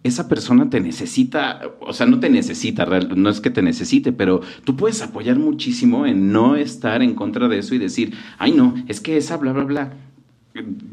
esa 0.04 0.28
persona 0.28 0.70
te 0.70 0.80
necesita, 0.80 1.60
o 1.80 1.92
sea, 1.92 2.06
no 2.06 2.20
te 2.20 2.30
necesita, 2.30 2.86
no 2.86 3.28
es 3.28 3.40
que 3.40 3.50
te 3.50 3.62
necesite, 3.62 4.12
pero 4.12 4.40
tú 4.64 4.76
puedes 4.76 5.02
apoyar 5.02 5.38
muchísimo 5.38 6.06
en 6.06 6.32
no 6.32 6.56
estar 6.56 7.02
en 7.02 7.14
contra 7.14 7.48
de 7.48 7.58
eso 7.58 7.74
y 7.74 7.78
decir, 7.78 8.14
ay 8.38 8.52
no, 8.52 8.74
es 8.88 9.00
que 9.00 9.16
esa 9.16 9.36
bla, 9.36 9.52
bla, 9.52 9.64
bla. 9.64 9.92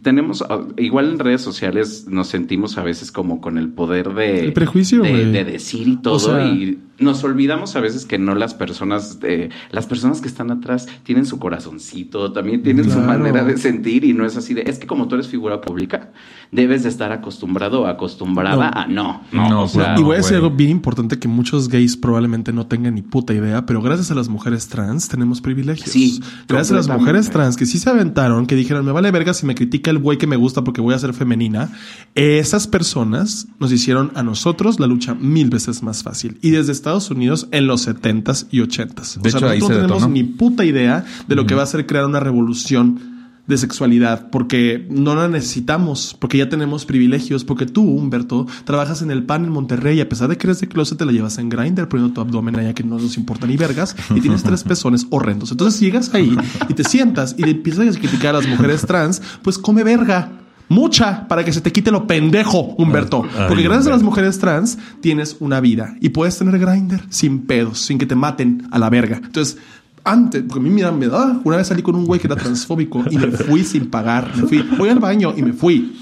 Tenemos, 0.03 0.43
ah, 0.47 0.61
igual 0.77 1.09
en 1.11 1.19
redes 1.19 1.41
sociales 1.41 2.05
nos 2.07 2.27
sentimos 2.27 2.77
a 2.77 2.83
veces 2.83 3.11
como 3.11 3.41
con 3.41 3.57
el 3.57 3.69
poder 3.69 4.13
de, 4.13 4.41
El 4.45 4.53
prejuicio, 4.53 5.01
de, 5.01 5.31
de 5.31 5.43
decir 5.43 5.87
y 5.87 5.95
todo, 5.97 6.15
O 6.15 6.19
sea- 6.19 6.45
y 6.45 6.77
nos 6.99 7.23
olvidamos 7.23 7.75
a 7.75 7.81
veces 7.81 8.05
que 8.05 8.17
no 8.17 8.35
las 8.35 8.53
personas, 8.53 9.19
de, 9.19 9.49
las 9.71 9.85
personas 9.85 10.21
que 10.21 10.27
están 10.27 10.51
atrás 10.51 10.87
tienen 11.03 11.25
su 11.25 11.39
corazoncito, 11.39 12.31
también 12.31 12.63
tienen 12.63 12.89
su 12.89 12.99
manera 12.99 13.43
de 13.43 13.57
sentir 13.57 14.03
y 14.03 14.13
no 14.13 14.25
es 14.25 14.37
así 14.37 14.53
de, 14.53 14.63
es 14.63 14.79
que 14.79 14.87
como 14.87 15.07
tú 15.07 15.15
eres 15.15 15.27
figura 15.27 15.61
pública, 15.61 16.11
debes 16.51 16.83
de 16.83 16.89
estar 16.89 17.11
acostumbrado 17.11 17.81
o 17.81 17.87
acostumbrada 17.87 18.71
No. 18.71 18.79
a 18.79 18.87
no, 18.87 19.21
no, 19.31 19.49
No, 19.49 19.63
o 19.63 19.67
sea, 19.67 19.95
y 19.97 20.03
voy 20.03 20.13
a 20.13 20.17
decir 20.17 20.37
güey. 20.37 20.43
algo 20.45 20.55
bien 20.55 20.69
importante 20.69 21.19
que 21.19 21.27
muchos 21.27 21.69
gays 21.69 21.97
probablemente 21.97 22.53
no 22.53 22.67
tengan 22.67 22.95
ni 22.95 23.01
puta 23.01 23.33
idea, 23.33 23.65
pero 23.65 23.81
gracias 23.81 24.11
a 24.11 24.15
las 24.15 24.29
mujeres 24.29 24.67
trans 24.67 25.07
tenemos 25.07 25.41
privilegios. 25.41 25.89
Sí, 25.89 26.21
gracias 26.47 26.71
a 26.71 26.75
las 26.75 26.87
mujeres 26.87 27.29
trans 27.29 27.57
que 27.57 27.65
sí 27.65 27.79
se 27.79 27.89
aventaron, 27.89 28.45
que 28.45 28.55
dijeron, 28.55 28.85
me 28.85 28.91
vale 28.91 29.11
verga 29.11 29.33
si 29.33 29.45
me 29.45 29.55
critica 29.55 29.91
el 29.91 29.99
güey 29.99 30.17
que 30.17 30.27
me 30.27 30.35
gusta 30.35 30.63
porque 30.63 30.81
voy 30.81 30.93
a 30.93 30.99
ser 30.99 31.13
femenina. 31.13 31.71
Esas 32.15 32.67
personas 32.67 33.47
nos 33.59 33.71
hicieron 33.71 34.11
a 34.15 34.23
nosotros 34.23 34.79
la 34.79 34.87
lucha 34.87 35.13
mil 35.15 35.49
veces 35.49 35.83
más 35.83 36.03
fácil. 36.03 36.37
Y 36.41 36.51
desde 36.51 36.71
Estados 36.85 37.09
Unidos 37.09 37.47
en 37.51 37.65
los 37.65 37.87
70s 37.87 38.45
y 38.51 38.59
80s. 38.59 39.21
De 39.21 39.29
o 39.29 39.31
sea, 39.31 39.39
hecho, 39.39 39.41
nosotros 39.41 39.59
no 39.59 39.67
tenemos 39.67 39.81
detonó. 39.81 40.07
ni 40.07 40.23
puta 40.23 40.63
idea 40.63 41.03
de 41.27 41.35
lo 41.35 41.47
que 41.47 41.55
va 41.55 41.63
a 41.63 41.65
ser 41.65 41.87
crear 41.87 42.05
una 42.05 42.19
revolución 42.19 43.15
de 43.47 43.57
sexualidad, 43.57 44.29
porque 44.31 44.87
no 44.89 45.15
la 45.15 45.27
necesitamos, 45.27 46.15
porque 46.19 46.37
ya 46.37 46.49
tenemos 46.49 46.85
privilegios, 46.85 47.43
porque 47.43 47.65
tú, 47.65 47.83
Humberto, 47.83 48.47
trabajas 48.65 49.01
en 49.01 49.09
el 49.09 49.23
PAN 49.23 49.45
en 49.45 49.51
Monterrey, 49.51 49.97
y 49.97 50.01
a 50.01 50.09
pesar 50.09 50.29
de 50.29 50.37
que 50.37 50.47
eres 50.47 50.61
de 50.61 50.67
closet, 50.67 50.97
te 50.97 51.05
la 51.05 51.11
llevas 51.11 51.37
en 51.39 51.49
grinder 51.49 51.87
poniendo 51.87 52.13
tu 52.13 52.21
abdomen 52.21 52.55
allá 52.55 52.73
que 52.73 52.83
no 52.83 52.99
nos 52.99 53.17
importa 53.17 53.47
ni 53.47 53.57
vergas, 53.57 53.95
y 54.15 54.21
tienes 54.21 54.43
tres 54.43 54.63
pezones 54.67 55.07
horrendos. 55.09 55.51
Entonces 55.51 55.79
llegas 55.79 56.13
ahí 56.13 56.35
y 56.69 56.73
te 56.73 56.83
sientas 56.83 57.35
y 57.37 57.43
te 57.43 57.51
empiezas 57.51 57.95
a 57.95 57.99
criticar 57.99 58.35
a 58.35 58.39
las 58.39 58.47
mujeres 58.47 58.81
trans, 58.85 59.21
pues 59.41 59.57
come 59.57 59.83
verga. 59.83 60.44
Mucha 60.69 61.27
para 61.27 61.43
que 61.43 61.53
se 61.53 61.61
te 61.61 61.71
quite 61.71 61.91
lo 61.91 62.07
pendejo, 62.07 62.61
Humberto. 62.77 63.23
Ay, 63.23 63.45
Porque 63.47 63.63
gracias 63.63 63.87
a 63.87 63.91
las 63.91 64.03
mujeres 64.03 64.39
trans 64.39 64.77
tienes 65.01 65.37
una 65.39 65.59
vida 65.59 65.95
y 66.01 66.09
puedes 66.09 66.37
tener 66.37 66.57
grinder 66.59 67.01
sin 67.09 67.45
pedos, 67.45 67.81
sin 67.81 67.97
que 67.97 68.05
te 68.05 68.15
maten 68.15 68.67
a 68.71 68.79
la 68.79 68.89
verga. 68.89 69.17
Entonces, 69.23 69.57
antes, 70.03 70.43
porque 70.43 70.59
a 70.59 70.63
mí 70.63 70.69
mira, 70.69 70.91
me 70.91 71.07
da. 71.07 71.39
Una 71.43 71.57
vez 71.57 71.67
salí 71.67 71.81
con 71.81 71.95
un 71.95 72.05
güey 72.05 72.19
que 72.19 72.27
era 72.27 72.35
transfóbico 72.35 73.03
y 73.09 73.17
me 73.17 73.31
fui 73.31 73.63
sin 73.63 73.89
pagar. 73.89 74.31
Me 74.35 74.47
fui, 74.47 74.61
voy 74.77 74.89
al 74.89 74.99
baño 74.99 75.33
y 75.35 75.41
me 75.41 75.53
fui. 75.53 75.97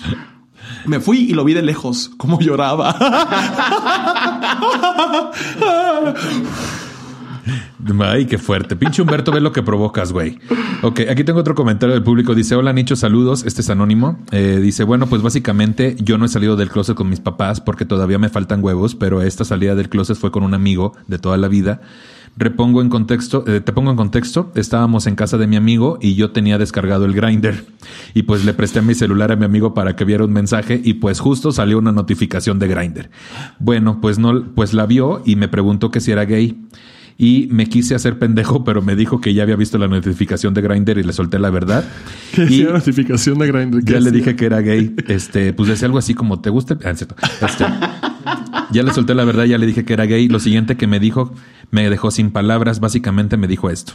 Me 0.85 0.99
fui 0.99 1.19
y 1.19 1.33
lo 1.33 1.43
vi 1.43 1.53
de 1.53 1.61
lejos, 1.61 2.11
como 2.17 2.39
lloraba. 2.39 2.95
Ay, 7.99 8.25
qué 8.25 8.37
fuerte. 8.37 8.75
Pinche 8.75 9.01
Humberto, 9.01 9.31
ve 9.31 9.41
lo 9.41 9.51
que 9.51 9.61
provocas, 9.63 10.11
güey. 10.11 10.39
Ok, 10.81 11.01
aquí 11.09 11.23
tengo 11.23 11.39
otro 11.39 11.55
comentario 11.55 11.93
del 11.93 12.03
público. 12.03 12.35
Dice, 12.35 12.55
hola 12.55 12.73
Nicho, 12.73 12.95
saludos. 12.95 13.43
Este 13.45 13.61
es 13.61 13.69
anónimo. 13.69 14.19
Eh, 14.31 14.59
dice, 14.61 14.83
bueno, 14.83 15.07
pues 15.07 15.21
básicamente 15.21 15.95
yo 15.99 16.17
no 16.17 16.25
he 16.25 16.29
salido 16.29 16.55
del 16.55 16.69
closet 16.69 16.95
con 16.95 17.09
mis 17.09 17.19
papás 17.19 17.61
porque 17.61 17.85
todavía 17.85 18.19
me 18.19 18.29
faltan 18.29 18.63
huevos, 18.63 18.95
pero 18.95 19.21
esta 19.21 19.45
salida 19.45 19.75
del 19.75 19.89
closet 19.89 20.17
fue 20.17 20.31
con 20.31 20.43
un 20.43 20.53
amigo 20.53 20.93
de 21.07 21.19
toda 21.19 21.37
la 21.37 21.47
vida. 21.47 21.81
Repongo 22.35 22.81
en 22.81 22.89
contexto, 22.89 23.43
eh, 23.47 23.59
te 23.59 23.73
pongo 23.73 23.91
en 23.91 23.97
contexto, 23.97 24.51
estábamos 24.55 25.05
en 25.05 25.15
casa 25.15 25.37
de 25.37 25.45
mi 25.45 25.55
amigo 25.55 25.99
y 26.01 26.15
yo 26.15 26.31
tenía 26.31 26.57
descargado 26.57 27.05
el 27.05 27.13
grinder 27.13 27.63
y 28.15 28.23
pues 28.23 28.43
le 28.43 28.55
presté 28.55 28.81
mi 28.81 28.95
celular 28.95 29.31
a 29.31 29.35
mi 29.35 29.45
amigo 29.45 29.75
para 29.75 29.95
que 29.95 30.03
viera 30.03 30.25
un 30.25 30.33
mensaje 30.33 30.81
y 30.83 30.95
pues 30.95 31.19
justo 31.19 31.51
salió 31.51 31.77
una 31.77 31.91
notificación 31.91 32.57
de 32.57 32.67
grinder. 32.67 33.11
Bueno, 33.59 34.01
pues 34.01 34.17
no, 34.17 34.45
pues 34.55 34.73
la 34.73 34.87
vio 34.87 35.21
y 35.25 35.35
me 35.35 35.47
preguntó 35.47 35.91
que 35.91 35.99
si 35.99 36.11
era 36.11 36.25
gay. 36.25 36.59
Y 37.17 37.47
me 37.51 37.67
quise 37.67 37.93
hacer 37.95 38.17
pendejo, 38.17 38.63
pero 38.63 38.81
me 38.81 38.95
dijo 38.95 39.21
que 39.21 39.33
ya 39.33 39.43
había 39.43 39.55
visto 39.55 39.77
la 39.77 39.87
notificación 39.87 40.53
de 40.53 40.61
Grinder 40.61 40.97
y 40.97 41.03
le 41.03 41.13
solté 41.13 41.37
la 41.39 41.49
verdad. 41.51 41.83
y 42.49 42.63
notificación 42.63 43.37
de 43.39 43.47
Grindr. 43.47 43.83
ya 43.85 43.99
le 43.99 44.11
dije 44.11 44.35
que 44.35 44.45
era 44.45 44.61
gay. 44.61 44.95
Este, 45.07 45.53
pues 45.53 45.69
decía 45.69 45.85
algo 45.85 45.99
así 45.99 46.13
como, 46.15 46.41
¿te 46.41 46.49
gusta? 46.49 46.77
Ah, 46.83 46.89
es 46.89 46.97
cierto. 46.97 47.15
Este, 47.45 47.65
ya 48.71 48.83
le 48.83 48.93
solté 48.93 49.13
la 49.13 49.25
verdad, 49.25 49.43
ya 49.45 49.57
le 49.57 49.65
dije 49.65 49.85
que 49.85 49.93
era 49.93 50.05
gay. 50.05 50.27
Lo 50.27 50.39
siguiente 50.39 50.75
que 50.75 50.87
me 50.87 50.99
dijo, 50.99 51.33
me 51.71 51.89
dejó 51.89 52.09
sin 52.11 52.31
palabras. 52.31 52.79
Básicamente 52.79 53.37
me 53.37 53.47
dijo 53.47 53.69
esto, 53.69 53.93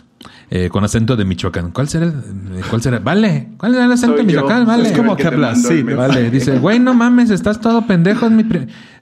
eh, 0.50 0.68
con 0.70 0.84
acento 0.84 1.16
de 1.16 1.24
Michoacán. 1.24 1.72
¿Cuál 1.72 1.88
será? 1.88 2.06
el- 2.06 2.12
eh, 2.58 2.62
¿Cuál 2.70 2.82
será? 2.82 3.00
Vale. 3.00 3.48
¿Cuál 3.56 3.74
era 3.74 3.84
el 3.86 3.92
acento 3.92 4.16
de 4.16 4.22
yo. 4.22 4.26
Michoacán? 4.26 4.64
Vale. 4.66 4.90
Es 4.90 4.96
como 4.96 5.16
que 5.16 5.26
hablas, 5.26 5.62
sí. 5.62 5.82
Vale, 5.82 6.30
dice, 6.30 6.58
güey, 6.58 6.78
no 6.78 6.94
mames, 6.94 7.30
estás 7.30 7.60
todo 7.60 7.86
pendejo. 7.86 8.26
Es 8.26 8.32
mi 8.32 8.44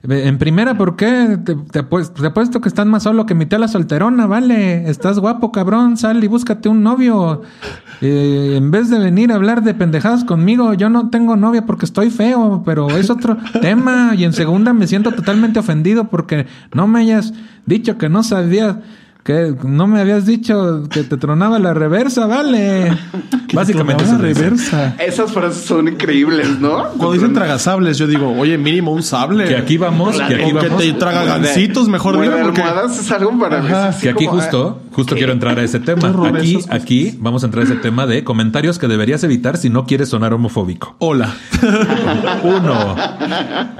en 0.03 0.37
primera, 0.37 0.77
¿por 0.77 0.95
qué? 0.95 1.37
Te, 1.43 1.55
te, 1.55 1.79
apuesto, 1.79 2.21
te 2.21 2.27
apuesto 2.27 2.61
que 2.61 2.69
estás 2.69 2.85
más 2.85 3.03
solo 3.03 3.25
que 3.25 3.35
mi 3.35 3.45
tía 3.45 3.59
la 3.59 3.67
solterona, 3.67 4.27
vale. 4.27 4.89
Estás 4.89 5.19
guapo, 5.19 5.51
cabrón. 5.51 5.97
Sal 5.97 6.23
y 6.23 6.27
búscate 6.27 6.69
un 6.69 6.83
novio. 6.83 7.41
Eh, 8.01 8.55
en 8.57 8.69
vez 8.69 8.89
de 8.89 8.99
venir 8.99 9.31
a 9.31 9.35
hablar 9.35 9.63
de 9.63 9.73
pendejadas 9.73 10.23
conmigo, 10.23 10.73
yo 10.75 10.89
no 10.89 11.09
tengo 11.09 11.35
novia 11.35 11.65
porque 11.65 11.85
estoy 11.85 12.09
feo, 12.09 12.61
pero 12.65 12.89
es 12.89 13.09
otro 13.09 13.37
tema. 13.61 14.13
Y 14.15 14.23
en 14.23 14.33
segunda, 14.33 14.73
me 14.73 14.87
siento 14.87 15.11
totalmente 15.11 15.59
ofendido 15.59 16.05
porque 16.05 16.45
no 16.73 16.87
me 16.87 16.99
hayas 16.99 17.33
dicho 17.65 17.97
que 17.97 18.09
no 18.09 18.23
sabías. 18.23 18.77
Que 19.27 19.53
no 19.65 19.87
me 19.87 19.99
habías 19.99 20.25
dicho 20.25 20.83
que 20.89 21.03
te 21.03 21.17
tronaba 21.17 21.59
la 21.59 21.73
reversa, 21.73 22.27
vale. 22.27 22.97
Básicamente 23.53 24.05
dice. 24.05 24.17
reversa. 24.17 24.95
Esas 24.99 25.33
frases 25.33 25.65
son 25.65 25.89
increíbles, 25.89 26.61
¿no? 26.61 26.91
Cuando 26.91 27.11
dicen 27.11 27.33
tragasables, 27.33 27.97
yo 27.97 28.07
digo, 28.07 28.31
oye, 28.39 28.57
mínimo 28.57 28.93
un 28.93 29.03
sable. 29.03 29.43
Que 29.49 29.57
aquí 29.57 29.77
vamos, 29.77 30.15
que 30.15 30.23
aquí 30.33 30.53
O 30.53 30.59
que 30.61 30.69
vamos. 30.69 30.81
te 30.81 30.93
traga 30.93 31.25
gancitos, 31.25 31.89
mejor 31.89 32.21
diga, 32.21 32.37
porque... 32.41 32.61
es 32.61 33.11
algo 33.11 33.37
para 33.37 33.61
mí. 33.61 33.69
Es 33.89 33.97
Que 33.97 34.11
aquí 34.11 34.27
como, 34.27 34.39
justo, 34.39 34.79
ah, 34.81 34.89
justo 34.93 35.13
¿qué? 35.13 35.19
quiero 35.19 35.33
entrar 35.33 35.59
a 35.59 35.63
ese 35.63 35.81
tema. 35.81 36.09
Qué 36.09 36.37
Aquí, 36.37 36.59
aquí 36.69 37.17
vamos 37.19 37.43
a 37.43 37.47
entrar 37.47 37.65
a 37.65 37.67
ese 37.67 37.75
tema 37.75 38.07
de 38.07 38.23
comentarios 38.23 38.79
que 38.79 38.87
deberías 38.87 39.25
evitar 39.25 39.57
si 39.57 39.69
no 39.69 39.85
quieres 39.85 40.07
sonar 40.07 40.33
homofóbico. 40.33 40.95
Hola. 40.99 41.35
Uno. 42.43 42.95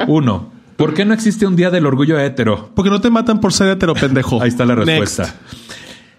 Uno. 0.07 0.56
¿Por 0.77 0.93
qué 0.93 1.05
no 1.05 1.13
existe 1.13 1.45
un 1.45 1.55
día 1.55 1.71
del 1.71 1.85
orgullo 1.85 2.19
hetero? 2.19 2.69
Porque 2.75 2.89
no 2.91 3.01
te 3.01 3.09
matan 3.09 3.41
por 3.41 3.51
ser 3.51 3.69
hetero 3.69 3.93
pendejo. 3.95 4.41
Ahí 4.41 4.49
está 4.49 4.63
la 4.65 4.75
Next. 4.75 4.87
respuesta. 4.87 5.35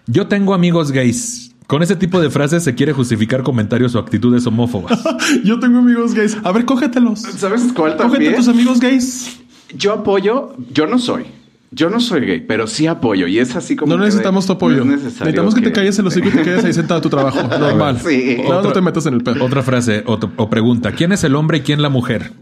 Yo 0.05 0.27
tengo 0.27 0.53
amigos 0.53 0.91
gays. 0.91 1.55
Con 1.65 1.83
ese 1.83 1.95
tipo 1.95 2.19
de 2.19 2.29
frases 2.29 2.63
se 2.63 2.73
quiere 2.73 2.93
justificar 2.93 3.43
comentarios 3.43 3.95
o 3.95 3.99
actitudes 3.99 4.45
homófobas. 4.47 4.99
Yo 5.43 5.59
tengo 5.59 5.77
amigos 5.77 6.15
gays. 6.15 6.35
A 6.43 6.51
ver, 6.51 6.65
cógetelos. 6.65 7.19
¿Sabes 7.21 7.61
cuál 7.75 7.95
Cógete 7.95 8.03
a 8.03 8.09
también? 8.11 8.35
tus 8.35 8.47
amigos 8.47 8.79
gays. 8.79 9.39
Yo 9.77 9.93
apoyo, 9.93 10.55
yo 10.73 10.87
no 10.87 10.97
soy. 10.97 11.25
Yo 11.71 11.91
no 11.91 11.99
soy 11.99 12.21
gay, 12.21 12.39
pero 12.39 12.65
sí 12.65 12.87
apoyo. 12.87 13.27
Y 13.27 13.37
es 13.37 13.55
así 13.55 13.75
como. 13.75 13.93
No 13.93 13.99
que 13.99 14.05
necesitamos 14.05 14.47
tu 14.47 14.53
apoyo. 14.53 14.83
no 14.83 14.95
es 14.95 15.03
necesario 15.03 15.25
Necesitamos 15.25 15.53
que, 15.53 15.61
te 15.61 15.71
calles 15.71 15.99
el 15.99 16.07
hocico 16.07 16.29
y 16.29 16.31
te 16.31 16.41
quedes 16.41 16.65
ahí 16.65 16.73
sentado 16.73 16.97
a 16.97 17.01
tu 17.01 17.09
trabajo. 17.09 17.39
Normal. 17.59 17.99
Sí. 18.03 18.37
No, 18.49 18.71
te 18.71 18.81
metas 18.81 19.05
en 19.05 19.13
el 19.13 19.21
pedo. 19.21 19.45
Otra 19.45 19.61
frase 19.61 20.03
o, 20.07 20.17
o 20.37 20.49
pregunta. 20.49 20.91
¿Quién 20.93 21.11
es 21.11 21.23
el 21.23 21.35
hombre 21.35 21.59
y 21.59 21.61
quién 21.61 21.83
la 21.83 21.89
mujer? 21.89 22.33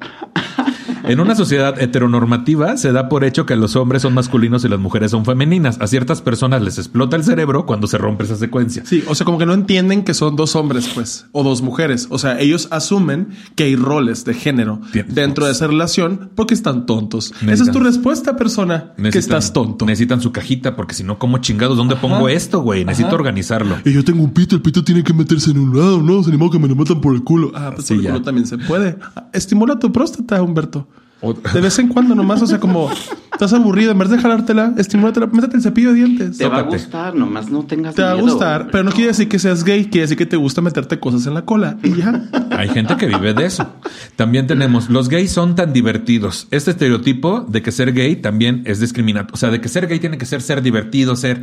En 1.07 1.19
una 1.19 1.35
sociedad 1.35 1.79
heteronormativa 1.81 2.77
se 2.77 2.91
da 2.91 3.09
por 3.09 3.23
hecho 3.23 3.45
que 3.45 3.55
los 3.55 3.75
hombres 3.75 4.01
son 4.01 4.13
masculinos 4.13 4.63
y 4.65 4.69
las 4.69 4.79
mujeres 4.79 5.11
son 5.11 5.25
femeninas. 5.25 5.79
A 5.81 5.87
ciertas 5.87 6.21
personas 6.21 6.61
les 6.61 6.77
explota 6.77 7.15
el 7.15 7.23
cerebro 7.23 7.65
cuando 7.65 7.87
se 7.87 7.97
rompe 7.97 8.23
esa 8.25 8.35
secuencia. 8.35 8.83
Sí, 8.85 9.03
o 9.07 9.15
sea, 9.15 9.25
como 9.25 9.37
que 9.37 9.45
no 9.45 9.53
entienden 9.53 10.03
que 10.03 10.13
son 10.13 10.35
dos 10.35 10.55
hombres, 10.55 10.89
pues, 10.93 11.27
o 11.31 11.43
dos 11.43 11.61
mujeres. 11.61 12.07
O 12.09 12.17
sea, 12.17 12.39
ellos 12.39 12.67
asumen 12.71 13.29
que 13.55 13.63
hay 13.65 13.75
roles 13.75 14.25
de 14.25 14.33
género 14.33 14.81
dentro 15.07 15.45
de 15.45 15.51
esa 15.51 15.67
relación 15.67 16.31
porque 16.35 16.53
están 16.53 16.85
tontos. 16.85 17.33
Esa 17.47 17.63
es 17.63 17.71
tu 17.71 17.79
respuesta, 17.79 18.35
persona, 18.35 18.93
que 18.95 19.03
Necesitan- 19.03 19.19
estás 19.19 19.53
tonto. 19.53 19.85
Necesitan 19.85 20.21
su 20.21 20.31
cajita 20.31 20.75
porque 20.75 20.93
si 20.95 21.03
no, 21.03 21.17
¿cómo 21.19 21.37
chingados? 21.39 21.77
¿Dónde 21.77 21.95
pongo 21.95 22.29
esto, 22.29 22.61
güey? 22.61 22.85
Necesito 22.85 23.15
organizarlo. 23.15 23.77
Y 23.85 23.93
yo 23.93 24.03
tengo 24.03 24.23
un 24.23 24.33
pito, 24.33 24.55
el 24.55 24.61
pito 24.61 24.83
tiene 24.83 25.03
que 25.03 25.13
meterse 25.13 25.51
en 25.51 25.59
un 25.59 25.77
lado, 25.77 26.01
no, 26.01 26.21
se 26.23 26.29
animó 26.29 26.49
que 26.49 26.59
me 26.59 26.67
lo 26.67 26.75
metan 26.75 26.99
por 27.01 27.13
el 27.15 27.23
culo. 27.23 27.51
Ah, 27.55 27.71
pues 27.73 27.87
Sí, 27.87 27.93
por 27.95 27.97
el 27.99 28.03
ya. 28.03 28.11
culo 28.13 28.23
también 28.23 28.47
se 28.47 28.57
puede. 28.57 28.97
Estimula 29.33 29.79
tu 29.79 29.91
próstata, 29.91 30.41
Humberto. 30.41 30.87
De 31.21 31.61
vez 31.61 31.79
en 31.79 31.87
cuando 31.87 32.13
nomás, 32.13 32.41
o 32.41 32.47
sea, 32.47 32.59
como 32.59 32.89
Estás 33.37 33.53
aburrido, 33.53 33.91
en 33.91 33.99
vez 33.99 34.09
de 34.09 34.17
jalártela, 34.17 34.73
estimúlatela, 34.77 35.27
métete 35.27 35.57
el 35.57 35.61
cepillo 35.61 35.89
de 35.89 35.95
dientes. 35.97 36.39
Te 36.39 36.47
va 36.47 36.57
a 36.57 36.61
gustar, 36.63 37.13
nomás 37.13 37.51
no 37.51 37.63
tengas 37.65 37.93
Te 37.93 38.01
va 38.01 38.13
a 38.13 38.15
gustar, 38.15 38.69
pero 38.71 38.83
no 38.83 38.89
quiere 38.89 39.09
decir 39.09 39.29
que 39.29 39.37
seas 39.37 39.63
gay, 39.63 39.85
quiere 39.85 40.05
decir 40.05 40.17
que 40.17 40.25
te 40.25 40.37
gusta 40.37 40.59
meterte 40.61 40.99
cosas 40.99 41.27
en 41.27 41.35
la 41.35 41.45
cola. 41.45 41.77
Y 41.83 41.97
ya. 41.97 42.27
Hay 42.49 42.69
gente 42.69 42.97
que 42.97 43.05
vive 43.05 43.35
de 43.35 43.45
eso. 43.45 43.69
También 44.15 44.47
tenemos, 44.47 44.89
los 44.89 45.07
gays 45.07 45.29
son 45.29 45.53
tan 45.53 45.71
divertidos. 45.71 46.47
Este 46.49 46.71
estereotipo 46.71 47.41
de 47.41 47.61
que 47.61 47.71
ser 47.71 47.93
gay 47.93 48.15
también 48.15 48.63
es 48.65 48.79
discriminatorio. 48.79 49.35
O 49.35 49.37
sea, 49.37 49.51
de 49.51 49.61
que 49.61 49.69
ser 49.69 49.85
gay 49.85 49.99
tiene 49.99 50.17
que 50.17 50.25
ser 50.25 50.41
ser 50.41 50.63
divertido, 50.63 51.15
ser... 51.15 51.41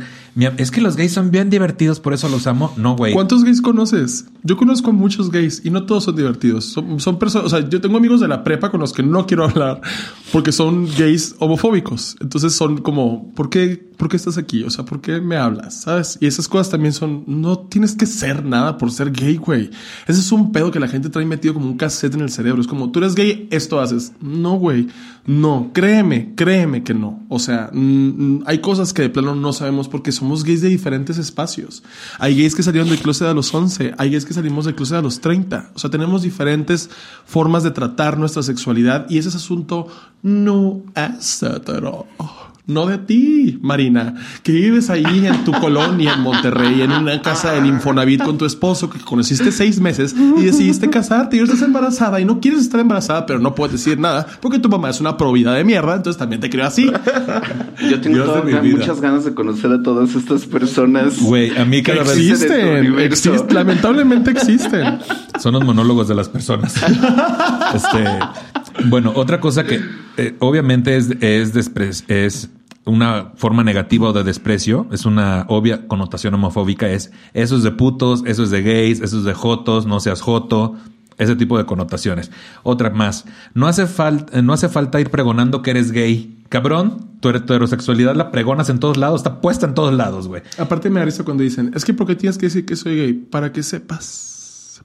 Es 0.57 0.71
que 0.71 0.81
los 0.81 0.97
gays 0.97 1.13
son 1.13 1.31
bien 1.31 1.49
divertidos, 1.49 2.01
por 2.01 2.13
eso 2.13 2.27
los 2.27 2.45
amo. 2.45 2.73
No, 2.75 2.97
güey. 2.97 3.13
¿Cuántos 3.13 3.45
gays 3.45 3.61
conoces? 3.61 4.25
Yo 4.43 4.57
conozco 4.57 4.91
muchos 4.91 5.31
gays 5.31 5.61
y 5.63 5.69
no 5.69 5.85
todos 5.85 6.03
son 6.03 6.17
divertidos. 6.17 6.65
Son, 6.65 6.99
son 6.99 7.17
personas, 7.19 7.47
o 7.47 7.49
sea, 7.49 7.69
yo 7.69 7.79
tengo 7.79 7.95
amigos 7.95 8.19
de 8.19 8.27
la 8.27 8.43
prepa 8.43 8.69
con 8.69 8.81
los 8.81 8.91
que 8.91 9.01
no 9.01 9.25
quiero 9.25 9.45
hablar 9.45 9.79
porque 10.33 10.51
son 10.51 10.89
gays 10.97 11.35
homofóbicos. 11.39 11.84
Entonces 12.19 12.55
son 12.55 12.79
como, 12.79 13.33
¿por 13.33 13.49
qué, 13.49 13.77
¿por 13.97 14.09
qué 14.09 14.17
estás 14.17 14.37
aquí? 14.37 14.63
O 14.63 14.69
sea, 14.69 14.85
¿por 14.85 15.01
qué 15.01 15.21
me 15.21 15.37
hablas? 15.37 15.81
¿Sabes? 15.81 16.17
Y 16.19 16.27
esas 16.27 16.47
cosas 16.47 16.69
también 16.69 16.93
son, 16.93 17.23
no 17.27 17.59
tienes 17.59 17.95
que 17.95 18.05
ser 18.05 18.43
nada 18.43 18.77
por 18.77 18.91
ser 18.91 19.11
gay, 19.11 19.37
güey. 19.37 19.69
Ese 20.07 20.19
es 20.19 20.31
un 20.31 20.51
pedo 20.51 20.71
que 20.71 20.79
la 20.79 20.87
gente 20.87 21.09
trae 21.09 21.25
metido 21.25 21.53
como 21.53 21.67
un 21.67 21.77
cassette 21.77 22.15
en 22.15 22.21
el 22.21 22.29
cerebro. 22.29 22.61
Es 22.61 22.67
como, 22.67 22.91
tú 22.91 22.99
eres 22.99 23.15
gay, 23.15 23.47
esto 23.51 23.79
haces. 23.79 24.13
No, 24.21 24.53
güey. 24.55 24.87
No, 25.27 25.71
créeme, 25.73 26.35
créeme 26.35 26.83
que 26.83 26.93
no. 26.93 27.23
O 27.29 27.39
sea, 27.39 27.71
mm, 27.73 27.79
mm, 27.79 28.43
hay 28.45 28.59
cosas 28.59 28.93
que 28.93 29.01
de 29.01 29.09
plano 29.09 29.33
no 29.33 29.53
sabemos 29.53 29.87
porque 29.87 30.11
somos 30.11 30.43
gays 30.43 30.61
de 30.61 30.69
diferentes 30.69 31.17
espacios. 31.17 31.83
Hay 32.19 32.35
gays 32.35 32.53
que 32.53 32.61
salieron 32.61 32.89
del 32.89 32.99
closet 32.99 33.27
a 33.27 33.33
los 33.33 33.53
11, 33.53 33.95
hay 33.97 34.11
gays 34.11 34.25
que 34.25 34.35
salimos 34.35 34.65
del 34.65 34.75
closet 34.75 34.97
a 34.97 35.01
los 35.01 35.21
30. 35.21 35.71
O 35.73 35.79
sea, 35.79 35.89
tenemos 35.89 36.21
diferentes 36.21 36.91
formas 37.25 37.63
de 37.63 37.71
tratar 37.71 38.19
nuestra 38.19 38.43
sexualidad 38.43 39.07
y 39.09 39.17
ese 39.17 39.29
es 39.29 39.35
asunto 39.35 39.87
no 40.21 40.83
es. 40.95 41.43
No 42.67 42.87
de 42.87 42.97
ti, 42.97 43.59
Marina, 43.61 44.15
que 44.41 44.51
vives 44.51 44.89
ahí 44.89 45.25
en 45.27 45.43
tu 45.43 45.51
colonia 45.51 46.13
en 46.15 46.21
Monterrey, 46.21 46.81
en 46.81 46.91
una 46.91 47.21
casa 47.21 47.51
del 47.51 47.67
Infonavit 47.67 48.23
con 48.23 48.39
tu 48.39 48.45
esposo 48.45 48.89
que 48.89 48.97
conociste 48.99 49.51
seis 49.51 49.79
meses 49.79 50.15
y 50.17 50.41
decidiste 50.43 50.89
casarte 50.89 51.35
y 51.35 51.39
ahora 51.41 51.53
estás 51.53 51.67
embarazada 51.67 52.19
y 52.19 52.25
no 52.25 52.39
quieres 52.39 52.61
estar 52.61 52.79
embarazada, 52.79 53.27
pero 53.27 53.37
no 53.37 53.53
puedes 53.53 53.73
decir 53.73 53.99
nada 53.99 54.25
porque 54.41 54.57
tu 54.57 54.67
mamá 54.67 54.89
es 54.89 54.99
una 54.99 55.15
probida 55.15 55.53
de 55.53 55.63
mierda, 55.63 55.95
entonces 55.95 56.17
también 56.17 56.41
te 56.41 56.49
creo 56.49 56.65
así. 56.65 56.91
Yo 57.89 58.01
tengo 58.01 58.43
muchas 58.63 58.99
ganas 58.99 59.25
de 59.25 59.35
conocer 59.35 59.71
a 59.71 59.83
todas 59.83 60.15
estas 60.15 60.45
personas. 60.45 61.21
Güey, 61.21 61.55
a 61.55 61.65
mí 61.65 61.83
Que 61.83 61.91
cada 61.91 62.03
vez 62.03 62.17
existen 62.17 62.97
Existen, 62.99 63.53
lamentablemente 63.55 64.31
existen. 64.31 64.99
son 65.39 65.53
los 65.53 65.63
monólogos 65.63 66.07
de 66.07 66.15
las 66.15 66.29
personas. 66.29 66.75
este, 67.75 68.03
bueno, 68.85 69.11
otra 69.15 69.39
cosa 69.39 69.63
que 69.65 69.81
eh, 70.17 70.35
obviamente 70.39 70.97
es, 70.97 71.09
es, 71.21 71.53
despre- 71.53 72.03
es 72.07 72.49
una 72.85 73.31
forma 73.35 73.63
negativa 73.63 74.09
o 74.09 74.13
de 74.13 74.23
desprecio, 74.23 74.87
es 74.91 75.05
una 75.05 75.45
obvia 75.49 75.87
connotación 75.87 76.33
homofóbica, 76.35 76.89
es 76.89 77.11
eso 77.33 77.57
es 77.57 77.63
de 77.63 77.71
putos, 77.71 78.23
eso 78.25 78.43
es 78.43 78.51
de 78.51 78.61
gays, 78.61 79.01
eso 79.01 79.17
es 79.19 79.23
de 79.23 79.33
jotos, 79.33 79.85
no 79.85 79.99
seas 79.99 80.21
joto, 80.21 80.75
ese 81.17 81.35
tipo 81.35 81.57
de 81.57 81.65
connotaciones. 81.65 82.31
Otra 82.63 82.89
más, 82.89 83.25
no 83.53 83.67
hace 83.67 83.87
falta, 83.87 84.41
no 84.41 84.53
hace 84.53 84.69
falta 84.69 84.99
ir 84.99 85.09
pregonando 85.09 85.61
que 85.61 85.71
eres 85.71 85.91
gay. 85.91 86.43
Cabrón, 86.49 87.09
tu 87.21 87.29
heterosexualidad 87.29 88.15
la 88.15 88.31
pregonas 88.31 88.69
en 88.69 88.79
todos 88.79 88.97
lados, 88.97 89.21
está 89.21 89.41
puesta 89.41 89.65
en 89.65 89.73
todos 89.73 89.93
lados, 89.93 90.27
güey. 90.27 90.43
Aparte 90.57 90.89
me 90.89 91.03
da 91.03 91.23
cuando 91.23 91.43
dicen, 91.43 91.71
es 91.73 91.85
que 91.85 91.93
porque 91.93 92.15
tienes 92.15 92.37
que 92.37 92.47
decir 92.47 92.65
que 92.65 92.75
soy 92.75 92.95
gay, 92.97 93.13
para 93.13 93.51
que 93.51 93.63
sepas, 93.63 94.34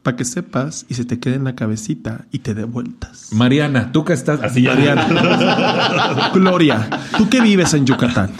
para 0.03 0.17
que 0.17 0.25
sepas 0.25 0.87
y 0.89 0.95
se 0.95 1.05
te 1.05 1.19
quede 1.19 1.35
en 1.35 1.45
la 1.45 1.55
cabecita 1.55 2.25
y 2.33 2.39
te 2.39 2.55
dé 2.55 2.65
vueltas. 2.65 3.29
Mariana, 3.33 3.93
tú 3.93 4.05
que 4.05 4.15
estás 4.15 4.41
así 4.43 4.63
ya. 4.63 4.75
Mariana. 4.75 6.31
Gloria, 6.35 6.89
tú 7.19 7.29
que 7.29 7.41
vives 7.43 7.75
en 7.75 7.85
Yucatán, 7.85 8.31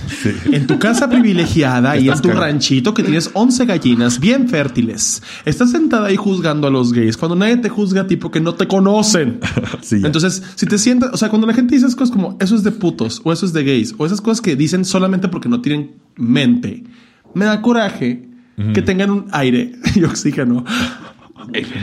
en 0.51 0.67
tu 0.67 0.79
casa 0.79 1.11
privilegiada 1.11 1.99
y 1.99 2.09
en 2.09 2.15
tu 2.17 2.29
cagado. 2.29 2.41
ranchito 2.47 2.95
que 2.95 3.03
tienes 3.03 3.31
11 3.35 3.67
gallinas 3.67 4.21
bien 4.21 4.49
fértiles, 4.49 5.23
estás 5.45 5.71
sentada 5.73 6.07
ahí 6.07 6.17
juzgando 6.17 6.67
a 6.67 6.71
los 6.71 6.93
gays 6.93 7.19
cuando 7.19 7.37
nadie 7.37 7.59
te 7.59 7.69
juzga 7.69 8.07
tipo 8.07 8.31
que 8.31 8.41
no 8.41 8.55
te 8.55 8.67
conocen. 8.67 9.41
Sí. 9.83 10.01
Entonces, 10.05 10.43
si 10.57 10.67
te 10.67 10.79
sientas, 10.79 11.11
o 11.13 11.17
sea, 11.17 11.31
cuando 11.31 11.47
la 11.47 11.55
gente 11.55 11.75
dice 11.75 11.87
esas 11.87 11.97
cosas 11.97 12.15
como 12.15 12.37
eso 12.41 12.55
es 12.55 12.63
de 12.63 12.71
putos 12.71 13.21
o 13.25 13.33
eso 13.33 13.47
es 13.47 13.53
de 13.53 13.65
gays 13.65 13.95
o 13.99 14.05
esas 14.05 14.21
cosas 14.21 14.41
que 14.41 14.57
dicen 14.57 14.85
solamente 14.85 15.29
porque 15.29 15.49
no 15.49 15.61
tienen 15.61 15.97
mente, 16.17 16.85
me 17.35 17.45
da 17.45 17.63
coraje 17.63 18.29
que 18.75 18.83
tengan 18.83 19.11
un 19.11 19.27
aire 19.33 19.73
y 19.95 20.05
oxígeno. 20.05 20.65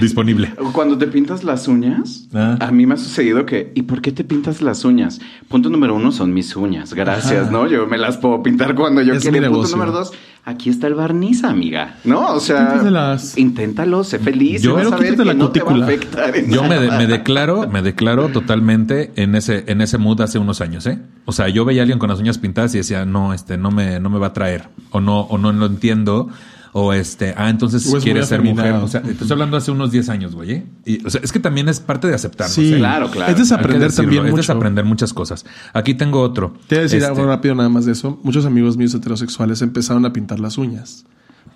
Disponible. 0.02 0.52
Cuando 0.74 0.98
te 0.98 1.08
pintas 1.08 1.44
las 1.44 1.68
uñas, 1.68 2.28
Ah. 2.34 2.58
a 2.60 2.72
mí 2.72 2.86
me 2.86 2.94
ha 2.96 2.98
sucedido 2.98 3.46
que, 3.46 3.72
¿y 3.76 3.84
por 3.84 4.02
qué 4.02 4.12
te 4.12 4.24
pintas 4.24 4.62
las 4.62 4.86
uñas? 4.86 5.20
Punto 5.48 5.70
número 5.70 5.96
uno 5.96 6.12
son 6.12 6.34
mis 6.34 6.56
uñas, 6.56 6.94
gracias, 6.94 7.44
Ajá. 7.44 7.52
¿no? 7.52 7.68
Yo 7.68 7.88
me 7.88 7.98
las 7.98 8.18
puedo 8.18 8.42
pintar 8.44 8.76
cuando 8.76 9.02
yo 9.02 9.18
quiera. 9.20 9.50
Punto 9.50 9.68
número 9.70 9.92
dos, 9.92 10.12
aquí 10.46 10.70
está 10.70 10.88
el 10.88 10.94
barniz, 10.96 11.44
amiga, 11.44 11.96
¿no? 12.04 12.34
O 12.34 12.40
sea, 12.40 12.68
Píntaselas. 12.70 13.38
inténtalo, 13.38 14.04
sé 14.04 14.20
feliz, 14.20 14.62
Yo- 14.62 14.76
vas 14.76 14.92
a 14.92 14.96
ver 14.98 15.16
que 15.16 15.26
la 15.26 15.34
no 15.34 15.50
te 15.52 15.62
va 15.62 15.72
a 15.74 15.84
afectar 15.84 16.34
Yo 16.48 16.64
me, 16.64 16.80
de- 16.80 16.92
me 16.92 17.08
declaro, 17.08 17.68
me 17.70 17.82
declaro 17.82 18.30
totalmente 18.30 19.12
en 19.16 19.36
ese, 19.36 19.64
en 19.68 19.82
ese 19.82 19.98
mood 19.98 20.22
hace 20.22 20.40
unos 20.40 20.62
años, 20.62 20.86
¿eh? 20.88 21.00
O 21.26 21.32
sea, 21.32 21.50
yo 21.50 21.66
veía 21.66 21.82
a 21.82 21.84
alguien 21.84 22.00
con 22.00 22.10
las 22.10 22.20
uñas 22.20 22.38
pintadas 22.38 22.74
y 22.76 22.78
decía, 22.78 23.06
no, 23.06 23.34
este, 23.34 23.58
no 23.58 23.72
me, 23.72 24.00
no 24.00 24.10
me 24.10 24.18
va 24.20 24.28
a 24.28 24.34
traer. 24.34 24.70
O 24.92 25.02
no, 25.02 25.22
o 25.22 25.38
no 25.38 25.52
lo 25.52 25.66
entiendo. 25.66 26.30
O 26.74 26.94
este, 26.94 27.34
ah, 27.38 27.50
entonces 27.50 27.86
O 27.92 27.98
es 27.98 28.04
quiere 28.04 28.20
muy 28.20 28.28
ser 28.28 28.42
mujer. 28.42 28.74
O 28.74 28.88
sea, 28.88 29.02
te 29.02 29.12
estoy 29.12 29.32
hablando 29.32 29.58
hace 29.58 29.72
unos 29.72 29.92
10 29.92 30.10
años, 30.10 30.36
güey. 30.36 30.52
¿eh? 30.52 30.66
Y, 30.86 31.06
o 31.06 31.10
sea, 31.10 31.22
es 31.24 31.32
que 31.32 31.40
también 31.40 31.70
es 31.70 31.80
parte 31.80 32.08
de 32.08 32.16
aceptarnos. 32.16 32.54
Sí, 32.54 32.74
¿eh? 32.74 32.78
claro, 32.78 33.10
claro. 33.10 33.32
Es 33.32 33.38
desaprender 33.38 33.94
también 33.94 34.26
es 34.26 34.32
mucho. 34.32 34.42
desaprender 34.42 34.86
muchas 34.86 35.14
cosas. 35.14 35.46
Aquí 35.74 35.94
tengo 35.94 36.22
otro. 36.22 36.54
Te 36.68 36.76
voy 36.76 36.80
a 36.80 36.84
decir 36.84 37.00
Este, 37.00 37.10
algo 37.10 37.26
rápido 37.26 37.56
nada 37.56 37.70
más 37.70 37.86
de 37.86 37.94
eso. 37.94 38.20
Muchos 38.24 38.46
amigos 38.46 38.78
míos 38.78 38.94
heterosexuales 38.94 39.62
empezaron 39.62 40.06
a 40.06 40.14
pintar 40.14 40.40
las 40.40 40.58
uñas. 40.58 41.06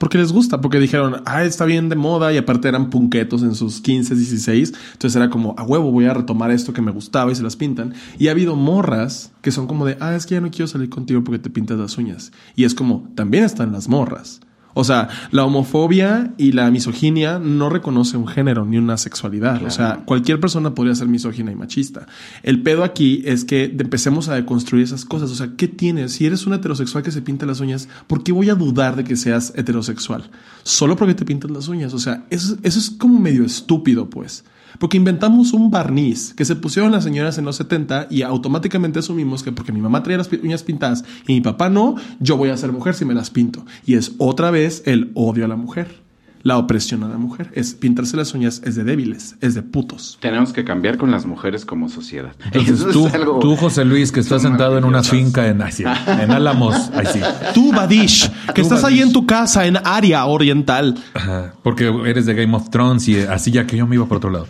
Porque 0.01 0.17
les 0.17 0.31
gusta, 0.31 0.61
porque 0.61 0.79
dijeron, 0.79 1.21
ah, 1.25 1.43
está 1.43 1.63
bien 1.65 1.87
de 1.87 1.95
moda 1.95 2.33
y 2.33 2.37
aparte 2.37 2.67
eran 2.67 2.89
punquetos 2.89 3.43
en 3.43 3.53
sus 3.53 3.81
15, 3.81 4.15
16. 4.15 4.73
Entonces 4.93 5.15
era 5.15 5.29
como, 5.29 5.53
a 5.59 5.63
huevo, 5.63 5.91
voy 5.91 6.05
a 6.05 6.13
retomar 6.15 6.49
esto 6.49 6.73
que 6.73 6.81
me 6.81 6.89
gustaba 6.89 7.31
y 7.31 7.35
se 7.35 7.43
las 7.43 7.55
pintan. 7.55 7.93
Y 8.17 8.27
ha 8.27 8.31
habido 8.31 8.55
morras 8.55 9.31
que 9.43 9.51
son 9.51 9.67
como 9.67 9.85
de, 9.85 9.97
ah, 9.99 10.15
es 10.15 10.25
que 10.25 10.33
ya 10.33 10.41
no 10.41 10.49
quiero 10.49 10.65
salir 10.65 10.89
contigo 10.89 11.23
porque 11.23 11.37
te 11.37 11.51
pintas 11.51 11.77
las 11.77 11.99
uñas. 11.99 12.31
Y 12.55 12.63
es 12.63 12.73
como, 12.73 13.07
también 13.13 13.43
están 13.43 13.71
las 13.73 13.89
morras. 13.89 14.41
O 14.73 14.83
sea, 14.83 15.09
la 15.31 15.43
homofobia 15.43 16.33
y 16.37 16.53
la 16.53 16.69
misoginia 16.71 17.39
no 17.39 17.69
reconoce 17.69 18.17
un 18.17 18.27
género 18.27 18.65
ni 18.65 18.77
una 18.77 18.97
sexualidad. 18.97 19.63
O 19.63 19.69
sea, 19.69 20.03
cualquier 20.05 20.39
persona 20.39 20.73
podría 20.73 20.95
ser 20.95 21.07
misógina 21.07 21.51
y 21.51 21.55
machista. 21.55 22.07
El 22.43 22.61
pedo 22.61 22.83
aquí 22.83 23.21
es 23.25 23.43
que 23.45 23.65
empecemos 23.65 24.29
a 24.29 24.35
deconstruir 24.35 24.83
esas 24.83 25.05
cosas. 25.05 25.31
O 25.31 25.35
sea, 25.35 25.51
¿qué 25.57 25.67
tienes? 25.67 26.13
Si 26.13 26.25
eres 26.25 26.45
un 26.45 26.53
heterosexual 26.53 27.03
que 27.03 27.11
se 27.11 27.21
pinta 27.21 27.45
las 27.45 27.59
uñas, 27.59 27.89
¿por 28.07 28.23
qué 28.23 28.31
voy 28.31 28.49
a 28.49 28.55
dudar 28.55 28.95
de 28.95 29.03
que 29.03 29.15
seas 29.15 29.53
heterosexual? 29.55 30.29
Solo 30.63 30.95
porque 30.95 31.13
te 31.13 31.25
pintas 31.25 31.51
las 31.51 31.67
uñas. 31.67 31.93
O 31.93 31.99
sea, 31.99 32.25
eso, 32.29 32.57
eso 32.63 32.79
es 32.79 32.89
como 32.91 33.19
medio 33.19 33.43
estúpido, 33.43 34.09
pues. 34.09 34.43
Porque 34.79 34.97
inventamos 34.97 35.53
un 35.53 35.71
barniz 35.71 36.33
que 36.33 36.45
se 36.45 36.55
pusieron 36.55 36.91
las 36.91 37.03
señoras 37.03 37.37
en 37.37 37.45
los 37.45 37.55
70 37.57 38.07
y 38.09 38.21
automáticamente 38.21 38.99
asumimos 38.99 39.43
que 39.43 39.51
porque 39.51 39.71
mi 39.71 39.81
mamá 39.81 40.03
traía 40.03 40.17
las 40.17 40.31
uñas 40.31 40.63
pintadas 40.63 41.03
y 41.27 41.33
mi 41.33 41.41
papá 41.41 41.69
no, 41.69 41.95
yo 42.19 42.37
voy 42.37 42.49
a 42.49 42.57
ser 42.57 42.71
mujer 42.71 42.93
si 42.93 43.05
me 43.05 43.13
las 43.13 43.29
pinto. 43.29 43.65
Y 43.85 43.95
es 43.95 44.13
otra 44.17 44.51
vez 44.51 44.83
el 44.85 45.11
odio 45.13 45.45
a 45.45 45.47
la 45.47 45.55
mujer. 45.55 46.10
La 46.43 46.57
opresión 46.57 47.03
a 47.03 47.07
la 47.09 47.17
mujer. 47.17 47.49
Es 47.53 47.73
pintarse 47.73 48.17
las 48.17 48.33
uñas 48.33 48.61
es 48.65 48.75
de 48.75 48.83
débiles, 48.83 49.35
es 49.41 49.53
de 49.53 49.61
putos. 49.61 50.17
Tenemos 50.21 50.53
que 50.53 50.63
cambiar 50.63 50.97
con 50.97 51.11
las 51.11 51.25
mujeres 51.25 51.65
como 51.65 51.89
sociedad. 51.89 52.33
Entonces 52.45 52.79
Eso 52.81 52.89
tú, 52.89 53.07
algo- 53.13 53.39
tú, 53.39 53.55
José 53.55 53.85
Luis, 53.85 54.11
que 54.11 54.19
estás 54.19 54.41
sentado 54.41 54.77
en 54.77 54.83
una 54.85 55.03
finca 55.03 55.47
en, 55.47 55.61
sí, 55.71 55.83
en 56.07 56.31
Álamos, 56.31 56.89
ay, 56.95 57.05
sí. 57.11 57.19
Tú, 57.53 57.71
Badish, 57.71 58.29
que 58.53 58.61
Tú, 58.61 58.61
estás 58.61 58.83
ahí 58.83 58.95
Badish. 58.95 59.07
en 59.07 59.13
tu 59.13 59.25
casa 59.25 59.65
en 59.67 59.77
área 59.83 60.25
oriental. 60.25 60.97
Ajá, 61.13 61.53
porque 61.63 61.93
eres 62.05 62.25
de 62.25 62.33
Game 62.33 62.55
of 62.55 62.69
Thrones 62.69 63.07
y 63.07 63.19
así 63.19 63.51
ya 63.51 63.65
que 63.67 63.77
yo 63.77 63.85
me 63.87 63.95
iba 63.95 64.05
por 64.05 64.17
otro 64.17 64.29
lado. 64.29 64.47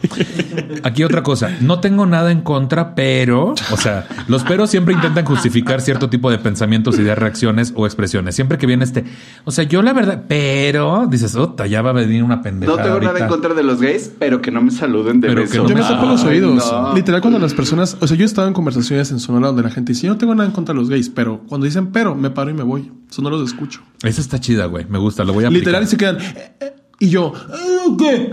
Aquí 0.83 1.03
otra 1.03 1.23
cosa, 1.23 1.49
no 1.61 1.79
tengo 1.79 2.05
nada 2.05 2.31
en 2.31 2.41
contra, 2.41 2.95
pero, 2.95 3.53
o 3.71 3.77
sea, 3.77 4.07
los 4.27 4.43
peros 4.43 4.69
siempre 4.69 4.93
intentan 4.93 5.25
justificar 5.25 5.81
cierto 5.81 6.09
tipo 6.09 6.29
de 6.31 6.37
pensamientos, 6.37 6.97
ideas, 6.99 7.17
reacciones 7.17 7.73
o 7.75 7.85
expresiones. 7.85 8.35
Siempre 8.35 8.57
que 8.57 8.67
viene 8.67 8.83
este, 8.83 9.03
o 9.45 9.51
sea, 9.51 9.63
yo 9.65 9.81
la 9.81 9.93
verdad, 9.93 10.23
pero 10.27 11.07
dices, 11.09 11.35
otra, 11.35 11.67
ya 11.67 11.80
va 11.81 11.89
a 11.91 11.93
venir 11.93 12.23
una 12.23 12.37
No 12.37 12.41
pendejada. 12.41 12.83
tengo 12.83 12.95
nada 12.99 13.07
ahorita". 13.09 13.25
en 13.25 13.29
contra 13.29 13.53
de 13.53 13.63
los 13.63 13.81
gays, 13.81 14.11
pero 14.19 14.41
que 14.41 14.51
no 14.51 14.61
me 14.61 14.71
saluden 14.71 15.21
de 15.21 15.27
Pero 15.29 15.43
que 15.43 15.49
beso. 15.49 15.63
no 15.63 15.69
Yo 15.69 15.75
me 15.75 15.81
tapo 15.81 16.05
los 16.05 16.23
oídos. 16.23 16.71
no. 16.71 16.93
Literal, 16.95 17.21
cuando 17.21 17.39
las 17.39 17.53
personas. 17.53 17.97
O 18.01 18.07
sea, 18.07 18.15
yo 18.17 18.23
he 18.23 18.25
estado 18.25 18.47
en 18.47 18.53
conversaciones 18.53 19.11
en 19.11 19.19
Sonora 19.19 19.47
donde 19.47 19.63
la 19.63 19.69
gente 19.69 19.93
dice: 19.93 20.07
Yo 20.07 20.13
no 20.13 20.17
tengo 20.19 20.33
nada 20.35 20.47
en 20.47 20.53
contra 20.53 20.73
de 20.73 20.79
los 20.79 20.89
gays, 20.89 21.09
pero 21.09 21.41
cuando 21.47 21.65
dicen 21.65 21.87
pero, 21.91 22.15
me 22.15 22.29
paro 22.29 22.49
y 22.49 22.53
me 22.53 22.63
voy. 22.63 22.91
Eso 23.09 23.21
no 23.21 23.29
los 23.29 23.41
escucho. 23.47 23.81
Esa 24.03 24.21
está 24.21 24.39
chida, 24.39 24.65
güey. 24.67 24.85
Me 24.89 24.97
gusta, 24.97 25.23
lo 25.23 25.33
voy 25.33 25.43
a 25.43 25.47
aplicar. 25.47 25.65
Literal, 25.67 25.83
y 25.83 25.87
se 25.87 25.97
quedan. 25.97 26.17
"Eh, 26.19 26.51
eh", 26.59 26.73
y 26.99 27.09
yo, 27.09 27.33
"Eh, 27.35 27.95
¿qué? 27.97 28.29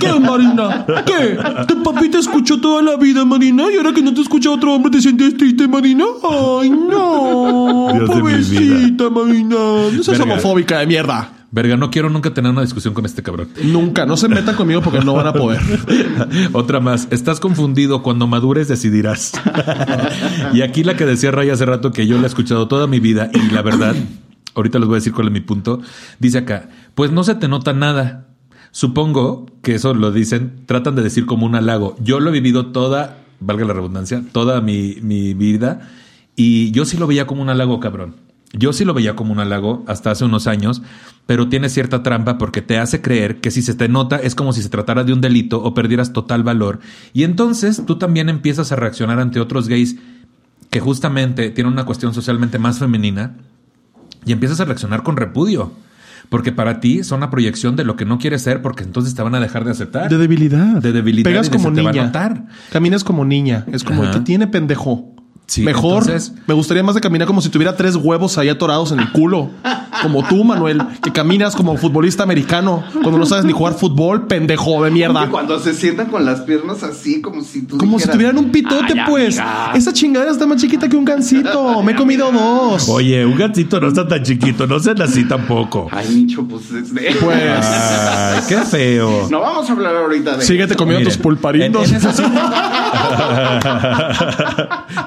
¿Qué, 0.00 0.18
Marina? 0.20 0.86
¿Qué? 1.06 1.38
Tu 1.68 1.82
papi 1.82 2.08
te 2.08 2.18
escuchó 2.18 2.58
toda 2.60 2.82
la 2.82 2.96
vida, 2.96 3.24
Marina, 3.24 3.64
y 3.72 3.76
ahora 3.76 3.92
que 3.92 4.02
no 4.02 4.12
te 4.14 4.22
escucha 4.22 4.50
otro 4.50 4.74
hombre, 4.74 4.90
¿te 4.90 5.00
sientes 5.02 5.36
triste, 5.36 5.68
Marina? 5.68 6.04
Ay, 6.22 6.70
no. 6.70 7.88
Dios. 7.94 8.10
Pobrecita, 8.10 9.10
Marina. 9.10 9.56
No 9.94 10.02
seas 10.02 10.18
Verga. 10.18 10.24
homofóbica 10.32 10.78
de 10.80 10.86
mierda. 10.86 11.32
Verga, 11.50 11.78
no 11.78 11.90
quiero 11.90 12.10
nunca 12.10 12.34
tener 12.34 12.52
una 12.52 12.60
discusión 12.60 12.92
con 12.92 13.06
este 13.06 13.22
cabrón. 13.22 13.48
Nunca, 13.62 14.04
no 14.04 14.18
se 14.18 14.28
metan 14.28 14.54
conmigo 14.54 14.82
porque 14.82 15.00
no 15.00 15.14
van 15.14 15.28
a 15.28 15.32
poder. 15.32 15.60
Otra 16.52 16.80
más. 16.80 17.08
Estás 17.10 17.40
confundido. 17.40 18.02
Cuando 18.02 18.26
madures 18.26 18.68
decidirás. 18.68 19.32
y 20.52 20.60
aquí 20.60 20.84
la 20.84 20.96
que 20.96 21.06
decía 21.06 21.30
Ray 21.30 21.48
hace 21.48 21.64
rato 21.64 21.90
que 21.90 22.06
yo 22.06 22.16
la 22.16 22.24
he 22.24 22.26
escuchado 22.26 22.68
toda 22.68 22.86
mi 22.86 23.00
vida 23.00 23.30
y 23.32 23.50
la 23.50 23.62
verdad, 23.62 23.96
ahorita 24.54 24.78
les 24.78 24.88
voy 24.88 24.96
a 24.96 25.00
decir 25.00 25.14
cuál 25.14 25.28
es 25.28 25.32
mi 25.32 25.40
punto. 25.40 25.80
Dice 26.18 26.38
acá, 26.38 26.68
pues 26.94 27.12
no 27.12 27.24
se 27.24 27.34
te 27.34 27.48
nota 27.48 27.72
nada. 27.72 28.26
Supongo 28.70 29.46
que 29.62 29.74
eso 29.74 29.94
lo 29.94 30.12
dicen, 30.12 30.64
tratan 30.66 30.96
de 30.96 31.02
decir 31.02 31.24
como 31.24 31.46
un 31.46 31.54
halago. 31.54 31.96
Yo 32.00 32.20
lo 32.20 32.28
he 32.28 32.32
vivido 32.32 32.66
toda, 32.66 33.24
valga 33.40 33.64
la 33.64 33.72
redundancia, 33.72 34.22
toda 34.32 34.60
mi, 34.60 34.98
mi 35.00 35.32
vida 35.32 35.88
y 36.40 36.70
yo 36.70 36.84
sí 36.84 36.96
lo 36.96 37.08
veía 37.08 37.26
como 37.26 37.42
un 37.42 37.48
halago, 37.48 37.80
cabrón. 37.80 38.27
Yo 38.52 38.72
sí 38.72 38.84
lo 38.84 38.94
veía 38.94 39.14
como 39.14 39.32
un 39.32 39.40
halago 39.40 39.84
hasta 39.86 40.10
hace 40.10 40.24
unos 40.24 40.46
años, 40.46 40.80
pero 41.26 41.48
tiene 41.48 41.68
cierta 41.68 42.02
trampa 42.02 42.38
porque 42.38 42.62
te 42.62 42.78
hace 42.78 43.02
creer 43.02 43.40
que 43.40 43.50
si 43.50 43.60
se 43.60 43.74
te 43.74 43.88
nota 43.88 44.16
es 44.16 44.34
como 44.34 44.52
si 44.54 44.62
se 44.62 44.70
tratara 44.70 45.04
de 45.04 45.12
un 45.12 45.20
delito 45.20 45.62
o 45.62 45.74
perdieras 45.74 46.12
total 46.14 46.42
valor. 46.42 46.80
Y 47.12 47.24
entonces 47.24 47.82
tú 47.86 47.98
también 47.98 48.28
empiezas 48.30 48.72
a 48.72 48.76
reaccionar 48.76 49.20
ante 49.20 49.38
otros 49.40 49.68
gays 49.68 49.96
que 50.70 50.80
justamente 50.80 51.50
tienen 51.50 51.72
una 51.74 51.84
cuestión 51.84 52.14
socialmente 52.14 52.58
más 52.58 52.78
femenina 52.78 53.34
y 54.24 54.32
empiezas 54.32 54.60
a 54.60 54.64
reaccionar 54.64 55.02
con 55.02 55.16
repudio. 55.16 55.72
Porque 56.30 56.52
para 56.52 56.80
ti 56.80 57.04
son 57.04 57.18
una 57.18 57.30
proyección 57.30 57.74
de 57.76 57.84
lo 57.84 57.96
que 57.96 58.04
no 58.04 58.18
quieres 58.18 58.42
ser, 58.42 58.60
porque 58.60 58.82
entonces 58.84 59.14
te 59.14 59.22
van 59.22 59.34
a 59.34 59.40
dejar 59.40 59.64
de 59.64 59.70
aceptar. 59.70 60.10
De 60.10 60.18
debilidad. 60.18 60.82
De 60.82 60.92
debilidad. 60.92 61.24
Pegas 61.30 61.46
y 61.46 61.50
de 61.50 61.56
como 61.56 61.70
se 61.70 61.74
te 61.76 61.82
va 61.82 61.88
a 61.88 61.92
niña. 61.92 62.04
notar. 62.04 62.46
Caminas 62.70 63.02
como 63.02 63.24
niña. 63.24 63.64
Es 63.72 63.82
como 63.82 64.02
Ajá. 64.02 64.12
que 64.12 64.20
tiene 64.20 64.46
pendejo. 64.46 65.14
Sí, 65.50 65.62
Mejor, 65.62 66.02
entonces- 66.02 66.32
me 66.46 66.52
gustaría 66.52 66.82
más 66.82 66.94
de 66.94 67.00
caminar 67.00 67.26
como 67.26 67.40
si 67.40 67.48
tuviera 67.48 67.74
tres 67.74 67.96
huevos 67.96 68.36
ahí 68.36 68.50
atorados 68.50 68.92
en 68.92 69.00
el 69.00 69.10
culo. 69.12 69.48
Como 70.02 70.22
tú, 70.28 70.44
Manuel, 70.44 70.80
que 71.02 71.10
caminas 71.10 71.56
como 71.56 71.74
futbolista 71.78 72.22
americano 72.22 72.84
cuando 72.92 73.18
no 73.18 73.24
sabes 73.24 73.46
ni 73.46 73.52
jugar 73.52 73.72
fútbol, 73.72 74.26
pendejo 74.26 74.82
de 74.84 74.90
Y 74.90 74.92
mierda. 74.92 75.26
cuando 75.30 75.58
se 75.58 75.72
sientan 75.72 76.08
con 76.08 76.26
las 76.26 76.42
piernas 76.42 76.82
así, 76.82 77.22
como 77.22 77.42
si 77.42 77.62
tú 77.62 77.78
Como 77.78 77.98
si 77.98 78.06
tuvieran 78.08 78.36
un 78.36 78.50
pitote, 78.50 78.92
"Ay, 78.92 79.00
pues. 79.08 79.38
amiga". 79.38 79.72
Esa 79.74 79.92
chingadera 79.94 80.30
está 80.32 80.46
más 80.46 80.60
chiquita 80.60 80.86
que 80.86 80.96
un 80.96 81.06
gancito. 81.06 81.82
Me 81.82 81.92
he 81.92 81.96
comido 81.96 82.30
dos. 82.30 82.86
Oye, 82.90 83.24
un 83.24 83.34
gatito 83.36 83.80
no 83.80 83.88
está 83.88 84.06
tan 84.06 84.22
chiquito, 84.22 84.66
no 84.66 84.78
sean 84.78 85.00
así 85.00 85.24
tampoco. 85.26 85.88
Ay, 85.90 86.08
Nicho, 86.14 86.44
pues... 86.46 86.70
es 86.70 86.94
de- 86.94 87.16
Pues. 87.22 87.66
Ay, 87.66 88.40
qué 88.48 88.58
feo. 88.58 89.28
No 89.30 89.40
vamos 89.40 89.68
a 89.68 89.72
hablar 89.72 89.96
ahorita 89.96 90.36
de... 90.36 90.44
Síguete 90.44 90.76
comiendo 90.76 91.00
Miren, 91.00 91.14
tus 91.14 91.22
pulparindos. 91.22 91.88
en- 91.90 91.96
en 91.96 92.02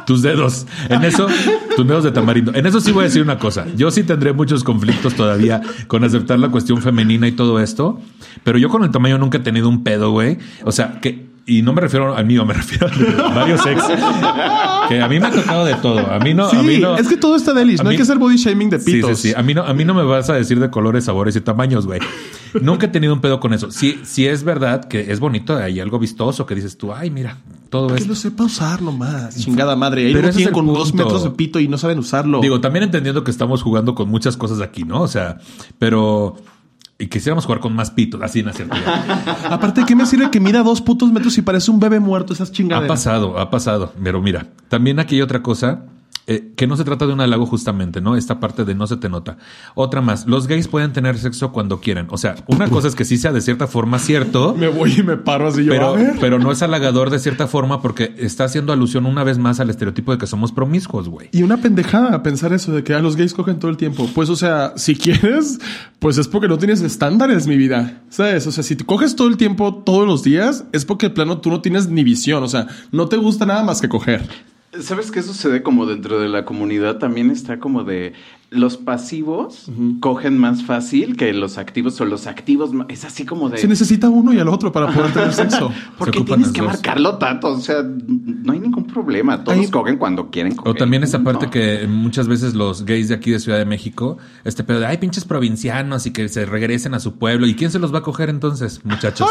tus 0.06 0.22
dedos. 0.36 0.66
En 0.90 1.04
eso, 1.04 1.28
tus 1.76 1.88
dedos 1.88 2.04
de 2.04 2.12
tamarindo. 2.12 2.54
En 2.54 2.66
eso 2.66 2.80
sí 2.82 2.92
voy 2.92 3.02
a 3.02 3.08
decir 3.08 3.22
una 3.22 3.38
cosa. 3.38 3.66
Yo 3.76 3.92
sí 3.92 4.04
tendré 4.04 4.34
muchos 4.34 4.64
conflictos 4.64 5.14
todavía 5.16 5.62
con 5.88 6.04
aceptar 6.04 6.40
la 6.40 6.50
cuestión 6.50 6.82
femenina 6.82 7.28
y 7.28 7.32
todo 7.32 7.60
esto. 7.60 8.00
Pero 8.44 8.58
yo 8.58 8.70
con 8.70 8.84
el 8.84 8.92
tamaño 8.92 9.18
nunca 9.18 9.38
he 9.38 9.42
tenido 9.42 9.70
un 9.70 9.84
pedo, 9.84 10.12
güey. 10.12 10.38
O 10.64 10.72
sea, 10.72 11.00
que. 11.02 11.30
Y 11.48 11.64
no 11.64 11.74
me 11.74 11.82
refiero 11.82 12.16
al 12.16 12.26
mío, 12.26 12.46
me 12.46 12.54
refiero 12.62 12.88
a 12.88 13.34
varios 13.34 13.66
ex. 13.66 13.84
Que 14.90 15.02
a 15.02 15.08
mí 15.08 15.20
me 15.20 15.26
ha 15.26 15.32
tocado 15.32 15.66
de 15.66 15.74
todo. 15.76 16.00
A 16.12 16.20
mí 16.20 16.34
no. 16.36 16.48
a 16.48 16.54
mí 16.64 16.76
Sí, 16.76 16.82
no 16.82 16.96
es 16.98 17.08
que 17.08 17.18
todo 17.18 17.36
está 17.36 17.54
delish. 17.54 17.82
No 17.82 17.90
hay 17.90 17.96
que 17.98 18.04
hacer 18.04 18.20
body 18.20 18.38
shaming 18.38 18.70
de 18.70 18.80
Sí, 18.80 18.94
pitos. 18.94 19.18
sí, 19.20 19.30
sí. 19.30 19.34
A 19.36 19.42
mí 19.42 19.54
no, 19.56 19.64
a 19.64 19.74
mí 19.74 19.84
no 19.84 19.94
me 19.96 20.04
vas 20.04 20.30
a 20.30 20.34
decir 20.36 20.60
de 20.60 20.70
colores, 20.70 21.06
sabores 21.06 21.36
y 21.36 21.42
tamaños, 21.42 21.88
güey. 21.88 22.00
Nunca 22.62 22.86
he 22.86 22.90
tenido 22.90 23.14
un 23.14 23.22
pedo 23.22 23.40
con 23.40 23.54
eso. 23.54 23.72
Sí, 23.72 24.00
sí 24.04 24.28
es 24.28 24.44
verdad 24.44 24.86
que 24.88 25.12
es 25.12 25.20
bonito, 25.20 25.58
hay 25.58 25.80
algo 25.80 25.98
vistoso 26.00 26.46
que 26.46 26.54
dices 26.56 26.78
tú, 26.78 26.94
ay, 26.94 27.10
mira, 27.10 27.38
todo 27.72 27.88
Que 27.88 27.96
esto. 27.96 28.10
lo 28.10 28.16
sepa 28.16 28.44
usar 28.44 28.84
nomás. 28.84 29.36
Chingada 29.36 29.76
madre. 29.76 30.06
Ahí 30.06 30.14
Pero 30.14 30.28
lo 30.28 30.34
tienen 30.34 30.50
el 30.50 30.54
con 30.54 30.68
dos 30.68 30.94
metros 30.94 31.24
de 31.24 31.32
pito 31.32 31.60
y 31.60 31.68
no 31.68 31.80
saben 31.80 31.98
usarlo. 31.98 32.40
Digo, 32.42 32.62
también 32.62 32.84
entendiendo 32.84 33.24
que 33.24 33.32
estamos 33.32 33.64
jugando 33.64 33.96
con 33.96 34.10
muchas 34.10 34.38
cosas 34.38 34.62
aquí, 34.62 34.84
¿no? 34.84 35.02
O 35.02 35.08
sea, 35.08 35.40
pero. 35.80 36.36
Y 37.00 37.08
quisiéramos 37.08 37.46
jugar 37.46 37.62
con 37.62 37.74
más 37.74 37.90
pitos, 37.90 38.22
así, 38.22 38.44
¿no 38.44 38.52
es 38.52 38.58
cierto? 38.58 38.76
Aparte, 39.50 39.84
¿qué 39.88 39.96
me 39.96 40.06
sirve 40.06 40.30
que 40.30 40.40
mida 40.40 40.62
dos 40.62 40.82
putos 40.82 41.12
metros 41.12 41.36
y 41.40 41.42
parece 41.42 41.72
un 41.72 41.80
bebé 41.80 42.00
muerto 42.00 42.32
esas 42.32 42.50
Ha 42.50 42.54
chingaderas? 42.54 42.88
pasado, 42.88 43.40
ha 43.40 43.50
pasado. 43.50 43.92
Pero 44.04 44.22
mira, 44.22 44.46
también 44.70 45.00
aquí 45.00 45.16
hay 45.16 45.22
otra 45.24 45.42
cosa. 45.42 45.86
Eh, 46.28 46.52
que 46.56 46.68
no 46.68 46.78
se 46.78 46.84
trata 46.84 47.08
de 47.08 47.14
un 47.14 47.22
halago 47.22 47.46
justamente, 47.46 48.02
¿no? 48.02 48.16
Esta 48.16 48.40
parte 48.40 48.64
de 48.64 48.76
no 48.76 48.88
se 48.88 48.98
te 48.98 49.10
nota. 49.10 49.38
Otra 49.76 50.02
más, 50.02 50.28
los 50.28 50.48
gays 50.48 50.68
pueden 50.68 50.94
tener 50.94 51.18
sexo 51.18 51.52
cuando 51.52 51.80
quieran. 51.82 52.08
O 52.12 52.18
sea, 52.18 52.36
una 52.48 52.70
cosa 52.70 52.88
es 52.88 52.96
que 52.96 53.06
sí 53.06 53.18
sea 53.18 53.32
de 53.32 53.42
cierta 53.42 53.68
forma 53.68 54.00
cierto, 54.00 54.56
Me 54.58 54.68
voy 54.68 54.94
y 54.98 55.04
me 55.04 55.18
paro 55.18 55.48
así 55.48 55.64
yo. 55.64 55.72
pero, 55.72 55.90
a 55.90 55.94
ver. 55.94 56.18
pero 56.20 56.40
no 56.40 56.52
es 56.52 56.62
halagador 56.62 57.10
de 57.10 57.20
cierta 57.20 57.48
forma 57.48 57.82
porque 57.82 58.14
está 58.18 58.44
haciendo 58.44 58.74
alusión 58.74 59.06
una 59.06 59.24
vez 59.24 59.38
más 59.38 59.60
al 59.60 59.70
estereotipo 59.70 60.12
de 60.12 60.18
que 60.18 60.28
somos 60.28 60.52
promiscuos, 60.52 61.10
güey. 61.10 61.30
Y 61.32 61.44
una 61.44 61.58
pendejada 61.58 62.22
pensar 62.24 62.54
eso 62.54 62.72
de 62.72 62.84
que 62.84 62.94
a 62.94 63.00
los 63.00 63.16
gays 63.16 63.34
cogen 63.34 63.60
todo 63.60 63.72
el 63.72 63.78
tiempo. 63.78 64.08
Pues, 64.14 64.30
o 64.30 64.36
sea, 64.36 64.74
si 64.76 64.96
quieres, 64.96 65.60
pues 66.00 66.18
es 66.18 66.28
porque 66.28 66.48
no 66.48 66.58
tienes 66.58 66.82
estándares, 66.82 67.48
mi 67.48 67.58
vida. 67.58 68.02
¿Sabes? 68.10 68.48
O 68.48 68.52
sea, 68.52 68.64
si 68.64 68.76
te 68.76 68.86
coges 68.86 69.16
todo 69.16 69.28
el 69.28 69.38
tiempo, 69.38 69.84
todos 69.84 70.08
los 70.08 70.24
días, 70.24 70.66
es 70.72 70.86
porque 70.86 71.08
de 71.08 71.16
plano 71.16 71.40
tú 71.40 71.50
no 71.50 71.62
tienes 71.62 71.90
ni 71.90 72.04
visión. 72.04 72.44
O 72.44 72.48
sea, 72.48 72.68
no 72.92 73.08
te 73.08 73.18
gusta 73.18 73.46
nada 73.46 73.64
más 73.64 73.82
que 73.82 73.90
coger. 73.90 74.28
¿Sabes 74.80 75.12
qué 75.12 75.22
sucede 75.22 75.64
como 75.64 75.86
dentro 75.86 76.20
de 76.20 76.30
la 76.30 76.46
comunidad? 76.46 76.98
También 76.98 77.30
está 77.30 77.60
como 77.60 77.84
de 77.84 78.14
los 78.52 78.76
pasivos 78.76 79.72
cogen 80.02 80.38
más 80.38 80.64
fácil 80.64 81.16
que 81.16 81.32
los 81.34 81.58
activos 81.58 82.00
o 82.02 82.06
los 82.06 82.28
activos 82.28 82.72
es 82.90 83.06
así 83.06 83.26
como 83.26 83.50
de 83.50 83.58
Se 83.58 83.68
necesita 83.68 84.10
uno 84.10 84.34
y 84.34 84.40
al 84.40 84.50
otro 84.50 84.74
para 84.74 84.92
poder 84.92 85.14
tener 85.14 85.34
sexo. 85.34 85.72
porque 85.98 86.22
tienes 86.22 86.52
que 86.52 86.60
dos. 86.60 86.72
marcarlo 86.72 87.18
tanto, 87.18 87.48
o 87.48 87.60
sea, 87.60 87.82
no 87.82 88.52
hay 88.52 88.60
ningún 88.60 88.86
problema, 88.88 89.44
todos 89.44 89.58
Hay- 89.58 89.70
cogen 89.70 89.98
cuando 89.98 90.30
quieren 90.30 90.56
coger. 90.56 90.72
O 90.72 90.76
también 90.76 91.04
esa 91.04 91.24
parte 91.24 91.50
que 91.50 91.88
muchas 91.88 92.28
veces 92.28 92.54
los 92.54 92.86
gays 92.86 93.08
de 93.08 93.16
aquí 93.16 93.32
de 93.32 93.40
Ciudad 93.40 93.58
de 93.58 93.66
México, 93.66 94.18
este 94.44 94.66
pedo 94.66 94.82
de, 94.82 94.86
ay, 94.86 94.98
pinches 94.98 95.24
provincianos 95.24 96.06
y 96.06 96.12
que 96.12 96.28
se 96.28 96.46
regresen 96.46 96.94
a 96.94 97.00
su 97.00 97.18
pueblo. 97.18 97.48
¿Y 97.48 97.56
quién 97.56 97.72
se 97.72 97.80
los 97.80 97.94
va 97.94 98.00
a 98.00 98.04
coger 98.04 98.30
entonces, 98.30 98.84
muchachos? 98.84 99.30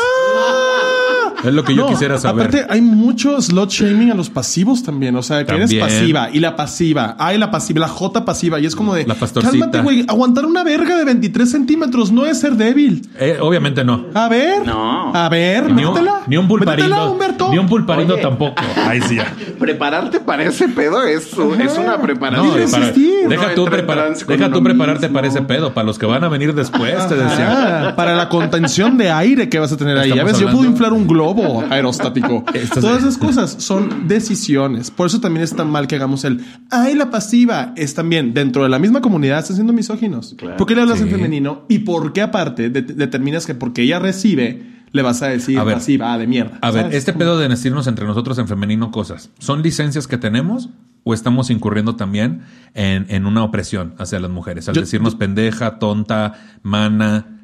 Es 1.45 1.53
lo 1.55 1.65
que 1.65 1.75
yo 1.75 1.83
No, 1.85 1.89
quisiera 1.89 2.19
saber. 2.19 2.47
Aparte, 2.49 2.67
hay 2.69 2.81
mucho 2.81 3.41
slot 3.41 3.71
shaming 3.71 4.11
a 4.11 4.15
los 4.15 4.29
pasivos 4.31 4.83
también. 4.83 5.17
O 5.17 5.23
sea, 5.23 5.45
que 5.45 5.53
eres 5.55 5.71
También. 5.71 5.87
pasiva 5.87 6.29
y 6.33 6.41
la 6.41 6.57
pasiva. 6.57 7.17
Ay, 7.19 7.39
la 7.39 7.51
pasiva, 7.51 7.81
la 7.81 7.89
J 7.89 8.25
pasiva. 8.25 8.61
Y 8.61 8.67
es 8.67 8.77
como 8.77 8.95
de. 8.95 9.07
La 9.07 9.15
pastorcita. 9.15 9.51
Cálmate, 9.53 9.81
güey. 9.81 10.05
Aguantar 10.09 10.45
una 10.47 10.63
verga 10.65 10.97
de 10.99 11.05
23 11.05 11.51
centímetros 11.51 12.13
no 12.13 12.27
es 12.27 12.41
ser 12.41 12.53
débil. 12.57 13.09
Eh, 13.19 13.39
obviamente 13.41 13.85
no. 13.85 14.07
A 14.15 14.29
ver. 14.29 14.67
No. 14.67 15.15
A 15.15 15.29
ver, 15.29 15.73
Ni 15.73 15.85
un, 15.85 15.95
métetela. 15.95 16.21
ni 16.27 16.37
un 16.37 16.49
pulparindo. 16.49 17.13
Humberto. 17.13 17.51
Ni 17.51 17.59
un 17.59 17.67
pulparindo 17.69 18.15
Oye. 18.15 18.23
tampoco. 18.23 18.55
Ay, 18.87 19.01
sí, 19.03 19.17
ya. 19.17 19.33
Prepararte 19.59 20.21
para 20.21 20.43
ese 20.45 20.69
pedo 20.69 21.03
es, 21.05 21.29
es 21.33 21.79
una 21.79 22.01
preparación. 22.01 22.47
No, 22.49 22.55
Dile 22.55 22.67
y 22.67 22.71
para- 22.71 22.87
resistir. 22.87 23.29
deja 23.29 23.55
tú, 23.55 23.65
prepara- 23.67 24.11
deja 24.27 24.51
tú 24.51 24.63
prepararte 24.63 25.07
mismo. 25.07 25.15
para 25.15 25.27
ese 25.29 25.43
pedo, 25.43 25.73
para 25.75 25.87
los 25.87 25.99
que 25.99 26.07
van 26.07 26.23
a 26.25 26.29
venir 26.29 26.55
después, 26.55 27.07
te 27.09 27.15
decía. 27.17 27.95
Para 27.97 28.15
la 28.15 28.29
contención 28.29 28.97
de 28.99 29.11
aire 29.11 29.49
que 29.49 29.59
vas 29.59 29.73
a 29.73 29.77
tener 29.77 29.97
ahí. 29.99 30.11
Ya 30.11 30.15
Estamos 30.17 30.33
ves, 30.33 30.41
yo 30.41 30.51
puedo 30.51 30.65
inflar 30.69 30.93
un 30.93 31.07
globo 31.07 31.30
aerostático. 31.71 32.45
Estás- 32.55 32.81
Todas 32.81 32.99
esas 33.03 33.19
cosas 33.19 33.57
son 33.59 34.09
decisiones. 34.09 34.91
Por 34.91 35.07
eso 35.07 35.21
también 35.21 35.45
es 35.45 35.55
tan 35.55 35.71
mal 35.71 35.87
que 35.87 35.97
hagamos 35.97 36.25
el 36.25 36.45
ay, 36.71 36.95
la 36.95 37.11
pasiva. 37.11 37.73
Es 37.77 37.95
también 37.95 38.35
dentro 38.35 38.63
de 38.63 38.69
la 38.69 38.79
misma 38.79 39.01
comunidad 39.01 39.39
están 39.41 39.57
siendo 39.57 39.73
misóginos. 39.73 40.35
Claro. 40.37 40.57
¿Por 40.57 40.67
qué 40.67 40.75
le 40.75 40.83
hablas 40.83 41.01
en 41.01 41.09
femenino? 41.11 41.65
Y 41.69 41.81
por 41.81 42.13
qué 42.13 42.23
aparte 42.23 42.71
de- 42.71 42.83
determinas 42.83 43.47
que 43.47 43.55
porque 43.55 43.83
ella 43.83 43.99
recibe, 43.99 44.81
le 44.93 45.03
vas 45.03 45.23
a 45.23 45.29
decir 45.29 45.59
A 45.59 45.65
ver. 45.65 45.75
pasiva 45.75 46.17
de 46.19 46.27
mierda. 46.27 46.59
A 46.63 46.71
ver, 46.71 46.93
este 46.95 47.13
pedo 47.13 47.39
de 47.39 47.49
decirnos 47.49 47.87
entre 47.87 48.07
nosotros 48.07 48.39
en 48.39 48.49
femenino 48.49 48.91
cosas, 48.91 49.31
¿son 49.39 49.63
licencias 49.63 50.07
que 50.09 50.19
tenemos 50.19 50.69
o 51.05 51.15
estamos 51.15 51.49
incurriendo 51.51 51.95
también 51.97 52.43
en, 52.75 53.07
en 53.09 53.25
una 53.27 53.45
opresión 53.45 53.95
hacia 53.99 54.19
las 54.21 54.31
mujeres? 54.31 54.69
Al 54.69 54.75
Yo- 54.75 54.81
decirnos 54.81 55.15
pendeja, 55.15 55.79
tonta, 55.79 56.35
mana. 56.65 57.37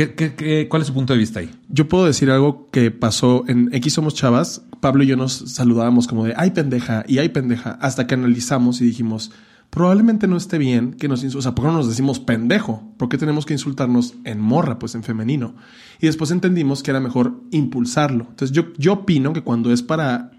¿Qué, 0.00 0.14
qué, 0.14 0.34
qué- 0.34 0.66
cuál 0.68 0.80
es 0.80 0.88
su 0.88 0.94
punto 0.94 1.12
de 1.12 1.18
vista 1.18 1.40
ahí? 1.40 1.50
Yo 1.68 1.86
puedo 1.88 2.06
decir 2.06 2.30
algo 2.30 2.70
que 2.72 2.90
pasó 2.90 3.44
en 3.48 3.68
X 3.74 3.92
Somos 3.92 4.14
Chavas. 4.14 4.62
Pablo 4.80 5.02
y 5.04 5.06
yo 5.06 5.14
nos 5.16 5.32
saludábamos 5.34 6.06
como 6.08 6.24
de 6.24 6.32
ay 6.38 6.52
pendeja 6.52 7.04
y 7.06 7.18
ay 7.18 7.28
pendeja 7.28 7.72
hasta 7.82 8.06
que 8.06 8.14
analizamos 8.14 8.80
y 8.80 8.86
dijimos 8.86 9.30
probablemente 9.68 10.26
no 10.26 10.38
esté 10.38 10.56
bien 10.56 10.94
que 10.94 11.06
nos 11.06 11.22
insultemos. 11.22 11.44
O 11.44 11.48
sea, 11.50 11.54
¿por 11.54 11.66
qué 11.66 11.70
no 11.70 11.76
nos 11.76 11.88
decimos 11.88 12.18
pendejo? 12.18 12.82
¿Por 12.96 13.10
qué 13.10 13.18
tenemos 13.18 13.44
que 13.44 13.52
insultarnos 13.52 14.14
en 14.24 14.40
morra, 14.40 14.78
pues 14.78 14.94
en 14.94 15.02
femenino? 15.02 15.54
Y 16.00 16.06
después 16.06 16.30
entendimos 16.30 16.82
que 16.82 16.92
era 16.92 17.00
mejor 17.00 17.38
impulsarlo. 17.50 18.24
Entonces 18.30 18.52
yo, 18.56 18.72
yo 18.78 18.94
opino 18.94 19.34
que 19.34 19.42
cuando 19.42 19.70
es 19.70 19.82
para 19.82 20.30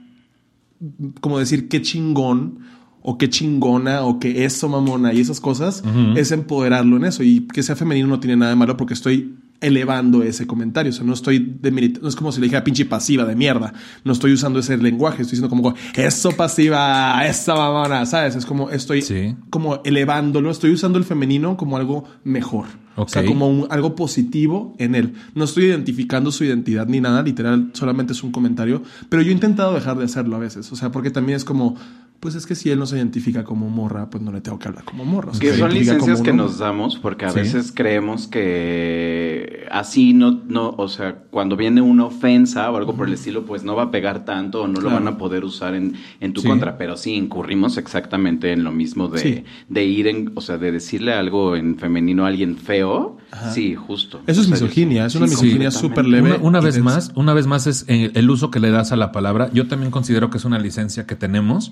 como 1.20 1.38
decir 1.38 1.70
qué 1.70 1.84
chingón 1.84 2.60
o 3.04 3.18
qué 3.20 3.30
chingona 3.30 4.02
o 4.02 4.20
qué 4.20 4.44
eso 4.46 4.68
mamona 4.70 5.14
y 5.14 5.20
esas 5.20 5.40
cosas, 5.40 5.84
es 6.18 6.32
empoderarlo 6.32 6.98
en 6.98 7.06
eso. 7.06 7.22
Y 7.24 7.48
que 7.48 7.62
sea 7.64 7.76
femenino 7.76 8.08
no 8.08 8.20
tiene 8.20 8.38
nada 8.38 8.50
de 8.50 8.56
malo 8.56 8.76
porque 8.76 8.96
estoy 8.96 9.36
elevando 9.62 10.24
ese 10.24 10.46
comentario. 10.48 10.90
O 10.90 10.94
sea, 10.94 11.06
no 11.06 11.14
estoy 11.14 11.40
demerit- 11.62 12.00
no 12.02 12.10
es 12.10 12.16
como 12.16 12.32
si 12.32 12.40
le 12.42 12.46
dijera 12.48 12.64
pinche 12.64 12.86
pasiva 12.86 13.24
de 13.26 13.36
mierda. 13.36 13.74
No 14.04 14.12
estoy 14.12 14.34
usando 14.34 14.60
ese 14.60 14.76
lenguaje, 14.78 15.22
estoy 15.22 15.38
diciendo 15.38 15.50
como 15.50 15.74
eso 15.96 16.32
pasiva, 16.32 17.26
esa 17.26 17.56
mamona, 17.56 18.06
¿sabes? 18.06 18.36
Es 18.36 18.46
como 18.46 18.70
estoy 18.72 19.02
Sí. 19.02 19.36
como 19.50 19.82
elevándolo, 19.86 20.52
estoy 20.52 20.72
usando 20.72 20.98
el 20.98 21.04
femenino 21.06 21.56
como 21.58 21.78
algo 21.78 22.04
mejor. 22.24 22.66
O 22.98 23.08
sea, 23.08 23.26
como 23.26 23.48
un- 23.50 23.68
algo 23.70 23.96
positivo 23.96 24.76
en 24.78 24.96
él. 24.96 25.14
No 25.34 25.46
estoy 25.46 25.66
identificando 25.66 26.30
su 26.32 26.44
identidad 26.44 26.88
ni 26.88 27.00
nada, 27.00 27.24
literal, 27.24 27.70
solamente 27.74 28.12
es 28.12 28.22
un 28.22 28.32
comentario, 28.34 28.84
pero 29.08 29.22
yo 29.24 29.30
he 29.30 29.34
intentado 29.34 29.74
dejar 29.74 29.98
de 29.98 30.04
hacerlo 30.06 30.36
a 30.36 30.40
veces, 30.40 30.70
o 30.72 30.76
sea, 30.76 30.92
porque 30.92 31.10
también 31.10 31.38
es 31.38 31.46
como, 31.46 31.78
pues 32.22 32.36
es 32.36 32.46
que 32.46 32.54
si 32.56 32.70
él 32.70 32.78
no 32.80 32.86
se 32.86 32.96
identifica 32.98 33.44
como 33.44 33.68
morra, 33.70 34.10
pues 34.10 34.24
no 34.24 34.32
le 34.32 34.40
tengo 34.42 34.58
que 34.60 34.68
hablar 34.70 34.86
como 34.86 35.04
morra. 35.04 35.32
O 35.32 35.34
sea, 35.34 35.42
Que 35.52 35.58
son 35.58 35.74
licencias 35.74 36.22
que 36.22 36.32
nos 36.32 36.60
damos 36.60 36.96
porque 36.98 37.26
a 37.26 37.32
Sí. 37.32 37.40
veces 37.40 37.74
creemos 37.76 38.28
que 38.28 39.66
así 39.72 40.14
no, 40.14 40.40
no, 40.48 40.70
o 40.78 40.88
sea, 40.88 41.16
cuando 41.32 41.56
viene 41.58 41.82
una 41.82 42.06
ofensa 42.06 42.70
o 42.72 42.78
algo 42.78 42.96
por 42.96 43.08
el 43.08 43.16
estilo, 43.16 43.46
pues 43.46 43.64
no 43.64 43.76
va 43.76 43.84
a 43.84 43.92
pegar 43.92 44.24
tanto 44.24 44.62
o 44.62 44.68
no 44.68 44.80
lo 44.82 44.90
van 44.92 45.08
a 45.08 45.18
poder 45.18 45.44
usar 45.44 45.74
en, 45.76 45.96
en 46.20 46.34
tu 46.34 46.42
Sí. 46.42 46.48
contra. 46.48 46.78
Pero 46.78 46.96
sí, 46.96 47.16
incurrimos 47.16 47.78
exactamente 47.78 48.52
en 48.54 48.64
lo 48.64 48.72
mismo 48.72 49.08
de, 49.08 49.20
Sí. 49.20 49.44
de 49.70 49.86
ir 49.86 50.08
en, 50.08 50.32
o 50.36 50.42
sea, 50.42 50.58
de 50.58 50.72
decirle 50.72 51.14
algo 51.14 51.56
en 51.56 51.78
femenino 51.78 52.26
a 52.26 52.28
alguien 52.28 52.56
feo. 52.58 53.18
Sí, 53.54 53.76
justo. 53.76 54.22
Eso 54.28 54.42
es 54.42 54.50
misoginia, 54.50 55.06
es 55.06 55.16
una 55.16 55.28
sí, 55.28 55.36
misoginia 55.36 55.72
súper 55.72 56.06
leve. 56.06 56.38
Una, 56.42 56.60
vez 56.60 56.80
más, 56.80 57.12
una 57.16 57.34
vez 57.34 57.48
más 57.48 57.66
es 57.66 57.86
eh, 57.88 58.12
el 58.14 58.30
uso 58.30 58.52
que 58.52 58.60
le 58.60 58.70
das 58.72 58.92
a 58.92 58.96
la 58.98 59.12
palabra. 59.12 59.50
Yo 59.54 59.68
también 59.68 59.90
considero 59.92 60.30
que 60.30 60.38
es 60.38 60.46
una 60.46 60.60
licencia 60.60 61.08
que 61.08 61.16
tenemos 61.16 61.72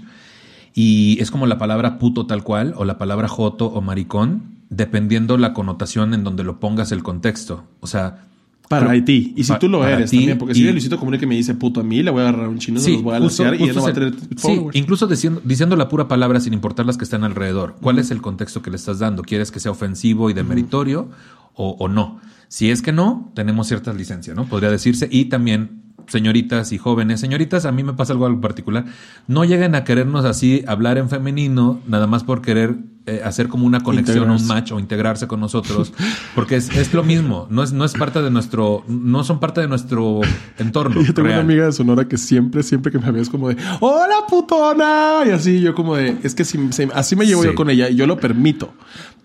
y 0.74 1.18
es 1.22 1.32
como 1.32 1.46
la 1.48 1.58
palabra 1.58 1.98
puto 2.00 2.26
tal 2.26 2.44
cual 2.44 2.74
o 2.78 2.86
la 2.86 2.98
palabra 2.98 3.28
joto 3.28 3.66
o 3.68 3.82
maricón, 3.82 4.44
dependiendo 4.70 5.38
la 5.38 5.54
connotación 5.54 6.14
en 6.14 6.24
donde 6.24 6.44
lo 6.44 6.60
pongas 6.60 6.92
el 6.92 7.04
contexto. 7.04 7.64
O 7.80 7.88
sea, 7.88 8.26
Para 8.70 8.88
Pero- 8.90 9.04
ti. 9.04 9.34
Y 9.36 9.44
si 9.46 9.58
tú 9.58 9.68
lo 9.68 9.84
eres 9.84 10.12
ti 10.12 10.18
también, 10.18 10.38
porque 10.38 10.54
si 10.54 10.62
y- 10.64 10.72
Luisito 10.72 11.00
Comunica 11.00 11.26
me 11.26 11.34
dice 11.34 11.56
puto 11.56 11.80
a 11.80 11.84
mí, 11.84 12.04
le 12.04 12.12
voy 12.12 12.22
a 12.22 12.30
agarrar 12.30 12.50
un 12.50 12.60
chino, 12.60 12.80
se 12.80 12.92
los 12.92 13.02
voy 13.02 13.16
a 13.16 13.20
lasear 13.20 13.56
y 13.60 13.64
él 13.64 13.76
no 13.76 13.82
va 13.82 13.90
a 13.90 13.94
tener 13.94 14.14
se- 14.14 14.20
sí, 14.28 14.36
followers. 14.38 14.78
incluso 14.78 15.08
diciendo, 15.08 15.42
diciendo 15.44 15.76
la 15.76 15.90
pura 15.90 16.08
palabra 16.08 16.40
sin 16.40 16.54
importar 16.54 16.86
las 16.86 16.96
que 16.96 17.04
están 17.04 17.24
alrededor. 17.24 17.78
¿Cuál 17.82 17.98
es 17.98 18.12
el 18.12 18.22
contexto 18.22 18.62
que 18.62 18.70
le 18.70 18.76
estás 18.76 19.00
dando? 19.00 19.24
¿Quieres 19.24 19.50
que 19.50 19.60
sea 19.60 19.72
ofensivo 19.72 20.30
y 20.30 20.34
demeritorio 20.34 21.10
o, 21.56 21.78
o 21.80 21.88
no? 21.88 22.20
Si 22.48 22.70
es 22.70 22.84
que 22.84 22.92
no, 22.92 23.32
tenemos 23.34 23.66
ciertas 23.68 23.96
licencias, 23.96 24.36
¿no? 24.36 24.46
Podría 24.46 24.70
decirse. 24.70 25.08
Y 25.12 25.26
también, 25.26 25.79
señoritas 26.08 26.72
y 26.72 26.78
jóvenes, 26.78 27.20
señoritas, 27.20 27.66
a 27.66 27.72
mí 27.72 27.84
me 27.84 27.94
pasa 27.94 28.14
algo 28.14 28.28
en 28.28 28.42
particular. 28.42 28.86
No 29.28 29.46
lleguen 29.46 29.76
a 29.76 29.84
querernos 29.84 30.26
así 30.26 30.64
hablar 30.68 30.98
en 30.98 31.10
femenino, 31.10 31.80
nada 31.88 32.08
más 32.08 32.24
por 32.24 32.42
querer 32.42 32.76
eh, 33.06 33.22
hacer 33.24 33.48
como 33.48 33.66
una 33.66 33.80
conexión, 33.82 34.30
un 34.30 34.46
match 34.48 34.72
o 34.72 34.80
integrarse 34.80 35.26
con 35.28 35.40
nosotros, 35.40 35.94
porque 36.36 36.58
es, 36.58 36.70
es 36.76 36.94
lo 36.94 37.04
mismo. 37.04 37.48
No 37.50 37.64
es, 37.64 37.72
no 37.74 37.84
es 37.86 37.94
parte 37.94 38.22
de 38.22 38.30
nuestro, 38.30 38.84
no 38.88 39.24
son 39.24 39.40
parte 39.40 39.62
de 39.62 39.68
nuestro 39.68 40.22
entorno. 40.60 41.02
Yo 41.06 41.14
tengo 41.14 41.28
real. 41.30 41.40
una 41.40 41.48
amiga 41.52 41.66
de 41.66 41.72
Sonora 41.72 42.08
que 42.08 42.18
siempre, 42.18 42.62
siempre 42.62 42.92
que 42.92 43.00
me 43.00 43.10
ve 43.12 43.22
es 43.22 43.30
como 43.30 43.50
de 43.50 43.58
¡Hola, 43.80 44.26
putona! 44.30 45.22
Y 45.26 45.30
así 45.32 45.62
yo 45.62 45.74
como 45.74 45.96
de, 45.96 46.18
es 46.24 46.36
que 46.36 46.44
si- 46.46 46.72
si- 46.72 46.88
así 46.94 47.16
me 47.16 47.26
llevo 47.26 47.42
Sí. 47.42 47.48
yo 47.50 47.56
con 47.56 47.70
ella 47.70 47.90
y 47.90 47.96
yo 47.96 48.06
lo 48.06 48.20
permito. 48.20 48.74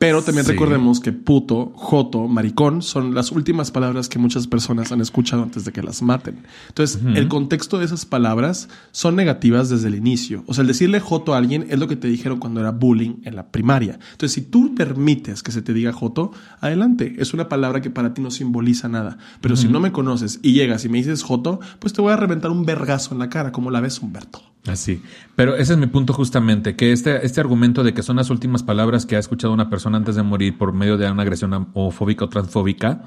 Pero 0.05 0.23
también 0.23 0.45
Sí. 0.45 0.53
recordemos 0.53 1.01
que 1.01 1.13
puto, 1.13 1.73
joto, 1.75 2.29
maricón 2.29 2.83
son 2.83 3.15
las 3.15 3.33
últimas 3.33 3.71
palabras 3.71 4.11
que 4.11 4.19
muchas 4.19 4.47
personas 4.47 4.93
han 4.93 5.01
escuchado 5.01 5.43
antes 5.43 5.65
de 5.65 5.73
que 5.73 5.83
las 5.83 6.03
maten. 6.03 6.43
Entonces, 6.69 7.01
el 7.15 7.27
contexto 7.29 7.79
de 7.79 7.87
esas 7.87 8.05
palabras 8.05 8.69
son 8.93 9.17
negativas 9.17 9.71
desde 9.71 9.89
el 9.89 9.95
inicio. 9.95 10.45
O 10.47 10.53
sea, 10.53 10.61
el 10.61 10.69
decirle 10.69 11.01
joto 11.01 11.33
a 11.33 11.39
alguien 11.39 11.65
es 11.71 11.79
lo 11.79 11.89
que 11.89 11.97
te 11.97 12.07
dijeron 12.07 12.39
cuando 12.39 12.61
era 12.61 12.71
bullying 12.71 13.23
en 13.25 13.35
la 13.35 13.47
primaria. 13.51 13.99
Entonces, 14.13 14.33
si 14.33 14.43
tú 14.43 14.75
permites 14.75 15.43
que 15.43 15.53
se 15.53 15.63
te 15.63 15.73
diga 15.73 15.93
joto, 15.93 16.33
adelante. 16.61 17.15
Es 17.17 17.33
una 17.33 17.49
palabra 17.49 17.81
que 17.81 17.89
para 17.89 18.13
ti 18.13 18.21
no 18.21 18.31
simboliza 18.31 18.89
nada. 18.91 19.17
Pero 19.41 19.57
si 19.57 19.69
no 19.69 19.81
me 19.81 19.91
conoces 19.91 20.39
y 20.43 20.53
llegas 20.53 20.85
y 20.85 20.91
me 20.91 20.99
dices 20.99 21.23
joto, 21.23 21.61
pues 21.79 21.95
te 21.95 22.03
voy 22.03 22.13
a 22.13 22.17
reventar 22.17 22.51
un 22.51 22.67
vergazo 22.67 23.15
en 23.15 23.21
la 23.21 23.31
cara, 23.31 23.53
como 23.53 23.71
la 23.71 23.81
ves 23.81 24.01
Humberto. 24.01 24.54
Así. 24.67 25.03
Pero 25.37 25.57
ese 25.57 25.75
es 25.75 25.79
mi 25.79 25.87
punto 25.87 26.13
justamente, 26.13 26.75
que 26.75 26.93
este, 26.93 27.25
este 27.27 27.41
argumento 27.41 27.83
de 27.83 27.93
que 27.93 28.03
son 28.03 28.17
las 28.17 28.31
últimas 28.31 28.63
palabras 28.63 29.05
que 29.05 29.17
ha 29.17 29.19
escuchado 29.19 29.53
una 29.53 29.69
persona 29.69 29.99
antes 29.99 30.15
de 30.17 30.23
morir 30.23 30.57
por 30.57 30.73
medio 30.73 30.97
de 30.97 31.11
una 31.11 31.23
agresión 31.23 31.53
homofóbica 31.53 32.25
o 32.25 32.29
transfóbica, 32.29 33.03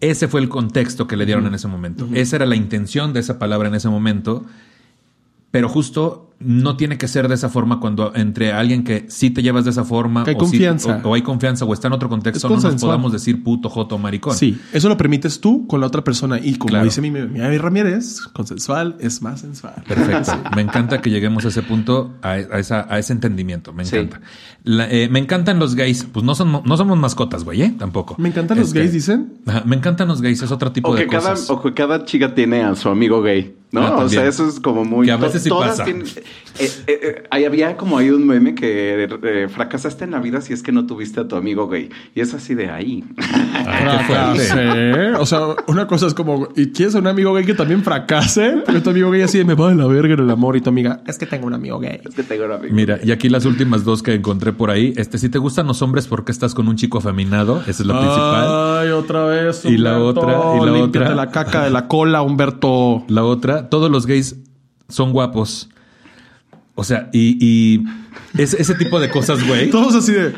ese 0.00 0.28
fue 0.28 0.40
el 0.40 0.48
contexto 0.48 1.06
que 1.06 1.16
le 1.16 1.26
dieron 1.26 1.46
en 1.46 1.54
ese 1.54 1.68
momento. 1.68 2.08
Esa 2.14 2.36
era 2.36 2.46
la 2.46 2.56
intención 2.56 3.12
de 3.12 3.20
esa 3.20 3.38
palabra 3.38 3.68
en 3.68 3.74
ese 3.74 3.88
momento. 3.88 4.46
Pero 5.50 5.68
justo 5.68 6.29
no 6.40 6.76
tiene 6.76 6.96
que 6.96 7.06
ser 7.06 7.28
de 7.28 7.34
esa 7.34 7.48
forma 7.50 7.80
cuando 7.80 8.12
entre 8.14 8.52
alguien 8.52 8.82
que 8.82 9.04
sí 9.08 9.28
te 9.30 9.42
llevas 9.42 9.64
de 9.64 9.70
esa 9.72 9.84
forma 9.84 10.24
Que 10.24 10.30
hay 10.30 10.36
o, 10.36 10.40
sí- 10.40 10.44
confianza. 10.46 11.00
o- 11.04 11.10
o 11.10 11.14
hay 11.14 11.20
confianza 11.22 11.64
o 11.66 11.72
está 11.74 11.88
en 11.88 11.92
otro 11.92 12.08
contexto, 12.08 12.48
no 12.48 12.56
nos 12.56 12.74
podamos 12.76 13.12
decir 13.12 13.42
puto, 13.44 13.68
joto, 13.68 13.98
maricón. 13.98 14.34
Sí, 14.34 14.58
eso 14.72 14.88
lo 14.88 14.96
permites 14.96 15.40
tú 15.40 15.66
con 15.66 15.80
la 15.80 15.86
otra 15.86 16.02
persona. 16.02 16.38
Y 16.38 16.54
como 16.56 16.70
Claro. 16.70 16.84
dice 16.86 17.00
mi, 17.02 17.10
mi 17.10 17.58
Ramírez, 17.58 18.20
consensual 18.32 18.96
es 19.00 19.20
más 19.22 19.40
sensual. 19.40 19.74
Perfecto. 19.86 20.32
Me 20.56 20.62
encanta 20.62 21.00
que 21.02 21.10
lleguemos 21.10 21.44
a 21.44 21.48
ese 21.48 21.62
punto, 21.62 22.14
a, 22.22 22.30
a 22.30 22.58
esa, 22.58 22.86
a 22.88 22.98
ese 22.98 23.12
entendimiento. 23.12 23.72
Me 23.72 23.84
Sí. 23.84 23.96
encanta. 23.96 24.20
La- 24.64 24.90
eh, 24.90 25.08
me 25.10 25.18
encantan 25.18 25.58
los 25.58 25.74
gays. 25.74 26.04
Pues 26.10 26.24
no, 26.24 26.34
son, 26.34 26.62
no 26.64 26.76
somos 26.76 26.98
mascotas, 26.98 27.44
güey, 27.44 27.62
¿eh? 27.62 27.74
Tampoco. 27.78 28.14
Me 28.18 28.28
encantan 28.30 28.58
los 28.58 28.68
Este, 28.68 28.80
gays, 28.80 28.92
dicen. 28.92 29.34
ajá, 29.46 29.62
me 29.66 29.76
encantan 29.76 30.08
los 30.08 30.20
gays. 30.22 30.40
Es 30.42 30.50
otro 30.50 30.72
tipo 30.72 30.88
O 30.90 30.94
de 30.94 31.02
que, 31.02 31.08
cada, 31.08 31.30
cosas. 31.30 31.50
o 31.50 31.60
que 31.62 31.74
cada 31.74 32.04
chica 32.06 32.34
tiene 32.34 32.62
a 32.62 32.74
su 32.74 32.88
amigo 32.90 33.22
gay, 33.22 33.56
¿no? 33.72 33.80
Ah, 33.82 33.96
o 34.04 34.08
sea, 34.08 34.26
eso 34.26 34.46
es 34.48 34.60
como 34.60 34.84
muy... 34.84 35.06
Que 35.06 35.12
a 35.12 35.16
veces 35.16 35.42
sí 35.42 35.48
todas 35.48 35.70
pasa. 35.70 35.84
tienen- 35.84 36.06
eh, 36.58 36.70
eh, 36.86 37.00
eh, 37.02 37.22
ahí 37.30 37.44
había 37.44 37.76
como 37.76 37.96
hay 37.96 38.10
un 38.10 38.26
meme 38.26 38.54
que 38.54 39.04
eh, 39.04 39.48
fracasaste 39.48 40.04
en 40.04 40.10
la 40.10 40.18
vida 40.18 40.40
si 40.40 40.52
es 40.52 40.62
que 40.62 40.72
no 40.72 40.86
tuviste 40.86 41.20
a 41.20 41.28
tu 41.28 41.36
amigo 41.36 41.68
gay. 41.68 41.88
Y 42.14 42.20
es 42.20 42.34
así 42.34 42.54
de 42.54 42.70
ahí. 42.70 43.04
Fuerte. 44.06 44.44
Fracasé. 44.44 45.14
O 45.14 45.26
sea, 45.26 45.40
una 45.68 45.86
cosa 45.86 46.06
es 46.06 46.14
como, 46.14 46.48
¿y 46.56 46.72
quieres 46.72 46.94
a 46.94 46.98
un 46.98 47.06
amigo 47.06 47.32
gay 47.32 47.44
que 47.44 47.54
también 47.54 47.82
fracase? 47.82 48.62
Pero 48.66 48.82
tu 48.82 48.90
amigo 48.90 49.10
gay 49.10 49.22
así 49.22 49.38
de, 49.38 49.44
me 49.44 49.54
va 49.54 49.70
de 49.70 49.76
la 49.76 49.86
verga 49.86 50.14
en 50.14 50.20
el 50.20 50.30
amor 50.30 50.56
y 50.56 50.60
tu 50.60 50.70
amiga, 50.70 51.02
es 51.06 51.18
que 51.18 51.26
tengo 51.26 51.46
un 51.46 51.54
amigo 51.54 51.78
gay. 51.78 52.00
es 52.04 52.14
que 52.14 52.22
tengo 52.22 52.44
un 52.44 52.52
amigo 52.52 52.74
Mira, 52.74 52.98
y 53.02 53.12
aquí 53.12 53.28
las 53.28 53.44
últimas 53.46 53.84
dos 53.84 54.02
que 54.02 54.14
encontré 54.14 54.52
por 54.52 54.70
ahí. 54.70 54.92
Este, 54.96 55.18
si 55.18 55.28
te 55.28 55.38
gustan 55.38 55.66
los 55.66 55.80
hombres, 55.82 56.08
¿por 56.08 56.24
qué 56.24 56.32
estás 56.32 56.54
con 56.54 56.68
un 56.68 56.76
chico 56.76 56.98
afeminado? 56.98 57.62
Esa 57.66 57.82
es 57.82 57.86
la 57.86 57.98
principal. 57.98 58.80
Ay, 58.82 58.90
otra 58.90 59.24
vez. 59.24 59.64
Y 59.64 59.78
la 59.78 59.98
otra, 59.98 60.56
y 60.56 60.66
la 60.66 60.72
Límpiate 60.72 61.06
otra. 61.06 61.14
la 61.14 61.30
caca 61.30 61.64
de 61.64 61.70
la 61.70 61.88
cola, 61.88 62.22
Humberto. 62.22 63.04
La 63.08 63.24
otra, 63.24 63.68
todos 63.68 63.90
los 63.90 64.06
gays 64.06 64.36
son 64.88 65.12
guapos. 65.12 65.70
O 66.80 66.82
sea, 66.82 67.10
y, 67.12 67.36
y 67.38 67.84
ese, 68.36 68.60
ese 68.62 68.74
tipo 68.74 69.00
de 69.00 69.10
cosas, 69.10 69.46
güey. 69.46 69.70
Todos 69.70 69.94
así 69.94 70.12
de, 70.12 70.32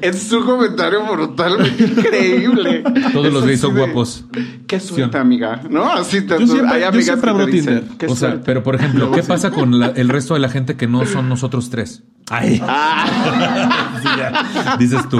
Es 0.00 0.32
un 0.32 0.44
comentario 0.44 1.04
brutalmente 1.10 1.84
increíble. 1.84 2.82
Todos 3.12 3.26
Es 3.26 3.32
los 3.32 3.44
gays 3.46 3.60
son 3.60 3.74
de, 3.74 3.80
guapos. 3.84 4.24
Qué 4.66 4.80
suerte, 4.80 5.18
amiga. 5.18 5.60
¿No? 5.70 5.92
Así 5.92 6.22
te, 6.22 6.38
Yo 6.38 6.46
siempre- 6.46 6.74
hay 6.76 6.80
yo 6.82 6.88
amigas 6.88 7.04
siempre 7.06 7.30
abro 7.30 7.46
dicen, 7.46 7.80
Tinder. 7.80 7.98
Qué 7.98 8.06
O 8.06 8.16
sea, 8.16 8.28
suerte. 8.30 8.42
pero 8.46 8.62
por 8.62 8.74
ejemplo, 8.74 9.10
¿qué 9.10 9.22
pasa 9.22 9.50
con 9.50 9.78
la- 9.78 9.88
el 9.88 10.08
resto 10.08 10.34
de 10.34 10.40
la 10.40 10.48
gente 10.48 10.76
que 10.76 10.86
no 10.86 11.04
son 11.06 11.28
nosotros 11.28 11.70
tres? 11.70 12.02
Ay. 12.28 12.60
Sí, 14.02 14.08
ya. 14.18 14.76
Dices 14.78 15.08
tú. 15.08 15.18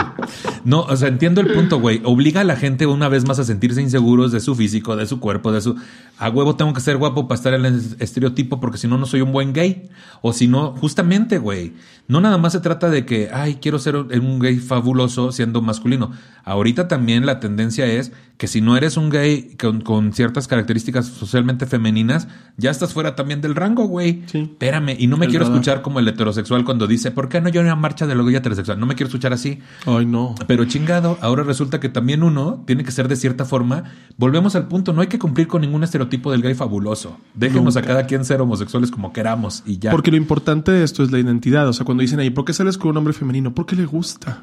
No, 0.65 0.81
o 0.83 0.97
sea, 0.97 1.09
entiendo 1.09 1.41
el 1.41 1.53
punto, 1.53 1.81
güey. 1.81 2.01
Obliga 2.05 2.41
a 2.43 2.45
la 2.45 2.57
gente 2.57 2.87
una 2.87 3.09
vez 3.09 3.27
más 3.27 3.39
a 3.39 3.45
sentirse 3.45 3.81
inseguros 3.81 4.33
de 4.33 4.41
su 4.41 4.55
físico, 4.55 4.97
de 4.97 5.07
su 5.07 5.19
cuerpo, 5.21 5.53
de 5.53 5.61
su... 5.61 5.77
A 6.19 6.29
huevo 6.31 6.57
tengo 6.57 6.73
que 6.75 6.81
ser 6.81 6.97
guapo 6.97 7.27
para 7.29 7.37
estar 7.37 7.55
en 7.55 7.65
el 7.67 7.81
estereotipo 7.99 8.61
porque 8.61 8.79
si 8.79 8.87
no, 8.89 8.99
no 8.99 9.07
soy 9.07 9.21
un 9.23 9.33
buen 9.33 9.53
gay. 9.53 9.89
O 10.23 10.33
si 10.33 10.47
no, 10.49 10.73
justamente, 10.73 11.39
güey. 11.39 11.73
No 12.09 12.21
nada 12.21 12.39
más 12.39 12.53
se 12.53 12.61
trata 12.61 12.89
de 12.89 13.05
que, 13.05 13.31
ay, 13.33 13.57
quiero 13.61 13.79
ser 13.79 13.97
un 13.97 14.39
gay 14.39 14.59
fabuloso 14.59 15.33
siendo 15.33 15.61
masculino. 15.61 16.13
Ahorita 16.45 16.87
también 16.87 17.27
la 17.27 17.41
tendencia 17.41 17.87
es 17.87 18.13
que 18.39 18.49
si 18.49 18.61
no 18.61 18.77
eres 18.77 18.99
un 18.99 19.09
gay 19.09 19.57
con, 19.59 19.81
con 19.81 20.13
ciertas 20.13 20.47
características 20.47 21.07
socialmente 21.07 21.65
femeninas, 21.65 22.29
ya 22.59 22.71
estás 22.71 22.93
fuera 22.93 23.17
también 23.17 23.41
del 23.41 23.55
rango, 23.55 23.87
güey. 23.87 24.25
Sí. 24.27 24.41
Espérame, 24.41 24.95
y 24.99 25.07
no 25.07 25.17
me 25.17 25.25
El 25.25 25.31
quiero 25.31 25.45
radar. 25.47 25.57
escuchar 25.57 25.81
como 25.83 26.01
el 26.01 26.09
heterosexual 26.09 26.65
cuando 26.65 26.87
dice, 26.87 27.11
¿por 27.11 27.31
qué 27.31 27.41
no 27.41 27.49
yo 27.49 27.61
en 27.61 27.67
una 27.67 27.77
marcha 27.77 28.07
de 28.07 28.15
lo 28.15 28.25
gay 28.27 28.37
heterosexual? 28.37 28.79
No 28.79 28.85
me 28.85 28.95
quiero 28.95 29.09
escuchar 29.09 29.33
así. 29.33 29.61
ay, 29.87 30.05
no. 30.05 30.35
Pero 30.47 30.67
chingado, 30.67 31.17
ahora 31.23 31.45
resulta 31.45 31.81
que 31.81 31.89
también 31.89 32.23
uno 32.23 32.63
tiene 32.67 32.85
que 32.85 32.91
ser 32.91 33.09
de 33.09 33.17
cierta 33.17 33.47
forma. 33.47 33.85
Volvemos 34.19 34.55
al 34.55 34.69
punto, 34.69 34.93
no 34.93 35.01
hay 35.01 35.07
que 35.09 35.19
cumplir 35.19 35.49
con 35.49 35.63
ningún 35.63 35.83
estereotipo 35.83 36.31
del 36.31 36.43
gay 36.43 36.55
fabuloso. 36.55 37.19
Déjenos 37.35 37.77
a 37.77 37.81
Nunca. 37.81 37.93
cada 37.95 38.07
quien 38.07 38.25
ser 38.27 38.43
homosexuales 38.43 38.91
como 38.91 39.15
queramos 39.15 39.63
y 39.65 39.79
ya. 39.79 39.91
Porque 39.93 40.11
lo 40.11 40.19
importante 40.19 40.73
de 40.73 40.85
esto 40.85 41.03
es 41.03 41.11
la 41.11 41.19
identidad. 41.19 41.67
O 41.69 41.73
sea, 41.73 41.87
cuando 41.87 42.03
dicen 42.03 42.21
ahí, 42.21 42.29
¿por 42.29 42.45
qué 42.45 42.53
sales 42.53 42.77
con 42.77 42.91
un 42.91 42.99
hombre 42.99 43.15
femenino? 43.15 43.55
Porque 43.55 43.77
le 43.77 43.87
gusta. 43.87 44.43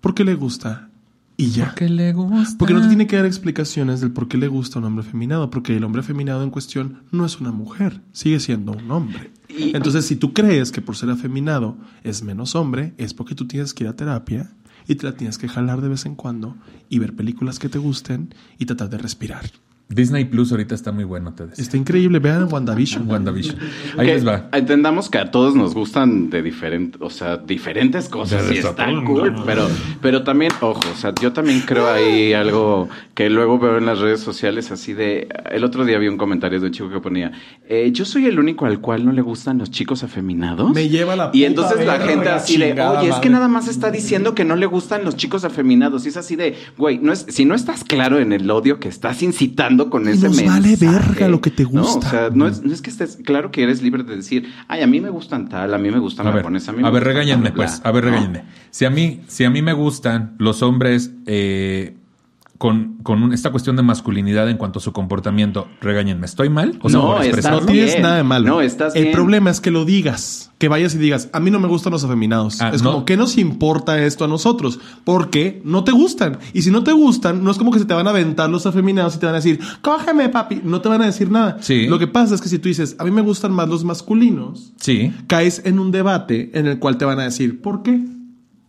Porque 0.00 0.24
le 0.24 0.34
gusta. 0.34 0.88
Y 1.40 1.50
ya. 1.50 1.66
Porque 1.66 1.88
le 1.88 2.12
gusta. 2.12 2.58
Porque 2.58 2.74
no 2.74 2.82
te 2.82 2.88
tiene 2.88 3.06
que 3.06 3.14
dar 3.16 3.24
explicaciones 3.24 4.00
del 4.00 4.10
por 4.10 4.26
qué 4.26 4.36
le 4.36 4.48
gusta 4.48 4.80
un 4.80 4.86
hombre 4.86 5.04
feminado, 5.04 5.50
porque 5.50 5.76
el 5.76 5.84
hombre 5.84 6.02
feminado 6.02 6.42
en 6.42 6.50
cuestión 6.50 7.04
no 7.12 7.24
es 7.24 7.40
una 7.40 7.52
mujer, 7.52 8.02
sigue 8.12 8.40
siendo 8.40 8.72
un 8.72 8.90
hombre. 8.90 9.30
Y- 9.48 9.74
Entonces, 9.76 10.04
si 10.04 10.16
tú 10.16 10.32
crees 10.34 10.72
que 10.72 10.82
por 10.82 10.96
ser 10.96 11.10
afeminado 11.10 11.78
es 12.02 12.22
menos 12.24 12.54
hombre, 12.56 12.92
es 12.98 13.14
porque 13.14 13.36
tú 13.36 13.46
tienes 13.46 13.72
que 13.72 13.84
ir 13.84 13.88
a 13.88 13.94
terapia 13.96 14.50
y 14.88 14.96
te 14.96 15.06
la 15.06 15.12
tienes 15.16 15.38
que 15.38 15.46
jalar 15.48 15.80
de 15.80 15.88
vez 15.88 16.06
en 16.06 16.16
cuando 16.16 16.56
y 16.88 16.98
ver 16.98 17.14
películas 17.14 17.58
que 17.60 17.68
te 17.68 17.78
gusten 17.78 18.34
y 18.58 18.66
tratar 18.66 18.90
de 18.90 18.98
respirar. 18.98 19.44
Disney 19.88 20.26
Plus 20.26 20.50
ahorita 20.50 20.74
está 20.74 20.92
muy 20.92 21.04
bueno, 21.04 21.32
te 21.32 21.46
decía. 21.46 21.62
Está 21.62 21.78
increíble, 21.78 22.18
vean 22.18 22.52
WandaVision. 22.52 23.08
WandaVision. 23.08 23.56
Ahí 23.96 24.06
Que 24.06 24.14
les 24.14 24.26
va. 24.26 24.48
Entendamos 24.52 25.08
que 25.08 25.16
a 25.16 25.30
todos 25.30 25.54
nos 25.54 25.72
gustan 25.72 26.28
de 26.28 26.42
diferentes, 26.42 27.00
o 27.00 27.08
sea, 27.08 27.38
diferentes 27.38 28.10
cosas 28.10 28.52
y 28.52 28.58
están 28.58 29.04
cool, 29.06 29.34
pero, 29.46 29.66
pero 30.02 30.24
también, 30.24 30.52
ojo, 30.60 30.80
o 30.92 30.96
sea, 30.96 31.14
yo 31.20 31.32
también 31.32 31.62
creo 31.62 31.88
ahí 31.88 32.34
algo 32.34 32.88
que 33.14 33.30
luego 33.30 33.58
veo 33.58 33.78
en 33.78 33.86
las 33.86 33.98
redes 33.98 34.20
sociales 34.20 34.70
así 34.70 34.92
de, 34.92 35.28
el 35.50 35.64
otro 35.64 35.86
día 35.86 35.98
vi 35.98 36.08
un 36.08 36.18
comentario 36.18 36.60
de 36.60 36.66
un 36.66 36.72
chico 36.72 36.90
que 36.90 37.00
ponía, 37.00 37.32
eh, 37.66 37.90
yo 37.92 38.04
soy 38.04 38.26
el 38.26 38.38
único 38.38 38.66
al 38.66 38.80
cual 38.80 39.06
no 39.06 39.12
le 39.12 39.22
gustan 39.22 39.56
los 39.56 39.70
chicos 39.70 40.02
afeminados. 40.04 40.72
Me 40.72 40.88
lleva 40.90 41.16
la 41.16 41.30
Y 41.32 41.44
entonces 41.44 41.86
la 41.86 41.98
gente 41.98 42.28
así 42.28 42.58
de, 42.58 42.72
oye, 42.72 43.08
es 43.08 43.14
que 43.16 43.28
madre". 43.28 43.30
nada 43.30 43.48
más 43.48 43.68
está 43.68 43.90
diciendo 43.90 44.34
que 44.34 44.44
no 44.44 44.54
le 44.54 44.66
gustan 44.66 45.04
los 45.04 45.16
chicos 45.16 45.44
afeminados. 45.44 46.04
Y 46.04 46.10
es 46.10 46.16
así 46.16 46.36
de, 46.36 46.56
güey, 46.76 46.98
no 46.98 47.12
es, 47.12 47.26
si 47.28 47.44
no 47.44 47.54
estás 47.54 47.84
claro 47.84 48.18
en 48.18 48.32
el 48.32 48.50
odio 48.50 48.78
que 48.78 48.88
estás 48.88 49.22
incitando 49.22 49.77
jugando 49.86 49.90
con 49.90 50.06
Y 50.08 50.10
ese 50.12 50.26
nos 50.28 50.36
mensaje. 50.36 50.48
vale 50.60 50.76
verga 50.76 51.28
lo 51.28 51.40
que 51.40 51.50
te 51.50 51.64
No, 51.70 51.82
gusta. 51.82 52.06
o 52.06 52.10
sea, 52.10 52.30
no 52.32 52.46
es, 52.48 52.62
no 52.62 52.72
es 52.72 52.82
que 52.82 52.90
estés, 52.90 53.18
claro 53.24 53.50
que 53.50 53.62
eres 53.62 53.82
libre 53.82 54.02
de 54.02 54.16
decir, 54.16 54.52
ay, 54.68 54.82
a 54.82 54.86
mí 54.86 55.00
me 55.00 55.10
gustan 55.10 55.48
tal, 55.48 55.72
a 55.74 55.78
mí 55.78 55.90
me 55.90 55.98
gustan 55.98 56.26
A 56.26 56.30
ver, 56.30 56.40
japoneses, 56.42 56.68
a 56.68 56.72
mí 56.72 56.80
a 56.80 56.82
me 56.86 56.90
ver, 56.90 57.02
gustan 57.04 57.14
regáñenme, 57.14 57.52
pues. 57.52 57.80
A 57.84 57.92
ver, 57.92 58.04
¿no? 58.04 58.10
regáñenme. 58.10 58.44
Si 58.70 58.84
a 58.84 58.90
mí, 58.90 59.20
si 59.26 59.44
a 59.44 59.50
mí 59.50 59.62
me 59.62 59.72
gustan 59.72 60.34
los 60.38 60.62
hombres 60.62 61.12
eh, 61.26 61.97
con, 62.58 62.98
con 63.04 63.22
un- 63.22 63.32
esta 63.32 63.50
cuestión 63.52 63.76
de 63.76 63.82
masculinidad 63.82 64.48
en 64.50 64.56
cuanto 64.56 64.80
a 64.80 64.82
su 64.82 64.92
comportamiento, 64.92 65.68
regáñenme. 65.80 66.26
¿Estoy 66.26 66.48
mal? 66.50 66.78
O 66.82 66.88
sea, 66.90 66.98
No, 66.98 67.20
estás. 67.22 67.50
No 67.52 67.60
tienes 67.66 67.92
bien. 67.92 68.02
nada 68.02 68.16
de 68.16 68.24
malo. 68.24 68.46
No, 68.48 68.60
estás 68.60 68.96
El 68.96 69.04
bien. 69.04 69.14
problema 69.14 69.50
es 69.50 69.60
que 69.60 69.70
lo 69.70 69.84
digas. 69.84 70.50
Que 70.58 70.66
vayas 70.66 70.92
y 70.96 70.98
digas, 70.98 71.28
a 71.32 71.38
mí 71.38 71.52
no 71.52 71.60
me 71.60 71.68
gustan 71.68 71.92
los 71.92 72.02
afeminados. 72.02 72.60
Ah, 72.60 72.72
es 72.74 72.82
no. 72.82 72.90
como, 72.92 73.04
¿qué 73.04 73.16
nos 73.16 73.38
importa 73.38 74.02
esto 74.04 74.24
a 74.24 74.28
nosotros? 74.28 74.80
Porque 75.04 75.62
no 75.64 75.84
te 75.84 75.92
gustan. 75.92 76.38
Y 76.52 76.62
si 76.62 76.72
no 76.72 76.82
te 76.82 76.90
gustan, 76.90 77.44
no 77.44 77.52
es 77.52 77.58
como 77.58 77.70
que 77.70 77.78
se 77.78 77.84
te 77.84 77.94
van 77.94 78.08
a 78.08 78.10
aventar 78.10 78.50
los 78.50 78.66
afeminados 78.66 79.14
y 79.14 79.18
te 79.20 79.26
van 79.26 79.36
a 79.36 79.38
decir, 79.38 79.60
cógeme, 79.80 80.28
papi. 80.28 80.60
No 80.64 80.80
te 80.80 80.88
van 80.88 81.00
a 81.02 81.06
decir 81.06 81.30
nada. 81.30 81.58
Sí. 81.60 81.86
Lo 81.86 82.00
que 82.00 82.08
pasa 82.08 82.34
es 82.34 82.40
que 82.40 82.48
si 82.48 82.58
tú 82.58 82.68
dices, 82.68 82.96
a 82.98 83.04
mí 83.04 83.12
me 83.12 83.20
gustan 83.20 83.52
más 83.52 83.68
los 83.68 83.84
masculinos, 83.84 84.72
Sí. 84.80 85.12
caes 85.28 85.62
en 85.64 85.78
un 85.78 85.92
debate 85.92 86.50
en 86.54 86.66
el 86.66 86.80
cual 86.80 86.98
te 86.98 87.04
van 87.04 87.20
a 87.20 87.22
decir, 87.22 87.62
¿por 87.62 87.84
qué? 87.84 88.00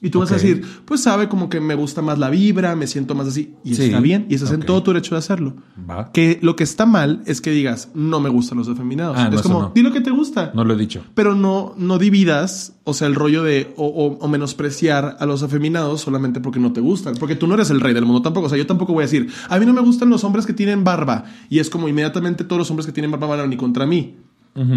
Y 0.01 0.11
tú 0.11 0.19
vas 0.19 0.31
a 0.31 0.35
decir, 0.35 0.63
pues 0.85 1.01
sabe 1.03 1.27
como 1.27 1.49
que 1.49 1.59
me 1.59 1.75
gusta 1.75 2.01
más 2.01 2.17
la 2.17 2.29
vibra, 2.29 2.73
me 2.77 2.87
siento 2.87 3.15
más 3.15 3.27
así. 3.27 3.55
Y 3.65 3.75
Sí. 3.75 3.83
está 3.83 3.99
bien. 3.99 4.27
Y 4.29 4.35
estás 4.35 4.51
en 4.51 4.61
Ok. 4.61 4.65
todo 4.65 4.83
tu 4.83 4.91
derecho 4.93 5.15
de 5.15 5.19
hacerlo. 5.19 5.55
Va. 5.89 6.11
Que 6.13 6.39
lo 6.41 6.55
que 6.55 6.63
está 6.63 6.85
mal 6.85 7.21
es 7.25 7.41
que 7.41 7.51
digas, 7.51 7.89
no 7.93 8.21
me 8.21 8.29
gustan 8.29 8.57
los 8.59 8.69
afeminados. 8.69 9.17
Ah, 9.19 9.25
no, 9.29 9.35
es 9.35 9.41
eso 9.41 9.49
como, 9.49 9.61
no. 9.63 9.71
di 9.75 9.81
lo 9.81 9.91
que 9.91 9.99
te 9.99 10.09
gusta. 10.11 10.51
No 10.55 10.63
lo 10.63 10.73
he 10.73 10.77
dicho. 10.77 11.03
Pero 11.15 11.35
no, 11.35 11.73
no 11.77 11.97
dividas, 11.97 12.77
o 12.85 12.93
sea, 12.93 13.07
el 13.07 13.15
rollo 13.15 13.43
de 13.43 13.73
o, 13.75 13.85
o- 13.87 14.17
o 14.19 14.27
menospreciar 14.29 15.17
a 15.19 15.25
los 15.25 15.43
afeminados 15.43 15.99
solamente 15.99 16.39
porque 16.39 16.59
no 16.61 16.71
te 16.71 16.79
gustan. 16.79 17.15
Porque 17.19 17.35
tú 17.35 17.45
no 17.47 17.55
eres 17.55 17.69
el 17.69 17.81
rey 17.81 17.93
del 17.93 18.05
mundo 18.05 18.21
tampoco. 18.21 18.45
O 18.47 18.49
sea, 18.49 18.57
yo 18.57 18.65
tampoco 18.67 18.93
voy 18.93 19.01
a 19.03 19.05
decir, 19.07 19.29
a 19.49 19.59
mí 19.59 19.65
no 19.65 19.73
me 19.73 19.81
gustan 19.81 20.09
los 20.09 20.23
hombres 20.23 20.45
que 20.45 20.53
tienen 20.53 20.85
barba. 20.85 21.25
Y 21.49 21.59
es 21.59 21.69
como 21.69 21.89
inmediatamente 21.89 22.45
todos 22.45 22.57
los 22.59 22.69
hombres 22.69 22.85
que 22.85 22.93
tienen 22.93 23.11
barba 23.11 23.27
van 23.27 23.39
a 23.39 23.43
venir 23.43 23.57
contra 23.59 23.85
mí. 23.85 24.15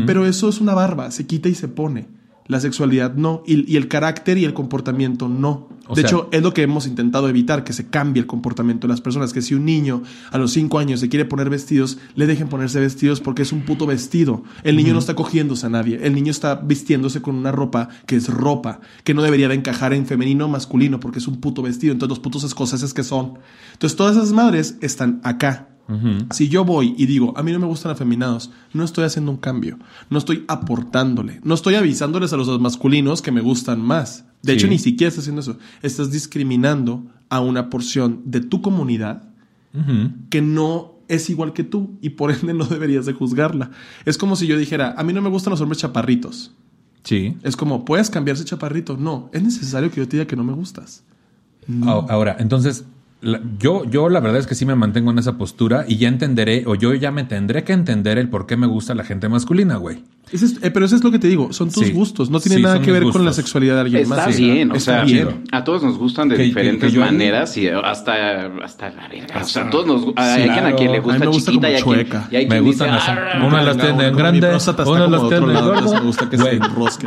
Pero 0.06 0.26
eso 0.26 0.48
es 0.48 0.60
una 0.60 0.74
barba, 0.74 1.10
se 1.10 1.26
quita 1.26 1.48
y 1.48 1.54
se 1.54 1.66
pone. 1.66 2.06
La 2.46 2.60
sexualidad 2.60 3.14
no. 3.14 3.42
Y, 3.46 3.70
y 3.72 3.76
el 3.76 3.88
carácter 3.88 4.36
y 4.38 4.44
el 4.44 4.52
comportamiento 4.54 5.28
no. 5.28 5.68
O 5.88 5.94
de 5.94 6.02
sea- 6.02 6.08
hecho, 6.10 6.28
es 6.32 6.42
lo 6.42 6.52
que 6.54 6.62
hemos 6.62 6.86
intentado 6.86 7.28
evitar, 7.28 7.64
que 7.64 7.72
se 7.72 7.88
cambie 7.88 8.20
el 8.20 8.26
comportamiento 8.26 8.86
de 8.86 8.92
las 8.92 9.00
personas. 9.00 9.32
Que 9.32 9.42
si 9.42 9.54
un 9.54 9.64
niño 9.64 10.02
a 10.30 10.38
los 10.38 10.52
cinco 10.52 10.78
años 10.78 11.00
se 11.00 11.08
quiere 11.08 11.24
poner 11.24 11.50
vestidos, 11.50 11.98
le 12.14 12.26
dejen 12.26 12.48
ponerse 12.48 12.80
vestidos 12.80 13.20
porque 13.20 13.42
es 13.42 13.52
un 13.52 13.62
puto 13.64 13.86
vestido. 13.86 14.42
El 14.64 14.76
niño 14.76 14.92
no 14.92 14.98
está 14.98 15.14
cogiéndose 15.14 15.66
a 15.66 15.70
nadie. 15.70 16.00
El 16.02 16.14
niño 16.14 16.30
está 16.30 16.56
vistiéndose 16.56 17.22
con 17.22 17.34
una 17.36 17.52
ropa 17.52 17.88
que 18.06 18.16
es 18.16 18.28
ropa, 18.28 18.80
que 19.04 19.14
no 19.14 19.22
debería 19.22 19.48
de 19.48 19.54
encajar 19.54 19.92
en 19.92 20.06
femenino 20.06 20.46
o 20.46 20.48
masculino 20.48 21.00
porque 21.00 21.18
es 21.20 21.28
un 21.28 21.40
puto 21.40 21.62
vestido. 21.62 21.92
Entonces 21.92 22.10
los 22.10 22.20
putos 22.20 22.44
escoceses 22.44 22.92
que 22.94 23.02
son. 23.04 23.38
Entonces 23.72 23.96
todas 23.96 24.16
esas 24.16 24.32
madres 24.32 24.76
están 24.80 25.20
acá. 25.24 25.68
Si 26.30 26.48
yo 26.48 26.64
voy 26.64 26.94
y 26.96 27.04
digo, 27.04 27.34
a 27.36 27.42
mí 27.42 27.52
no 27.52 27.58
me 27.58 27.66
gustan 27.66 27.92
afeminados, 27.92 28.50
no 28.72 28.82
estoy 28.82 29.04
haciendo 29.04 29.30
un 29.30 29.36
cambio, 29.36 29.78
no 30.08 30.16
estoy 30.18 30.44
aportándole, 30.48 31.40
no 31.44 31.52
estoy 31.54 31.74
avisándoles 31.74 32.32
a 32.32 32.38
los 32.38 32.58
masculinos 32.60 33.20
que 33.20 33.30
me 33.30 33.42
gustan 33.42 33.82
más. 33.82 34.24
De 34.42 34.52
Sí. 34.52 34.58
hecho, 34.58 34.68
ni 34.68 34.78
siquiera 34.78 35.08
estás 35.08 35.24
haciendo 35.24 35.42
eso. 35.42 35.58
Estás 35.82 36.10
discriminando 36.10 37.04
a 37.28 37.40
una 37.40 37.68
porción 37.68 38.22
de 38.24 38.40
tu 38.40 38.62
comunidad 38.62 39.24
que 40.30 40.40
no 40.42 40.92
es 41.08 41.28
igual 41.30 41.52
que 41.52 41.64
tú 41.64 41.98
y 42.00 42.10
por 42.10 42.30
ende 42.30 42.54
no 42.54 42.64
deberías 42.64 43.04
de 43.06 43.12
juzgarla. 43.12 43.70
Es 44.06 44.16
como 44.18 44.36
si 44.36 44.46
yo 44.46 44.56
dijera, 44.56 44.94
a 44.96 45.02
mí 45.02 45.12
no 45.12 45.20
me 45.20 45.28
gustan 45.30 45.50
los 45.50 45.60
hombres 45.60 45.78
chaparritos. 45.80 46.52
Sí. 47.04 47.36
Es 47.42 47.56
como, 47.56 47.84
¿puedes 47.84 48.08
cambiarse 48.08 48.44
chaparrito? 48.44 48.96
No, 48.96 49.28
es 49.32 49.42
necesario 49.42 49.90
que 49.90 49.96
yo 50.00 50.08
te 50.08 50.16
diga 50.16 50.26
que 50.26 50.36
no 50.36 50.44
me 50.44 50.52
gustas. 50.52 51.04
Ah, 51.84 52.06
Ahora, 52.08 52.36
entonces, 52.38 52.84
la- 53.22 53.40
yo, 53.58 53.84
yo 53.84 54.08
la 54.08 54.20
verdad 54.20 54.38
es 54.40 54.46
que 54.46 54.54
sí 54.54 54.66
me 54.66 54.74
mantengo 54.74 55.10
en 55.10 55.18
esa 55.18 55.38
postura 55.38 55.84
y 55.88 55.96
ya 55.96 56.08
entenderé, 56.08 56.64
o 56.66 56.74
yo 56.74 56.92
ya 56.94 57.10
me 57.10 57.24
tendré 57.24 57.64
que 57.64 57.72
entender 57.72 58.18
el 58.18 58.28
por 58.28 58.46
qué 58.46 58.56
me 58.56 58.66
gusta 58.66 58.94
la 58.94 59.04
gente 59.04 59.28
masculina, 59.28 59.76
güey. 59.76 60.04
Ese 60.32 60.46
es- 60.46 60.58
eh, 60.62 60.70
pero 60.70 60.86
eso 60.86 60.96
es 60.96 61.04
lo 61.04 61.10
que 61.10 61.18
te 61.18 61.28
digo, 61.28 61.52
son 61.52 61.70
tus 61.70 61.86
Sí. 61.86 61.92
gustos, 61.92 62.30
no 62.30 62.40
tiene 62.40 62.56
Sí, 62.56 62.62
nada 62.62 62.80
que 62.80 62.90
ver 62.90 63.04
con 63.04 63.24
la 63.24 63.32
sexualidad 63.32 63.74
de 63.74 63.80
alguien 63.82 64.02
Está 64.02 64.16
más. 64.26 64.36
bien, 64.38 64.70
o 64.70 64.74
Está 64.74 64.92
sea, 64.96 65.04
bien. 65.04 65.44
a 65.52 65.64
todos 65.64 65.82
nos 65.82 65.98
gustan 65.98 66.28
de 66.28 66.36
Que- 66.36 66.42
diferentes 66.44 66.90
que 66.90 66.94
yo- 66.96 67.00
maneras 67.02 67.56
y 67.56 67.68
hasta, 67.68 68.46
hasta 68.64 68.90
la 68.90 69.08
verga. 69.08 69.40
O 69.40 69.44
sea, 69.44 69.64
a 69.66 69.70
todos 69.70 69.86
nos 69.86 70.02
hay 70.16 70.44
claro. 70.44 70.52
quien 70.52 70.66
a 70.66 70.76
quien 70.76 70.92
le 70.92 70.98
A 70.98 71.00
mí 71.00 71.04
gusta 71.04 71.18
me 71.20 71.26
gusta 71.26 71.50
chiquita 71.52 71.66
como 71.68 71.72
y 71.72 71.76
hay 71.76 71.82
quien, 71.82 71.94
chueca. 72.10 72.28
y 72.30 72.36
hay 72.36 72.44
Me 72.44 72.48
quien 72.50 72.64
gustan 72.64 72.94
dice, 72.94 72.98
las- 73.14 73.18
"Ah, 73.34 73.46
una 73.46 73.62
las 73.62 73.76
tiene 73.76 73.90
en 74.08 74.16
grande, 74.16 74.38
una 74.48 74.50
las 74.52 74.64
de 74.66 74.72
otro 74.72 75.28
tiene 75.28 75.46
en 75.46 75.52
lado, 75.52 75.68
entonces 75.74 75.84
gordo. 75.92 76.00
me 76.00 76.06
gusta 76.06 76.30
que 76.30 76.38
se 76.38 76.50
enrosque 76.56 77.06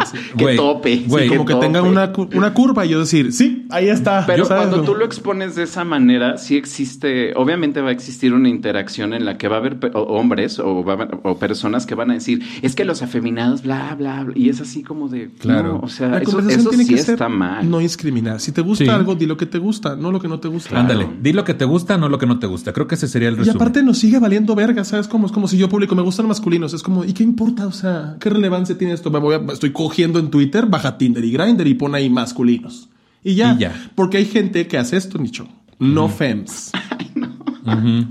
tope. 0.56 1.04
güey, 1.08 1.24
sí, 1.24 1.30
Como 1.30 1.46
qué 1.46 1.54
que 1.54 1.60
tenga 1.60 1.80
tope. 1.80 1.92
una, 1.92 2.12
cu- 2.12 2.30
una 2.34 2.54
curva 2.54 2.86
y 2.86 2.90
yo 2.90 3.00
decir, 3.00 3.32
sí, 3.34 3.66
ahí 3.70 3.90
está. 3.90 4.24
Pero 4.26 4.48
cuando 4.48 4.82
tú 4.82 4.96
lo 4.96 5.06
expones 5.06 5.56
de 5.56 5.64
esa 5.64 5.84
manera, 5.84 6.38
sí 6.38 6.56
existe, 6.58 7.34
obviamente 7.36 7.82
va 7.82 7.90
a 7.90 7.92
existir 7.92 8.34
una 8.34 8.50
interacción 8.50 9.14
en 9.14 9.26
la 9.26 9.38
que 9.38 9.48
va 9.48 9.58
a 9.58 9.60
haber 9.60 9.80
pe- 9.80 9.92
o- 9.94 10.02
hombres 10.04 10.60
o, 10.60 10.84
va 10.84 10.94
a 10.94 10.96
haber- 10.96 11.18
o 11.24 11.38
personas 11.38 11.86
que 11.86 11.96
van 11.96 12.12
a 12.12 12.14
decir, 12.14 12.42
es 12.62 12.76
que 12.76 12.86
los 12.86 13.02
afeminados, 13.16 13.62
bla, 13.64 13.96
bla, 13.98 14.24
bla, 14.24 14.34
y 14.36 14.50
es 14.50 14.60
así 14.60 14.84
como 14.84 15.08
de, 15.08 15.30
Claro. 15.40 15.74
no, 15.74 15.80
o 15.80 15.88
sea, 15.88 16.10
La 16.10 16.18
eso, 16.20 16.38
tiene 16.42 16.84
sí 16.84 16.94
que 16.96 16.98
ser 17.02 17.14
está 17.14 17.30
mal. 17.30 17.70
no 17.70 17.80
discriminar. 17.80 18.42
Si 18.42 18.52
te 18.52 18.60
gusta 18.62 18.84
Sí. 18.84 18.90
algo, 18.90 19.16
di 19.16 19.26
lo 19.26 19.38
que 19.38 19.46
te 19.46 19.58
gusta, 19.58 19.96
no 19.96 20.12
lo 20.12 20.20
que 20.20 20.28
no 20.28 20.40
te 20.40 20.48
gusta. 20.50 20.78
Ándale, 20.80 21.08
di 21.22 21.32
lo 21.34 21.44
que 21.46 21.54
te 21.54 21.64
gusta, 21.66 21.98
no 21.98 22.10
lo 22.10 22.18
que 22.20 22.26
no 22.26 22.40
te 22.40 22.48
gusta. 22.48 22.74
Creo 22.74 22.88
que 22.88 22.96
ese 22.96 23.08
sería 23.08 23.30
el 23.30 23.36
Y 23.36 23.38
resumen. 23.40 23.56
aparte 23.56 23.84
nos 23.84 23.98
sigue 23.98 24.20
valiendo 24.20 24.54
verga, 24.56 24.84
¿sabes? 24.84 25.08
Como, 25.08 25.28
es 25.28 25.32
como 25.32 25.48
si 25.48 25.58
yo 25.58 25.70
publico, 25.70 25.96
me 25.96 26.02
gustan 26.02 26.28
masculinos. 26.28 26.74
Es 26.74 26.84
como, 26.84 27.06
¿y 27.06 27.14
qué 27.14 27.24
importa? 27.24 27.68
O 27.68 27.72
sea, 27.72 28.18
¿qué 28.20 28.30
relevancia 28.30 28.78
tiene 28.78 28.94
esto? 28.94 29.10
Me 29.10 29.20
voy 29.20 29.36
a- 29.36 29.54
estoy 29.54 29.72
cogiendo 29.72 30.20
en 30.20 30.30
Twitter, 30.30 30.66
baja 30.66 30.98
Tinder 30.98 31.24
y 31.24 31.32
Grindr 31.32 31.68
y 31.68 31.74
pone 31.76 31.98
ahí 32.00 32.10
masculinos. 32.10 32.90
Y 33.24 33.36
ya. 33.36 33.54
Y 33.54 33.60
ya. 33.60 33.92
Porque 33.96 34.18
hay 34.18 34.26
gente 34.26 34.68
que 34.68 34.78
hace 34.78 34.98
esto, 34.98 35.18
Nicho. 35.18 35.48
No 35.80 36.10
fems. 36.10 36.72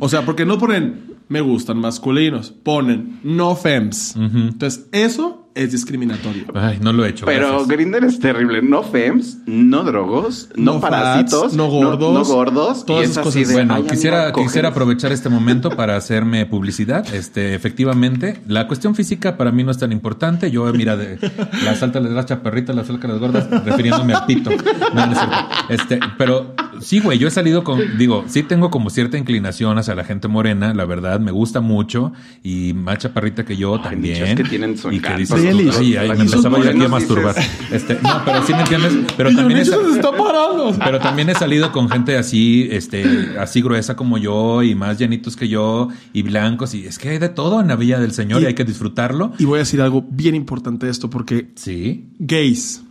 O 0.01 0.09
sea, 0.09 0.25
porque 0.27 0.45
no 0.45 0.59
ponen 0.59 1.14
me 1.29 1.41
gustan 1.41 1.79
masculinos, 1.79 2.51
ponen 2.51 3.21
no 3.23 3.57
fems. 3.57 4.15
Entonces, 4.17 4.87
eso 4.93 5.41
es 5.55 5.71
discriminatorio. 5.71 6.47
Ay, 6.55 6.79
no 6.83 6.93
lo 6.93 7.05
he 7.05 7.11
hecho. 7.11 7.27
Pero. 7.27 7.65
Grinder 7.67 8.03
es 8.05 8.19
terrible. 8.19 8.61
No 8.61 8.83
fems, 8.83 9.39
no 9.47 9.85
drogos, 9.85 10.49
no, 10.57 10.75
No 10.75 10.81
parásitos, 10.81 11.43
fats, 11.43 11.55
no 11.55 11.69
gordos, 11.69 12.13
no, 12.29 12.35
gordos. 12.35 12.85
todas 12.85 13.09
esas 13.09 13.23
cosas. 13.25 13.47
de, 13.49 13.55
Bueno, 13.55 13.75
"Ay, 13.75 13.85
quisiera, 13.85 14.17
amiga, 14.19 14.33
cógenos". 14.33 14.51
quisiera 14.51 14.69
aprovechar 14.71 15.13
este 15.13 15.29
momento 15.29 15.71
para 15.71 15.97
hacerme 15.97 16.45
publicidad. 16.47 17.07
Este, 17.15 17.55
efectivamente, 17.55 18.41
la 18.49 18.67
cuestión 18.67 18.97
física 18.97 19.37
para 19.37 19.53
mí 19.53 19.63
no 19.63 19.71
es 19.71 19.79
tan 19.79 19.93
importante. 19.93 20.51
Yo, 20.51 20.65
mira, 20.73 20.97
de 20.97 21.19
las 21.65 21.81
altas, 21.85 22.03
las 22.03 22.27
chaparritas, 22.27 22.75
las 22.75 22.87
flacas, 22.89 23.11
las 23.13 23.21
gordas, 23.21 23.65
refiriéndome 23.65 24.13
al 24.15 24.27
pito. 24.27 24.51
No, 24.93 25.07
no 25.07 25.13
es 25.13 25.19
cierto. 25.19 25.37
Este, 25.69 26.01
pero 26.19 26.55
sí, 26.85 27.01
güey, 27.01 27.19
yo 27.19 27.29
he 27.29 27.31
salido 27.31 27.65
con, 27.65 27.99
digo, 27.99 28.25
sí 28.29 28.43
tengo 28.43 28.71
como 28.71 28.91
cierta 28.91 29.17
inclinación 29.19 29.79
hacia 29.79 29.95
la 29.95 30.05
gente 30.05 30.29
morena, 30.29 30.73
la 30.75 30.85
verdad, 30.85 31.19
me 31.21 31.31
gusta 31.33 31.61
mucho 31.61 32.13
y 32.43 32.73
más 32.75 32.99
chaparrita 32.99 33.45
que 33.45 33.57
yo 33.57 33.77
Ay, 33.77 33.83
también. 33.83 34.37
Que 34.37 34.45
tienen 34.45 34.77
su 34.79 34.93
y 34.93 35.01
que 35.01 35.15
dices, 35.17 35.41
ay, 35.79 35.97
ay, 35.97 36.09
me 36.11 36.25
empezaba 36.25 36.59
yo 36.63 36.71
aquí 36.71 36.83
a 36.85 36.89
masturbar. 36.89 37.35
Este, 37.71 37.95
no, 38.03 38.23
pero 38.25 38.43
sí 38.47 38.53
me 38.53 38.61
entiendes. 38.61 38.93
Pero 39.17 39.31
Y 39.31 39.37
también 39.37 39.61
es, 39.61 39.69
"Nicho, 39.69 39.91
se 39.91 39.97
está 39.97 40.11
parando. 40.13 40.75
pero 40.85 41.01
también 41.01 41.29
he 41.31 41.35
salido 41.35 41.73
con 41.73 41.89
gente 41.89 42.17
así, 42.17 42.69
este, 42.71 43.05
así 43.41 43.63
gruesa 43.63 43.97
como 43.97 44.19
yo 44.19 44.63
y 44.63 44.75
más 44.75 44.99
llenitos 44.99 45.37
que 45.37 45.49
yo 45.49 45.89
y 46.13 46.23
blancos 46.23 46.75
y 46.75 46.87
es 46.87 46.99
que 46.99 47.09
hay 47.11 47.19
de 47.19 47.29
todo 47.29 47.61
en 47.61 47.69
la 47.69 47.77
Villa 47.77 47.99
del 47.99 48.13
Señor 48.13 48.41
y, 48.41 48.45
Y- 48.45 48.47
hay 48.49 48.55
que 48.55 48.65
disfrutarlo. 48.65 49.33
Y 49.39 49.45
voy 49.47 49.57
a 49.57 49.59
decir 49.61 49.81
algo 49.81 50.05
bien 50.11 50.35
importante 50.35 50.87
de 50.87 50.93
esto, 50.93 51.09
porque 51.11 51.51
Sí. 51.57 52.11
gays 52.19 52.83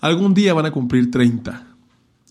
algún 0.00 0.34
día 0.34 0.54
van 0.54 0.66
a 0.66 0.70
cumplir 0.70 1.10
30. 1.10 1.62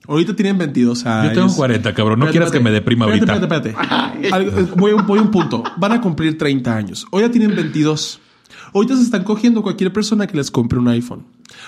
Ahorita 0.08 0.36
tienen 0.36 0.58
22 0.58 1.06
años. 1.06 1.34
Yo 1.34 1.42
tengo 1.42 1.56
40, 1.56 1.94
cabrón. 1.94 2.20
No 2.20 2.26
Espérate, 2.26 2.32
quieras 2.32 2.52
que 2.52 2.60
me 2.60 2.70
espérate. 2.70 2.80
deprima 2.82 3.06
ahorita. 3.06 3.34
Espérate, 3.34 3.70
espérate, 3.70 4.22
espérate. 4.22 4.36
Algo- 4.36 4.76
voy, 4.76 4.92
a 4.92 4.96
un, 4.96 5.08
voy 5.08 5.20
a 5.20 5.22
un 5.22 5.32
punto. 5.32 5.64
Van 5.78 5.92
a 5.94 6.02
cumplir 6.02 6.38
30 6.38 6.76
años. 6.76 7.06
Hoy 7.12 7.22
ya 7.24 7.32
tienen 7.32 7.56
22. 7.56 8.20
Ahorita 8.74 8.96
se 8.96 9.04
están 9.04 9.24
cogiendo 9.24 9.62
cualquier 9.64 9.94
persona 9.94 10.28
que 10.28 10.36
les 10.36 10.52
compre 10.52 10.80
un 10.80 10.88
iPhone. 10.90 11.24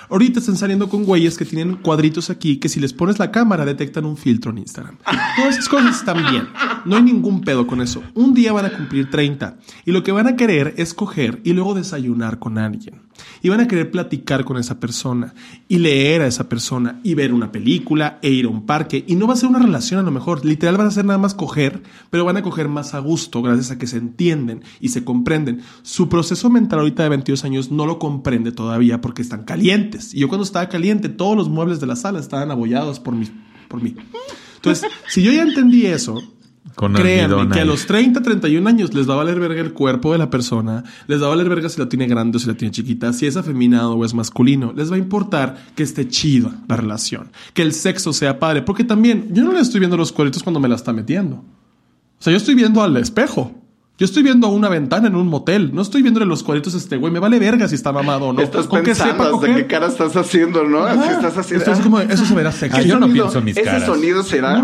Ahorita 0.09 0.39
están 0.39 0.57
saliendo 0.57 0.89
con 0.89 1.03
güeyes 1.03 1.37
que 1.37 1.45
tienen 1.45 1.77
cuadritos 1.77 2.29
aquí 2.29 2.57
que 2.57 2.69
si 2.69 2.79
les 2.79 2.93
pones 2.93 3.19
la 3.19 3.31
cámara 3.31 3.65
detectan 3.65 4.05
un 4.05 4.17
filtro 4.17 4.51
en 4.51 4.59
Instagram. 4.59 4.97
Todas 5.35 5.55
esas 5.55 5.69
cosas 5.69 5.97
están 5.97 6.23
bien. 6.29 6.47
No 6.85 6.97
hay 6.97 7.03
ningún 7.03 7.41
pedo 7.41 7.65
con 7.67 7.81
eso. 7.81 8.03
Un 8.13 8.33
día 8.33 8.53
van 8.53 8.65
a 8.65 8.71
cumplir 8.71 9.09
30 9.09 9.57
y 9.85 9.91
lo 9.91 10.03
que 10.03 10.11
van 10.11 10.27
a 10.27 10.35
querer 10.35 10.73
es 10.77 10.93
coger 10.93 11.41
y 11.43 11.53
luego 11.53 11.73
desayunar 11.73 12.39
con 12.39 12.57
alguien. 12.57 13.05
Y 13.41 13.49
van 13.49 13.61
a 13.61 13.67
querer 13.67 13.91
platicar 13.91 14.43
con 14.43 14.57
esa 14.57 14.79
persona 14.79 15.33
y 15.67 15.77
leer 15.77 16.21
a 16.21 16.27
esa 16.27 16.49
persona 16.49 16.99
y 17.03 17.13
ver 17.13 17.33
una 17.33 17.51
película 17.51 18.19
e 18.21 18.29
ir 18.29 18.45
a 18.45 18.49
un 18.49 18.65
parque. 18.65 19.03
Y 19.07 19.15
no 19.15 19.27
va 19.27 19.33
a 19.33 19.37
ser 19.37 19.49
una 19.49 19.59
relación 19.59 19.99
a 19.99 20.03
lo 20.03 20.11
mejor. 20.11 20.43
Literal 20.43 20.77
van 20.77 20.87
a 20.87 20.91
ser 20.91 21.05
nada 21.05 21.17
más 21.17 21.33
coger, 21.33 21.81
pero 22.09 22.25
van 22.25 22.37
a 22.37 22.43
coger 22.43 22.67
más 22.67 22.93
a 22.93 22.99
gusto 22.99 23.41
gracias 23.41 23.71
a 23.71 23.77
que 23.77 23.87
se 23.87 23.97
entienden 23.97 24.63
y 24.79 24.89
se 24.89 25.03
comprenden. 25.03 25.61
Su 25.81 26.09
proceso 26.09 26.49
mental 26.49 26.79
ahorita 26.79 27.03
de 27.03 27.09
22 27.09 27.45
años 27.45 27.71
no 27.71 27.85
lo 27.85 27.99
comprende 27.99 28.51
todavía 28.51 29.01
porque 29.01 29.21
están 29.21 29.43
calientes. 29.43 29.74
Y 30.13 30.19
yo 30.19 30.27
cuando 30.27 30.43
estaba 30.43 30.67
caliente, 30.69 31.09
todos 31.09 31.35
los 31.35 31.49
muebles 31.49 31.79
de 31.79 31.87
la 31.87 31.95
sala 31.95 32.19
estaban 32.19 32.51
abollados 32.51 32.99
por 32.99 33.15
mí. 33.15 33.29
Por 33.67 33.81
mí. 33.81 33.95
Entonces, 34.55 34.89
si 35.07 35.21
yo 35.21 35.31
ya 35.31 35.43
entendí 35.43 35.85
eso, 35.85 36.21
Con 36.75 36.93
Créanme 36.93 37.47
que 37.49 37.61
a 37.61 37.65
los 37.65 37.85
30, 37.85 38.21
31 38.21 38.67
años 38.67 38.93
les 38.93 39.07
va 39.07 39.13
a 39.13 39.17
valer 39.17 39.39
verga 39.39 39.61
el 39.61 39.71
cuerpo 39.71 40.11
de 40.11 40.17
la 40.17 40.29
persona, 40.29 40.83
les 41.07 41.21
va 41.21 41.27
a 41.27 41.29
valer 41.29 41.47
verga 41.47 41.69
si 41.69 41.79
la 41.79 41.87
tiene 41.87 42.07
grande 42.07 42.37
o 42.37 42.39
si 42.39 42.47
la 42.47 42.55
tiene 42.55 42.71
chiquita, 42.71 43.13
si 43.13 43.27
es 43.27 43.37
afeminado 43.37 43.93
o 43.93 44.03
es 44.03 44.13
masculino, 44.13 44.73
les 44.73 44.91
va 44.91 44.95
a 44.95 44.99
importar 44.99 45.55
que 45.75 45.83
esté 45.83 46.07
chido 46.07 46.51
la 46.67 46.75
relación, 46.75 47.31
que 47.53 47.61
el 47.61 47.71
sexo 47.71 48.11
sea 48.11 48.39
padre, 48.39 48.61
porque 48.61 48.83
también 48.83 49.29
yo 49.31 49.43
no 49.43 49.53
le 49.53 49.59
estoy 49.59 49.79
viendo 49.79 49.95
los 49.95 50.11
cuadritos 50.11 50.43
cuando 50.43 50.59
me 50.59 50.67
la 50.67 50.75
está 50.75 50.91
metiendo. 50.91 51.37
O 51.37 52.23
sea, 52.25 52.31
yo 52.31 52.37
estoy 52.37 52.55
viendo 52.55 52.81
al 52.81 52.97
espejo. 52.97 53.64
Yo 53.97 54.03
estoy 54.03 54.23
viendo 54.23 54.47
a 54.47 54.49
una 54.49 54.67
ventana 54.67 55.07
en 55.07 55.15
un 55.15 55.27
motel. 55.27 55.71
No 55.73 55.81
estoy 55.81 56.01
viéndole 56.01 56.25
los 56.25 56.43
cuadritos 56.43 56.73
a 56.73 56.77
este 56.77 56.97
güey. 56.97 57.13
Me 57.13 57.19
vale 57.19 57.39
verga 57.39 57.65
si 57.69 57.75
está 57.75 57.93
mamado 57.93 58.25
o 58.25 58.33
no. 58.33 58.41
Estás 58.41 58.67
Con 58.67 58.79
que 58.79 58.87
pensando 58.87 59.13
sepa 59.13 59.23
hasta 59.23 59.31
coger. 59.37 59.55
qué 59.55 59.67
cara 59.67 59.87
estás 59.87 60.17
haciendo, 60.17 60.65
¿no? 60.65 60.85
Estás 60.85 61.37
haciendo. 61.37 61.63
Esto 61.63 61.71
es 61.71 61.79
como, 61.79 62.01
eso 62.01 62.25
se 62.25 62.33
verá 62.35 62.51
sexy. 62.51 62.77
Ah, 62.77 62.81
yo 62.83 62.99
no 62.99 63.07
pienso 63.07 63.37
en 63.39 63.45
mis 63.45 63.55
Ese 63.55 63.65
caras. 63.65 63.85
sonido 63.85 64.21
será. 64.23 64.61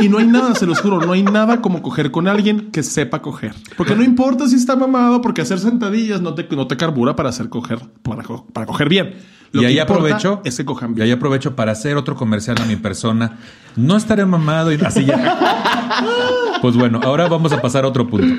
Y 0.00 0.10
no 0.10 0.18
hay 0.18 0.26
nada, 0.26 0.54
se 0.54 0.66
los 0.66 0.80
juro, 0.80 1.00
no 1.00 1.12
hay 1.12 1.22
nada 1.22 1.62
como 1.62 1.80
coger 1.80 2.10
con 2.10 2.28
alguien 2.28 2.70
que 2.72 2.82
sepa 2.82 3.22
coger. 3.22 3.54
Porque 3.78 3.96
no 3.96 4.02
importa 4.02 4.46
si 4.48 4.56
está 4.56 4.76
mamado, 4.76 5.22
porque 5.22 5.40
hacer 5.40 5.60
sentadillas 5.60 6.20
no 6.20 6.34
te, 6.34 6.46
no 6.54 6.66
te 6.66 6.76
carbura 6.76 7.16
para 7.16 7.30
hacer 7.30 7.48
coger, 7.48 7.78
para, 8.02 8.22
co- 8.22 8.46
para 8.52 8.66
coger 8.66 8.90
bien. 8.90 9.14
Lo 9.52 9.60
y 9.62 9.64
que 9.64 9.68
ahí 9.68 9.78
aprovecho. 9.78 10.42
es 10.44 10.56
que 10.58 10.64
cojan 10.66 10.90
Y 10.90 10.94
bien. 10.96 11.06
ahí 11.06 11.12
aprovecho 11.12 11.56
para 11.56 11.72
hacer 11.72 11.96
otro 11.96 12.16
comercial 12.16 12.56
a 12.60 12.66
mi 12.66 12.76
persona. 12.76 13.38
No 13.76 13.96
estaré 13.96 14.26
mamado 14.26 14.72
y 14.72 14.78
así 14.84 15.06
ya. 15.06 15.38
Pues 16.60 16.76
bueno, 16.76 17.00
ahora 17.02 17.28
vamos 17.28 17.52
a 17.52 17.60
pasar 17.60 17.84
a 17.84 17.88
otro 17.88 18.06
punto. 18.08 18.34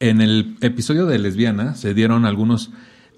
En 0.00 0.22
el 0.22 0.56
episodio 0.62 1.04
de 1.04 1.18
lesbiana 1.18 1.74
se 1.74 1.92
dieron 1.92 2.24
algunos 2.24 2.70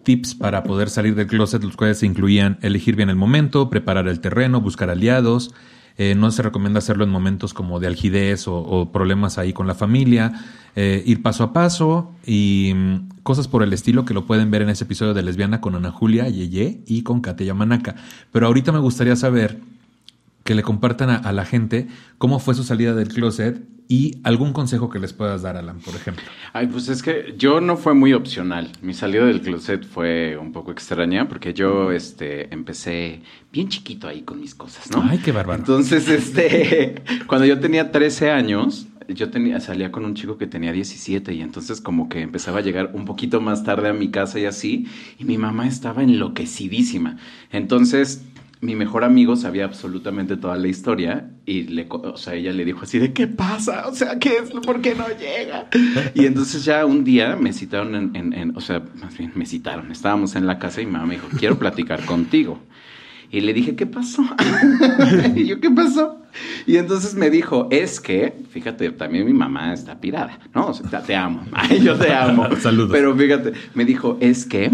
tips 0.02 0.34
para 0.34 0.64
poder 0.64 0.90
salir 0.90 1.14
del 1.14 1.28
closet, 1.28 1.62
los 1.62 1.76
cuales 1.76 2.02
incluían 2.02 2.58
elegir 2.60 2.96
bien 2.96 3.08
el 3.08 3.14
momento, 3.14 3.70
preparar 3.70 4.08
el 4.08 4.18
terreno, 4.18 4.60
buscar 4.60 4.90
aliados. 4.90 5.54
Eh, 5.96 6.16
no 6.16 6.32
se 6.32 6.42
recomienda 6.42 6.78
hacerlo 6.78 7.04
en 7.04 7.10
momentos 7.10 7.54
como 7.54 7.78
de 7.78 7.86
algidez 7.86 8.48
o, 8.48 8.90
problemas 8.92 9.38
ahí 9.38 9.52
con 9.52 9.68
la 9.68 9.76
familia. 9.76 10.32
Eh, 10.74 11.04
ir 11.06 11.22
paso 11.22 11.44
a 11.44 11.52
paso 11.52 12.10
y 12.26 12.72
mm, 12.74 13.20
cosas 13.22 13.46
por 13.46 13.62
el 13.62 13.72
estilo 13.72 14.04
que 14.04 14.12
lo 14.12 14.26
pueden 14.26 14.50
ver 14.50 14.62
en 14.62 14.70
ese 14.70 14.82
episodio 14.82 15.14
de 15.14 15.22
lesbiana 15.22 15.60
con 15.60 15.76
Ana 15.76 15.92
Julia 15.92 16.28
Yeye 16.28 16.82
y 16.84 17.04
con 17.04 17.20
Katia 17.20 17.46
Yamanaka. 17.46 17.94
Pero 18.32 18.48
ahorita 18.48 18.72
me 18.72 18.80
gustaría 18.80 19.14
saber 19.14 19.60
que 20.44 20.54
le 20.54 20.62
compartan 20.62 21.10
a, 21.10 21.16
a 21.16 21.32
la 21.32 21.44
gente 21.44 21.88
cómo 22.18 22.38
fue 22.38 22.54
su 22.54 22.64
salida 22.64 22.94
del 22.94 23.08
closet 23.08 23.62
y 23.92 24.20
algún 24.22 24.54
consejo 24.54 24.88
que 24.88 24.98
les 24.98 25.12
puedas 25.12 25.42
dar, 25.42 25.58
Alan, 25.58 25.78
por 25.80 25.94
ejemplo. 25.94 26.24
Ay, 26.54 26.66
pues 26.66 26.88
es 26.88 27.02
que 27.02 27.34
yo 27.36 27.60
no 27.60 27.76
fue 27.76 27.92
muy 27.92 28.14
opcional. 28.14 28.72
Mi 28.80 28.94
salida 28.94 29.26
del 29.26 29.42
closet 29.42 29.84
fue 29.84 30.38
un 30.38 30.50
poco 30.50 30.72
extraña 30.72 31.28
porque 31.28 31.52
yo 31.52 31.92
este, 31.92 32.52
empecé 32.54 33.20
bien 33.52 33.68
chiquito 33.68 34.08
ahí 34.08 34.22
con 34.22 34.40
mis 34.40 34.54
cosas, 34.54 34.90
¿no? 34.90 35.02
Ay, 35.02 35.18
qué 35.18 35.30
bárbaro. 35.30 35.58
Entonces, 35.58 36.08
este, 36.08 37.02
cuando 37.26 37.46
yo 37.46 37.60
tenía 37.60 37.92
13 37.92 38.30
años, 38.30 38.86
yo 39.08 39.30
tenía, 39.30 39.60
salía 39.60 39.92
con 39.92 40.06
un 40.06 40.14
chico 40.14 40.38
que 40.38 40.46
tenía 40.46 40.72
17 40.72 41.34
y 41.34 41.42
entonces 41.42 41.82
como 41.82 42.08
que 42.08 42.22
empezaba 42.22 42.60
a 42.60 42.62
llegar 42.62 42.92
un 42.94 43.04
poquito 43.04 43.42
más 43.42 43.62
tarde 43.62 43.90
a 43.90 43.92
mi 43.92 44.10
casa 44.10 44.38
y 44.38 44.46
así, 44.46 44.86
y 45.18 45.26
mi 45.26 45.36
mamá 45.36 45.66
estaba 45.66 46.02
enloquecidísima. 46.02 47.18
Entonces, 47.50 48.24
mi 48.62 48.76
mejor 48.76 49.02
amigo 49.02 49.34
sabía 49.34 49.64
absolutamente 49.64 50.36
toda 50.36 50.56
la 50.56 50.68
historia 50.68 51.28
y 51.44 51.64
le, 51.64 51.86
o 51.90 52.16
sea, 52.16 52.34
ella 52.34 52.52
le 52.52 52.64
dijo 52.64 52.80
así 52.82 52.98
de 53.00 53.12
¿qué 53.12 53.26
pasa? 53.26 53.88
O 53.88 53.94
sea, 53.94 54.18
¿qué 54.20 54.36
es? 54.38 54.50
¿Por 54.50 54.80
qué 54.80 54.94
no 54.94 55.04
llega? 55.08 55.68
Y 56.14 56.26
entonces 56.26 56.64
ya 56.64 56.86
un 56.86 57.02
día 57.02 57.34
me 57.34 57.52
citaron 57.52 57.94
en, 57.96 58.14
en- 58.14 58.32
en- 58.32 58.56
o 58.56 58.60
sea, 58.60 58.80
más 59.00 59.18
bien 59.18 59.32
me 59.34 59.46
citaron, 59.46 59.90
estábamos 59.90 60.36
en 60.36 60.46
la 60.46 60.60
casa 60.60 60.80
y 60.80 60.86
mi 60.86 60.92
mamá 60.92 61.06
me 61.06 61.14
dijo, 61.14 61.26
quiero 61.38 61.58
platicar 61.58 62.04
contigo. 62.06 62.60
Y 63.32 63.40
le 63.40 63.52
dije, 63.52 63.74
¿qué 63.74 63.86
pasó? 63.86 64.22
y 65.34 65.46
yo, 65.46 65.58
¿qué 65.58 65.70
pasó? 65.70 66.22
Y 66.66 66.76
entonces 66.76 67.14
me 67.14 67.30
dijo, 67.30 67.66
es 67.72 67.98
que, 68.00 68.32
fíjate, 68.50 68.90
también 68.92 69.26
mi 69.26 69.32
mamá 69.32 69.72
está 69.74 69.98
pirada, 70.00 70.38
¿no? 70.54 70.68
O 70.68 70.74
sea, 70.74 70.88
te, 71.00 71.06
te 71.08 71.16
amo. 71.16 71.44
Ay, 71.52 71.80
yo 71.82 71.96
te 71.96 72.12
amo. 72.12 72.46
Saludos. 72.60 72.90
Pero 72.92 73.16
fíjate, 73.16 73.54
me 73.74 73.84
dijo, 73.86 74.18
es 74.20 74.44
que 74.46 74.70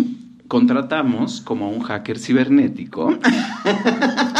contratamos 0.48 1.40
como 1.42 1.66
a 1.66 1.68
un 1.68 1.80
hacker 1.80 2.18
cibernético 2.18 3.16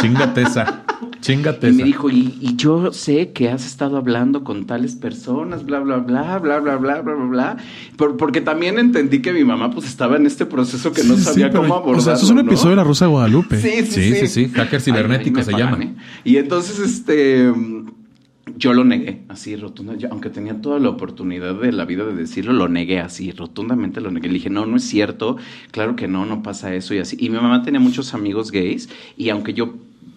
Chingate 0.01 0.43
esa. 0.43 0.85
Chingate 1.21 1.69
y 1.69 1.73
me 1.73 1.83
dijo, 1.85 2.09
y, 2.11 2.39
y 2.41 2.55
yo 2.57 2.93
sé 2.93 3.33
que 3.33 3.51
has 3.51 3.67
estado 3.67 3.97
hablando 3.97 4.45
con 4.45 4.67
tales 4.67 4.95
personas, 4.95 5.65
bla, 5.67 5.81
bla, 5.81 5.97
bla, 5.99 6.39
bla, 6.39 6.61
bla, 6.61 6.77
bla, 6.77 7.01
bla, 7.03 7.15
bla, 7.15 7.25
bla. 7.27 7.57
Por- 7.97 8.17
porque 8.17 8.41
también 8.41 8.79
entendí 8.79 9.21
que 9.21 9.33
mi 9.33 9.45
mamá 9.45 9.71
pues 9.71 9.87
estaba 9.87 10.17
en 10.17 10.27
este 10.27 10.47
proceso 10.47 10.93
que 10.93 11.03
no 11.03 11.17
Sí, 11.17 11.25
sabía 11.25 11.51
cómo 11.51 11.75
abordarlo. 11.75 11.99
O 11.99 12.01
sea, 12.01 12.15
eso 12.15 12.25
es 12.25 12.31
un 12.31 12.37
¿no? 12.37 12.43
episodio 12.43 12.71
de 12.71 12.77
La 12.77 12.85
Rosa 12.85 13.07
de 13.07 13.11
Guadalupe. 13.11 13.61
Sí, 13.61 13.69
sí, 13.85 13.87
Sí, 13.87 14.03
sí. 14.15 14.15
sí, 14.21 14.27
sí, 14.29 14.49
hacker 14.55 14.81
cibernético 14.81 15.43
se 15.43 15.51
pagan, 15.53 15.71
llama. 15.73 15.85
¿eh? 15.85 15.95
Y 16.25 16.37
entonces, 16.37 16.79
este, 16.79 17.53
yo 18.59 18.73
lo 18.73 18.85
negué, 18.85 19.23
así 19.29 19.55
rotunda, 19.57 19.95
yo, 19.97 20.09
aunque 20.11 20.31
tenía 20.31 20.61
toda 20.61 20.79
la 20.81 20.89
oportunidad 20.89 21.55
de 21.55 21.71
la 21.73 21.85
vida 21.85 22.05
de 22.05 22.15
decirlo, 22.15 22.53
lo 22.53 22.69
negué 22.69 22.99
así, 22.99 23.31
rotundamente 23.31 24.01
lo 24.01 24.11
negué. 24.11 24.29
Le 24.29 24.35
dije, 24.35 24.51
no, 24.51 24.67
no 24.67 24.77
es 24.77 24.85
cierto, 24.85 25.37
claro 25.71 25.95
que 25.97 26.09
no, 26.09 26.27
no 26.27 26.43
pasa 26.43 26.75
eso 26.75 26.93
y 26.95 26.99
así. 26.99 27.17
Y 27.21 27.31
mi 27.31 27.37
mamá 27.37 27.63
tenía 27.63 27.81
muchos 27.81 28.15
amigos 28.15 28.51
gays 28.51 28.89
y 29.17 29.29
aunque 29.29 29.55
yo 29.55 29.75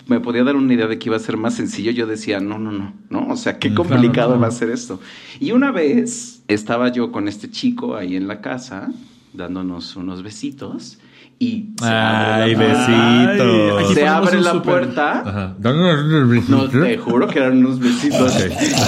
me 0.07 0.19
podía 0.19 0.43
dar 0.43 0.55
una 0.55 0.73
idea 0.73 0.87
de 0.87 0.97
que 0.97 1.09
iba 1.09 1.15
a 1.15 1.19
ser 1.19 1.37
más 1.37 1.53
sencillo, 1.53 1.91
yo 1.91 2.07
decía, 2.07 2.39
no, 2.39 2.57
no, 2.57 2.71
no, 2.71 2.93
no, 3.09 3.27
o 3.29 3.37
sea, 3.37 3.59
qué 3.59 3.69
Mm, 3.69 3.75
complicado 3.75 4.11
claro, 4.11 4.27
claro. 4.29 4.41
va 4.41 4.47
a 4.47 4.51
ser 4.51 4.69
esto. 4.71 4.99
Y 5.39 5.51
una 5.51 5.71
vez 5.71 6.43
estaba 6.47 6.91
yo 6.91 7.11
con 7.11 7.27
este 7.27 7.49
chico 7.49 7.95
ahí 7.95 8.15
en 8.15 8.27
la 8.27 8.41
casa, 8.41 8.91
dándonos 9.33 9.95
unos 9.95 10.23
besitos. 10.23 10.97
Y 11.39 11.73
se 11.79 11.85
Ay, 11.87 12.53
abre 12.53 12.67
la 12.67 13.93
Se 13.95 14.07
abre 14.07 14.41
la 14.41 14.61
puerta. 14.61 15.21
Ajá. 15.25 15.55
No, 15.59 16.69
te 16.69 16.97
juro 16.97 17.27
que 17.27 17.39
eran 17.39 17.57
unos 17.65 17.79
besitos. 17.79 18.37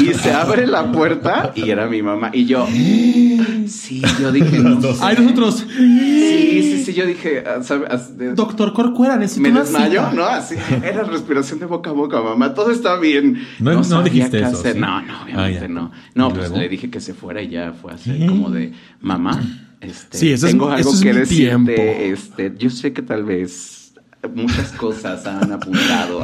Y 0.02 0.14
se 0.14 0.32
abre 0.32 0.68
la 0.68 0.91
puerta 0.91 1.52
y 1.56 1.70
era 1.72 1.88
mi 1.88 2.03
mamá. 2.03 2.30
Y 2.32 2.45
yo, 2.45 2.68
sí, 3.68 4.02
yo 4.22 4.32
dije, 4.32 4.60
no. 4.60 4.80
Ay, 5.02 5.15
nosotros. 5.20 5.65
Sí, 5.68 6.61
sí, 6.61 6.84
sí, 6.86 6.94
yo 6.94 7.06
dije, 7.07 7.44
ah. 7.45 7.60
Ah, 7.90 7.99
Doctor 8.36 8.74
Corcuera, 8.74 9.18
necesito 9.18 9.49
me 9.52 9.60
desmayo, 9.60 10.02
cita. 10.10 10.14
¿no? 10.14 10.26
Así, 10.26 10.56
era 10.84 11.03
respiración 11.03 11.60
de 11.60 11.65
boca 11.65 11.90
a 11.90 11.94
boca, 11.94 12.22
mamá. 12.22 12.53
Todo 12.53 12.72
está 12.72 12.98
bien. 12.99 13.41
No- 13.60 14.03
dijiste 14.03 14.41
eso. 14.41 14.61
No, 14.76 15.02
no, 15.02 15.24
obviamente 15.24 15.57
Ah, 15.57 15.61
ya. 15.61 15.68
no. 15.68 15.91
No, 16.14 16.28
¿Y 16.28 16.30
pues 16.34 16.49
luego? 16.49 16.57
le 16.57 16.70
dije 16.70 16.90
que 16.91 16.99
se 16.99 17.14
fuera 17.14 17.41
y 17.41 17.49
ya 17.49 17.74
fue 17.74 17.94
así 17.94 18.28
como 18.28 18.49
de, 18.52 18.74
mamá, 19.02 19.41
este, 19.84 20.18
Sí, 20.18 20.31
es- 20.31 20.41
tengo 20.41 20.69
algo 20.69 20.91
es 20.93 21.01
que 21.01 21.14
mi 21.14 21.19
decirte. 21.19 22.10
Este, 22.11 22.53
yo 22.57 22.69
sé 22.69 22.93
que 22.93 23.01
tal 23.01 23.23
vez 23.23 23.93
muchas 24.34 24.72
cosas 24.73 25.26
han 25.27 25.51
apuntado. 25.51 26.22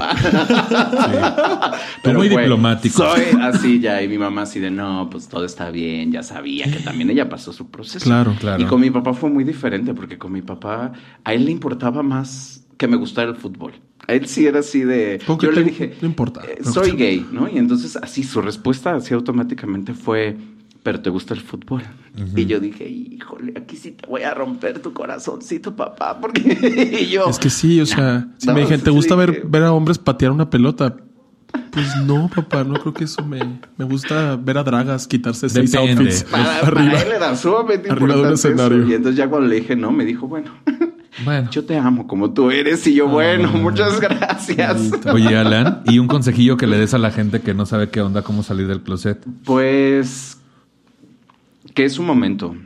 Tú 2.03 2.11
muy 2.13 2.29
fue- 2.29 2.41
diplomático. 2.43 2.97
Soy 2.97 3.23
así 3.41 3.79
ya, 3.79 4.01
y 4.01 4.07
mi 4.07 4.17
mamá 4.17 4.43
así 4.43 4.59
de, 4.59 4.71
no, 4.71 5.09
pues 5.09 5.27
todo 5.27 5.45
está 5.45 5.69
bien, 5.71 6.11
ya 6.11 6.23
sabía 6.23 6.65
que 6.71 6.79
también 6.79 7.09
ella 7.09 7.27
pasó 7.29 7.51
su 7.53 7.69
proceso. 7.69 8.05
Claro, 8.05 8.35
claro. 8.39 8.61
Y 8.63 8.65
con 8.65 8.79
mi 8.81 8.89
papá 8.89 9.13
fue 9.13 9.29
muy 9.29 9.43
diferente, 9.43 9.93
porque 9.93 10.17
con 10.17 10.31
mi 10.31 10.41
papá, 10.41 10.93
a 11.23 11.33
él 11.33 11.45
le 11.45 11.51
importaba 11.51 12.01
más 12.03 12.65
que 12.77 12.87
me 12.87 12.95
gustara 12.95 13.29
el 13.31 13.35
fútbol. 13.35 13.73
A 14.07 14.13
él 14.13 14.25
sí 14.27 14.47
era 14.47 14.59
así 14.61 14.81
de... 14.81 15.21
Yo 15.41 15.51
le 15.51 15.63
dije, 15.63 15.95
no 16.01 16.07
importa, 16.07 16.41
eh, 16.47 16.63
soy 16.63 16.91
gay, 16.91 17.27
¿no? 17.31 17.47
Y 17.49 17.57
entonces 17.57 17.95
así 17.97 18.23
su 18.23 18.41
respuesta 18.41 18.95
así 18.95 19.13
automáticamente 19.13 19.93
fue, 19.93 20.35
pero 20.83 20.99
te 21.01 21.09
gusta 21.09 21.33
el 21.33 21.41
fútbol. 21.41 21.83
Y 22.35 22.45
yo 22.45 22.59
dije, 22.59 22.87
híjole, 22.87 23.53
aquí 23.55 23.75
sí 23.75 23.91
te 23.91 24.07
voy 24.07 24.23
a 24.23 24.33
romper 24.33 24.79
tu 24.79 24.93
corazoncito, 24.93 25.75
papá, 25.75 26.19
porque 26.19 27.07
yo... 27.11 27.29
Es 27.29 27.37
que 27.39 27.49
sí, 27.49 27.79
o 27.81 27.85
sea, 27.85 28.27
si 28.37 28.47
no, 28.47 28.53
me 28.53 28.61
dijeron, 28.61 28.79
sí, 28.79 28.85
¿te 28.85 28.91
gusta 28.91 29.13
sí, 29.15 29.19
ver, 29.19 29.29
dije- 29.31 29.43
ver 29.47 29.63
a 29.63 29.73
hombres 29.73 29.97
patear 29.97 30.31
una 30.31 30.49
pelota? 30.49 30.95
Pues 31.71 31.95
no, 32.05 32.29
papá, 32.33 32.63
no 32.63 32.75
creo 32.75 32.93
que 32.93 33.05
eso 33.05 33.25
me... 33.25 33.39
Me 33.77 33.85
gusta 33.85 34.35
ver 34.35 34.57
a 34.57 34.63
dragas 34.63 35.07
quitarse 35.07 35.49
seis 35.49 35.71
Depende. 35.71 36.03
outfits 36.03 36.23
Para, 36.23 36.57
arriba. 36.59 36.91
para 36.91 37.01
él 37.01 37.11
era 37.15 37.35
sumamente 37.35 37.89
arriba 37.89 38.15
de 38.15 38.21
un 38.21 38.33
eso. 38.33 38.47
escenario. 38.49 38.87
Y 38.87 38.93
entonces 38.93 39.17
ya 39.17 39.27
cuando 39.29 39.47
le 39.47 39.55
dije 39.55 39.75
no, 39.75 39.91
me 39.91 40.05
dijo, 40.05 40.27
bueno, 40.27 40.51
Bueno. 41.25 41.49
yo 41.51 41.65
te 41.65 41.77
amo 41.77 42.05
como 42.07 42.33
tú 42.33 42.51
eres. 42.51 42.85
Y 42.85 42.93
yo, 42.93 43.07
bueno, 43.07 43.49
muchas 43.51 43.99
gracias. 43.99 44.91
Oye, 45.11 45.35
Alan, 45.37 45.81
y 45.85 45.97
un 45.99 46.07
consejillo 46.07 46.55
que 46.57 46.67
le 46.67 46.77
des 46.77 46.93
a 46.93 46.97
la 46.99 47.09
gente 47.11 47.41
que 47.41 47.53
no 47.55 47.65
sabe 47.65 47.89
qué 47.89 48.01
onda, 48.01 48.21
cómo 48.21 48.43
salir 48.43 48.67
del 48.67 48.81
closet. 48.81 49.25
Pues 49.43 50.38
que 51.79 51.85
es 51.85 51.97
un 51.97 52.05
momento. 52.07 52.57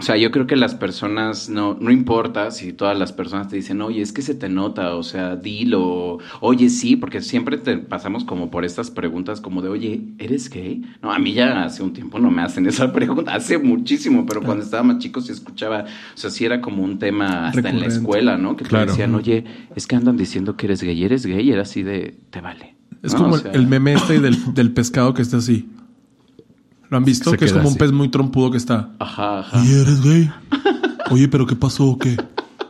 O 0.00 0.02
sea, 0.02 0.16
yo 0.16 0.32
creo 0.32 0.48
que 0.48 0.56
las 0.56 0.74
personas, 0.74 1.48
no, 1.48 1.76
no 1.80 1.92
importa 1.92 2.50
si 2.50 2.72
todas 2.72 2.98
las 2.98 3.12
personas 3.12 3.46
te 3.46 3.54
dicen, 3.54 3.80
oye, 3.80 4.02
es 4.02 4.12
que 4.12 4.22
se 4.22 4.34
te 4.34 4.48
nota, 4.48 4.96
o 4.96 5.04
sea, 5.04 5.36
dilo, 5.36 6.18
oye, 6.40 6.68
sí, 6.68 6.96
porque 6.96 7.20
siempre 7.20 7.58
te 7.58 7.78
pasamos 7.78 8.24
como 8.24 8.50
por 8.50 8.64
estas 8.64 8.90
preguntas 8.90 9.40
como 9.40 9.62
de, 9.62 9.68
oye, 9.68 10.02
¿eres 10.18 10.50
gay? 10.50 10.82
No, 11.00 11.12
a 11.12 11.20
mí 11.20 11.32
ya 11.32 11.62
hace 11.62 11.84
un 11.84 11.92
tiempo 11.92 12.18
no 12.18 12.32
me 12.32 12.42
hacen 12.42 12.66
esa 12.66 12.92
pregunta, 12.94 13.34
hace 13.34 13.56
muchísimo, 13.58 14.26
pero 14.26 14.42
cuando 14.42 14.64
estaba 14.64 14.82
más 14.82 14.98
chico 14.98 15.20
sí 15.20 15.30
escuchaba, 15.30 15.84
o 15.84 16.16
sea, 16.18 16.30
sí 16.30 16.44
era 16.44 16.60
como 16.60 16.82
un 16.82 16.98
tema 16.98 17.46
hasta 17.46 17.68
en 17.68 17.78
la 17.78 17.86
escuela, 17.86 18.36
¿no? 18.36 18.56
Que 18.56 18.64
te 18.64 18.76
decían, 18.84 19.14
oye, 19.14 19.44
es 19.76 19.86
que 19.86 19.94
andan 19.94 20.16
diciendo 20.16 20.56
que 20.56 20.66
eres 20.66 20.82
gay, 20.82 21.04
¿eres 21.04 21.24
gay? 21.24 21.46
Y 21.48 21.52
era 21.52 21.62
así 21.62 21.84
de, 21.84 22.16
te 22.30 22.40
vale. 22.40 22.74
Es 23.04 23.12
¿no? 23.12 23.18
como 23.20 23.32
O 23.34 23.36
el- 23.36 23.42
sea, 23.42 23.52
el 23.52 23.68
meme 23.68 23.92
este 23.92 24.18
del, 24.18 24.54
del 24.54 24.72
pescado 24.72 25.14
que 25.14 25.22
está 25.22 25.36
así. 25.36 25.68
¿Lo 26.90 26.96
han 26.96 27.04
visto? 27.04 27.30
Se 27.30 27.38
que 27.38 27.44
es 27.44 27.52
como 27.52 27.68
un 27.68 27.76
pez 27.76 27.92
muy 27.92 28.08
trompudo 28.08 28.50
que 28.50 28.56
está. 28.56 28.90
Ajá, 28.98 29.38
ajá. 29.38 29.64
¿Y 29.64 29.72
eres 29.72 30.02
gay? 30.02 30.30
Oye, 31.10 31.28
¿pero 31.28 31.46
qué 31.46 31.56
pasó 31.56 31.86
o 31.86 31.98
qué? 31.98 32.16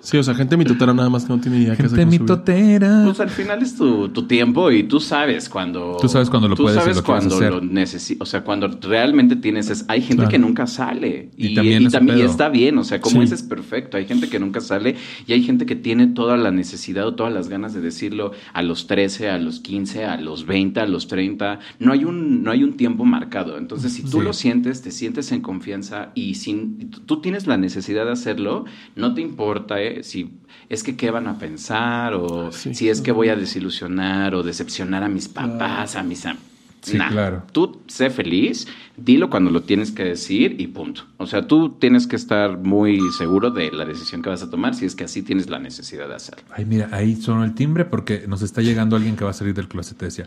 Sí, 0.03 0.17
o 0.17 0.23
sea, 0.23 0.35
gente 0.35 0.57
mitotera 0.57 0.95
nada 0.95 1.11
más 1.11 1.25
que 1.25 1.33
no 1.33 1.41
tiene 1.41 1.59
idea 1.59 1.77
qué 1.77 1.83
hacer 1.85 1.99
Gente 1.99 2.17
su 2.17 2.25
vida. 2.25 2.35
mitotera. 2.37 3.03
Pues 3.05 3.21
al 3.21 3.29
final 3.31 3.63
es 3.63 3.77
tu, 3.77 4.09
tu 4.09 4.27
tiempo 4.27 4.71
y 4.71 4.85
tú 4.85 4.99
sabes 5.01 5.49
cuando... 5.49 5.99
Tú 6.01 6.09
sabes 6.09 6.31
cuando 6.31 6.49
lo 6.49 6.57
tú 6.57 6.63
puedes 6.63 6.79
y 6.79 6.81
sabes 6.81 6.97
lo 6.97 7.03
quieres 7.03 7.25
cuando 7.29 7.37
hacer. 7.37 7.53
lo 7.53 7.61
necesitas. 7.61 8.27
O 8.27 8.31
sea, 8.31 8.43
cuando 8.43 8.69
realmente 8.83 9.37
tienes... 9.37 9.69
es- 9.71 9.85
hay 9.89 10.01
gente 10.01 10.17
Claro. 10.23 10.31
que 10.31 10.39
nunca 10.39 10.67
sale. 10.67 11.31
Y 11.37 11.49
Y, 11.49 11.55
también 11.55 11.83
y 11.83 12.23
está 12.23 12.49
bien. 12.49 12.79
O 12.79 12.85
sea, 12.85 13.01
como 13.01 13.17
Sí. 13.21 13.25
ese 13.25 13.35
es 13.35 13.43
perfecto. 13.43 13.97
Hay 13.97 14.07
gente 14.07 14.29
que 14.29 14.39
nunca 14.41 14.61
sale 14.61 14.97
y 15.27 15.33
hay 15.35 15.43
gente 15.43 15.67
que 15.67 15.77
tiene 15.77 16.07
toda 16.07 16.37
la 16.37 16.51
necesidad 16.51 17.07
o 17.07 17.15
todas 17.15 17.33
las 17.33 17.49
ganas 17.49 17.75
de 17.75 17.81
decirlo 17.81 18.33
a 18.55 18.63
los 18.63 18.87
13, 18.87 19.29
a 19.29 19.39
los 19.39 19.61
15, 19.61 20.05
a 20.07 20.17
los 20.19 20.47
20, 20.47 20.81
a 20.81 20.87
los 20.87 21.09
30. 21.09 21.59
No 21.79 21.93
hay 21.93 22.05
un, 22.05 22.43
no 22.43 22.51
hay 22.51 22.65
un 22.65 22.75
tiempo 22.79 23.05
marcado. 23.05 23.59
Entonces, 23.59 23.93
si 23.93 24.03
tú 24.03 24.19
Sí. 24.21 24.25
lo 24.25 24.33
sientes, 24.33 24.81
te 24.83 24.91
sientes 24.93 25.31
en 25.33 25.43
confianza 25.43 26.11
y 26.15 26.37
sin, 26.37 26.91
tú 26.91 27.21
tienes 27.21 27.47
la 27.47 27.57
necesidad 27.59 28.07
de 28.07 28.13
hacerlo, 28.13 28.65
no 28.97 29.13
te 29.15 29.21
importa 29.21 29.81
si 30.03 30.31
es 30.69 30.83
que 30.83 30.97
qué 30.97 31.11
van 31.11 31.27
a 31.27 31.39
pensar 31.39 32.15
o 32.15 32.51
Sí. 32.53 32.75
si 32.75 32.89
es 32.89 33.01
que 33.01 33.13
voy 33.13 33.29
a 33.29 33.37
desilusionar 33.37 34.35
o 34.35 34.43
decepcionar 34.43 35.03
a 35.03 35.09
mis 35.09 35.29
papás, 35.29 35.97
a 35.97 36.03
mis 36.03 36.25
am- 36.27 36.37
Sí, 36.83 36.97
Nah. 36.97 37.11
claro. 37.11 37.43
Tú 37.53 37.83
sé 37.89 38.09
feliz, 38.09 38.67
dilo 38.97 39.29
cuando 39.29 39.51
lo 39.51 39.61
tienes 39.65 39.91
que 39.93 40.03
decir 40.03 40.57
y 40.59 40.67
punto. 40.69 41.03
O 41.19 41.27
sea, 41.27 41.47
tú 41.47 41.73
tienes 41.79 42.07
que 42.07 42.17
estar 42.17 42.57
muy 42.57 42.99
seguro 43.19 43.51
de 43.51 43.71
la 43.71 43.85
decisión 43.85 44.23
que 44.23 44.31
vas 44.31 44.43
a 44.43 44.49
tomar 44.49 44.75
si 44.75 44.87
es 44.87 44.95
que 44.95 45.05
así 45.05 45.21
tienes 45.21 45.51
la 45.51 45.59
necesidad 45.59 46.09
de 46.09 46.15
hacerlo. 46.15 46.43
Ay, 46.51 46.65
mira, 46.65 46.89
ahí 46.91 47.17
sonó 47.17 47.45
el 47.45 47.55
timbre 47.55 47.85
porque 47.85 48.25
nos 48.27 48.41
está 48.41 48.63
llegando 48.63 48.97
alguien 48.97 49.15
que 49.15 49.25
va 49.25 49.31
a 49.31 49.35
salir 49.35 49.53
del 49.53 49.69
closet, 49.69 49.99
te 49.99 50.07
decía. 50.07 50.27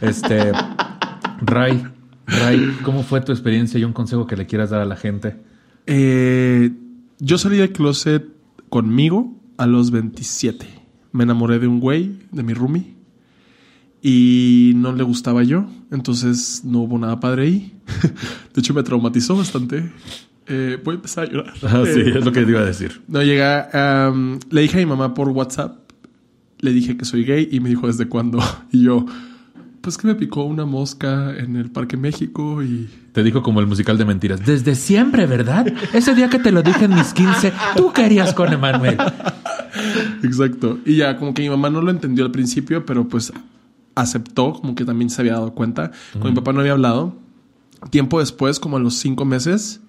Este, 0.00 0.50
Ray, 1.40 1.84
Ray, 2.26 2.78
¿cómo 2.82 3.04
fue 3.04 3.20
tu 3.20 3.30
experiencia 3.30 3.78
y 3.78 3.84
un 3.84 3.92
consejo 3.92 4.26
que 4.26 4.36
le 4.36 4.46
quieras 4.46 4.70
dar 4.70 4.80
a 4.80 4.84
la 4.84 4.96
gente? 4.96 5.36
Eh, 5.86 6.72
yo 7.20 7.38
salí 7.38 7.58
del 7.58 7.70
closet 7.70 8.24
conmigo 8.72 9.38
a 9.58 9.66
los 9.66 9.90
27. 9.90 10.66
Me 11.12 11.24
enamoré 11.24 11.58
de 11.58 11.66
un 11.66 11.78
güey, 11.78 12.20
de 12.32 12.42
mi 12.42 12.54
roomie, 12.54 12.94
y 14.00 14.72
no 14.76 14.92
le 14.94 15.02
gustaba 15.04 15.42
yo, 15.44 15.66
entonces 15.90 16.62
no 16.64 16.78
hubo 16.80 16.98
nada 16.98 17.20
padre 17.20 17.42
ahí. 17.44 17.72
De 18.54 18.60
hecho, 18.60 18.72
me 18.72 18.82
traumatizó 18.82 19.36
bastante. 19.36 19.92
Eh, 20.46 20.80
voy 20.82 20.94
a 20.94 20.96
empezar 20.96 21.28
a 21.28 21.30
llorar. 21.30 21.52
Ah, 21.62 21.82
sí, 21.84 22.00
Eh, 22.00 22.14
es 22.18 22.24
lo 22.24 22.32
que 22.32 22.44
te 22.44 22.50
iba 22.50 22.60
a 22.60 22.64
decir. 22.64 23.02
No, 23.08 23.22
llega. 23.22 24.10
le 24.50 24.60
dije 24.62 24.78
a 24.78 24.80
mi 24.80 24.86
mamá 24.86 25.12
por 25.12 25.28
WhatsApp. 25.28 25.78
Le 26.60 26.72
dije 26.72 26.96
que 26.96 27.04
soy 27.04 27.24
gay 27.24 27.46
y 27.52 27.60
me 27.60 27.68
dijo 27.68 27.86
desde 27.88 28.08
cuándo. 28.08 28.38
Y 28.72 28.84
yo, 28.84 29.04
pues 29.82 29.98
que 29.98 30.06
me 30.06 30.14
picó 30.14 30.44
una 30.44 30.64
mosca 30.64 31.36
en 31.36 31.56
el 31.56 31.70
Parque 31.70 31.96
México 31.96 32.62
y. 32.62 32.88
Te 33.12 33.22
dijo 33.22 33.42
como 33.42 33.60
el 33.60 33.66
musical 33.66 33.98
de 33.98 34.06
mentiras. 34.06 34.44
Desde 34.46 34.74
siempre, 34.74 35.26
¿verdad? 35.26 35.66
Ese 35.92 36.14
día 36.14 36.30
que 36.30 36.38
te 36.38 36.50
lo 36.50 36.62
dije 36.62 36.86
en 36.86 36.94
mis 36.94 37.12
15, 37.12 37.52
tú 37.76 37.92
querías 37.92 38.32
con 38.32 38.50
Emanuel. 38.50 38.96
Exacto. 40.22 40.78
Y 40.86 40.96
ya, 40.96 41.18
como 41.18 41.34
que 41.34 41.42
mi 41.42 41.50
mamá 41.50 41.68
no 41.68 41.82
lo 41.82 41.90
entendió 41.90 42.24
al 42.24 42.30
principio, 42.30 42.86
pero 42.86 43.08
pues 43.08 43.32
aceptó, 43.94 44.54
como 44.54 44.74
que 44.74 44.84
también 44.84 45.10
se 45.10 45.20
había 45.20 45.34
dado 45.34 45.52
cuenta. 45.52 45.90
Con 46.12 46.30
mi 46.30 46.34
papá 46.34 46.52
no 46.52 46.60
había 46.60 46.72
hablado. 46.72 47.14
Tiempo 47.90 48.20
después, 48.20 48.60
como 48.60 48.76
a 48.76 48.80
los 48.80 48.94
cinco 48.94 49.24
meses, 49.24 49.80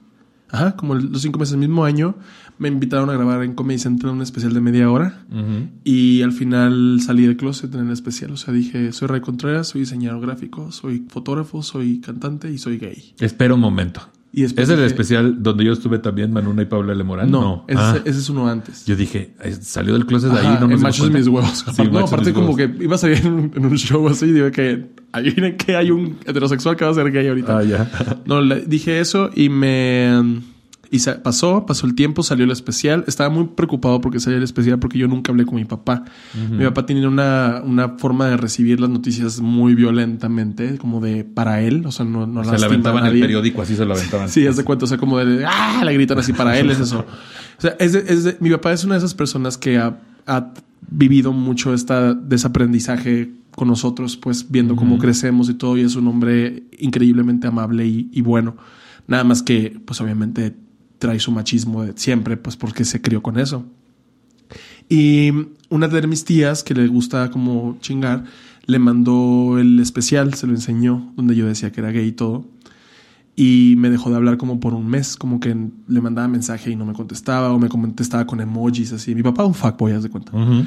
ajá, 0.54 0.76
como 0.76 0.94
los 0.96 1.22
cinco 1.22 1.40
meses 1.40 1.54
del 1.54 1.68
mismo 1.68 1.84
año, 1.84 2.16
me 2.60 2.68
invitaron 2.68 3.10
a 3.10 3.14
grabar 3.14 3.44
en 3.44 3.56
Comedy 3.56 3.80
Central 3.80 4.14
un 4.14 4.22
especial 4.22 4.54
de 4.54 4.62
media 4.62 4.90
hora. 4.90 5.26
Y 5.84 6.22
al 6.22 6.32
final 6.32 7.00
salí 7.02 7.26
del 7.26 7.36
closet 7.36 7.74
en 7.74 7.88
el 7.88 7.92
especial. 7.92 8.32
O 8.32 8.38
sea, 8.38 8.54
dije, 8.54 8.92
soy 8.92 9.08
Ray 9.08 9.22
Contreras, 9.22 9.70
soy 9.70 9.82
diseñador 9.82 10.22
gráfico, 10.22 10.72
soy 10.72 11.06
fotógrafo, 11.10 11.64
soy 11.64 12.00
cantante 12.00 12.52
y 12.52 12.60
soy 12.60 12.78
gay. 12.78 13.16
Espera 13.20 13.56
un 13.56 13.62
momento. 13.62 14.02
Y 14.36 14.46
¿Es 14.46 14.58
el 14.58 14.66
dije, 14.66 14.86
especial 14.88 15.44
donde 15.44 15.64
yo 15.64 15.74
estuve 15.74 16.00
también, 16.00 16.34
Manuna 16.34 16.64
y 16.64 16.66
Paula 16.66 16.96
Lemorán? 16.96 17.30
No, 17.30 17.66
Ese, 17.68 17.80
Ah, 17.80 17.98
ese 18.04 18.18
es 18.18 18.30
uno 18.32 18.48
antes. 18.48 18.84
yo 18.88 18.96
dije, 18.96 19.36
salió 19.62 19.94
del 19.94 20.08
closet 20.08 20.32
de 20.32 20.40
ahí, 20.40 20.48
no 20.48 20.54
en 20.54 20.60
nos 20.62 20.70
dimos 20.70 20.82
machos 20.82 21.12
mis 21.12 21.28
huevos. 21.28 21.64
Sí, 21.72 21.84
no, 21.92 22.00
aparte 22.00 22.34
como 22.34 22.54
huevos. 22.54 22.76
que 22.78 22.84
iba 22.84 22.96
a 22.96 22.98
salir 22.98 23.18
en 23.20 23.32
un, 23.34 23.52
en 23.56 23.66
un 23.66 23.78
show 23.78 24.08
así 24.08 24.26
y 24.26 24.32
digo 24.32 24.50
que 24.50 24.90
adivinen 25.12 25.56
que 25.56 25.76
hay 25.76 25.92
un 25.92 26.18
heterosexual 26.26 26.76
que 26.76 26.84
va 26.84 26.90
a 26.90 26.94
ser 26.96 27.12
gay 27.12 27.28
ahorita. 27.28 27.60
Ah, 27.60 27.64
ya. 27.64 27.92
No, 28.26 28.42
le 28.42 28.62
dije 28.62 29.00
eso 29.00 29.30
y 29.36 29.50
me... 29.50 30.42
Y 30.96 31.00
pasó, 31.24 31.66
pasó 31.66 31.88
el 31.88 31.96
tiempo, 31.96 32.22
salió 32.22 32.46
el 32.46 32.52
especial. 32.52 33.04
Estaba 33.08 33.30
muy 33.30 33.46
preocupado 33.48 34.00
porque 34.00 34.20
salió 34.20 34.38
el 34.38 34.44
especial 34.44 34.78
porque 34.78 35.00
yo 35.00 35.08
nunca 35.08 35.32
hablé 35.32 35.44
con 35.46 35.56
mi 35.56 35.66
papá. 35.66 36.06
Mi 36.52 36.64
papá 36.66 36.86
tenía 36.86 37.08
una, 37.08 37.62
una 37.66 37.90
forma 37.98 38.28
de 38.28 38.38
recibir 38.38 38.80
las 38.80 38.90
noticias 38.92 39.42
muy 39.42 39.74
violentamente, 39.74 40.78
como 40.78 41.02
de 41.02 41.24
para 41.24 41.62
él. 41.62 41.84
O 41.88 41.92
sea, 41.92 42.06
no, 42.06 42.28
no 42.28 42.44
Se 42.44 42.52
lastima 42.52 42.60
la 42.60 42.66
aventaban 42.68 43.04
el 43.06 43.10
nadie. 43.10 43.22
periódico, 43.22 43.62
así 43.64 43.76
se 43.76 43.86
lo 43.86 43.94
aventaban. 43.96 44.30
Sí, 44.30 44.46
haz 44.46 44.56
de 44.58 44.64
cuenta, 44.64 44.86
o 44.86 44.88
sea, 44.88 44.98
como 45.00 45.18
de, 45.18 45.46
¡ah! 45.46 45.82
Le 45.84 45.94
gritan 45.94 46.20
así 46.20 46.32
para 46.32 46.58
él, 46.60 46.70
es 46.70 46.80
eso. 46.80 47.00
O 47.58 47.62
sea, 47.62 47.76
es 47.80 47.94
de- 47.94 48.06
es 48.08 48.24
de- 48.24 48.38
mi 48.40 48.52
papá 48.52 48.72
es 48.72 48.84
una 48.84 48.94
de 48.94 49.00
esas 49.00 49.16
personas 49.16 49.58
que 49.58 49.78
ha, 49.80 50.00
ha 50.28 50.54
vivido 50.92 51.34
mucho 51.34 51.74
esta 51.74 52.14
desaprendizaje 52.14 53.32
con 53.56 53.68
nosotros, 53.68 54.16
pues 54.18 54.46
viendo 54.52 54.76
cómo 54.76 54.98
crecemos 55.00 55.50
y 55.50 55.54
todo, 55.56 55.78
y 55.78 55.82
es 55.82 55.96
un 55.96 56.08
hombre 56.08 56.64
increíblemente 56.80 57.48
amable 57.48 57.86
y, 57.88 58.10
y 58.12 58.22
bueno. 58.22 58.56
Nada 59.06 59.26
más 59.26 59.44
que, 59.44 59.78
pues 59.86 60.00
obviamente 60.00 60.56
trae 61.04 61.20
su 61.20 61.34
machismo 61.34 61.84
de 61.84 61.92
siempre, 61.98 62.38
pues 62.38 62.56
porque 62.56 62.86
se 62.86 63.02
crió 63.02 63.22
con 63.22 63.38
eso. 63.38 63.66
Y 64.88 65.32
una 65.68 65.90
de 65.90 66.08
mis 66.08 66.24
tías, 66.24 66.64
que 66.64 66.74
le 66.74 66.88
gusta 66.88 67.30
como 67.30 67.78
chingar, 67.82 68.24
le 68.68 68.80
mandó 68.80 69.60
el 69.60 69.82
especial, 69.82 70.34
se 70.34 70.48
lo 70.48 70.54
enseñó, 70.54 71.12
donde 71.18 71.36
yo 71.36 71.46
decía 71.46 71.74
que 71.74 71.82
era 71.82 71.92
gay 71.92 72.08
y 72.08 72.12
todo. 72.14 72.46
Y 73.36 73.76
me 73.78 73.90
dejó 73.90 74.12
de 74.12 74.16
hablar 74.16 74.38
como 74.38 74.62
por 74.62 74.74
un 74.74 74.88
mes, 74.88 75.18
como 75.18 75.42
que 75.42 75.54
le 75.90 76.02
mandaba 76.02 76.30
mensaje 76.30 76.72
y 76.72 76.78
no 76.78 76.86
me 76.86 76.94
contestaba, 76.94 77.52
o 77.52 77.60
me 77.60 77.68
contestaba 77.68 78.26
con 78.26 78.40
emojis 78.40 78.94
así. 78.94 79.14
Mi 79.14 79.24
papá 79.24 79.44
un 79.44 79.56
fuckboy, 79.56 79.92
haz 79.92 80.04
de 80.04 80.10
cuenta. 80.10 80.32
Ujú. 80.32 80.64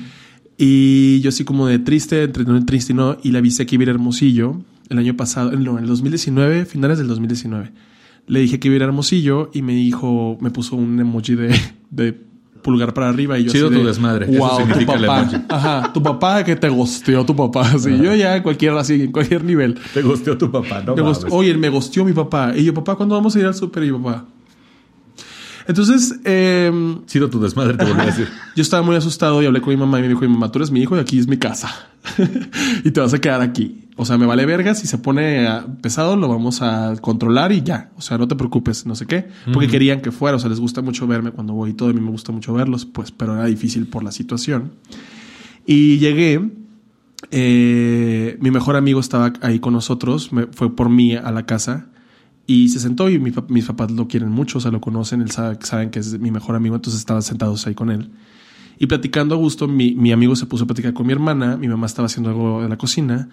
Y 0.59 1.21
yo 1.21 1.31
así 1.31 1.45
como 1.45 1.67
de 1.67 1.79
triste, 1.79 2.25
entre 2.25 2.45
no 2.45 2.63
triste 2.67 2.93
y 2.93 2.97
no, 2.97 3.17
y 3.23 3.31
le 3.31 3.39
avisé 3.39 3.65
que 3.65 3.77
iba 3.77 3.83
a 3.83 3.85
ir 3.85 3.89
a 3.89 3.93
Hermosillo 3.93 4.61
el 4.91 4.99
año 4.99 5.17
pasado, 5.17 5.53
no, 5.53 5.79
en 5.79 5.85
el 5.85 5.89
2019, 5.89 6.67
finales 6.67 6.99
del 6.99 7.09
2019. 7.09 7.73
Le 8.27 8.40
dije 8.40 8.59
que 8.59 8.69
iba 8.69 8.74
a 8.74 8.77
ir 8.77 8.82
a 8.82 8.86
Hermosillo 8.86 9.51
y 9.53 9.62
me 9.62 9.73
dijo, 9.74 10.36
me 10.40 10.51
puso 10.51 10.77
un 10.77 10.98
emoji 10.98 11.35
de, 11.35 11.55
de 11.90 12.12
pulgar 12.62 12.93
para 12.93 13.09
arriba 13.09 13.39
y 13.39 13.44
yo 13.44 13.53
Chido 13.53 13.66
así 13.66 13.74
de, 13.77 13.81
tu 13.81 13.86
desmadre, 13.86 14.27
eso 14.28 14.39
Wow, 14.39 14.51
tu 14.51 14.57
significa 14.57 14.94
el 14.94 15.07
papá. 15.07 15.20
emoji. 15.23 15.36
Ajá, 15.48 15.93
tu 15.93 16.03
papá 16.03 16.44
que 16.44 16.57
te 16.57 16.69
gosteó 16.69 17.24
tu 17.24 17.36
papá. 17.36 17.62
Así, 17.74 17.97
yo 17.97 18.15
ya 18.15 18.43
cualquier, 18.43 18.73
así, 18.74 19.03
en 19.03 19.12
cualquier 19.12 19.44
nivel. 19.44 19.78
Te 19.94 20.03
gustó 20.03 20.36
tu 20.36 20.51
papá, 20.51 20.82
¿no? 20.85 20.97
Me 20.97 21.03
Oye, 21.31 21.57
me 21.57 21.69
gosteó 21.69 22.05
mi 22.05 22.12
papá. 22.12 22.53
Y 22.57 22.65
yo, 22.65 22.74
papá, 22.74 22.97
¿cuándo 22.97 23.15
vamos 23.15 23.36
a 23.36 23.39
ir 23.39 23.47
al 23.47 23.55
súper? 23.55 23.85
Y 23.85 23.89
yo, 23.89 24.03
papá. 24.03 24.24
Entonces, 25.68 26.20
Chido 27.06 27.30
tu 27.30 27.40
desmadre, 27.40 27.76
te 27.76 27.84
volví 27.84 28.01
a 28.01 28.06
decir. 28.06 28.28
yo 28.56 28.62
estaba 28.62 28.82
muy 28.82 28.97
asustado 28.97 29.43
y 29.43 29.47
hablé 29.47 29.60
con 29.60 29.70
mi 29.70 29.76
mamá 29.76 29.98
y 29.98 30.02
me 30.02 30.09
dijo, 30.09 30.20
mi 30.20 30.28
mamá, 30.28 30.51
tú 30.51 30.59
eres 30.59 30.70
mi 30.70 30.80
hijo 30.80 30.97
y 30.97 31.01
aquí 31.01 31.18
es 31.18 31.26
mi 31.26 31.36
casa. 31.36 31.88
y 32.84 32.90
te 32.90 33.01
vas 33.01 33.14
a 33.14 33.18
quedar 33.20 33.40
aquí. 33.40 33.86
O 33.97 34.05
sea, 34.05 34.18
me 34.18 34.26
vale 34.26 34.44
verga. 34.44 34.74
Si 34.74 34.86
se 34.86 34.98
pone 34.98 35.47
ah, 35.47 35.66
pesado, 35.80 36.16
lo 36.16 36.28
vamos 36.28 36.60
a 36.60 36.94
controlar 37.01 37.52
y 37.52 37.62
ya. 37.62 37.90
O 37.97 38.02
sea, 38.02 38.18
no 38.18 38.28
te 38.28 38.36
preocupes, 38.36 38.84
no 38.86 38.94
sé 38.94 39.06
qué. 39.06 39.26
Porque 39.52 39.68
querían 39.68 40.02
que 40.02 40.12
fuera. 40.12 40.36
O 40.36 40.40
sea, 40.40 40.51
les 40.51 40.60
gusta 40.60 40.82
mucho 40.82 41.06
verme 41.06 41.30
cuando 41.30 41.55
voy 41.55 41.70
y 41.70 41.74
todo. 41.74 41.88
A 41.88 41.93
mí 41.93 42.01
me 42.01 42.10
gusta 42.10 42.30
mucho 42.30 42.52
verlos, 42.52 42.84
pues, 42.84 43.10
pero 43.10 43.34
era 43.34 43.47
difícil 43.47 43.86
por 43.86 44.05
la 44.05 44.12
situación. 44.12 44.72
Y 45.66 45.98
llegué. 45.98 46.51
eh, 47.30 48.36
mi 48.40 48.51
mejor 48.51 48.76
amigo 48.76 49.01
estaba 49.01 49.32
ahí 49.40 49.59
con 49.59 49.72
nosotros. 49.72 50.30
Me, 50.30 50.47
fue 50.47 50.76
por 50.76 50.90
mí 50.90 51.16
a 51.16 51.30
la 51.32 51.47
casa. 51.47 51.86
Y 52.47 52.68
se 52.68 52.78
sentó 52.78 53.10
y 53.10 53.18
mi 53.18 53.32
mis 53.48 53.64
papás 53.66 53.90
lo 53.90 54.06
quieren 54.06 54.31
mucho, 54.31 54.59
o 54.59 54.60
sea, 54.60 54.70
lo 54.70 54.81
conocen, 54.81 55.20
él 55.20 55.31
sabe, 55.31 55.59
saben 55.62 55.90
que 55.90 55.98
es 55.98 56.18
mi 56.20 56.31
mejor 56.31 56.55
amigo, 56.55 56.77
entonces 56.77 57.01
estaban 57.01 57.23
sentados 57.23 57.66
ahí 57.66 57.74
con 57.74 57.90
él. 57.90 58.10
Y 58.78 58.86
platicando 58.86 59.35
a 59.35 59.39
gusto, 59.39 59.66
mi, 59.66 59.94
mi 59.94 60.12
amigo 60.12 60.36
se 60.36 60.47
puso 60.47 60.64
a 60.64 60.66
platicar 60.66 60.93
con 60.93 61.06
mi 61.06 61.12
hermana, 61.12 61.56
mi 61.56 61.66
mamá 61.66 61.86
estaba 61.86 62.06
haciendo 62.06 62.31
algo 62.31 62.62
en 62.62 62.70
la 62.70 62.77
cocina 62.77 63.28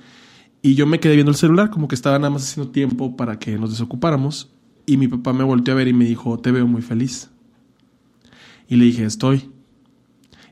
y 0.62 0.76
yo 0.76 0.88
me 0.88 1.00
quedé 1.00 1.16
viendo 1.16 1.32
el 1.32 1.38
celular, 1.38 1.70
como 1.70 1.88
que 1.88 1.96
estaba 1.96 2.18
nada 2.18 2.30
más 2.32 2.44
haciendo 2.44 2.72
tiempo 2.72 3.16
para 3.18 3.38
que 3.38 3.58
nos 3.58 3.72
desocupáramos. 3.72 4.50
Y 4.86 4.98
mi 4.98 5.08
papá 5.08 5.32
me 5.34 5.44
volteó 5.44 5.74
a 5.74 5.78
ver 5.78 5.88
y 5.90 5.94
me 5.94 6.06
dijo, 6.06 6.40
te 6.40 6.52
veo 6.52 6.66
muy 6.66 6.82
feliz. 6.82 7.30
Y 8.70 8.78
le 8.78 8.86
dije, 8.86 9.06
estoy. 9.06 9.50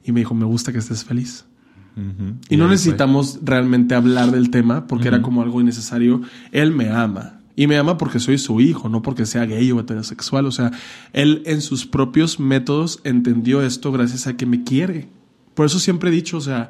Y 0.04 0.12
me 0.12 0.20
dijo, 0.22 0.34
me 0.36 0.46
gusta 0.46 0.72
que 0.72 0.80
estés 0.80 1.04
feliz. 1.04 1.46
Ujú. 1.96 2.36
Y 2.50 2.58
no 2.58 2.66
fue. 2.66 2.72
necesitamos 2.72 3.40
realmente 3.44 3.96
hablar 3.96 4.32
del 4.32 4.50
tema 4.50 4.88
porque 4.88 5.08
era 5.08 5.18
Ujú. 5.18 5.26
como 5.26 5.42
algo 5.42 5.62
innecesario. 5.62 6.22
Él 6.52 6.72
me 6.72 6.90
ama. 6.90 7.41
Y 7.56 7.68
me 7.68 7.78
ama 7.78 7.98
porque 7.98 8.20
soy 8.20 8.38
su 8.38 8.62
hijo, 8.62 8.90
no 8.90 9.02
porque 9.02 9.26
sea 9.26 9.46
gay 9.46 9.72
o 9.72 9.80
heterosexual. 9.80 10.46
O 10.46 10.52
sea, 10.52 10.72
él 11.14 11.44
en 11.46 11.62
sus 11.62 11.86
propios 11.86 12.40
métodos 12.40 13.00
entendió 13.04 13.62
esto 13.62 13.92
gracias 13.92 14.28
a 14.28 14.38
que 14.38 14.46
me 14.46 14.64
quiere. 14.64 15.10
Por 15.54 15.66
eso 15.66 15.80
siempre 15.80 16.10
he 16.10 16.14
dicho, 16.14 16.38
o 16.38 16.42
sea, 16.42 16.70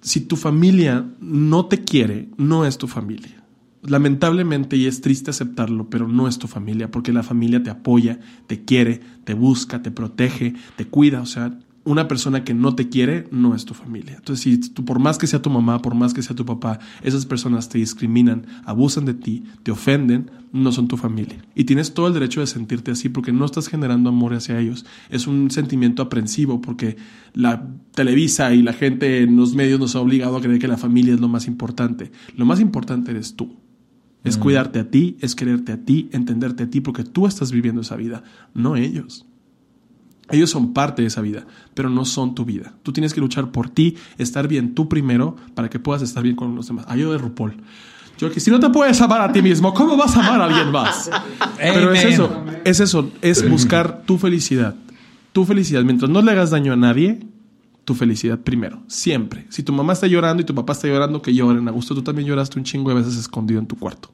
si 0.00 0.20
tu 0.20 0.36
familia 0.36 1.06
no 1.20 1.66
te 1.66 1.84
quiere, 1.84 2.28
no 2.36 2.64
es 2.64 2.78
tu 2.78 2.88
familia. 2.88 3.42
Lamentablemente, 3.82 4.76
y 4.76 4.86
es 4.86 5.00
triste 5.00 5.30
aceptarlo, 5.30 5.88
pero 5.88 6.08
no 6.08 6.26
es 6.26 6.38
tu 6.38 6.48
familia, 6.48 6.90
porque 6.90 7.12
la 7.12 7.22
familia 7.22 7.62
te 7.62 7.70
apoya, 7.70 8.18
te 8.48 8.64
quiere, 8.64 9.00
te 9.24 9.34
busca, 9.34 9.82
te 9.82 9.92
protege, 9.92 10.54
te 10.76 10.86
cuida. 10.86 11.20
O 11.20 11.26
sea, 11.26 11.58
una 11.86 12.08
persona 12.08 12.44
que 12.44 12.52
no 12.52 12.74
te 12.74 12.88
quiere 12.88 13.28
no 13.30 13.54
es 13.54 13.64
tu 13.64 13.72
familia. 13.72 14.16
Entonces, 14.16 14.42
si 14.42 14.58
tú, 14.58 14.84
por 14.84 14.98
más 14.98 15.18
que 15.18 15.26
sea 15.26 15.40
tu 15.40 15.50
mamá, 15.50 15.80
por 15.80 15.94
más 15.94 16.12
que 16.12 16.20
sea 16.20 16.36
tu 16.36 16.44
papá, 16.44 16.80
esas 17.02 17.24
personas 17.24 17.68
te 17.68 17.78
discriminan, 17.78 18.46
abusan 18.64 19.04
de 19.04 19.14
ti, 19.14 19.44
te 19.62 19.70
ofenden, 19.70 20.30
no 20.52 20.72
son 20.72 20.88
tu 20.88 20.96
familia. 20.96 21.38
Y 21.54 21.64
tienes 21.64 21.94
todo 21.94 22.08
el 22.08 22.14
derecho 22.14 22.40
de 22.40 22.48
sentirte 22.48 22.90
así 22.90 23.08
porque 23.08 23.32
no 23.32 23.44
estás 23.44 23.68
generando 23.68 24.10
amor 24.10 24.34
hacia 24.34 24.58
ellos. 24.58 24.84
Es 25.10 25.26
un 25.28 25.50
sentimiento 25.50 26.02
aprensivo 26.02 26.60
porque 26.60 26.96
la 27.32 27.68
Televisa 27.94 28.52
y 28.52 28.62
la 28.62 28.72
gente 28.72 29.22
en 29.22 29.36
los 29.36 29.54
medios 29.54 29.78
nos 29.78 29.94
ha 29.94 30.00
obligado 30.00 30.36
a 30.36 30.40
creer 30.40 30.58
que 30.58 30.68
la 30.68 30.76
familia 30.76 31.14
es 31.14 31.20
lo 31.20 31.28
más 31.28 31.46
importante. 31.46 32.10
Lo 32.36 32.44
más 32.44 32.60
importante 32.60 33.12
eres 33.12 33.36
tú. 33.36 33.56
Es 34.24 34.38
cuidarte 34.38 34.80
a 34.80 34.90
ti, 34.90 35.16
es 35.20 35.36
quererte 35.36 35.70
a 35.70 35.84
ti, 35.84 36.08
entenderte 36.10 36.64
a 36.64 36.68
ti, 36.68 36.80
porque 36.80 37.04
tú 37.04 37.28
estás 37.28 37.52
viviendo 37.52 37.82
esa 37.82 37.94
vida, 37.94 38.24
no 38.54 38.74
ellos. 38.74 39.24
Ellos 40.30 40.50
son 40.50 40.72
parte 40.72 41.02
de 41.02 41.08
esa 41.08 41.20
vida, 41.20 41.46
pero 41.74 41.88
no 41.88 42.04
son 42.04 42.34
tu 42.34 42.44
vida. 42.44 42.74
Tú 42.82 42.92
tienes 42.92 43.14
que 43.14 43.20
luchar 43.20 43.50
por 43.52 43.70
ti, 43.70 43.96
estar 44.18 44.48
bien 44.48 44.74
tú 44.74 44.88
primero 44.88 45.36
para 45.54 45.70
que 45.70 45.78
puedas 45.78 46.02
estar 46.02 46.22
bien 46.22 46.34
con 46.34 46.54
los 46.56 46.66
demás. 46.66 46.84
Ayuda 46.88 47.12
de 47.12 47.18
RuPaul. 47.18 47.56
Yo 48.18 48.30
que 48.32 48.40
si 48.40 48.50
no 48.50 48.58
te 48.58 48.70
puedes 48.70 49.00
amar 49.00 49.20
a 49.20 49.32
ti 49.32 49.42
mismo, 49.42 49.74
¿cómo 49.74 49.96
vas 49.96 50.16
a 50.16 50.20
amar 50.20 50.40
a 50.40 50.44
alguien 50.44 50.72
más? 50.72 51.10
Pero 51.58 51.92
es 51.92 52.04
eso, 52.04 52.44
es 52.64 52.80
eso, 52.80 53.10
es 53.20 53.48
buscar 53.48 54.02
tu 54.06 54.18
felicidad. 54.18 54.74
Tu 55.32 55.44
felicidad. 55.44 55.82
Mientras 55.84 56.10
no 56.10 56.22
le 56.22 56.32
hagas 56.32 56.50
daño 56.50 56.72
a 56.72 56.76
nadie, 56.76 57.20
tu 57.84 57.94
felicidad 57.94 58.38
primero, 58.40 58.82
siempre. 58.88 59.46
Si 59.50 59.62
tu 59.62 59.72
mamá 59.72 59.92
está 59.92 60.06
llorando 60.06 60.42
y 60.42 60.46
tu 60.46 60.54
papá 60.54 60.72
está 60.72 60.88
llorando, 60.88 61.20
que 61.20 61.34
lloren 61.34 61.68
a 61.68 61.70
gusto. 61.70 61.94
Tú 61.94 62.02
también 62.02 62.26
lloraste 62.26 62.58
un 62.58 62.64
chingo 62.64 62.88
de 62.90 62.96
veces 62.96 63.16
escondido 63.16 63.60
en 63.60 63.66
tu 63.66 63.76
cuarto. 63.76 64.10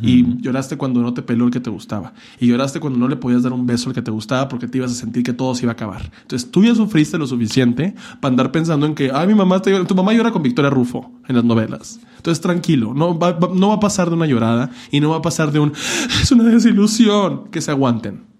Y 0.00 0.40
lloraste 0.40 0.76
cuando 0.78 1.02
no 1.02 1.12
te 1.12 1.22
peló 1.22 1.44
el 1.44 1.50
que 1.50 1.60
te 1.60 1.68
gustaba. 1.68 2.14
Y 2.40 2.46
lloraste 2.46 2.80
cuando 2.80 2.98
no 2.98 3.08
le 3.08 3.16
podías 3.16 3.42
dar 3.42 3.52
un 3.52 3.66
beso 3.66 3.90
al 3.90 3.94
que 3.94 4.00
te 4.00 4.10
gustaba 4.10 4.48
porque 4.48 4.66
te 4.68 4.78
ibas 4.78 4.90
a 4.92 4.94
sentir 4.94 5.22
que 5.22 5.32
todo 5.32 5.54
se 5.54 5.64
iba 5.64 5.72
a 5.72 5.74
acabar. 5.74 6.10
Entonces 6.22 6.50
tú 6.50 6.64
ya 6.64 6.74
sufriste 6.74 7.18
lo 7.18 7.26
suficiente 7.26 7.94
para 8.20 8.32
andar 8.32 8.52
pensando 8.52 8.86
en 8.86 8.94
que, 8.94 9.10
ay, 9.12 9.26
mi 9.26 9.34
mamá 9.34 9.60
llorando. 9.62 9.86
Tu 9.86 9.94
mamá 9.94 10.12
llora 10.14 10.30
con 10.30 10.42
Victoria 10.42 10.70
Rufo 10.70 11.12
en 11.28 11.36
las 11.36 11.44
novelas. 11.44 12.00
Entonces 12.16 12.40
tranquilo, 12.40 12.94
no 12.94 13.18
va, 13.18 13.32
va- 13.32 13.50
no 13.54 13.68
va 13.68 13.74
a 13.74 13.80
pasar 13.80 14.08
de 14.08 14.14
una 14.16 14.26
llorada 14.26 14.70
y 14.90 15.00
no 15.00 15.10
va 15.10 15.16
a 15.16 15.22
pasar 15.22 15.52
de 15.52 15.58
un, 15.58 15.72
es 16.22 16.30
una 16.32 16.44
desilusión. 16.44 17.48
Que 17.50 17.60
se 17.60 17.70
aguanten. 17.70 18.31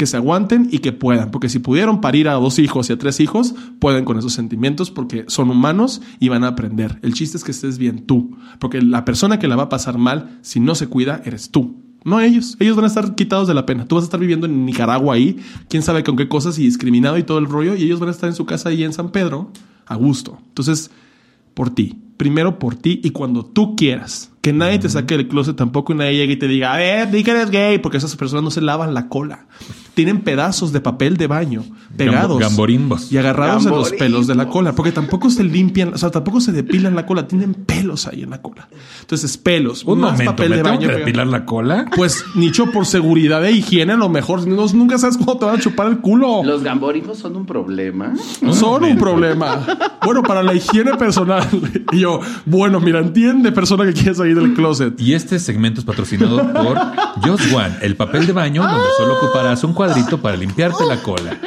Que 0.00 0.06
se 0.06 0.16
aguanten 0.16 0.66
y 0.72 0.78
que 0.78 0.92
puedan. 0.92 1.30
Porque 1.30 1.50
si 1.50 1.58
pudieron 1.58 2.00
parir 2.00 2.26
a 2.26 2.32
dos 2.32 2.58
hijos 2.58 2.88
y 2.88 2.94
a 2.94 2.98
tres 2.98 3.20
hijos, 3.20 3.54
pueden 3.80 4.06
con 4.06 4.16
esos 4.18 4.32
sentimientos 4.32 4.90
porque 4.90 5.26
son 5.28 5.50
humanos 5.50 6.00
y 6.18 6.30
van 6.30 6.42
a 6.42 6.48
aprender. 6.48 6.98
El 7.02 7.12
chiste 7.12 7.36
es 7.36 7.44
que 7.44 7.50
estés 7.50 7.76
bien 7.76 8.06
tú. 8.06 8.34
Porque 8.60 8.80
la 8.80 9.04
persona 9.04 9.38
que 9.38 9.46
la 9.46 9.56
va 9.56 9.64
a 9.64 9.68
pasar 9.68 9.98
mal, 9.98 10.38
si 10.40 10.58
no 10.58 10.74
se 10.74 10.86
cuida, 10.86 11.20
eres 11.26 11.50
tú. 11.50 11.76
No 12.02 12.18
ellos. 12.18 12.56
Ellos 12.60 12.76
van 12.76 12.86
a 12.86 12.88
estar 12.88 13.14
quitados 13.14 13.46
de 13.46 13.52
la 13.52 13.66
pena. 13.66 13.84
Tú 13.84 13.96
vas 13.96 14.04
a 14.04 14.06
estar 14.06 14.18
viviendo 14.18 14.46
en 14.46 14.64
Nicaragua 14.64 15.16
ahí, 15.16 15.36
quién 15.68 15.82
sabe 15.82 16.02
con 16.02 16.16
qué 16.16 16.28
cosas 16.28 16.58
y 16.58 16.62
discriminado 16.62 17.18
y 17.18 17.22
todo 17.22 17.36
el 17.36 17.44
rollo. 17.44 17.74
Y 17.74 17.82
ellos 17.82 18.00
van 18.00 18.08
a 18.08 18.12
estar 18.12 18.30
en 18.30 18.34
su 18.34 18.46
casa 18.46 18.70
ahí 18.70 18.84
en 18.84 18.94
San 18.94 19.12
Pedro, 19.12 19.52
a 19.84 19.96
gusto. 19.96 20.38
Entonces, 20.48 20.90
por 21.52 21.68
ti. 21.74 21.98
Primero 22.16 22.58
por 22.58 22.74
ti 22.74 23.00
y 23.02 23.10
cuando 23.10 23.44
tú 23.44 23.76
quieras. 23.76 24.30
Que 24.40 24.52
nadie 24.52 24.78
te 24.78 24.88
saque 24.88 25.16
del 25.16 25.28
closet 25.28 25.56
tampoco 25.56 25.92
y 25.92 25.96
nadie 25.96 26.16
llegue 26.16 26.32
y 26.34 26.38
te 26.38 26.48
diga, 26.48 26.72
a 26.72 26.78
ver, 26.78 27.10
di 27.10 27.22
que 27.22 27.30
eres 27.30 27.50
gay, 27.50 27.78
porque 27.78 27.98
esas 27.98 28.16
personas 28.16 28.44
no 28.44 28.50
se 28.50 28.60
lavan 28.60 28.94
la 28.94 29.08
cola. 29.08 29.46
Tienen 29.94 30.20
pedazos 30.22 30.72
de 30.72 30.80
papel 30.80 31.16
de 31.16 31.26
baño 31.26 31.64
pegados. 31.96 32.38
gamborimbos. 32.38 33.10
Y 33.12 33.18
agarrados 33.18 33.64
de 33.64 33.70
los 33.70 33.90
Gamborimbos. 33.90 33.98
pelos 33.98 34.26
de 34.26 34.34
la 34.34 34.48
cola. 34.48 34.72
Porque 34.74 34.92
tampoco 34.92 35.28
se 35.30 35.42
limpian, 35.44 35.92
o 35.94 35.98
sea, 35.98 36.10
tampoco 36.10 36.40
se 36.40 36.52
depilan 36.52 36.94
la 36.94 37.04
cola. 37.06 37.26
Tienen 37.26 37.54
pelos 37.54 38.06
ahí 38.06 38.22
en 38.22 38.30
la 38.30 38.40
cola. 38.40 38.68
Entonces, 39.00 39.36
pelos. 39.36 39.84
Un 39.84 40.00
más 40.00 40.12
momento, 40.12 40.32
papel 40.32 40.50
¿me 40.50 40.56
de 40.56 40.62
tengo 40.62 40.76
baño. 40.76 40.88
que 40.88 40.94
depilar 40.96 41.26
la 41.26 41.44
cola? 41.44 41.86
Pues, 41.94 42.24
nicho, 42.34 42.70
por 42.70 42.86
seguridad 42.86 43.44
e 43.44 43.52
higiene, 43.52 43.92
a 43.92 43.96
lo 43.96 44.08
mejor. 44.08 44.46
No- 44.46 44.66
nunca 44.72 44.96
sabes 44.98 45.16
cómo 45.16 45.36
te 45.36 45.44
van 45.44 45.56
a 45.56 45.60
chupar 45.60 45.88
el 45.88 45.98
culo. 45.98 46.42
¿Los 46.44 46.62
gamborinos 46.62 47.18
son 47.18 47.36
un 47.36 47.44
problema? 47.46 48.14
Son 48.52 48.84
un 48.84 48.96
problema. 48.96 49.66
Bueno, 50.04 50.22
para 50.22 50.42
la 50.42 50.54
higiene 50.54 50.94
personal. 50.96 51.46
Y 51.92 52.00
yo, 52.00 52.20
bueno, 52.46 52.80
mira, 52.80 53.00
entiende, 53.00 53.52
persona 53.52 53.84
que 53.84 53.92
quiere 53.92 54.14
salir 54.14 54.36
del 54.38 54.54
closet. 54.54 54.98
Y 55.00 55.14
este 55.14 55.38
segmento 55.38 55.80
es 55.80 55.84
patrocinado 55.84 56.38
por 56.52 56.78
Just 57.22 57.52
One, 57.52 57.76
el 57.82 57.96
papel 57.96 58.26
de 58.26 58.32
baño 58.32 58.62
donde 58.62 58.86
solo 58.96 59.14
ocuparás 59.18 59.62
un 59.64 59.72
cuadrito 59.80 60.20
para 60.20 60.36
limpiarte 60.36 60.84
la 60.84 61.02
cola. 61.02 61.40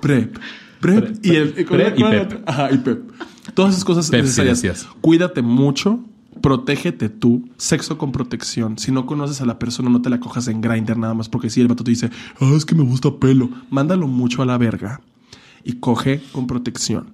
Prep. 0.00 0.36
Prep, 0.80 1.24
y 1.24 1.36
el 1.36 1.52
Prep 1.52 1.96
y 1.96 2.02
Pep. 2.02 2.42
Ajá, 2.44 2.72
y 2.72 2.78
Pep. 2.78 3.08
Todas 3.54 3.72
esas 3.72 3.84
cosas 3.84 4.10
Pep, 4.10 4.22
necesarias. 4.22 4.88
Cuídate 5.00 5.42
mucho. 5.42 6.00
Protégete 6.42 7.08
tú, 7.08 7.48
sexo 7.56 7.96
con 7.96 8.10
protección. 8.10 8.78
Si 8.78 8.90
no 8.90 9.06
conoces 9.06 9.40
a 9.40 9.46
la 9.46 9.60
persona, 9.60 9.90
no 9.90 10.02
te 10.02 10.10
la 10.10 10.18
cojas 10.18 10.48
en 10.48 10.60
grinder 10.60 10.96
nada 10.96 11.14
más 11.14 11.28
porque 11.28 11.50
si 11.50 11.60
el 11.60 11.68
vato 11.68 11.84
te 11.84 11.90
dice, 11.90 12.10
ah, 12.40 12.52
es 12.56 12.64
que 12.64 12.74
me 12.74 12.82
gusta 12.84 13.10
pelo, 13.18 13.48
mándalo 13.70 14.06
mucho 14.06 14.42
a 14.42 14.46
la 14.46 14.56
verga 14.56 15.00
y 15.64 15.74
coge 15.74 16.20
con 16.32 16.46
protección. 16.46 17.12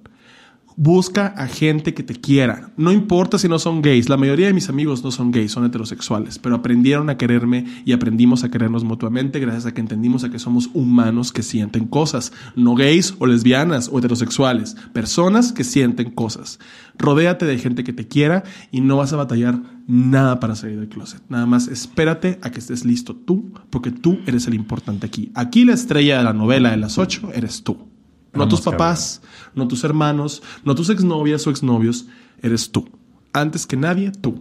Busca 0.77 1.27
a 1.27 1.47
gente 1.47 1.93
que 1.93 2.03
te 2.03 2.15
quiera. 2.15 2.71
No 2.75 2.91
importa 2.91 3.37
si 3.37 3.47
no 3.47 3.59
son 3.59 3.81
gays. 3.81 4.09
La 4.09 4.17
mayoría 4.17 4.47
de 4.47 4.53
mis 4.53 4.67
amigos 4.67 5.03
no 5.03 5.11
son 5.11 5.31
gays, 5.31 5.53
son 5.53 5.63
heterosexuales. 5.63 6.37
Pero 6.37 6.55
aprendieron 6.55 7.09
a 7.09 7.17
quererme 7.17 7.65
y 7.85 7.93
aprendimos 7.93 8.43
a 8.43 8.51
querernos 8.51 8.83
mutuamente 8.83 9.39
gracias 9.39 9.65
a 9.65 9.73
que 9.73 9.79
entendimos 9.79 10.25
a 10.25 10.29
que 10.29 10.39
somos 10.39 10.69
humanos 10.73 11.31
que 11.31 11.43
sienten 11.43 11.85
cosas. 11.85 12.33
No 12.57 12.75
gays 12.75 13.15
o 13.19 13.25
lesbianas 13.25 13.89
o 13.91 13.99
heterosexuales. 13.99 14.75
Personas 14.91 15.53
que 15.53 15.63
sienten 15.63 16.11
cosas. 16.11 16.59
Rodéate 16.97 17.45
de 17.45 17.57
gente 17.57 17.85
que 17.85 17.93
te 17.93 18.07
quiera 18.07 18.43
y 18.71 18.81
no 18.81 18.97
vas 18.97 19.13
a 19.13 19.17
batallar 19.17 19.61
nada 19.87 20.39
para 20.39 20.55
salir 20.55 20.79
del 20.79 20.89
closet. 20.89 21.21
Nada 21.29 21.45
más 21.45 21.67
espérate 21.67 22.39
a 22.41 22.51
que 22.51 22.59
estés 22.59 22.85
listo 22.85 23.15
tú, 23.15 23.53
porque 23.69 23.91
tú 23.91 24.19
eres 24.25 24.47
el 24.47 24.55
importante 24.55 25.05
aquí. 25.05 25.31
Aquí 25.35 25.63
la 25.63 25.73
estrella 25.73 26.17
de 26.17 26.23
la 26.23 26.33
novela 26.33 26.71
de 26.71 26.77
las 26.77 26.97
ocho 26.97 27.31
eres 27.33 27.63
tú. 27.63 27.95
No 28.35 28.39
Vamos, 28.39 28.55
tus 28.55 28.61
papás, 28.61 29.21
no 29.55 29.67
tus 29.67 29.83
hermanos, 29.83 30.43
no 30.63 30.75
tus 30.75 30.89
exnovias 30.89 31.45
o 31.47 31.49
exnovios, 31.49 32.07
eres 32.41 32.71
tú. 32.71 32.87
Antes 33.33 33.65
que 33.65 33.77
nadie, 33.77 34.11
tú. 34.11 34.39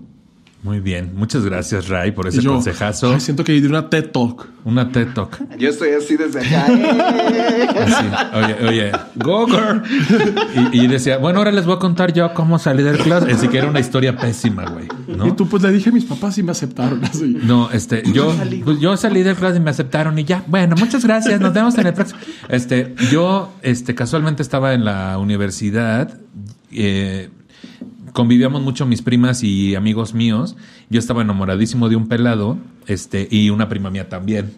Muy 0.64 0.80
bien, 0.80 1.12
muchas 1.14 1.44
gracias 1.44 1.88
Ray 1.88 2.12
por 2.12 2.26
ese 2.26 2.40
yo, 2.40 2.54
consejazo. 2.54 3.12
ay, 3.12 3.20
siento 3.20 3.44
que 3.44 3.52
di 3.52 3.66
una 3.66 3.90
TED 3.90 4.10
Talk. 4.10 4.48
Una 4.64 4.90
TED 4.90 5.08
Talk. 5.12 5.38
Yo 5.58 5.68
estoy 5.68 5.90
así 5.90 6.16
desde 6.16 6.40
acá. 6.40 6.66
¡eh! 6.72 7.68
Así, 7.80 8.06
oye, 8.34 8.68
oye, 8.68 8.92
go 9.16 9.46
girl. 9.46 9.82
Y, 10.72 10.80
y 10.80 10.86
decía, 10.86 11.18
bueno, 11.18 11.40
ahora 11.40 11.52
les 11.52 11.66
voy 11.66 11.76
a 11.76 11.78
contar 11.78 12.14
yo 12.14 12.32
cómo 12.32 12.58
salí 12.58 12.82
del 12.82 12.96
closet. 12.96 13.30
Así 13.34 13.48
que 13.48 13.58
era 13.58 13.68
una 13.68 13.78
historia 13.80 14.16
pésima, 14.16 14.64
güey. 14.64 14.88
¿no? 15.06 15.26
Y 15.26 15.32
tú 15.32 15.46
pues 15.46 15.62
le 15.62 15.70
dije 15.70 15.90
a 15.90 15.92
mis 15.92 16.06
papás 16.06 16.38
y 16.38 16.42
me 16.42 16.52
aceptaron 16.52 17.04
así. 17.04 17.36
No, 17.42 17.70
este, 17.70 18.02
yo, 18.10 18.34
pues, 18.64 18.80
yo 18.80 18.96
salí 18.96 19.22
del 19.22 19.36
closet 19.36 19.58
y 19.58 19.60
me 19.60 19.70
aceptaron 19.70 20.18
y 20.18 20.24
ya. 20.24 20.44
Bueno, 20.46 20.76
muchas 20.78 21.04
gracias. 21.04 21.42
Nos 21.42 21.52
vemos 21.52 21.76
en 21.76 21.88
el 21.88 21.92
próximo. 21.92 22.20
Este, 22.48 22.94
yo, 23.10 23.52
este, 23.60 23.94
casualmente 23.94 24.42
estaba 24.42 24.72
en 24.72 24.86
la 24.86 25.18
universidad. 25.18 26.18
eh, 26.72 27.28
convivíamos 28.14 28.62
mucho 28.62 28.86
mis 28.86 29.02
primas 29.02 29.42
y 29.42 29.74
amigos 29.74 30.14
míos. 30.14 30.56
Yo 30.88 31.00
estaba 31.00 31.22
enamoradísimo 31.22 31.88
de 31.88 31.96
un 31.96 32.06
pelado, 32.06 32.56
este, 32.86 33.26
y 33.30 33.50
una 33.50 33.68
prima 33.68 33.90
mía 33.90 34.08
también. 34.08 34.54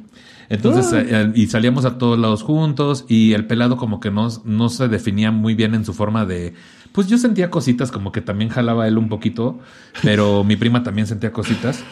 Entonces, 0.48 0.92
eh, 0.92 1.32
y 1.34 1.46
salíamos 1.46 1.86
a 1.86 1.98
todos 1.98 2.18
lados 2.18 2.42
juntos 2.42 3.04
y 3.08 3.32
el 3.32 3.46
pelado 3.46 3.76
como 3.76 3.98
que 3.98 4.12
no, 4.12 4.28
no 4.44 4.68
se 4.68 4.86
definía 4.86 5.32
muy 5.32 5.54
bien 5.54 5.74
en 5.74 5.84
su 5.84 5.92
forma 5.92 6.24
de... 6.24 6.54
Pues 6.92 7.08
yo 7.08 7.18
sentía 7.18 7.50
cositas 7.50 7.90
como 7.90 8.12
que 8.12 8.20
también 8.20 8.50
jalaba 8.50 8.86
él 8.86 8.96
un 8.96 9.08
poquito, 9.08 9.58
pero 10.02 10.44
mi 10.44 10.56
prima 10.56 10.82
también 10.82 11.06
sentía 11.06 11.32
cositas. 11.32 11.82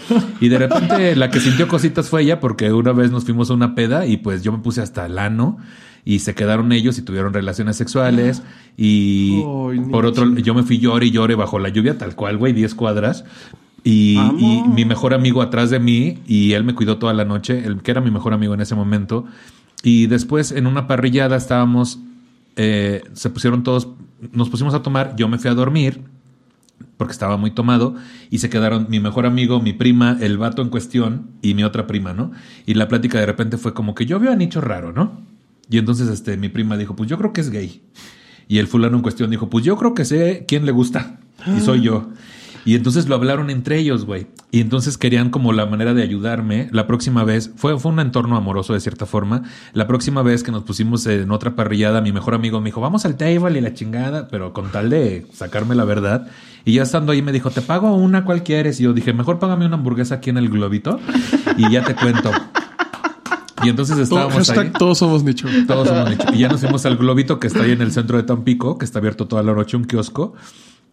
Y 0.41 0.49
de 0.49 0.59
repente 0.59 1.17
la 1.17 1.31
que 1.31 1.41
sintió 1.41 1.67
cositas 1.67 2.09
fue 2.09 2.23
ella 2.23 2.41
porque 2.41 2.73
una 2.73 2.93
vez 2.93 3.11
nos 3.11 3.25
fuimos 3.25 3.51
a 3.51 3.55
una 3.55 3.75
peda 3.75 4.07
y 4.07 4.19
pues 4.19 4.43
yo 4.43 4.53
me 4.53 4.59
puse 4.59 4.83
hasta 4.83 5.07
el 5.07 5.19
ano 5.19 5.59
y 6.05 6.19
se 6.19 6.35
quedaron 6.35 6.73
ellos 6.73 6.99
y 6.99 7.03
tuvieron 7.03 7.33
relaciones 7.33 7.77
sexuales 7.77 8.43
y 8.77 9.43
por 9.91 10.07
otro 10.07 10.35
yo 10.37 10.55
me 10.55 10.63
fui 10.63 10.79
llore 10.79 11.07
y 11.07 11.11
llore 11.11 11.35
bajo 11.35 11.59
la 11.59 11.71
lluvia 11.71 11.97
tal 11.97 12.15
cual, 12.15 12.37
güey, 12.37 12.53
10 12.53 12.75
cuadras. 12.75 13.25
Y, 13.87 14.19
y 14.39 14.63
mi 14.67 14.87
mejor 14.87 15.13
amigo 15.13 15.43
atrás 15.43 15.69
de 15.69 15.79
mí 15.79 16.19
y 16.27 16.53
él 16.53 16.65
me 16.65 16.75
cuidó 16.75 16.97
toda 16.97 17.13
la 17.13 17.27
noche, 17.27 17.65
el 17.67 17.83
que 17.83 17.91
era 17.91 18.01
mi 18.01 18.11
mejor 18.11 18.33
amigo 18.33 18.55
en 18.55 18.63
ese 18.63 18.75
momento. 18.75 19.27
Y 19.83 20.07
después 20.07 20.53
en 20.53 20.67
una 20.67 20.87
parrillada 20.87 21.37
estábamos, 21.37 21.99
eh, 22.57 23.03
se 23.13 23.29
pusieron 23.29 23.63
todos, 23.63 23.89
nos 24.33 24.49
pusimos 24.49 24.73
a 24.73 24.83
tomar, 24.83 25.15
yo 25.17 25.29
me 25.29 25.39
fui 25.39 25.51
a 25.51 25.55
dormir 25.55 26.01
porque 26.97 27.13
estaba 27.13 27.37
muy 27.37 27.51
tomado 27.51 27.95
y 28.31 28.39
se 28.39 28.49
quedaron 28.49 28.87
mi 28.89 29.01
mejor 29.01 29.27
amigo, 29.27 29.61
mi 29.61 29.73
prima, 29.73 30.17
el 30.21 30.39
vato 30.39 30.63
en 30.63 30.71
cuestión 30.71 31.27
y 31.43 31.55
mi 31.55 31.65
otra 31.65 31.87
prima, 31.87 32.15
¿no? 32.15 32.31
Y 32.67 32.75
la 32.75 32.89
plática 32.89 33.19
de 33.19 33.27
repente 33.27 33.59
fue 33.59 33.75
como 33.75 33.95
que 33.95 34.07
yo 34.07 34.19
veo 34.19 34.33
a 34.33 34.37
Nicho 34.37 34.61
raro, 34.61 34.93
¿no? 34.93 35.34
Y 35.71 35.79
entonces 35.79 36.09
este, 36.09 36.37
mi 36.37 36.49
prima 36.49 36.77
dijo, 36.77 36.95
pues 36.97 37.09
yo 37.09 37.19
creo 37.19 37.33
que 37.33 37.41
es 37.41 37.51
gay. 37.51 37.83
Y 38.49 38.59
el 38.59 38.67
fulano 38.67 38.97
en 38.97 39.03
cuestión 39.03 39.31
dijo, 39.31 39.49
pues 39.49 39.65
yo 39.65 39.77
creo 39.77 39.95
que 39.95 40.05
sé 40.05 40.45
quién 40.47 40.67
le 40.67 40.73
gusta. 40.73 41.19
Y 41.57 41.61
soy 41.61 41.83
yo. 41.83 42.11
Y 42.67 42.75
entonces 42.75 43.09
lo 43.09 43.15
hablaron 43.15 43.51
entre 43.51 43.79
ellos, 43.79 44.07
güey. 44.07 44.27
Y 44.51 44.61
entonces 44.61 44.97
querían 44.97 45.29
como 45.29 45.53
la 45.53 45.67
manera 45.67 45.93
de 45.93 46.03
ayudarme. 46.03 46.69
La 46.73 46.87
próxima 46.87 47.23
vez, 47.23 47.53
fue, 47.57 47.79
fue 47.79 47.93
un 47.93 48.01
entorno 48.01 48.37
amoroso 48.37 48.73
de 48.73 48.81
cierta 48.81 49.05
forma. 49.05 49.43
La 49.75 49.87
próxima 49.87 50.23
vez 50.23 50.43
que 50.43 50.51
nos 50.51 50.63
pusimos 50.63 51.07
en 51.07 51.31
otra 51.31 51.55
parrillada, 51.57 52.01
mi 52.01 52.13
mejor 52.13 52.35
amigo 52.35 52.61
me 52.61 52.67
dijo, 52.67 52.81
vamos 52.81 53.05
al 53.05 53.17
table 53.17 53.59
y 53.59 53.61
la 53.61 53.75
chingada, 53.75 54.29
pero 54.29 54.55
con 54.55 54.71
tal 54.71 54.89
de 54.89 55.27
sacarme 55.33 55.75
la 55.75 55.85
verdad. 55.85 56.29
Y 56.65 56.75
ya 56.75 56.85
estando 56.85 57.13
ahí 57.13 57.21
me 57.21 57.33
dijo, 57.33 57.51
te 57.51 57.61
pago 57.61 57.95
una, 57.95 58.25
¿cuál 58.25 58.43
quieres? 58.43 58.81
Y 58.81 58.85
yo 58.85 58.95
dije, 58.95 59.13
mejor 59.13 59.39
págame 59.39 59.67
una 59.67 59.77
hamburguesa 59.77 60.17
aquí 60.17 60.31
en 60.31 60.39
el 60.39 60.49
globito 60.49 60.99
y 61.59 61.71
ya 61.71 61.85
te 61.85 61.95
cuento. 61.95 62.31
Y 63.65 63.69
entonces 63.71 63.97
estábamos 63.99 64.51
ahí. 64.51 64.71
todos 64.79 64.99
somos 64.99 65.23
nicho. 65.25 65.49
Todos 65.67 65.89
somos 65.89 66.11
nicho. 66.11 66.25
Y 66.35 66.39
ya 66.39 66.49
nos 66.49 66.61
fuimos 66.61 66.85
al 66.87 66.97
globito 66.97 67.39
que 67.41 67.47
está 67.47 67.63
ahí 67.63 67.73
en 67.73 67.83
el 67.83 67.93
centro 67.93 68.17
de 68.17 68.23
Tampico, 68.25 68.79
que 68.79 68.85
está 68.85 68.99
abierto 68.99 69.27
toda 69.27 69.43
la 69.43 69.53
noche, 69.55 69.77
un 69.77 69.85
kiosco. 69.85 70.35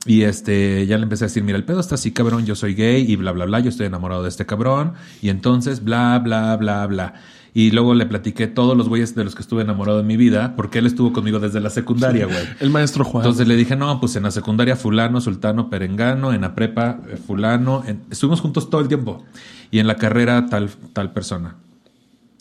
Y 0.05 0.23
este, 0.23 0.87
ya 0.87 0.97
le 0.97 1.03
empecé 1.03 1.25
a 1.25 1.27
decir, 1.27 1.43
mira, 1.43 1.57
el 1.57 1.63
pedo 1.63 1.79
está 1.79 1.93
así, 1.95 2.11
cabrón, 2.11 2.45
yo 2.45 2.55
soy 2.55 2.73
gay 2.73 3.05
y 3.07 3.15
bla, 3.17 3.31
bla, 3.33 3.45
bla, 3.45 3.59
yo 3.59 3.69
estoy 3.69 3.85
enamorado 3.85 4.23
de 4.23 4.29
este 4.29 4.45
cabrón. 4.47 4.93
Y 5.21 5.29
entonces, 5.29 5.83
bla, 5.83 6.17
bla, 6.19 6.57
bla, 6.57 6.87
bla. 6.87 7.13
Y 7.53 7.69
luego 7.71 7.93
le 7.93 8.05
platiqué 8.05 8.47
todos 8.47 8.75
los 8.77 8.87
güeyes 8.87 9.13
de 9.13 9.25
los 9.25 9.35
que 9.35 9.41
estuve 9.41 9.61
enamorado 9.61 9.99
en 9.99 10.07
mi 10.07 10.15
vida, 10.17 10.53
porque 10.55 10.79
él 10.79 10.85
estuvo 10.87 11.11
conmigo 11.13 11.37
desde 11.39 11.59
la 11.59 11.69
secundaria, 11.69 12.25
güey. 12.25 12.37
El 12.61 12.69
maestro 12.69 13.03
Juan. 13.03 13.23
Entonces 13.25 13.45
le 13.47 13.55
dije, 13.57 13.75
no, 13.75 13.99
pues 13.99 14.15
en 14.15 14.23
la 14.23 14.31
secundaria 14.31 14.75
fulano, 14.77 15.19
sultano, 15.21 15.69
perengano, 15.69 16.33
en 16.33 16.41
la 16.41 16.55
prepa 16.55 16.99
eh, 17.09 17.17
fulano, 17.17 17.83
en- 17.85 18.01
estuvimos 18.09 18.39
juntos 18.41 18.69
todo 18.69 18.79
el 18.81 18.87
tiempo. 18.87 19.23
Y 19.69 19.79
en 19.79 19.87
la 19.87 19.97
carrera 19.97 20.47
tal, 20.47 20.69
tal 20.93 21.11
persona. 21.11 21.57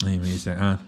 Y 0.02 0.18
me 0.18 0.26
dice, 0.26 0.52
ah. 0.58 0.78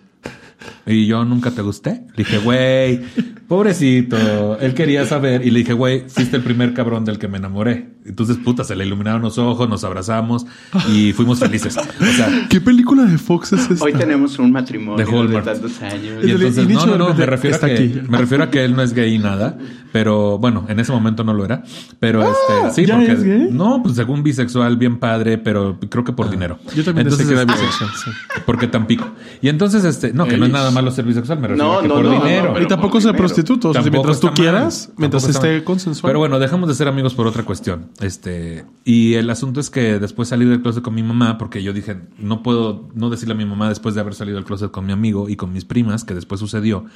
Y 0.86 1.06
yo 1.06 1.24
nunca 1.24 1.50
te 1.50 1.62
gusté. 1.62 2.02
Le 2.16 2.24
dije, 2.24 2.38
güey, 2.38 3.00
pobrecito. 3.48 4.58
Él 4.58 4.74
quería 4.74 5.06
saber. 5.06 5.44
Y 5.46 5.50
le 5.50 5.60
dije, 5.60 5.72
güey, 5.72 6.08
fuiste 6.08 6.36
el 6.36 6.42
primer 6.42 6.74
cabrón 6.74 7.04
del 7.04 7.18
que 7.18 7.28
me 7.28 7.38
enamoré. 7.38 7.88
Entonces, 8.04 8.36
puta, 8.36 8.64
se 8.64 8.74
le 8.74 8.84
iluminaron 8.84 9.22
los 9.22 9.38
ojos, 9.38 9.68
nos 9.68 9.84
abrazamos 9.84 10.44
y 10.88 11.12
fuimos 11.12 11.38
felices. 11.38 11.76
O 11.76 12.04
sea, 12.16 12.46
¿Qué 12.48 12.60
película 12.60 13.04
de 13.04 13.16
Fox 13.16 13.52
es 13.52 13.70
esta? 13.70 13.84
Hoy 13.84 13.92
tenemos 13.92 14.38
un 14.38 14.50
matrimonio 14.50 15.04
De 15.04 15.28
de, 15.28 15.42
tantos 15.42 15.80
años. 15.82 16.24
Y 16.24 16.30
entonces, 16.32 16.68
no, 16.68 16.86
no, 16.86 16.98
no, 16.98 17.14
me 17.14 17.26
refiero, 17.26 17.56
a 17.56 17.60
que, 17.60 17.72
aquí. 17.72 18.00
me 18.08 18.18
refiero 18.18 18.44
a 18.44 18.50
que 18.50 18.64
él 18.64 18.74
no 18.74 18.82
es 18.82 18.92
gay 18.92 19.14
y 19.14 19.18
nada, 19.18 19.56
pero 19.92 20.38
bueno, 20.38 20.64
en 20.68 20.80
ese 20.80 20.90
momento 20.90 21.22
no 21.22 21.34
lo 21.34 21.44
era. 21.44 21.62
Pero 22.00 22.22
este, 22.22 22.70
sí, 22.82 22.86
¿ya 22.86 22.96
porque 22.96 23.12
es 23.12 23.22
gay? 23.22 23.48
no, 23.50 23.82
pues 23.82 23.94
según 23.94 24.22
bisexual, 24.22 24.76
bien 24.78 24.98
padre, 24.98 25.38
pero 25.38 25.78
creo 25.88 26.02
que 26.02 26.12
por 26.12 26.30
dinero. 26.30 26.58
Yo 26.74 26.82
también 26.82 27.06
entonces 27.06 27.26
que 27.28 27.34
era 27.34 27.42
este, 27.42 27.54
bisexual. 27.54 27.90
sí. 28.04 28.10
Porque 28.46 28.66
Tampico. 28.66 29.06
Y 29.42 29.48
entonces, 29.48 29.84
este, 29.84 30.12
no, 30.12 30.24
que 30.26 30.38
no 30.38 30.46
es 30.46 30.52
nada 30.52 30.70
malo 30.70 30.90
ser 30.90 31.04
bisexual, 31.04 31.38
me 31.40 31.48
refiero 31.48 31.68
No, 31.68 31.78
a 31.78 31.82
que 31.82 31.88
no, 31.88 31.94
por 31.96 32.04
no, 32.04 32.10
dinero. 32.12 32.60
y 32.60 32.66
tampoco 32.66 33.00
ser 33.00 33.14
prostituto. 33.14 33.68
O 33.70 33.72
sea, 33.74 33.82
mientras 33.82 34.18
tú 34.18 34.28
mal. 34.28 34.34
quieras, 34.34 34.90
mientras 34.96 35.28
esté 35.28 35.52
mal. 35.52 35.64
consensual. 35.64 36.08
Pero 36.08 36.18
bueno, 36.20 36.38
dejamos 36.38 36.68
de 36.68 36.74
ser 36.74 36.88
amigos 36.88 37.14
por 37.14 37.26
otra 37.26 37.44
cuestión. 37.44 37.88
Este, 38.00 38.64
y 38.84 39.14
el 39.14 39.28
asunto 39.28 39.60
es 39.60 39.68
que 39.68 39.98
después 39.98 40.28
salí 40.28 40.46
del 40.46 40.62
closet 40.62 40.82
con 40.82 40.94
mi 40.94 41.02
mamá, 41.02 41.36
porque 41.36 41.62
yo 41.62 41.72
dije, 41.72 41.98
no 42.18 42.42
puedo 42.42 42.88
no 42.94 43.10
decirle 43.10 43.34
a 43.34 43.36
mi 43.36 43.44
mamá 43.44 43.68
después 43.68 43.94
de 43.94 44.00
haber 44.00 44.14
salido 44.14 44.36
del 44.36 44.44
closet 44.46 44.70
con 44.70 44.86
mi 44.86 44.92
amigo 44.92 45.28
y 45.28 45.36
con 45.36 45.52
mis 45.52 45.64
primas, 45.64 46.04
que 46.04 46.14
después 46.14 46.40
sucedió. 46.40 46.86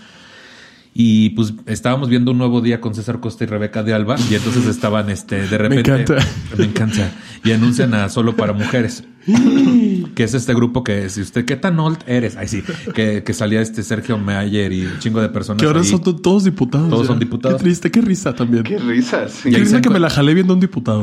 Y 0.98 1.30
pues 1.30 1.52
estábamos 1.66 2.08
viendo 2.08 2.30
un 2.30 2.38
nuevo 2.38 2.62
día 2.62 2.80
con 2.80 2.94
César 2.94 3.20
Costa 3.20 3.44
y 3.44 3.46
Rebeca 3.46 3.82
de 3.82 3.92
Alba, 3.92 4.16
y 4.30 4.34
entonces 4.34 4.64
estaban, 4.64 5.10
este, 5.10 5.46
de 5.46 5.58
repente. 5.58 5.90
encanta. 5.90 6.26
Me 6.56 6.64
encanta. 6.64 7.12
Y 7.44 7.52
anuncian 7.52 7.92
a 7.92 8.08
Solo 8.08 8.34
para 8.34 8.54
Mujeres. 8.54 9.04
que 10.14 10.24
es 10.24 10.34
este 10.34 10.54
grupo 10.54 10.84
que, 10.84 11.08
si 11.08 11.20
usted, 11.20 11.44
¿qué 11.44 11.56
tan 11.56 11.78
old 11.80 11.98
eres? 12.06 12.36
Ay, 12.36 12.48
sí. 12.48 12.62
Que, 12.94 13.22
que 13.24 13.32
salía 13.34 13.60
este 13.60 13.82
Sergio 13.82 14.18
Mayer 14.18 14.72
y 14.72 14.86
un 14.86 14.98
chingo 14.98 15.20
de 15.20 15.28
personas. 15.28 15.60
que 15.60 15.66
ahora 15.66 15.80
ahí. 15.80 15.86
son 15.86 16.02
to- 16.02 16.16
todos 16.16 16.44
diputados. 16.44 16.88
Todos 16.88 17.02
ya. 17.02 17.08
son 17.08 17.18
diputados. 17.18 17.58
Qué 17.58 17.64
triste, 17.64 17.90
qué 17.90 18.00
risa 18.00 18.34
también. 18.34 18.62
Qué 18.64 18.78
risas. 18.78 19.32
sí. 19.32 19.50
Qué 19.50 19.58
risa 19.58 19.80
que 19.80 19.90
me 19.90 19.98
la 19.98 20.08
jalé 20.10 20.32
viendo 20.34 20.52
a 20.52 20.54
un 20.56 20.60
diputado. 20.60 21.02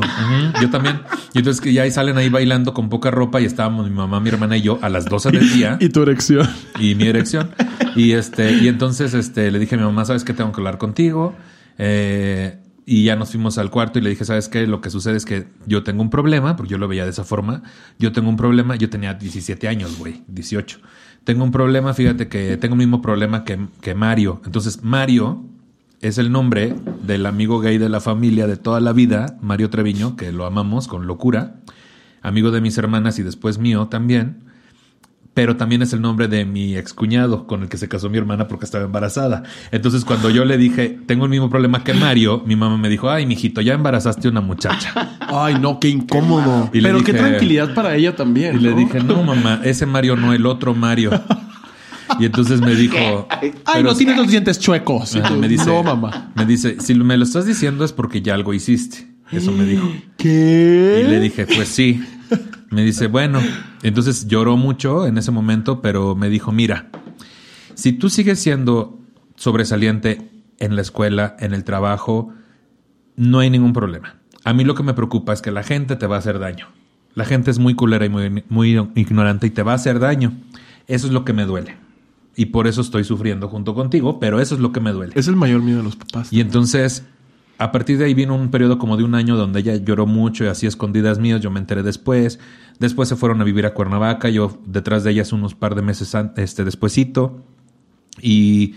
Yo 0.60 0.70
también. 0.70 1.00
Y 1.34 1.38
entonces 1.38 1.60
que 1.60 1.72
ya 1.72 1.82
ahí 1.82 1.90
salen 1.90 2.16
ahí 2.16 2.28
bailando 2.28 2.72
con 2.74 2.88
poca 2.88 3.10
ropa 3.10 3.40
y 3.40 3.44
estábamos 3.44 3.88
mi 3.88 3.94
mamá, 3.94 4.20
mi 4.20 4.28
hermana 4.30 4.56
y 4.56 4.62
yo 4.62 4.78
a 4.82 4.88
las 4.88 5.04
12 5.06 5.30
del 5.30 5.52
día 5.52 5.76
Y 5.80 5.88
tu 5.90 6.02
erección. 6.02 6.48
y 6.80 6.94
mi 6.94 7.04
erección. 7.06 7.50
Y 7.96 8.12
este, 8.12 8.54
y 8.54 8.68
entonces 8.68 9.14
este 9.14 9.50
le 9.50 9.58
dije 9.58 9.74
a 9.74 9.78
mi 9.78 9.84
mamá, 9.84 10.04
¿sabes 10.04 10.24
qué? 10.24 10.32
Tengo 10.32 10.50
que 10.52 10.60
hablar 10.60 10.78
contigo. 10.78 11.34
Eh, 11.78 12.58
y 12.86 13.04
ya 13.04 13.16
nos 13.16 13.30
fuimos 13.30 13.56
al 13.56 13.70
cuarto 13.70 13.98
y 13.98 14.02
le 14.02 14.10
dije, 14.10 14.24
¿sabes 14.24 14.48
qué? 14.48 14.66
Lo 14.66 14.80
que 14.80 14.90
sucede 14.90 15.16
es 15.16 15.24
que 15.24 15.46
yo 15.66 15.82
tengo 15.82 16.02
un 16.02 16.10
problema, 16.10 16.54
porque 16.56 16.72
yo 16.72 16.78
lo 16.78 16.86
veía 16.86 17.04
de 17.04 17.10
esa 17.10 17.24
forma. 17.24 17.62
Yo 17.98 18.12
tengo 18.12 18.28
un 18.28 18.36
problema, 18.36 18.76
yo 18.76 18.90
tenía 18.90 19.14
17 19.14 19.68
años, 19.68 19.98
güey, 19.98 20.22
18. 20.28 20.80
Tengo 21.24 21.44
un 21.44 21.50
problema, 21.50 21.94
fíjate 21.94 22.28
que 22.28 22.58
tengo 22.58 22.74
el 22.74 22.80
mismo 22.80 23.00
problema 23.00 23.44
que, 23.44 23.58
que 23.80 23.94
Mario. 23.94 24.42
Entonces, 24.44 24.82
Mario 24.82 25.42
es 26.02 26.18
el 26.18 26.30
nombre 26.30 26.74
del 27.06 27.24
amigo 27.24 27.60
gay 27.60 27.78
de 27.78 27.88
la 27.88 28.00
familia 28.00 28.46
de 28.46 28.58
toda 28.58 28.80
la 28.80 28.92
vida, 28.92 29.38
Mario 29.40 29.70
Treviño, 29.70 30.16
que 30.16 30.32
lo 30.32 30.44
amamos 30.44 30.86
con 30.86 31.06
locura, 31.06 31.60
amigo 32.20 32.50
de 32.50 32.60
mis 32.60 32.76
hermanas 32.76 33.18
y 33.18 33.22
después 33.22 33.58
mío 33.58 33.88
también, 33.88 34.43
pero 35.34 35.56
también 35.56 35.82
es 35.82 35.92
el 35.92 36.00
nombre 36.00 36.28
de 36.28 36.44
mi 36.44 36.76
excuñado 36.76 37.46
con 37.46 37.62
el 37.64 37.68
que 37.68 37.76
se 37.76 37.88
casó 37.88 38.08
mi 38.08 38.18
hermana 38.18 38.46
porque 38.48 38.64
estaba 38.64 38.84
embarazada. 38.84 39.42
Entonces 39.72 40.04
cuando 40.04 40.30
yo 40.30 40.44
le 40.44 40.56
dije, 40.56 40.96
tengo 41.06 41.24
el 41.24 41.30
mismo 41.30 41.50
problema 41.50 41.82
que 41.82 41.92
Mario, 41.92 42.42
mi 42.46 42.54
mamá 42.54 42.78
me 42.78 42.88
dijo, 42.88 43.10
ay, 43.10 43.26
mijito, 43.26 43.60
ya 43.60 43.74
embarazaste 43.74 44.28
una 44.28 44.40
muchacha. 44.40 45.18
Ay, 45.36 45.56
no, 45.60 45.80
qué 45.80 45.88
incómodo. 45.88 46.70
Y 46.72 46.80
Pero 46.80 46.98
qué 47.02 47.12
dije- 47.12 47.18
tranquilidad 47.18 47.74
para 47.74 47.96
ella 47.96 48.14
también. 48.14 48.54
Y 48.56 48.60
le 48.60 48.70
¿no? 48.70 48.76
dije, 48.76 49.00
no, 49.00 49.22
mamá, 49.24 49.60
ese 49.64 49.84
Mario 49.86 50.14
no, 50.16 50.32
el 50.32 50.46
otro 50.46 50.74
Mario. 50.74 51.10
Y 52.20 52.26
entonces 52.26 52.60
me 52.60 52.74
dijo, 52.76 53.26
Ay, 53.30 53.52
"Pero 53.72 53.82
no 53.88 53.96
tienes 53.96 54.16
los 54.16 54.28
dientes 54.28 54.60
chuecos. 54.60 55.16
Ajá, 55.16 55.34
me 55.34 55.48
dice, 55.48 55.66
no, 55.66 55.82
mamá. 55.82 56.30
Me 56.36 56.44
dice, 56.46 56.76
si 56.80 56.94
me 56.94 57.16
lo 57.16 57.24
estás 57.24 57.46
diciendo 57.46 57.84
es 57.84 57.92
porque 57.92 58.22
ya 58.22 58.34
algo 58.34 58.54
hiciste. 58.54 59.08
Eso 59.32 59.50
me 59.50 59.64
dijo. 59.64 59.90
¿Qué? 60.16 61.02
Y 61.04 61.10
le 61.10 61.18
dije, 61.18 61.46
pues 61.46 61.66
sí. 61.68 62.00
Me 62.74 62.82
dice, 62.82 63.06
bueno. 63.06 63.40
Entonces 63.82 64.26
lloró 64.26 64.56
mucho 64.56 65.06
en 65.06 65.16
ese 65.16 65.30
momento, 65.30 65.80
pero 65.80 66.16
me 66.16 66.28
dijo, 66.28 66.50
mira, 66.50 66.88
si 67.74 67.92
tú 67.92 68.10
sigues 68.10 68.40
siendo 68.40 68.98
sobresaliente 69.36 70.30
en 70.58 70.74
la 70.74 70.82
escuela, 70.82 71.36
en 71.38 71.54
el 71.54 71.62
trabajo, 71.62 72.32
no 73.16 73.38
hay 73.38 73.50
ningún 73.50 73.72
problema. 73.72 74.16
A 74.42 74.52
mí 74.52 74.64
lo 74.64 74.74
que 74.74 74.82
me 74.82 74.94
preocupa 74.94 75.32
es 75.32 75.40
que 75.40 75.52
la 75.52 75.62
gente 75.62 75.96
te 75.96 76.06
va 76.06 76.16
a 76.16 76.18
hacer 76.18 76.38
daño. 76.40 76.66
La 77.14 77.24
gente 77.24 77.52
es 77.52 77.60
muy 77.60 77.74
culera 77.74 78.04
y 78.04 78.08
muy, 78.08 78.44
muy 78.48 78.76
ignorante 78.96 79.46
y 79.46 79.50
te 79.50 79.62
va 79.62 79.72
a 79.72 79.76
hacer 79.76 80.00
daño. 80.00 80.32
Eso 80.88 81.06
es 81.06 81.12
lo 81.12 81.24
que 81.24 81.32
me 81.32 81.44
duele. 81.44 81.76
Y 82.36 82.46
por 82.46 82.66
eso 82.66 82.80
estoy 82.80 83.04
sufriendo 83.04 83.48
junto 83.48 83.74
contigo, 83.74 84.18
pero 84.18 84.40
eso 84.40 84.56
es 84.56 84.60
lo 84.60 84.72
que 84.72 84.80
me 84.80 84.90
duele. 84.90 85.12
Es 85.14 85.28
el 85.28 85.36
mayor 85.36 85.62
miedo 85.62 85.78
de 85.78 85.84
los 85.84 85.94
papás. 85.94 86.32
Y 86.32 86.40
entonces, 86.40 87.04
a 87.64 87.72
partir 87.72 87.98
de 87.98 88.04
ahí 88.04 88.14
vino 88.14 88.34
un 88.34 88.50
periodo 88.50 88.78
como 88.78 88.96
de 88.96 89.04
un 89.04 89.14
año 89.14 89.36
donde 89.36 89.60
ella 89.60 89.76
lloró 89.76 90.06
mucho 90.06 90.44
y 90.44 90.48
así 90.48 90.66
escondidas 90.66 91.18
mías, 91.18 91.40
yo 91.40 91.50
me 91.50 91.58
enteré 91.60 91.82
después. 91.82 92.38
Después 92.78 93.08
se 93.08 93.16
fueron 93.16 93.40
a 93.40 93.44
vivir 93.44 93.66
a 93.66 93.74
Cuernavaca, 93.74 94.28
yo 94.28 94.58
detrás 94.66 95.04
de 95.04 95.10
ellas 95.12 95.32
unos 95.32 95.54
par 95.54 95.74
de 95.74 95.82
meses 95.82 96.14
an- 96.14 96.32
este, 96.36 96.64
despuesito. 96.64 97.42
Y, 98.20 98.74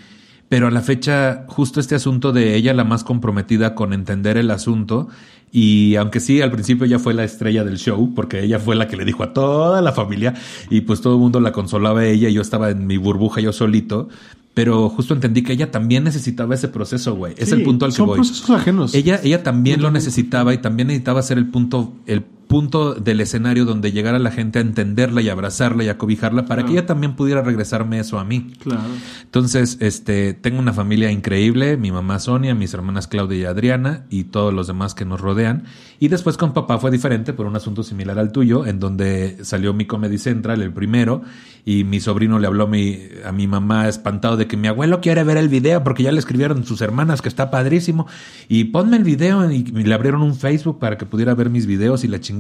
pero 0.50 0.68
a 0.68 0.72
la 0.72 0.82
fecha, 0.82 1.46
justo 1.48 1.80
este 1.80 1.96
asunto 1.96 2.32
de 2.32 2.56
ella 2.56 2.74
la 2.74 2.84
más 2.84 3.04
comprometida 3.04 3.76
con 3.76 3.94
entender 3.94 4.38
el 4.38 4.50
asunto. 4.52 5.10
Y 5.52 5.96
aunque 5.96 6.20
sí, 6.20 6.42
al 6.42 6.52
principio 6.52 6.86
ella 6.86 7.00
fue 7.00 7.14
la 7.14 7.24
estrella 7.24 7.64
del 7.64 7.78
show, 7.78 8.14
porque 8.14 8.44
ella 8.44 8.60
fue 8.60 8.76
la 8.76 8.88
que 8.88 8.98
le 8.98 9.06
dijo 9.06 9.24
a 9.24 9.34
toda 9.34 9.82
la 9.82 9.92
familia 9.94 10.34
y 10.70 10.82
pues 10.82 11.02
todo 11.02 11.14
el 11.14 11.20
mundo 11.20 11.40
la 11.40 11.52
consolaba 11.52 12.02
a 12.02 12.06
ella 12.06 12.30
y 12.30 12.34
yo 12.34 12.42
estaba 12.42 12.70
en 12.70 12.86
mi 12.88 12.98
burbuja 12.98 13.42
yo 13.42 13.54
solito. 13.54 14.10
Pero 14.58 14.90
justo 14.90 15.14
entendí 15.14 15.44
que 15.44 15.54
ella 15.54 15.70
también 15.70 16.04
necesitaba 16.04 16.56
ese 16.56 16.68
proceso, 16.68 17.14
güey. 17.14 17.36
Es 17.38 17.52
el 17.52 17.62
punto 17.62 17.86
al 17.86 17.92
que 17.92 17.98
son 17.98 18.08
voy. 18.08 18.16
procesos 18.16 18.50
ajenos. 18.50 18.96
Ella, 18.96 19.20
ella 19.24 19.44
también 19.44 19.84
lo 19.84 19.92
necesitaba 19.92 20.52
y 20.52 20.58
también 20.58 20.88
necesitaba 20.88 21.22
ser 21.22 21.38
el 21.38 21.46
punto, 21.46 21.94
el 22.08 22.24
punto 22.48 22.96
del 22.96 23.22
escenario 23.22 23.66
donde 23.66 23.92
llegara 23.92 24.20
la 24.20 24.32
gente 24.32 24.60
a 24.60 24.62
entenderla 24.62 25.22
y 25.22 25.30
abrazarla 25.30 25.84
y 25.84 25.90
a 25.90 25.98
cobijarla 25.98 26.46
para 26.46 26.66
que 26.66 26.72
ella 26.72 26.86
también 26.86 27.16
pudiera 27.16 27.42
regresarme 27.42 28.00
eso 28.00 28.20
a 28.20 28.26
mí. 28.26 28.54
Claro. 28.62 28.82
Entonces, 29.24 29.78
este, 29.82 30.34
tengo 30.34 30.60
una 30.60 30.74
familia 30.74 31.12
increíble, 31.12 31.78
mi 31.78 31.92
mamá 31.92 32.20
Sonia, 32.20 32.56
mis 32.56 32.74
hermanas 32.74 33.08
Claudia 33.08 33.38
y 33.38 33.46
Adriana 33.46 34.06
y 34.10 34.26
todos 34.26 34.54
los 34.54 34.68
demás 34.68 34.96
que 34.96 35.06
nos 35.06 35.22
rodean. 35.22 35.66
Y 36.00 36.08
después 36.08 36.38
con 36.38 36.54
papá 36.54 36.78
fue 36.78 36.92
diferente 36.92 37.34
por 37.34 37.48
un 37.48 37.56
asunto 37.56 37.84
similar 37.84 38.18
al 38.20 38.32
tuyo, 38.32 38.66
en 38.66 38.80
donde 38.80 39.38
salió 39.44 39.74
mi 39.74 39.86
Comedy 39.86 40.18
Central, 40.18 40.62
el 40.62 40.72
primero, 40.72 41.24
y 41.66 41.84
mi 41.84 42.00
sobrino 42.00 42.40
le 42.40 42.48
habló 42.48 42.66
a 42.66 42.68
mi, 42.68 42.98
a 43.26 43.32
mi 43.32 43.48
mamá 43.48 43.88
espantado 43.90 44.38
de 44.38 44.48
que 44.48 44.56
mi 44.56 44.68
abuelo 44.68 45.02
quiere 45.02 45.24
ver 45.24 45.38
el 45.38 45.50
video 45.50 45.84
porque 45.84 46.04
ya 46.04 46.12
le 46.12 46.20
escribieron 46.20 46.64
sus 46.66 46.82
hermanas 46.82 47.22
que 47.22 47.28
está 47.28 47.52
padrísimo. 47.52 48.08
Y 48.48 48.66
ponme 48.66 48.96
el 48.96 49.04
video 49.04 49.52
y 49.52 49.64
le 49.64 49.94
abrieron 49.94 50.22
un 50.22 50.36
Facebook 50.36 50.80
para 50.80 50.98
que 50.98 51.06
pudiera 51.06 51.34
ver 51.34 51.50
mis 51.50 51.66
videos 51.66 52.04
y 52.04 52.08
la 52.08 52.20
chingada. 52.20 52.37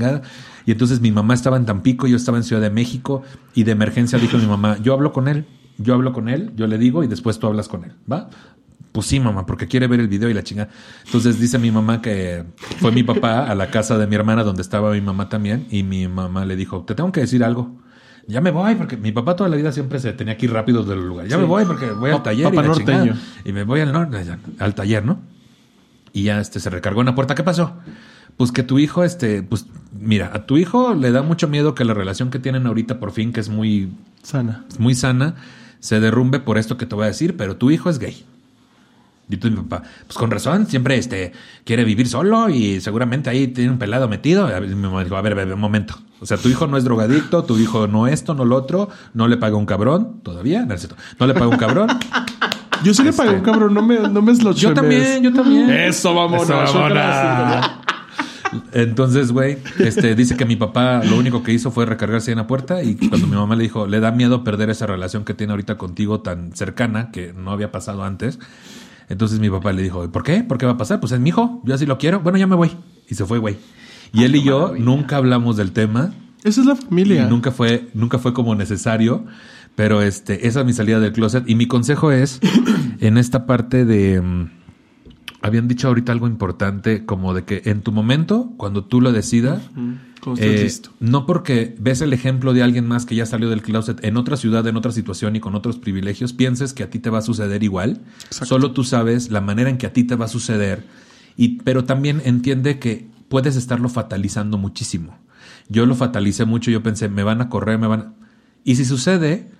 Y 0.65 0.71
entonces 0.71 0.99
mi 1.01 1.11
mamá 1.11 1.33
estaba 1.33 1.57
en 1.57 1.65
Tampico, 1.65 2.07
yo 2.07 2.17
estaba 2.17 2.37
en 2.37 2.43
Ciudad 2.43 2.61
de 2.61 2.69
México 2.69 3.23
y 3.53 3.63
de 3.63 3.71
emergencia 3.71 4.19
dijo 4.19 4.37
mi 4.37 4.45
mamá, 4.47 4.77
yo 4.81 4.93
hablo 4.93 5.13
con 5.13 5.27
él, 5.27 5.45
yo 5.77 5.93
hablo 5.93 6.11
con 6.13 6.27
él, 6.29 6.51
yo 6.55 6.67
le 6.67 6.77
digo 6.77 7.03
y 7.03 7.07
después 7.07 7.39
tú 7.39 7.47
hablas 7.47 7.67
con 7.67 7.83
él, 7.85 7.93
¿va? 8.11 8.29
Pues 8.91 9.05
sí, 9.07 9.19
mamá, 9.19 9.45
porque 9.45 9.67
quiere 9.67 9.85
ver 9.87 9.99
el 9.99 10.07
video 10.07 10.29
y 10.29 10.33
la 10.33 10.43
chingada. 10.43 10.69
Entonces 11.05 11.39
dice 11.39 11.59
mi 11.59 11.71
mamá 11.71 12.01
que 12.01 12.43
fue 12.79 12.91
mi 12.91 13.03
papá 13.03 13.45
a 13.45 13.53
la 13.53 13.69
casa 13.69 13.97
de 13.97 14.07
mi 14.07 14.15
hermana 14.15 14.43
donde 14.43 14.61
estaba 14.63 14.91
mi 14.91 15.01
mamá 15.01 15.29
también 15.29 15.67
y 15.69 15.83
mi 15.83 16.07
mamá 16.07 16.45
le 16.45 16.55
dijo, 16.55 16.81
te 16.83 16.95
tengo 16.95 17.11
que 17.11 17.19
decir 17.21 17.43
algo. 17.43 17.75
Ya 18.27 18.41
me 18.41 18.51
voy 18.51 18.75
porque 18.75 18.97
mi 18.97 19.11
papá 19.13 19.35
toda 19.35 19.49
la 19.49 19.55
vida 19.55 19.71
siempre 19.71 19.99
se 19.99 20.11
tenía 20.13 20.35
que 20.35 20.47
ir 20.47 20.51
rápido 20.51 20.83
del 20.83 20.99
lugar. 21.07 21.27
Ya 21.27 21.35
Sí. 21.35 21.41
me 21.41 21.47
voy 21.47 21.63
porque 21.63 21.91
voy 21.91 22.11
al 22.11 22.23
taller 22.23 22.47
y, 22.47 22.55
papá 22.55 22.73
chingada. 22.73 23.05
norteño. 23.05 23.21
y 23.45 23.53
me 23.53 23.63
voy 23.63 23.79
al 23.81 23.93
norte, 23.93 24.17
al 24.59 24.75
taller, 24.75 25.05
¿no? 25.05 25.19
Y 26.11 26.23
ya 26.23 26.41
este 26.41 26.59
se 26.59 26.69
recargó 26.69 27.01
en 27.01 27.05
la 27.05 27.15
puerta. 27.15 27.35
¿Qué 27.35 27.43
pasó? 27.43 27.77
Pues 28.37 28.51
que 28.51 28.63
tu 28.63 28.79
hijo, 28.79 29.03
este, 29.03 29.41
pues, 29.41 29.65
mira, 29.99 30.31
a 30.33 30.45
tu 30.45 30.57
hijo 30.57 30.93
le 30.93 31.11
da 31.11 31.23
mucho 31.23 31.47
miedo 31.47 31.75
que 31.75 31.83
la 31.85 31.93
relación 31.93 32.29
que 32.29 32.39
tienen 32.39 32.67
ahorita 32.67 32.99
por 32.99 33.11
fin, 33.11 33.33
que 33.33 33.39
es 33.39 33.49
muy, 33.49 33.89
Sana. 34.21 34.63
muy 34.77 34.93
sana, 34.93 35.35
se 35.79 35.99
derrumbe 35.99 36.39
por 36.39 36.57
esto 36.57 36.77
que 36.77 36.85
te 36.85 36.95
voy 36.95 37.05
a 37.05 37.07
decir, 37.07 37.35
pero 37.35 37.55
tu 37.57 37.71
hijo 37.71 37.89
es 37.89 37.97
gay. 37.97 38.23
Y 39.29 39.37
tú, 39.37 39.49
mi 39.49 39.57
papá, 39.57 39.83
pues 40.05 40.17
con 40.17 40.31
razón, 40.31 40.67
siempre 40.67 40.97
este, 40.97 41.33
quiere 41.65 41.83
vivir 41.83 42.07
solo 42.07 42.49
y 42.49 42.79
seguramente 42.79 43.29
ahí 43.29 43.47
tiene 43.47 43.71
un 43.71 43.77
pelado 43.77 44.07
metido. 44.07 44.49
Y 44.63 44.67
mi 44.69 44.75
mamá 44.75 45.03
dijo, 45.03 45.17
a 45.17 45.21
ver, 45.21 45.35
ver, 45.35 45.51
un 45.51 45.59
momento. 45.59 45.95
O 46.21 46.25
sea, 46.25 46.37
tu 46.37 46.47
hijo 46.47 46.65
no 46.65 46.77
es 46.77 46.85
drogadicto, 46.85 47.43
tu 47.43 47.57
hijo 47.57 47.87
no 47.87 48.07
esto, 48.07 48.33
no 48.33 48.45
lo 48.45 48.55
otro, 48.55 48.89
no 49.13 49.27
le 49.27 49.35
paga 49.35 49.57
un 49.57 49.65
cabrón, 49.65 50.21
todavía, 50.23 50.65
no, 50.65 50.73
es 50.73 50.81
cierto. 50.81 50.95
no 51.19 51.27
le 51.27 51.33
paga 51.33 51.47
un 51.47 51.57
cabrón. 51.57 51.89
Yo 52.83 52.93
sí 52.93 53.03
le 53.03 53.11
pagué 53.11 53.31
un 53.31 53.41
cabrón, 53.41 53.73
no 53.73 53.81
me, 53.81 53.97
no 53.97 54.21
me 54.21 54.31
es 54.31 54.43
lo 54.43 54.51
Yo 54.51 54.71
también, 54.71 55.23
yo 55.23 55.33
también. 55.33 55.67
Eso, 55.67 56.13
vamos. 56.13 56.43
Eso, 56.43 56.53
mamona. 56.55 57.81
Entonces, 58.73 59.31
güey, 59.31 59.57
este, 59.79 60.15
dice 60.15 60.37
que 60.37 60.45
mi 60.45 60.55
papá 60.55 61.03
lo 61.03 61.17
único 61.17 61.43
que 61.43 61.53
hizo 61.53 61.71
fue 61.71 61.85
recargarse 61.85 62.31
en 62.31 62.37
la 62.37 62.47
puerta 62.47 62.83
y 62.83 62.95
cuando 62.95 63.27
mi 63.27 63.35
mamá 63.35 63.55
le 63.55 63.63
dijo, 63.63 63.87
le 63.87 63.99
da 63.99 64.11
miedo 64.11 64.43
perder 64.43 64.69
esa 64.69 64.87
relación 64.87 65.25
que 65.25 65.33
tiene 65.33 65.51
ahorita 65.51 65.77
contigo 65.77 66.21
tan 66.21 66.55
cercana, 66.55 67.11
que 67.11 67.33
no 67.33 67.51
había 67.51 67.71
pasado 67.71 68.03
antes. 68.03 68.39
Entonces 69.09 69.39
mi 69.39 69.49
papá 69.49 69.71
le 69.71 69.81
dijo, 69.81 70.09
¿por 70.11 70.23
qué? 70.23 70.43
¿Por 70.43 70.57
qué 70.57 70.65
va 70.65 70.73
a 70.73 70.77
pasar? 70.77 70.99
Pues 70.99 71.11
es 71.11 71.19
mi 71.19 71.29
hijo, 71.29 71.61
yo 71.63 71.73
así 71.73 71.85
lo 71.85 71.97
quiero. 71.97 72.19
Bueno, 72.19 72.37
ya 72.37 72.47
me 72.47 72.55
voy. 72.55 72.71
Y 73.07 73.15
se 73.15 73.25
fue, 73.25 73.37
güey. 73.37 73.57
Y 74.13 74.23
él 74.23 74.35
y 74.35 74.43
yo 74.43 74.73
nunca 74.77 75.17
hablamos 75.17 75.57
del 75.57 75.71
tema. 75.71 76.13
Esa 76.43 76.61
es 76.61 76.67
la 76.67 76.75
familia. 76.75 77.25
Y 77.25 77.29
nunca 77.29 77.51
fue, 77.51 77.89
nunca 77.93 78.19
fue 78.19 78.33
como 78.33 78.55
necesario. 78.55 79.25
Pero 79.75 80.01
este, 80.01 80.47
esa 80.47 80.61
es 80.61 80.65
mi 80.65 80.73
salida 80.73 80.99
del 80.99 81.13
closet. 81.13 81.47
Y 81.47 81.55
mi 81.55 81.67
consejo 81.67 82.11
es, 82.11 82.39
en 82.99 83.17
esta 83.17 83.45
parte 83.45 83.85
de... 83.85 84.49
habían 85.41 85.67
dicho 85.67 85.87
ahorita 85.87 86.11
algo 86.11 86.27
importante, 86.27 87.05
como 87.05 87.33
de 87.33 87.43
que 87.43 87.61
en 87.65 87.81
tu 87.81 87.91
momento, 87.91 88.53
cuando 88.57 88.85
tú 88.85 89.01
lo 89.01 89.11
decidas, 89.11 89.61
eh, 90.37 90.63
listo. 90.63 90.91
no 90.99 91.25
porque 91.25 91.75
ves 91.79 92.01
el 92.01 92.11
ejemplo 92.11 92.53
de 92.53 92.63
alguien 92.63 92.87
más 92.87 93.05
que 93.05 93.15
ya 93.15 93.25
salió 93.25 93.49
del 93.49 93.61
closet 93.61 94.03
en 94.03 94.17
otra 94.17 94.35
ciudad, 94.35 94.65
en 94.67 94.75
otra 94.75 94.91
situación 94.91 95.35
y 95.35 95.39
con 95.39 95.55
otros 95.55 95.77
privilegios, 95.77 96.33
pienses 96.33 96.73
que 96.73 96.83
a 96.83 96.89
ti 96.89 96.99
te 96.99 97.09
va 97.09 97.19
a 97.19 97.21
suceder 97.21 97.63
igual. 97.63 98.01
Exacto. 98.25 98.45
Solo 98.45 98.71
tú 98.71 98.83
sabes 98.83 99.29
la 99.29 99.41
manera 99.41 99.69
en 99.69 99.77
que 99.77 99.87
a 99.87 99.93
ti 99.93 100.03
te 100.03 100.15
va 100.15 100.25
a 100.25 100.29
suceder. 100.29 100.85
Y, 101.35 101.59
pero 101.61 101.85
también 101.85 102.21
entiende 102.25 102.79
que 102.79 103.07
puedes 103.29 103.55
estarlo 103.55 103.89
fatalizando 103.89 104.57
muchísimo. 104.57 105.17
Yo 105.69 105.85
lo 105.85 105.95
fatalicé 105.95 106.45
mucho, 106.45 106.71
yo 106.71 106.81
pensé, 106.81 107.09
me 107.09 107.23
van 107.23 107.41
a 107.41 107.49
correr, 107.49 107.77
me 107.77 107.87
van. 107.87 108.15
Y 108.63 108.75
si 108.75 108.85
sucede, 108.85 109.51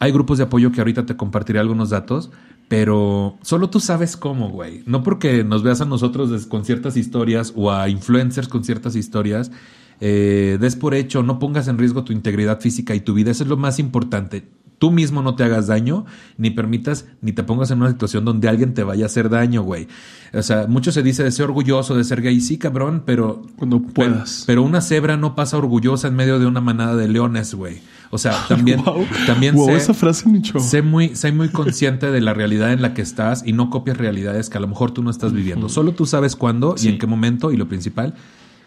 hay 0.00 0.12
grupos 0.12 0.38
de 0.38 0.44
apoyo 0.44 0.72
que 0.72 0.80
ahorita 0.80 1.06
te 1.06 1.16
compartiré 1.16 1.58
algunos 1.58 1.90
datos, 1.90 2.30
pero 2.68 3.38
solo 3.42 3.70
tú 3.70 3.80
sabes 3.80 4.16
cómo, 4.16 4.50
güey. 4.50 4.82
No 4.86 5.02
porque 5.02 5.44
nos 5.44 5.62
veas 5.62 5.80
a 5.80 5.84
nosotros 5.84 6.46
con 6.46 6.64
ciertas 6.64 6.96
historias 6.96 7.52
o 7.56 7.70
a 7.70 7.88
influencers 7.88 8.48
con 8.48 8.64
ciertas 8.64 8.96
historias, 8.96 9.52
eh, 10.00 10.58
des 10.60 10.76
por 10.76 10.94
hecho, 10.94 11.22
no 11.22 11.38
pongas 11.38 11.68
en 11.68 11.78
riesgo 11.78 12.04
tu 12.04 12.12
integridad 12.12 12.60
física 12.60 12.94
y 12.94 13.00
tu 13.00 13.14
vida. 13.14 13.30
Eso 13.30 13.44
es 13.44 13.48
lo 13.48 13.56
más 13.56 13.78
importante. 13.78 14.48
Tú 14.78 14.90
mismo 14.90 15.22
no 15.22 15.36
te 15.36 15.44
hagas 15.44 15.68
daño, 15.68 16.04
ni 16.36 16.50
permitas, 16.50 17.06
ni 17.22 17.32
te 17.32 17.42
pongas 17.44 17.70
en 17.70 17.80
una 17.80 17.90
situación 17.90 18.26
donde 18.26 18.46
alguien 18.46 18.74
te 18.74 18.82
vaya 18.82 19.04
a 19.04 19.06
hacer 19.06 19.30
daño, 19.30 19.62
güey. 19.62 19.88
O 20.34 20.42
sea, 20.42 20.66
mucho 20.66 20.92
se 20.92 21.02
dice 21.02 21.24
de 21.24 21.30
ser 21.30 21.46
orgulloso, 21.46 21.96
de 21.96 22.04
ser 22.04 22.20
gay, 22.20 22.40
sí, 22.42 22.58
cabrón, 22.58 23.04
pero 23.06 23.40
Cuando 23.56 23.80
puedas. 23.80 24.42
pero, 24.46 24.60
pero 24.60 24.62
una 24.64 24.82
cebra 24.82 25.16
no 25.16 25.34
pasa 25.34 25.56
orgullosa 25.56 26.08
en 26.08 26.16
medio 26.16 26.38
de 26.38 26.44
una 26.44 26.60
manada 26.60 26.94
de 26.94 27.08
leones, 27.08 27.54
güey. 27.54 27.80
O 28.10 28.18
sea, 28.18 28.32
también, 28.48 28.82
Wow. 28.84 29.06
también 29.26 29.54
Wow, 29.54 29.66
sé, 29.66 29.76
esa 29.76 29.94
frase 29.94 30.24
sé 30.58 30.82
muy, 30.82 31.14
sé 31.16 31.32
muy 31.32 31.48
consciente 31.48 32.10
de 32.10 32.20
la 32.20 32.34
realidad 32.34 32.72
en 32.72 32.82
la 32.82 32.94
que 32.94 33.02
estás 33.02 33.42
y 33.46 33.52
no 33.52 33.70
copias 33.70 33.96
realidades 33.96 34.48
que 34.50 34.58
a 34.58 34.60
lo 34.60 34.68
mejor 34.68 34.90
tú 34.92 35.02
no 35.02 35.10
estás 35.10 35.32
viviendo. 35.32 35.68
Solo 35.68 35.92
tú 35.92 36.06
sabes 36.06 36.36
cuándo 36.36 36.74
y 36.80 36.88
en 36.88 36.98
qué 36.98 37.06
momento 37.06 37.52
y 37.52 37.56
lo 37.56 37.68
principal, 37.68 38.14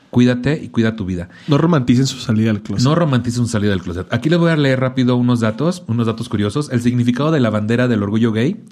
cuídate 0.09 0.59
y 0.63 0.69
cuida 0.69 0.95
tu 0.95 1.05
vida. 1.05 1.29
No 1.47 1.57
romanticen 1.57 2.07
su 2.07 2.17
salida 2.19 2.49
al 2.51 2.61
closet. 2.61 2.83
No 2.83 2.95
romantices 2.95 3.39
un 3.39 3.47
salida 3.47 3.71
del 3.71 3.81
closet. 3.81 4.07
Aquí 4.11 4.29
les 4.29 4.39
voy 4.39 4.51
a 4.51 4.57
leer 4.57 4.79
rápido 4.79 5.15
unos 5.15 5.39
datos, 5.39 5.83
unos 5.87 6.07
datos 6.07 6.29
curiosos. 6.29 6.69
El 6.71 6.81
significado 6.81 7.31
de 7.31 7.39
la 7.39 7.49
bandera 7.49 7.87
del 7.87 8.01
orgullo 8.03 8.31
gay 8.31 8.63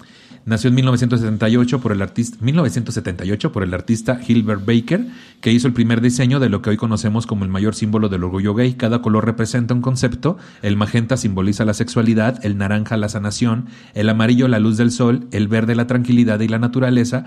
nació 0.48 0.68
en 0.68 0.74
1978 0.76 1.80
por 1.80 1.92
el 1.92 2.02
artista 2.02 2.36
1978 2.40 3.52
por 3.52 3.62
el 3.62 3.74
artista 3.74 4.18
Hilbert 4.26 4.64
Baker, 4.64 5.06
que 5.40 5.52
hizo 5.52 5.68
el 5.68 5.74
primer 5.74 6.00
diseño 6.00 6.40
de 6.40 6.48
lo 6.48 6.62
que 6.62 6.70
hoy 6.70 6.76
conocemos 6.76 7.26
como 7.26 7.44
el 7.44 7.50
mayor 7.50 7.74
símbolo 7.74 8.08
del 8.08 8.24
orgullo 8.24 8.54
gay. 8.54 8.74
Cada 8.74 9.02
color 9.02 9.26
representa 9.26 9.74
un 9.74 9.82
concepto. 9.82 10.38
El 10.62 10.76
magenta 10.76 11.16
simboliza 11.16 11.64
la 11.64 11.74
sexualidad, 11.74 12.44
el 12.44 12.56
naranja 12.56 12.96
la 12.96 13.08
sanación, 13.08 13.66
el 13.94 14.08
amarillo 14.08 14.48
la 14.48 14.58
luz 14.58 14.78
del 14.78 14.90
sol, 14.90 15.28
el 15.30 15.48
verde 15.48 15.74
la 15.74 15.86
tranquilidad 15.86 16.40
y 16.40 16.48
la 16.48 16.58
naturaleza. 16.58 17.26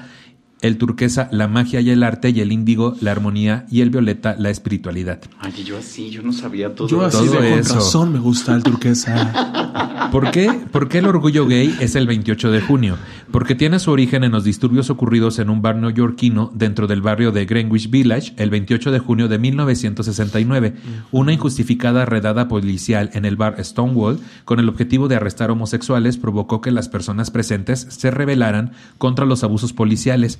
El 0.61 0.77
turquesa, 0.77 1.27
la 1.31 1.47
magia 1.47 1.81
y 1.81 1.89
el 1.89 2.03
arte, 2.03 2.29
y 2.29 2.39
el 2.39 2.51
índigo, 2.51 2.95
la 3.01 3.11
armonía, 3.11 3.65
y 3.71 3.81
el 3.81 3.89
violeta, 3.89 4.35
la 4.37 4.49
espiritualidad. 4.49 5.19
Ay, 5.39 5.63
yo 5.63 5.77
así, 5.77 6.09
yo 6.11 6.21
no 6.21 6.31
sabía 6.33 6.75
todo. 6.75 6.87
Yo 6.87 7.01
así 7.03 7.17
Todo 7.25 7.41
de 7.41 7.49
con 7.49 7.59
eso. 7.59 7.75
razón 7.75 8.13
me 8.13 8.19
gusta 8.19 8.53
el 8.53 8.63
turquesa. 8.63 10.07
¿Por 10.11 10.29
qué? 10.31 10.51
¿Por 10.71 10.89
qué 10.89 10.97
el 10.99 11.07
orgullo 11.07 11.47
gay 11.47 11.73
es 11.79 11.95
el 11.95 12.05
28 12.05 12.51
de 12.51 12.61
junio? 12.61 12.97
Porque 13.31 13.55
tiene 13.55 13.79
su 13.79 13.91
origen 13.91 14.23
en 14.23 14.33
los 14.33 14.43
disturbios 14.43 14.89
ocurridos 14.89 15.39
en 15.39 15.49
un 15.49 15.61
bar 15.61 15.77
neoyorquino 15.77 16.51
dentro 16.53 16.85
del 16.85 17.01
barrio 17.01 17.31
de 17.31 17.45
Greenwich 17.45 17.89
Village 17.89 18.33
el 18.37 18.49
28 18.49 18.91
de 18.91 18.99
junio 18.99 19.29
de 19.29 19.39
1969. 19.39 20.75
Una 21.11 21.31
injustificada 21.33 22.05
redada 22.05 22.47
policial 22.49 23.09
en 23.13 23.23
el 23.25 23.37
bar 23.37 23.63
Stonewall 23.63 24.19
con 24.43 24.59
el 24.59 24.67
objetivo 24.67 25.07
de 25.07 25.15
arrestar 25.15 25.49
homosexuales 25.49 26.17
provocó 26.17 26.59
que 26.61 26.71
las 26.71 26.89
personas 26.89 27.31
presentes 27.31 27.87
se 27.89 28.11
rebelaran 28.11 28.73
contra 28.97 29.25
los 29.25 29.43
abusos 29.43 29.71
policiales. 29.71 30.39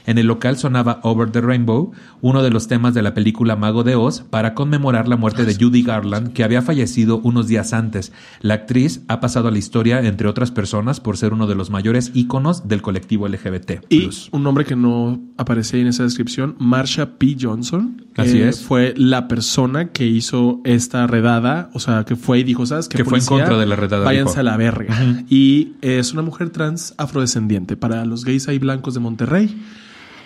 En 0.05 0.17
el 0.17 0.27
local 0.27 0.57
sonaba 0.57 0.99
Over 1.03 1.31
the 1.31 1.41
Rainbow, 1.41 1.91
uno 2.21 2.43
de 2.43 2.49
los 2.49 2.67
temas 2.67 2.93
de 2.93 3.01
la 3.01 3.13
película 3.13 3.55
Mago 3.55 3.83
de 3.83 3.95
Oz, 3.95 4.21
para 4.21 4.53
conmemorar 4.53 5.07
la 5.07 5.17
muerte 5.17 5.45
de 5.45 5.55
Judy 5.55 5.83
Garland, 5.83 6.33
que 6.33 6.43
había 6.43 6.61
fallecido 6.61 7.19
unos 7.19 7.47
días 7.47 7.73
antes. 7.73 8.11
La 8.41 8.55
actriz 8.55 9.01
ha 9.07 9.19
pasado 9.19 9.47
a 9.47 9.51
la 9.51 9.57
historia, 9.57 9.99
entre 9.99 10.27
otras 10.27 10.51
personas, 10.51 10.99
por 10.99 11.17
ser 11.17 11.33
uno 11.33 11.47
de 11.47 11.55
los 11.55 11.69
mayores 11.69 12.11
íconos 12.13 12.67
del 12.67 12.81
colectivo 12.81 13.27
LGBT. 13.27 13.85
Y 13.89 14.09
un 14.31 14.43
nombre 14.43 14.65
que 14.65 14.75
no 14.75 15.19
aparece 15.37 15.77
ahí 15.77 15.81
en 15.81 15.87
esa 15.89 16.03
descripción, 16.03 16.55
Marsha 16.59 17.17
P. 17.17 17.37
Johnson. 17.39 18.05
que 18.13 18.21
Así 18.21 18.41
es. 18.41 18.61
Fue 18.61 18.93
la 18.97 19.27
persona 19.27 19.89
que 19.89 20.05
hizo 20.05 20.61
esta 20.63 21.07
redada, 21.07 21.69
o 21.73 21.79
sea, 21.79 22.03
que 22.05 22.15
fue 22.15 22.39
y 22.39 22.43
dijo, 22.43 22.65
¿sabes 22.65 22.87
qué? 22.87 22.97
Que 22.97 23.05
fue 23.05 23.19
en 23.19 23.25
contra 23.25 23.57
de 23.57 23.65
la 23.65 23.75
redada, 23.75 24.05
Váyanse 24.05 24.31
dijo. 24.31 24.39
a 24.39 24.43
la 24.43 24.57
verga. 24.57 25.23
Y 25.29 25.73
es 25.81 26.13
una 26.13 26.21
mujer 26.21 26.49
trans 26.49 26.93
afrodescendiente. 26.97 27.77
Para 27.77 28.05
los 28.05 28.25
gays 28.25 28.47
ahí 28.47 28.59
blancos 28.59 28.93
de 28.93 28.99
Monterrey, 28.99 29.55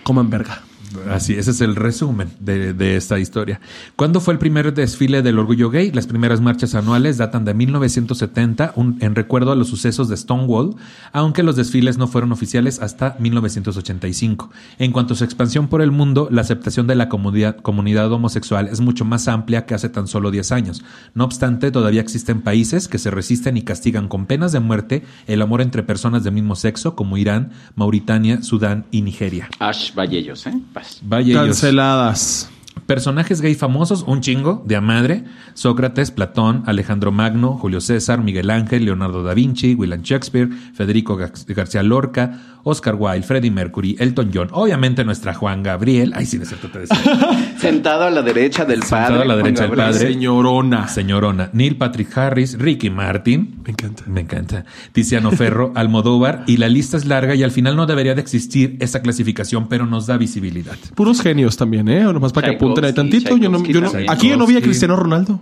coman 0.06 0.30
verga. 0.30 0.62
Así, 1.10 1.34
ese 1.34 1.52
es 1.52 1.62
el 1.62 1.76
resumen 1.76 2.30
de, 2.40 2.96
esta 2.96 3.20
historia. 3.20 3.60
¿Cuándo 3.96 4.20
fue 4.20 4.34
el 4.34 4.40
primer 4.40 4.74
desfile 4.74 5.22
del 5.22 5.40
orgullo 5.40 5.70
gay? 5.70 5.92
Las 5.92 6.08
primeras 6.08 6.42
marchas 6.42 6.76
anuales 6.76 7.18
datan 7.18 7.46
de 7.46 7.54
1970, 7.54 8.74
un- 8.76 8.98
en 9.02 9.16
recuerdo 9.16 9.52
a 9.52 9.56
los 9.56 9.68
sucesos 9.70 10.08
de 10.10 10.18
Stonewall, 10.18 10.76
aunque 11.12 11.44
los 11.44 11.56
desfiles 11.56 11.98
no 11.98 12.08
fueron 12.08 12.32
oficiales 12.32 12.80
hasta 12.82 13.16
1985. 13.20 14.50
En 14.80 14.92
cuanto 14.92 15.14
a 15.14 15.18
su 15.18 15.24
expansión 15.24 15.68
por 15.68 15.82
el 15.82 15.92
mundo, 15.92 16.28
la 16.32 16.42
aceptación 16.42 16.88
de 16.88 16.96
la 16.96 17.10
comunidad, 17.10 17.58
comunidad 17.58 18.12
homosexual 18.12 18.68
es 18.72 18.82
mucho 18.82 19.06
más 19.06 19.28
amplia 19.28 19.66
que 19.66 19.74
hace 19.74 19.90
tan 19.90 20.08
solo 20.08 20.32
10 20.32 20.52
años. 20.52 20.84
No 21.14 21.24
obstante, 21.26 21.72
todavía 21.72 22.02
existen 22.02 22.42
países 22.42 22.88
que 22.88 22.98
se 23.00 23.12
resisten 23.12 23.58
y 23.58 23.62
castigan 23.64 24.08
con 24.08 24.26
penas 24.26 24.52
de 24.52 24.60
muerte 24.60 25.04
el 25.28 25.42
amor 25.42 25.62
entre 25.62 25.84
personas 25.84 26.24
del 26.24 26.34
mismo 26.34 26.56
sexo, 26.56 26.96
como 26.96 27.18
Irán, 27.18 27.52
Mauritania, 27.76 28.42
Sudán 28.44 28.86
y 28.92 29.02
Nigeria. 29.02 29.50
Ash 29.60 29.94
Vallellos, 29.94 30.46
¿eh? 30.48 30.54
Vas. 30.86 31.00
Vaya 31.04 31.32
ellos. 31.34 31.46
Canceladas. 31.48 32.50
Personajes 32.86 33.42
gay 33.42 33.56
famosos, 33.56 34.04
un 34.06 34.22
chingo, 34.22 34.62
de 34.66 34.76
a 34.76 34.82
madre. 34.82 35.24
Sócrates, 35.56 36.12
Platón, 36.12 36.62
Alejandro 36.68 37.12
Magno, 37.12 37.58
Julio 37.58 37.82
César, 37.82 38.22
Miguel 38.22 38.52
Ángel, 38.52 38.86
Leonardo 38.86 39.24
da 39.24 39.34
Vinci, 39.34 39.74
William 39.74 40.02
Shakespeare, 40.04 40.50
Federico 40.76 41.16
Gar- 41.18 41.32
García 41.48 41.82
Lorca, 41.82 42.55
Oscar 42.68 42.96
Wilde, 42.98 43.22
Freddie 43.22 43.52
Mercury, 43.52 43.96
Elton 44.00 44.32
John, 44.34 44.48
obviamente 44.52 45.06
nuestra 45.06 45.34
Juan 45.34 45.62
Gabriel. 45.64 46.12
Ay, 46.16 46.26
sí, 46.26 46.38
no 46.38 46.44
es 46.44 46.50
cierto, 46.50 46.68
te 46.70 46.80
decía. 46.80 46.98
Sentado 47.60 48.04
a 48.06 48.10
la 48.10 48.22
derecha 48.24 48.66
del 48.66 48.82
Sentado 48.82 49.04
padre. 49.20 49.22
a 49.22 49.26
la 49.26 49.34
Juan 49.36 49.44
derecha 49.44 49.62
del 49.68 49.72
Gabriel. 49.76 49.94
padre. 50.00 50.14
Señorona. 50.14 50.88
Señorona, 50.88 51.50
Neil 51.54 51.78
Patrick 51.78 52.18
Harris, 52.18 52.58
Ricky 52.58 52.90
Martin. 52.90 53.62
Me 53.64 53.70
encanta. 53.72 54.04
Me 54.08 54.22
encanta. 54.22 54.66
Tiziano 54.92 55.32
Ferro, 55.32 55.72
Almodóvar, 55.76 56.44
y 56.48 56.58
la 56.58 56.68
lista 56.68 56.98
es 56.98 57.06
larga 57.06 57.36
y 57.36 57.44
al 57.44 57.52
final 57.52 57.76
no 57.76 57.86
debería 57.86 58.16
de 58.16 58.22
existir 58.22 58.78
esa 58.80 59.02
clasificación, 59.02 59.68
pero 59.70 59.86
nos 59.86 60.08
da 60.08 60.18
visibilidad. 60.18 60.76
Puros 60.96 61.22
genios 61.22 61.58
también, 61.58 61.88
¿eh? 61.88 62.02
Nomás 62.04 62.34
para 62.34 62.50
que 62.50 62.56
apunten 62.56 62.84
ahí 62.86 62.94
tantito. 62.94 63.38
Yo 63.38 63.50
no, 63.50 63.64
yo 63.64 63.80
no- 63.82 63.92
aquí 64.10 64.30
yo 64.30 64.38
no 64.38 64.48
vi 64.48 64.58
a. 64.58 64.62
Cristiano 64.62 64.96
Ronaldo. 64.96 65.40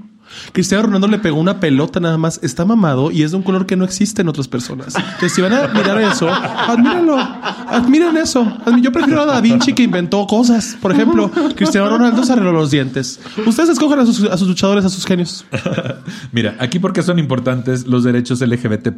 Cristiano 0.52 0.84
Ronaldo 0.84 1.08
le 1.08 1.20
pegó 1.20 1.40
una 1.40 1.60
pelota 1.60 2.00
nada 2.00 2.18
más. 2.18 2.40
Está 2.44 2.66
mamado 2.66 3.12
y 3.12 3.24
es 3.24 3.32
de 3.32 3.38
un 3.38 3.44
color 3.44 3.66
que 3.66 3.76
no 3.76 3.86
existe 3.86 4.22
en 4.22 4.30
otras 4.30 4.48
personas. 4.48 4.96
Entonces, 4.96 5.34
si 5.34 5.42
van 5.42 5.54
a 5.54 5.66
admirar 5.66 6.02
eso, 6.02 6.30
admírenlo. 6.30 7.18
Admiren 7.18 8.18
eso. 8.18 8.46
Yo 8.82 8.92
prefiero 8.92 9.22
a 9.22 9.26
Da 9.26 9.42
Vinci 9.42 9.74
que 9.74 9.84
inventó 9.84 10.26
cosas. 10.28 10.78
Por 10.82 10.92
ejemplo, 10.92 11.30
Cristiano 11.56 11.90
Ronaldo 11.90 12.24
se 12.24 12.34
arregló 12.34 12.52
los 12.52 12.72
dientes. 12.72 13.20
Ustedes 13.46 13.70
escojan 13.70 14.00
a 14.00 14.06
sus, 14.06 14.24
a 14.24 14.38
sus 14.38 14.48
luchadores, 14.48 14.86
a 14.86 14.90
sus 14.90 15.06
genios. 15.06 15.46
Mira, 16.32 16.56
aquí 16.60 16.80
porque 16.80 17.04
son 17.04 17.20
importantes 17.20 17.86
los 17.88 18.04
derechos 18.04 18.42
LGBT. 18.42 18.90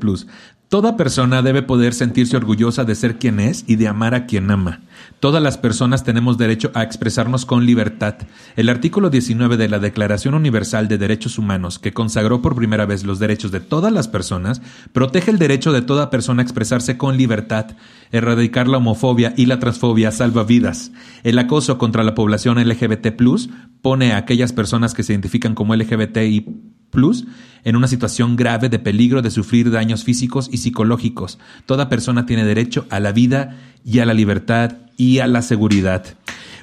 Toda 0.70 0.98
persona 0.98 1.42
debe 1.42 1.62
poder 1.62 1.94
sentirse 1.94 2.36
orgullosa 2.38 2.84
de 2.84 2.96
ser 2.96 3.18
quien 3.18 3.40
es 3.40 3.64
y 3.68 3.76
de 3.76 3.88
amar 3.88 4.14
a 4.16 4.26
quien 4.26 4.50
ama. 4.52 4.82
Todas 5.20 5.42
las 5.42 5.58
personas 5.58 6.04
tenemos 6.04 6.38
derecho 6.38 6.72
a 6.74 6.84
expresarnos 6.84 7.46
con 7.46 7.66
libertad. 7.66 8.16
El 8.56 8.70
artículo 8.70 9.10
19 9.10 9.58
de 9.58 9.70
la 9.70 9.80
Declaración 9.80 10.36
Universal 10.36 10.88
de 10.88 10.98
Derechos 10.98 11.38
Humanos, 11.38 11.80
que 11.80 11.94
consagró 11.94 12.42
por 12.42 12.56
primera 12.56 12.86
vez 12.86 13.04
los 13.04 13.20
derechos 13.20 13.52
de 13.52 13.60
todas 13.60 13.92
las 13.92 14.08
personas, 14.08 14.62
protege 14.94 15.32
el 15.32 15.40
derecho 15.40 15.72
de 15.72 15.82
toda 15.82 16.10
persona 16.10 16.42
a 16.42 16.44
expresarse 16.44 16.98
con 16.98 17.18
libertad. 17.18 17.72
Erradicar 18.12 18.68
la 18.68 18.78
homofobia 18.78 19.34
y 19.36 19.48
la 19.48 19.60
transfobia 19.60 20.12
salva 20.12 20.44
vidas. 20.44 20.92
El 21.24 21.40
acoso 21.40 21.78
contra 21.78 22.04
la 22.04 22.16
población 22.16 22.58
LGBT 22.58 23.16
pone 23.82 24.14
a 24.14 24.18
aquellas 24.18 24.54
personas 24.54 24.94
que 24.94 25.04
se 25.04 25.14
identifican 25.14 25.56
como 25.56 25.76
LGBTI 25.76 26.75
en 27.66 27.76
una 27.76 27.88
situación 27.88 28.36
grave 28.36 28.70
de 28.70 28.80
peligro 28.80 29.22
de 29.22 29.32
sufrir 29.32 29.72
daños 29.72 30.04
físicos 30.04 30.50
y 30.52 30.58
psicológicos. 30.58 31.40
Toda 31.66 31.90
persona 31.90 32.26
tiene 32.26 32.46
derecho 32.46 32.86
a 32.90 33.00
la 33.00 33.12
vida 33.12 33.58
y 33.84 34.00
a 34.00 34.06
la 34.06 34.14
libertad 34.14 34.78
y 34.96 35.20
a 35.20 35.28
la 35.28 35.42
seguridad. 35.42 36.06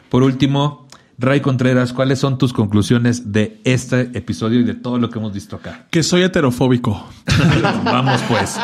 Por 0.09 0.23
último, 0.23 0.87
Ray 1.19 1.41
Contreras, 1.41 1.93
¿cuáles 1.93 2.21
son 2.21 2.39
tus 2.39 2.53
conclusiones 2.53 3.33
de 3.33 3.61
este 3.65 4.11
episodio 4.15 4.61
y 4.61 4.65
de 4.65 4.75
todo 4.75 4.99
lo 4.99 5.11
que 5.11 5.19
hemos 5.19 5.33
visto 5.33 5.57
acá? 5.57 5.87
Que 5.91 6.03
soy 6.03 6.23
heterofóbico. 6.23 7.05
Vamos 7.85 8.21
pues. 8.29 8.57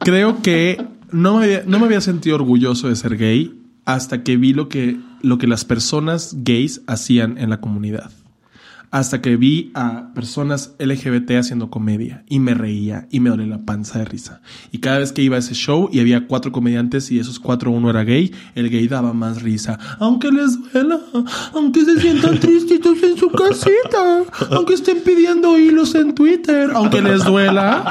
Creo 0.00 0.40
que 0.42 0.84
no 1.10 1.38
me, 1.38 1.44
había, 1.44 1.62
no 1.66 1.78
me 1.80 1.86
había 1.86 2.00
sentido 2.00 2.36
orgulloso 2.36 2.88
de 2.88 2.96
ser 2.96 3.16
gay 3.16 3.60
hasta 3.84 4.22
que 4.22 4.36
vi 4.36 4.52
lo 4.52 4.68
que, 4.68 4.98
lo 5.22 5.38
que 5.38 5.46
las 5.46 5.64
personas 5.64 6.36
gays 6.38 6.82
hacían 6.86 7.38
en 7.38 7.50
la 7.50 7.60
comunidad 7.60 8.10
hasta 8.90 9.20
que 9.20 9.36
vi 9.36 9.70
a 9.74 10.12
personas 10.14 10.74
LGBT 10.78 11.32
haciendo 11.32 11.70
comedia 11.70 12.24
y 12.28 12.38
me 12.40 12.54
reía 12.54 13.06
y 13.10 13.20
me 13.20 13.30
dolía 13.30 13.46
la 13.46 13.58
panza 13.58 13.98
de 13.98 14.04
risa. 14.04 14.40
Y 14.72 14.78
cada 14.78 14.98
vez 14.98 15.12
que 15.12 15.22
iba 15.22 15.36
a 15.36 15.40
ese 15.40 15.54
show 15.54 15.88
y 15.92 16.00
había 16.00 16.26
cuatro 16.26 16.52
comediantes 16.52 17.10
y 17.10 17.18
esos 17.18 17.38
cuatro 17.38 17.70
uno 17.70 17.90
era 17.90 18.04
gay, 18.04 18.32
el 18.54 18.70
gay 18.70 18.88
daba 18.88 19.12
más 19.12 19.42
risa. 19.42 19.78
Aunque 19.98 20.30
les 20.30 20.58
duela, 20.72 21.00
aunque 21.54 21.84
se 21.84 22.00
sientan 22.00 22.40
tristitos 22.40 23.02
en 23.02 23.16
su 23.16 23.30
casita, 23.30 24.24
aunque 24.50 24.74
estén 24.74 25.00
pidiendo 25.02 25.58
hilos 25.58 25.94
en 25.94 26.14
Twitter, 26.14 26.70
aunque 26.74 27.02
les 27.02 27.24
duela. 27.24 27.82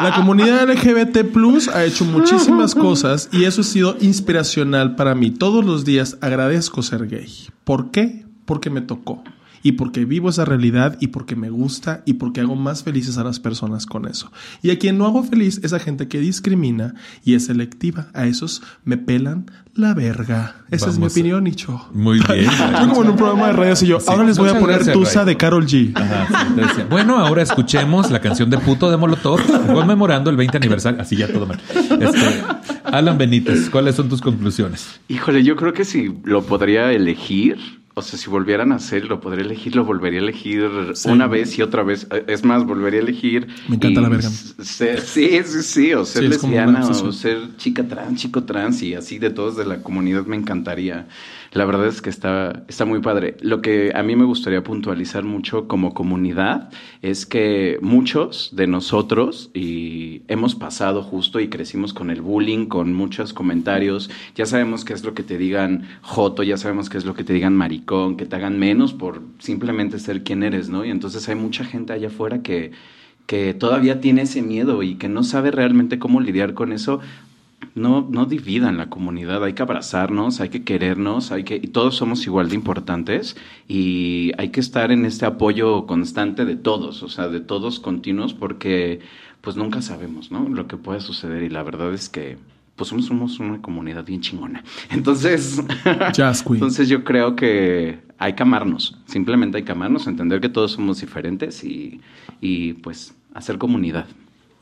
La 0.00 0.12
comunidad 0.14 0.70
LGBT 0.70 1.24
Plus 1.32 1.68
ha 1.68 1.84
hecho 1.84 2.04
muchísimas 2.04 2.74
cosas 2.74 3.28
y 3.32 3.44
eso 3.44 3.62
ha 3.62 3.64
sido 3.64 3.96
inspiracional 4.00 4.94
para 4.94 5.14
mí. 5.14 5.30
Todos 5.30 5.64
los 5.64 5.84
días 5.84 6.16
agradezco 6.20 6.82
ser 6.82 7.08
gay. 7.08 7.28
¿Por 7.64 7.90
qué? 7.90 8.27
Porque 8.48 8.70
me 8.70 8.80
tocó 8.80 9.22
y 9.62 9.72
porque 9.72 10.04
vivo 10.04 10.30
esa 10.30 10.44
realidad 10.46 10.96
y 11.00 11.08
porque 11.08 11.36
me 11.36 11.50
gusta 11.50 12.02
y 12.06 12.14
porque 12.14 12.40
hago 12.40 12.56
más 12.56 12.82
felices 12.82 13.18
a 13.18 13.24
las 13.24 13.40
personas 13.40 13.84
con 13.84 14.06
eso. 14.06 14.32
Y 14.62 14.70
a 14.70 14.78
quien 14.78 14.96
no 14.96 15.04
hago 15.04 15.22
feliz 15.22 15.60
es 15.62 15.72
a 15.74 15.78
gente 15.78 16.08
que 16.08 16.18
discrimina 16.18 16.94
y 17.24 17.34
es 17.34 17.46
selectiva. 17.46 18.08
A 18.14 18.26
esos 18.26 18.62
me 18.84 18.96
pelan 18.96 19.50
la 19.74 19.94
verga. 19.94 20.56
Esa 20.70 20.88
es 20.88 20.98
mi 20.98 21.06
opinión, 21.06 21.44
Nicho. 21.44 21.88
Muy 21.92 22.20
bien. 22.20 22.50
Yo 22.80 22.88
como 22.88 23.02
en 23.02 23.10
un 23.10 23.16
programa 23.16 23.48
de 23.48 23.52
radio 23.52 23.74
y 23.82 23.86
yo, 23.86 23.98
ahora 24.06 24.24
les 24.24 24.38
voy 24.38 24.48
a 24.48 24.58
poner 24.58 24.92
Tusa 24.92 25.24
de 25.24 25.36
Carol 25.36 25.66
G. 25.66 25.92
bueno, 26.88 27.18
ahora 27.18 27.42
escuchemos 27.42 28.10
la 28.10 28.20
canción 28.20 28.48
de 28.48 28.58
puto 28.58 28.90
de 28.90 28.96
Molotov 28.96 29.40
conmemorando 29.66 30.30
el 30.30 30.36
20 30.36 30.56
aniversario. 30.56 31.00
Así 31.00 31.16
ya 31.16 31.30
todo 31.30 31.46
mal. 31.46 31.60
Este, 31.74 32.42
Alan 32.84 33.18
Benítez, 33.18 33.68
¿cuáles 33.70 33.94
son 33.94 34.08
tus 34.08 34.20
conclusiones? 34.20 35.00
Híjole, 35.08 35.44
yo 35.44 35.56
creo 35.56 35.72
que 35.72 35.84
si 35.84 36.12
lo 36.24 36.42
podría 36.42 36.92
elegir 36.92 37.77
o 37.98 38.02
sea, 38.02 38.18
si 38.18 38.30
volvieran 38.30 38.72
a 38.72 38.76
hacer, 38.76 39.04
lo 39.04 39.20
podría 39.20 39.44
elegir, 39.44 39.74
lo 39.74 39.84
volvería 39.84 40.20
a 40.20 40.22
elegir 40.22 40.68
una 41.04 41.26
vez 41.26 41.58
y 41.58 41.62
otra 41.62 41.82
vez. 41.82 42.06
Es 42.26 42.44
más, 42.44 42.64
volvería 42.64 43.00
a 43.00 43.02
elegir. 43.02 43.48
Me 43.68 43.76
encanta 43.76 44.00
la 44.00 44.08
verga. 44.08 44.28
sí, 44.30 44.86
sí, 45.44 45.62
sí. 45.62 45.92
O 45.94 46.04
ser 46.04 46.24
lesbiana, 46.24 46.88
o 46.88 47.12
ser 47.12 47.56
chica 47.56 47.86
trans, 47.86 48.20
chico 48.20 48.44
trans 48.44 48.82
y 48.82 48.94
así 48.94 49.18
de 49.18 49.30
todos 49.30 49.56
de 49.56 49.64
la 49.64 49.82
comunidad 49.82 50.26
me 50.26 50.36
encantaría. 50.36 51.06
La 51.52 51.64
verdad 51.64 51.86
es 51.86 52.02
que 52.02 52.10
está, 52.10 52.64
está 52.68 52.84
muy 52.84 53.00
padre. 53.00 53.36
Lo 53.40 53.62
que 53.62 53.92
a 53.94 54.02
mí 54.02 54.16
me 54.16 54.24
gustaría 54.24 54.62
puntualizar 54.62 55.24
mucho 55.24 55.66
como 55.66 55.94
comunidad 55.94 56.70
es 57.00 57.24
que 57.24 57.78
muchos 57.80 58.50
de 58.54 58.66
nosotros 58.66 59.50
y 59.54 60.22
hemos 60.28 60.54
pasado 60.54 61.02
justo 61.02 61.40
y 61.40 61.48
crecimos 61.48 61.94
con 61.94 62.10
el 62.10 62.20
bullying, 62.20 62.66
con 62.66 62.92
muchos 62.92 63.32
comentarios. 63.32 64.10
Ya 64.34 64.44
sabemos 64.44 64.84
qué 64.84 64.92
es 64.92 65.04
lo 65.04 65.14
que 65.14 65.22
te 65.22 65.38
digan 65.38 65.88
joto, 66.02 66.42
ya 66.42 66.58
sabemos 66.58 66.90
qué 66.90 66.98
es 66.98 67.06
lo 67.06 67.14
que 67.14 67.24
te 67.24 67.32
digan 67.32 67.56
maricón, 67.56 68.16
que 68.16 68.26
te 68.26 68.36
hagan 68.36 68.58
menos 68.58 68.92
por 68.92 69.22
simplemente 69.38 69.98
ser 69.98 70.24
quien 70.24 70.42
eres, 70.42 70.68
¿no? 70.68 70.84
Y 70.84 70.90
entonces 70.90 71.28
hay 71.28 71.34
mucha 71.34 71.64
gente 71.64 71.92
allá 71.94 72.08
afuera 72.08 72.42
que 72.42 72.72
que 73.28 73.52
todavía 73.52 74.00
tiene 74.00 74.22
ese 74.22 74.40
miedo 74.40 74.82
y 74.82 74.94
que 74.94 75.10
no 75.10 75.22
sabe 75.22 75.50
realmente 75.50 75.98
cómo 75.98 76.18
lidiar 76.22 76.54
con 76.54 76.72
eso 76.72 77.00
no, 77.74 78.06
no 78.10 78.26
dividan 78.26 78.76
la 78.76 78.88
comunidad, 78.88 79.42
hay 79.44 79.52
que 79.52 79.62
abrazarnos, 79.62 80.40
hay 80.40 80.48
que 80.48 80.64
querernos, 80.64 81.32
hay 81.32 81.44
que, 81.44 81.56
y 81.56 81.68
todos 81.68 81.96
somos 81.96 82.26
igual 82.26 82.48
de 82.48 82.54
importantes 82.54 83.36
y 83.66 84.32
hay 84.38 84.50
que 84.50 84.60
estar 84.60 84.90
en 84.92 85.04
este 85.04 85.26
apoyo 85.26 85.86
constante 85.86 86.44
de 86.44 86.56
todos, 86.56 87.02
o 87.02 87.08
sea, 87.08 87.28
de 87.28 87.40
todos 87.40 87.80
continuos, 87.80 88.34
porque 88.34 89.00
pues 89.40 89.56
nunca 89.56 89.82
sabemos, 89.82 90.30
¿no? 90.30 90.48
Lo 90.48 90.66
que 90.66 90.76
puede 90.76 91.00
suceder 91.00 91.42
y 91.42 91.48
la 91.48 91.62
verdad 91.62 91.92
es 91.92 92.08
que 92.08 92.38
pues 92.76 92.90
somos, 92.90 93.06
somos 93.06 93.40
una 93.40 93.60
comunidad 93.60 94.04
bien 94.04 94.20
chingona. 94.20 94.62
Entonces, 94.90 95.60
entonces 96.46 96.88
yo 96.88 97.02
creo 97.02 97.34
que 97.34 97.98
hay 98.18 98.34
que 98.34 98.42
amarnos, 98.42 98.96
simplemente 99.06 99.58
hay 99.58 99.64
que 99.64 99.72
amarnos, 99.72 100.06
entender 100.06 100.40
que 100.40 100.48
todos 100.48 100.72
somos 100.72 101.00
diferentes 101.00 101.64
y, 101.64 102.00
y 102.40 102.74
pues 102.74 103.14
hacer 103.34 103.58
comunidad. 103.58 104.06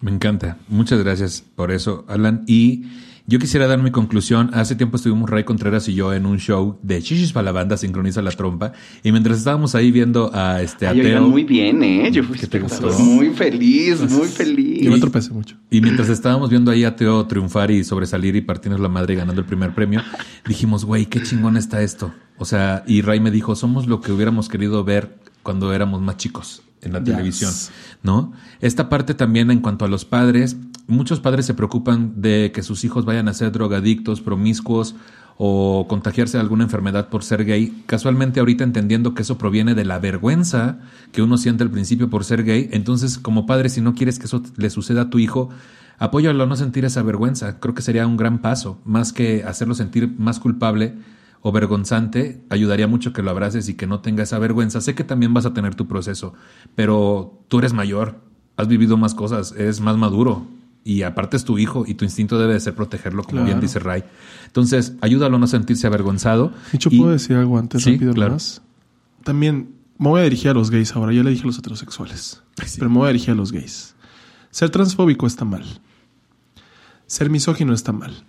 Me 0.06 0.12
encanta. 0.12 0.56
Muchas 0.68 1.02
gracias 1.02 1.42
por 1.56 1.72
eso, 1.72 2.04
Alan. 2.06 2.44
Y 2.46 2.84
yo 3.26 3.40
quisiera 3.40 3.66
dar 3.66 3.82
mi 3.82 3.90
conclusión. 3.90 4.50
Hace 4.52 4.76
tiempo 4.76 4.98
estuvimos 4.98 5.28
Ray 5.28 5.42
Contreras 5.42 5.88
y 5.88 5.94
yo 5.94 6.14
en 6.14 6.26
un 6.26 6.38
show 6.38 6.78
de 6.80 7.02
Chichis 7.02 7.32
para 7.32 7.46
la 7.46 7.50
banda, 7.50 7.76
sincroniza 7.76 8.22
la 8.22 8.30
trompa. 8.30 8.70
Y 9.02 9.10
mientras 9.10 9.38
estábamos 9.38 9.74
ahí 9.74 9.90
viendo 9.90 10.30
a 10.32 10.62
este 10.62 10.86
ateo. 10.86 11.22
muy 11.22 11.42
bien, 11.42 11.82
¿eh? 11.82 12.08
Yo 12.12 12.22
fui 12.22 12.38
muy 13.00 13.30
feliz, 13.30 14.08
muy 14.08 14.28
feliz. 14.28 14.82
Yo 14.82 14.92
me 14.92 15.00
tropecé 15.00 15.32
mucho. 15.32 15.56
Y 15.72 15.80
mientras 15.80 16.08
estábamos 16.08 16.50
viendo 16.50 16.70
ahí 16.70 16.84
a 16.84 16.94
Teo 16.94 17.26
triunfar 17.26 17.72
y 17.72 17.82
sobresalir 17.82 18.36
y 18.36 18.42
partirnos 18.42 18.78
la 18.78 18.88
madre 18.88 19.14
y 19.14 19.16
ganando 19.16 19.40
el 19.40 19.46
primer 19.48 19.74
premio, 19.74 20.02
dijimos, 20.46 20.84
güey, 20.84 21.06
qué 21.06 21.20
chingón 21.20 21.56
está 21.56 21.82
esto. 21.82 22.14
O 22.38 22.44
sea, 22.44 22.84
y 22.86 23.02
Ray 23.02 23.18
me 23.18 23.32
dijo, 23.32 23.56
somos 23.56 23.88
lo 23.88 24.00
que 24.00 24.12
hubiéramos 24.12 24.48
querido 24.48 24.84
ver 24.84 25.18
cuando 25.47 25.73
éramos 25.73 26.02
más 26.02 26.16
chicos 26.16 26.62
en 26.82 26.93
la 26.93 27.05
televisión, 27.05 27.52
¿no? 28.02 28.32
Esta 28.60 28.89
parte 28.89 29.14
también 29.14 29.52
en 29.52 29.60
cuanto 29.60 29.85
a 29.85 29.89
los 29.89 30.05
padres, 30.05 30.56
muchos 30.89 31.20
padres 31.20 31.47
se 31.47 31.55
preocupan 31.55 32.20
de 32.20 32.51
que 32.52 32.64
sus 32.64 32.82
hijos 32.82 33.05
vayan 33.05 33.28
a 33.28 33.32
ser 33.32 33.52
drogadictos, 33.52 34.20
promiscuos 34.20 34.97
o 35.39 35.86
contagiarse 35.89 36.36
de 36.36 36.40
alguna 36.40 36.64
enfermedad 36.64 37.10
por 37.10 37.23
ser 37.23 37.44
gay. 37.44 37.85
Casualmente 37.86 38.40
ahorita 38.40 38.64
entendiendo 38.64 39.14
que 39.14 39.23
eso 39.23 39.39
proviene 39.39 39.77
de 39.77 39.85
la 39.85 40.01
vergüenza 40.01 40.81
que 41.12 41.23
uno 41.23 41.39
siente 41.39 41.62
al 41.62 41.70
principio 41.70 42.10
por 42.10 42.24
ser 42.24 42.43
gay, 42.43 42.68
entonces 42.73 43.16
como 43.16 43.47
padre 43.47 43.68
si 43.68 43.81
no 43.81 43.94
quieres 43.94 44.18
que 44.18 44.27
eso 44.27 44.43
le 44.56 44.68
suceda 44.68 45.02
a 45.02 45.10
tu 45.10 45.20
hijo, 45.20 45.51
apóyalo 45.98 46.43
a 46.43 46.47
no 46.48 46.56
sentir 46.56 46.85
esa 46.85 47.05
vergüenza. 47.05 47.60
Creo 47.60 47.73
que 47.73 47.82
sería 47.82 48.05
un 48.05 48.16
gran 48.16 48.40
paso, 48.40 48.81
más 48.85 49.12
que 49.12 49.44
hacerlo 49.44 49.77
sentir 49.77 50.12
más 50.18 50.40
culpable 50.40 50.97
o 51.42 51.52
vergonzante, 51.52 52.42
ayudaría 52.50 52.86
mucho 52.86 53.12
que 53.12 53.22
lo 53.22 53.30
abraces 53.30 53.68
y 53.68 53.74
que 53.74 53.86
no 53.86 54.00
tenga 54.00 54.22
esa 54.22 54.38
vergüenza. 54.38 54.80
Sé 54.80 54.94
que 54.94 55.04
también 55.04 55.34
vas 55.34 55.46
a 55.46 55.54
tener 55.54 55.74
tu 55.74 55.86
proceso, 55.86 56.34
pero 56.74 57.42
tú 57.48 57.58
eres 57.58 57.72
mayor, 57.72 58.20
has 58.56 58.68
vivido 58.68 58.96
más 58.96 59.14
cosas, 59.14 59.54
eres 59.56 59.80
más 59.80 59.96
maduro 59.96 60.46
y 60.86 61.02
aparte 61.02 61.36
es 61.36 61.44
tu 61.44 61.58
hijo 61.58 61.84
y 61.86 61.94
tu 61.94 62.04
instinto 62.04 62.38
debe 62.38 62.52
de 62.52 62.60
ser 62.60 62.74
protegerlo, 62.74 63.24
como 63.24 63.44
bien 63.44 63.58
dice 63.58 63.80
Ray. 63.80 64.04
Entonces, 64.46 64.94
ayúdalo 65.00 65.36
a 65.36 65.40
no 65.40 65.48
sentirse 65.48 65.86
avergonzado. 65.88 66.52
Dicho, 66.70 66.90
¿puedo 66.90 67.10
decir 67.10 67.36
algo 67.36 67.58
antes 67.58 67.84
rápido 67.84 68.14
más? 68.14 68.62
También 69.24 69.74
me 69.98 70.08
voy 70.08 70.20
a 70.20 70.24
dirigir 70.24 70.50
a 70.50 70.54
los 70.54 70.70
gays 70.70 70.94
ahora. 70.94 71.12
Ya 71.12 71.24
le 71.24 71.30
dije 71.30 71.42
a 71.42 71.46
los 71.46 71.58
heterosexuales, 71.58 72.40
pero 72.78 72.88
me 72.88 72.98
voy 72.98 73.06
a 73.06 73.08
dirigir 73.08 73.30
a 73.32 73.34
los 73.34 73.50
gays. 73.50 73.96
Ser 74.50 74.70
transfóbico 74.70 75.26
está 75.26 75.44
mal. 75.44 75.64
Ser 77.08 77.30
misógino 77.30 77.74
está 77.74 77.90
mal. 77.90 78.24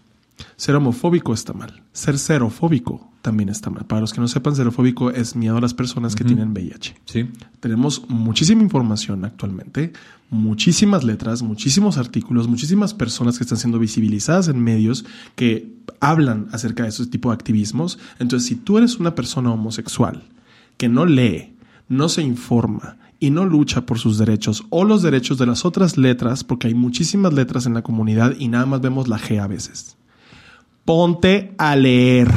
Ser 0.55 0.75
homofóbico 0.75 1.33
está 1.33 1.53
mal. 1.53 1.83
Ser 1.93 2.17
serofóbico 2.17 3.11
también 3.21 3.49
está 3.49 3.69
mal. 3.69 3.85
Para 3.85 4.01
los 4.01 4.13
que 4.13 4.21
no 4.21 4.27
sepan, 4.27 4.55
serofóbico 4.55 5.11
es 5.11 5.35
miedo 5.35 5.57
a 5.57 5.61
las 5.61 5.73
personas 5.73 6.15
que 6.15 6.23
tienen 6.23 6.51
VIH. 6.51 6.95
Sí. 7.05 7.29
Tenemos 7.59 8.07
muchísima 8.09 8.61
información 8.61 9.25
actualmente, 9.25 9.93
muchísimas 10.29 11.03
letras, 11.03 11.41
muchísimos 11.41 11.97
artículos, 11.97 12.47
muchísimas 12.47 12.93
personas 12.93 13.37
que 13.37 13.43
están 13.43 13.57
siendo 13.57 13.79
visibilizadas 13.79 14.47
en 14.47 14.59
medios 14.63 15.05
que 15.35 15.75
hablan 15.99 16.47
acerca 16.51 16.83
de 16.83 16.89
ese 16.89 17.05
tipo 17.07 17.29
de 17.29 17.35
activismos. 17.35 17.99
Entonces, 18.19 18.47
si 18.47 18.55
tú 18.55 18.77
eres 18.77 18.97
una 18.97 19.15
persona 19.15 19.51
homosexual 19.51 20.23
que 20.77 20.89
no 20.89 21.05
lee, 21.05 21.55
no 21.89 22.09
se 22.09 22.21
informa 22.21 22.97
y 23.19 23.31
no 23.31 23.45
lucha 23.45 23.85
por 23.85 23.97
sus 23.97 24.17
derechos 24.17 24.63
o 24.69 24.83
los 24.83 25.01
derechos 25.01 25.37
de 25.37 25.47
las 25.47 25.65
otras 25.65 25.97
letras, 25.97 26.43
porque 26.43 26.67
hay 26.67 26.75
muchísimas 26.75 27.33
letras 27.33 27.65
en 27.65 27.73
la 27.73 27.81
comunidad 27.81 28.35
y 28.37 28.47
nada 28.47 28.65
más 28.65 28.81
vemos 28.81 29.07
la 29.07 29.19
G 29.19 29.41
a 29.41 29.47
veces 29.47 29.96
ponte 30.87 31.53
a 31.57 31.75
leer. 31.75 32.29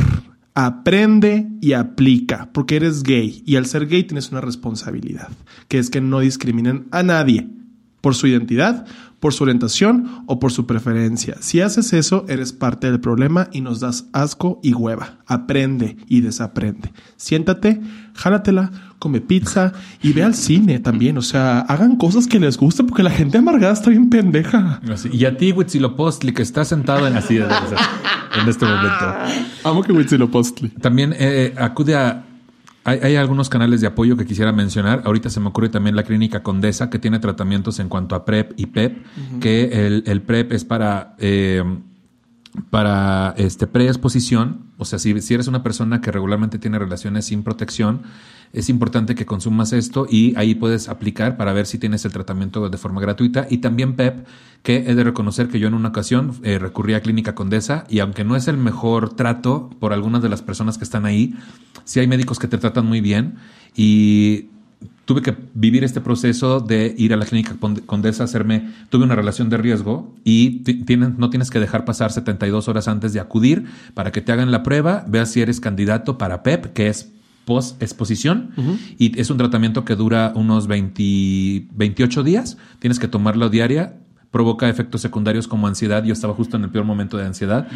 Aprende 0.54 1.46
y 1.60 1.74
aplica, 1.74 2.50
porque 2.52 2.74
eres 2.74 3.04
gay 3.04 3.44
y 3.46 3.54
al 3.54 3.64
ser 3.64 3.86
gay 3.86 4.02
tienes 4.02 4.32
una 4.32 4.40
responsabilidad, 4.40 5.28
que 5.68 5.78
es 5.78 5.88
que 5.88 6.00
no 6.00 6.18
discriminen 6.18 6.88
a 6.90 7.04
nadie, 7.04 7.48
por 8.00 8.16
su 8.16 8.26
identidad, 8.26 8.86
por 9.20 9.34
su 9.34 9.44
orientación 9.44 10.24
o 10.26 10.40
por 10.40 10.50
su 10.50 10.66
preferencia. 10.66 11.36
Si 11.40 11.60
haces 11.60 11.92
eso, 11.92 12.24
eres 12.28 12.52
parte 12.52 12.90
del 12.90 13.00
problema 13.00 13.48
y 13.52 13.60
nos 13.60 13.78
das 13.78 14.08
asco 14.12 14.58
y 14.64 14.74
hueva. 14.74 15.20
Aprende 15.26 15.96
y 16.08 16.20
desaprende. 16.20 16.92
Siéntate, 17.16 17.80
jálatela, 18.14 18.70
come 18.98 19.20
pizza 19.20 19.72
y 20.02 20.12
ve 20.12 20.22
al 20.22 20.34
cine 20.34 20.78
también. 20.78 21.16
O 21.18 21.22
sea, 21.22 21.60
hagan 21.60 21.96
cosas 21.96 22.26
que 22.26 22.38
les 22.38 22.56
gusten 22.58 22.86
porque 22.86 23.02
la 23.02 23.10
gente 23.10 23.38
amargada 23.38 23.72
está 23.72 23.90
bien 23.90 24.10
pendeja. 24.10 24.80
Y 25.12 25.24
a 25.24 25.36
ti, 25.36 25.52
Huitzilopochtli, 25.52 26.32
que 26.32 26.42
está 26.42 26.64
sentado 26.64 27.06
en 27.06 27.14
de- 27.14 27.20
de- 27.48 28.40
en 28.42 28.48
este 28.48 28.64
momento. 28.66 29.14
Amo 29.64 29.82
que 29.82 29.92
Huitzilopochtli. 29.92 30.68
También 30.70 31.14
eh, 31.18 31.54
acude 31.58 31.96
a. 31.96 32.24
Hay, 32.82 32.98
hay 33.02 33.16
algunos 33.16 33.50
canales 33.50 33.82
de 33.82 33.86
apoyo 33.88 34.16
que 34.16 34.24
quisiera 34.24 34.52
mencionar. 34.52 35.02
Ahorita 35.04 35.28
se 35.28 35.38
me 35.38 35.48
ocurre 35.48 35.68
también 35.68 35.94
la 35.96 36.02
Clínica 36.02 36.42
Condesa, 36.42 36.88
que 36.88 36.98
tiene 36.98 37.18
tratamientos 37.18 37.78
en 37.78 37.90
cuanto 37.90 38.14
a 38.14 38.24
PrEP 38.24 38.52
y 38.56 38.66
PEP, 38.66 39.04
que 39.40 39.86
el, 39.86 40.02
el 40.06 40.22
PrEP 40.22 40.52
es 40.52 40.64
para. 40.64 41.14
eh, 41.18 41.62
para 42.70 43.34
este 43.36 43.66
preexposición, 43.66 44.66
o 44.76 44.84
sea, 44.84 44.98
si, 44.98 45.20
si 45.20 45.34
eres 45.34 45.46
una 45.46 45.62
persona 45.62 46.00
que 46.00 46.10
regularmente 46.10 46.58
tiene 46.58 46.78
relaciones 46.78 47.26
sin 47.26 47.42
protección, 47.42 48.02
es 48.52 48.68
importante 48.68 49.14
que 49.14 49.26
consumas 49.26 49.72
esto 49.72 50.06
y 50.10 50.34
ahí 50.36 50.56
puedes 50.56 50.88
aplicar 50.88 51.36
para 51.36 51.52
ver 51.52 51.66
si 51.66 51.78
tienes 51.78 52.04
el 52.04 52.12
tratamiento 52.12 52.68
de 52.68 52.78
forma 52.78 53.00
gratuita. 53.00 53.46
Y 53.48 53.58
también 53.58 53.94
PEP, 53.94 54.26
que 54.64 54.78
he 54.88 54.94
de 54.94 55.04
reconocer 55.04 55.48
que 55.48 55.60
yo 55.60 55.68
en 55.68 55.74
una 55.74 55.90
ocasión 55.90 56.32
eh, 56.42 56.58
recurrí 56.58 56.94
a 56.94 57.00
Clínica 57.00 57.34
Condesa 57.34 57.84
y 57.88 58.00
aunque 58.00 58.24
no 58.24 58.34
es 58.34 58.48
el 58.48 58.56
mejor 58.56 59.14
trato 59.14 59.70
por 59.78 59.92
algunas 59.92 60.22
de 60.22 60.28
las 60.28 60.42
personas 60.42 60.78
que 60.78 60.84
están 60.84 61.06
ahí, 61.06 61.34
sí 61.84 62.00
hay 62.00 62.08
médicos 62.08 62.40
que 62.40 62.48
te 62.48 62.58
tratan 62.58 62.86
muy 62.86 63.00
bien 63.00 63.36
y 63.76 64.50
tuve 65.10 65.22
que 65.22 65.34
vivir 65.54 65.82
este 65.82 66.00
proceso 66.00 66.60
de 66.60 66.94
ir 66.96 67.12
a 67.12 67.16
la 67.16 67.26
clínica 67.26 67.56
Conde- 67.58 67.82
Condesa, 67.84 68.22
hacerme, 68.22 68.70
tuve 68.90 69.02
una 69.02 69.16
relación 69.16 69.48
de 69.50 69.56
riesgo 69.56 70.14
y 70.22 70.60
ti- 70.60 70.84
tienen- 70.84 71.16
no 71.18 71.30
tienes 71.30 71.50
que 71.50 71.58
dejar 71.58 71.84
pasar 71.84 72.12
72 72.12 72.68
horas 72.68 72.86
antes 72.86 73.12
de 73.12 73.18
acudir 73.18 73.64
para 73.94 74.12
que 74.12 74.20
te 74.20 74.30
hagan 74.30 74.52
la 74.52 74.62
prueba, 74.62 75.04
veas 75.08 75.32
si 75.32 75.40
eres 75.40 75.58
candidato 75.58 76.16
para 76.16 76.44
PEP, 76.44 76.72
que 76.74 76.86
es 76.86 77.10
post 77.44 77.82
exposición 77.82 78.50
y 78.98 79.18
es 79.20 79.30
un 79.30 79.38
tratamiento 79.38 79.84
que 79.84 79.96
dura 79.96 80.30
unos 80.36 80.68
20 80.68 81.66
28 81.74 82.22
días, 82.22 82.56
tienes 82.78 83.00
que 83.00 83.08
tomarlo 83.08 83.48
diaria. 83.50 83.94
Provoca 84.30 84.68
efectos 84.68 85.00
secundarios 85.00 85.48
como 85.48 85.66
ansiedad. 85.66 86.04
Yo 86.04 86.12
estaba 86.12 86.34
justo 86.34 86.56
en 86.56 86.62
el 86.62 86.70
peor 86.70 86.84
momento 86.84 87.16
de 87.16 87.26
ansiedad, 87.26 87.66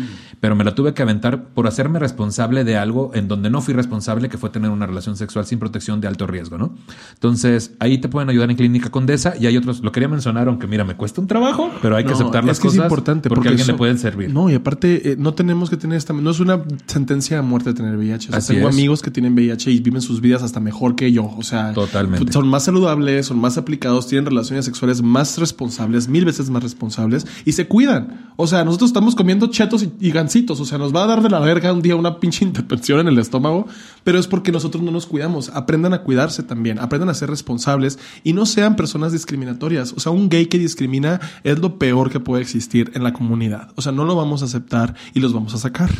pero 0.40 0.54
me 0.54 0.62
la 0.62 0.74
tuve 0.76 0.94
que 0.94 1.02
aventar 1.02 1.46
por 1.48 1.66
hacerme 1.66 1.98
responsable 1.98 2.62
de 2.62 2.76
algo 2.76 3.10
en 3.14 3.26
donde 3.26 3.50
no 3.50 3.60
fui 3.60 3.74
responsable, 3.74 4.28
que 4.28 4.38
fue 4.38 4.50
tener 4.50 4.70
una 4.70 4.86
relación 4.86 5.16
sexual 5.16 5.46
sin 5.46 5.58
protección 5.58 6.00
de 6.00 6.06
alto 6.06 6.28
riesgo, 6.28 6.56
¿no? 6.56 6.74
Entonces, 7.14 7.72
ahí 7.80 7.98
te 7.98 8.08
pueden 8.08 8.28
ayudar 8.30 8.50
en 8.50 8.56
Clínica 8.56 8.90
Condesa 8.90 9.34
y 9.38 9.46
hay 9.46 9.56
otros, 9.56 9.80
lo 9.82 9.90
quería 9.92 10.08
mencionar, 10.08 10.46
aunque 10.46 10.66
mira, 10.66 10.84
me 10.84 10.94
cuesta 10.94 11.20
un 11.20 11.26
trabajo, 11.26 11.70
pero 11.82 11.96
hay 11.96 12.04
que 12.04 12.10
No, 12.10 12.16
aceptar 12.16 12.44
las 12.44 12.58
es 12.58 12.60
que 12.60 12.68
cosas 12.68 12.78
es 12.78 12.84
importante 12.84 13.28
porque, 13.28 13.48
a 13.48 13.50
alguien 13.50 13.64
eso- 13.64 13.72
le 13.72 13.78
pueden 13.78 13.98
servir. 13.98 14.32
No, 14.32 14.48
y 14.48 14.54
aparte, 14.54 15.12
eh, 15.12 15.16
no 15.18 15.34
tenemos 15.34 15.70
que 15.70 15.76
tener 15.76 15.96
esta. 15.98 16.12
No 16.12 16.30
es 16.30 16.38
una 16.40 16.62
sentencia 16.86 17.36
de 17.36 17.42
muerte 17.42 17.74
tener 17.74 17.96
VIH. 17.96 18.28
O 18.28 18.30
sea, 18.30 18.38
Así 18.38 18.54
tengo 18.54 18.68
es. 18.68 18.74
amigos 18.74 19.02
que 19.02 19.10
tienen 19.10 19.32
VIH 19.34 19.72
y 19.72 19.80
viven 19.80 20.00
sus 20.00 20.20
vidas 20.20 20.42
hasta 20.42 20.60
mejor 20.60 20.94
que 20.94 21.10
yo. 21.10 21.24
O 21.36 21.42
sea, 21.42 21.72
Totalmente. 21.72 22.32
son 22.32 22.46
más 22.46 22.64
saludables, 22.64 23.26
son 23.26 23.40
más 23.40 23.58
aplicados, 23.58 24.06
tienen 24.06 24.26
relaciones 24.26 24.64
sexuales 24.64 25.02
más 25.02 25.36
responsables, 25.38 26.06
mil 26.08 26.24
veces 26.24 26.43
más 26.50 26.62
responsables 26.62 27.26
y 27.44 27.52
se 27.52 27.66
cuidan. 27.66 28.32
O 28.36 28.46
sea, 28.46 28.64
nosotros 28.64 28.90
estamos 28.90 29.14
comiendo 29.14 29.46
chetos 29.46 29.82
y, 29.82 29.92
y 30.00 30.10
gancitos. 30.10 30.60
O 30.60 30.64
sea, 30.64 30.78
nos 30.78 30.94
va 30.94 31.04
a 31.04 31.06
dar 31.06 31.22
de 31.22 31.30
la 31.30 31.40
verga 31.40 31.72
un 31.72 31.82
día 31.82 31.96
una 31.96 32.18
pinche 32.20 32.44
intervención 32.44 33.00
en 33.00 33.08
el 33.08 33.18
estómago, 33.18 33.66
pero 34.02 34.18
es 34.18 34.26
porque 34.26 34.52
nosotros 34.52 34.82
no 34.82 34.90
nos 34.90 35.06
cuidamos. 35.06 35.50
Aprendan 35.50 35.94
a 35.94 36.02
cuidarse 36.02 36.42
también, 36.42 36.78
aprendan 36.78 37.08
a 37.08 37.14
ser 37.14 37.30
responsables 37.30 37.98
y 38.22 38.32
no 38.32 38.46
sean 38.46 38.76
personas 38.76 39.12
discriminatorias. 39.12 39.92
O 39.92 40.00
sea, 40.00 40.12
un 40.12 40.28
gay 40.28 40.46
que 40.46 40.58
discrimina 40.58 41.20
es 41.42 41.58
lo 41.58 41.78
peor 41.78 42.10
que 42.10 42.20
puede 42.20 42.42
existir 42.42 42.90
en 42.94 43.02
la 43.02 43.12
comunidad. 43.12 43.70
O 43.76 43.82
sea, 43.82 43.92
no 43.92 44.04
lo 44.04 44.16
vamos 44.16 44.42
a 44.42 44.46
aceptar 44.46 44.94
y 45.14 45.20
los 45.20 45.32
vamos 45.32 45.54
a 45.54 45.58
sacar. 45.58 45.90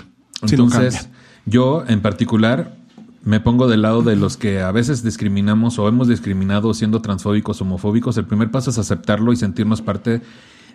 si 0.45 0.57
no 0.57 0.65
Entonces, 0.65 1.09
yo 1.47 1.85
en 1.87 2.01
particular 2.01 2.84
me 3.25 3.41
pongo 3.41 3.69
del 3.69 3.83
lado 3.83 4.03
de 4.03 4.17
los 4.17 4.37
que 4.37 4.61
a 4.61 4.71
veces 4.73 5.03
discriminamos 5.03 5.79
o 5.79 5.89
hemos 5.89 6.09
discriminado 6.09 6.75
siendo 6.75 7.01
transfóbicos, 7.01 7.61
homofóbicos. 7.61 8.17
El 8.19 8.25
primer 8.27 8.51
paso 8.51 8.71
es 8.71 8.79
aceptarlo 8.79 9.33
y 9.33 9.37
sentirnos 9.37 9.81
parte 9.83 10.21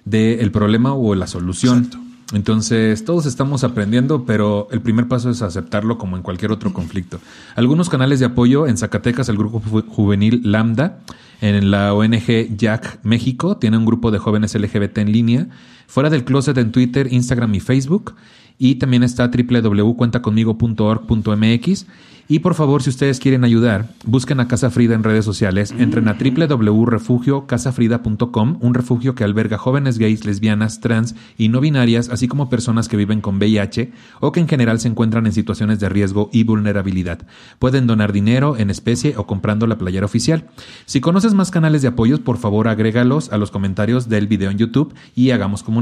del 0.05 0.51
problema 0.51 0.93
o 0.93 1.13
la 1.15 1.27
solución. 1.27 1.77
Exacto. 1.79 1.99
Entonces, 2.31 3.05
todos 3.05 3.25
estamos 3.25 3.63
aprendiendo, 3.63 4.23
pero 4.25 4.67
el 4.71 4.81
primer 4.81 5.07
paso 5.07 5.31
es 5.31 5.41
aceptarlo 5.41 5.97
como 5.97 6.15
en 6.15 6.21
cualquier 6.21 6.51
otro 6.51 6.71
conflicto. 6.73 7.19
Algunos 7.55 7.89
canales 7.89 8.19
de 8.19 8.27
apoyo 8.27 8.67
en 8.67 8.77
Zacatecas, 8.77 9.29
el 9.29 9.37
grupo 9.37 9.59
ju- 9.61 9.87
juvenil 9.87 10.41
Lambda, 10.43 10.99
en 11.41 11.71
la 11.71 11.93
ONG 11.93 12.55
Jack 12.55 12.99
México, 13.01 13.57
tiene 13.57 13.77
un 13.77 13.85
grupo 13.85 14.11
de 14.11 14.19
jóvenes 14.19 14.53
LGBT 14.53 14.99
en 14.99 15.11
línea, 15.11 15.47
fuera 15.89 16.09
del 16.09 16.23
closet 16.23 16.57
en 16.59 16.71
Twitter, 16.71 17.11
Instagram 17.11 17.55
y 17.55 17.59
Facebook, 17.59 18.13
y 18.59 18.75
también 18.75 19.03
está 19.03 19.29
www.cuentaconmigo.org.mx. 19.29 21.85
Y 22.31 22.37
por 22.39 22.53
favor, 22.53 22.83
si 22.83 22.91
ustedes 22.91 23.19
quieren 23.19 23.43
ayudar, 23.43 23.89
busquen 24.05 24.39
a 24.39 24.47
Casa 24.47 24.69
Frida 24.69 24.93
en 24.93 25.03
redes 25.03 25.25
sociales, 25.25 25.73
entren 25.75 26.07
a 26.07 26.13
www.refugiocasafrida.com, 26.13 28.57
un 28.61 28.73
refugio 28.75 29.15
que 29.15 29.23
alberga 29.23 29.57
jóvenes 29.57 29.97
gays, 29.97 30.25
lesbianas, 30.25 30.79
trans 30.79 31.15
y 31.39 31.49
no 31.49 31.59
binarias, 31.59 32.09
así 32.09 32.27
como 32.27 32.47
personas 32.47 32.87
que 32.87 32.97
viven 32.97 33.21
con 33.21 33.37
VIH 33.37 33.91
o 34.19 34.31
que 34.31 34.41
en 34.41 34.47
general 34.47 34.79
se 34.79 34.89
encuentran 34.89 35.25
en 35.25 35.33
situaciones 35.33 35.79
de 35.79 35.89
riesgo 35.89 36.29
y 36.31 36.43
vulnerabilidad. 36.43 37.25
Pueden 37.57 37.87
donar 37.87 38.13
dinero 38.13 38.57
en 38.57 38.69
especie 38.69 39.17
o 39.17 39.25
comprando 39.25 39.65
la 39.65 39.79
playera 39.79 40.05
oficial. 40.05 40.45
Si 40.85 41.01
conoces 41.01 41.33
más 41.33 41.49
canales 41.49 41.81
de 41.81 41.87
apoyos, 41.87 42.19
por 42.19 42.37
favor 42.37 42.67
agrégalos 42.67 43.31
a 43.31 43.39
los 43.39 43.49
comentarios 43.49 44.07
del 44.07 44.27
video 44.27 44.51
en 44.51 44.59
YouTube 44.59 44.93
y 45.15 45.31
hagamos 45.31 45.63
comunidad. 45.63 45.78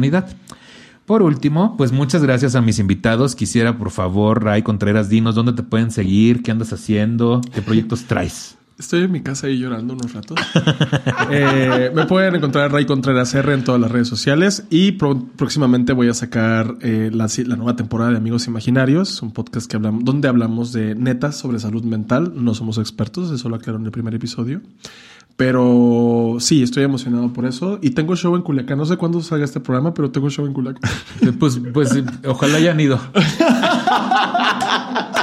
Por 1.06 1.22
último, 1.22 1.76
pues 1.78 1.91
muchas 1.94 2.22
gracias 2.22 2.56
a 2.56 2.61
mis 2.61 2.80
invitados. 2.80 3.34
Quisiera, 3.36 3.78
por 3.78 3.91
favor, 3.91 4.44
Ray 4.44 4.61
Contreras, 4.61 5.07
dinos 5.10 5.36
dónde 5.36 5.53
te 5.53 5.64
pueden 5.64 5.90
seguir, 5.91 6.44
qué 6.44 6.52
andas 6.52 6.74
haciendo, 6.74 7.40
qué 7.53 7.61
proyectos 7.61 8.03
traes. 8.06 8.56
Estoy 8.78 9.03
en 9.06 9.11
mi 9.11 9.22
casa 9.22 9.48
ahí 9.48 9.57
llorando 9.57 9.94
unos 9.94 10.14
ratos. 10.14 10.38
Eh, 11.30 11.91
me 11.94 12.06
pueden 12.06 12.36
encontrar 12.36 12.72
Ray 12.72 12.86
Contreras 12.86 13.34
R 13.34 13.53
en 13.53 13.64
todas 13.64 13.82
las 13.82 13.91
redes 13.91 14.07
sociales 14.07 14.65
y 14.69 14.94
pro- 14.94 15.26
próximamente 15.36 15.91
voy 15.94 16.07
a 16.10 16.14
sacar 16.14 16.76
eh, 16.82 17.10
la, 17.11 17.28
la 17.45 17.56
nueva 17.56 17.76
temporada 17.76 18.11
de 18.11 18.18
Amigos 18.18 18.48
Imaginarios, 18.48 19.22
un 19.22 19.32
podcast 19.32 19.69
que 19.69 19.76
hablamos, 19.78 20.06
donde 20.06 20.28
hablamos 20.28 20.72
de 20.74 20.95
netas 20.95 21.36
sobre 21.38 21.60
salud 21.60 21.84
mental. 21.84 22.34
No 22.36 22.53
somos 22.53 22.78
expertos, 22.78 23.32
eso 23.32 23.49
lo 23.49 23.56
aclaro 23.57 23.80
en 23.80 23.86
el 23.86 23.91
primer 23.91 24.14
episodio. 24.15 24.61
Pero 25.38 26.38
sí, 26.39 26.64
estoy 26.64 26.84
emocionado 26.84 27.31
por 27.31 27.45
eso. 27.45 27.77
Y 27.81 27.91
tengo 27.91 28.15
show 28.15 28.35
en 28.35 28.41
Culiacán. 28.41 28.77
No 28.80 28.85
sé 28.88 28.97
cuándo 28.97 29.22
salga 29.22 29.45
este 29.45 29.59
programa, 29.59 29.93
pero 29.93 30.09
tengo 30.09 30.30
show 30.31 30.45
en 30.47 30.53
Culiacán. 30.53 30.81
Pues, 31.39 31.61
pues 31.73 31.95
eh, 31.95 32.03
ojalá 32.26 32.57
hayan 32.57 32.80
ido. 32.80 32.99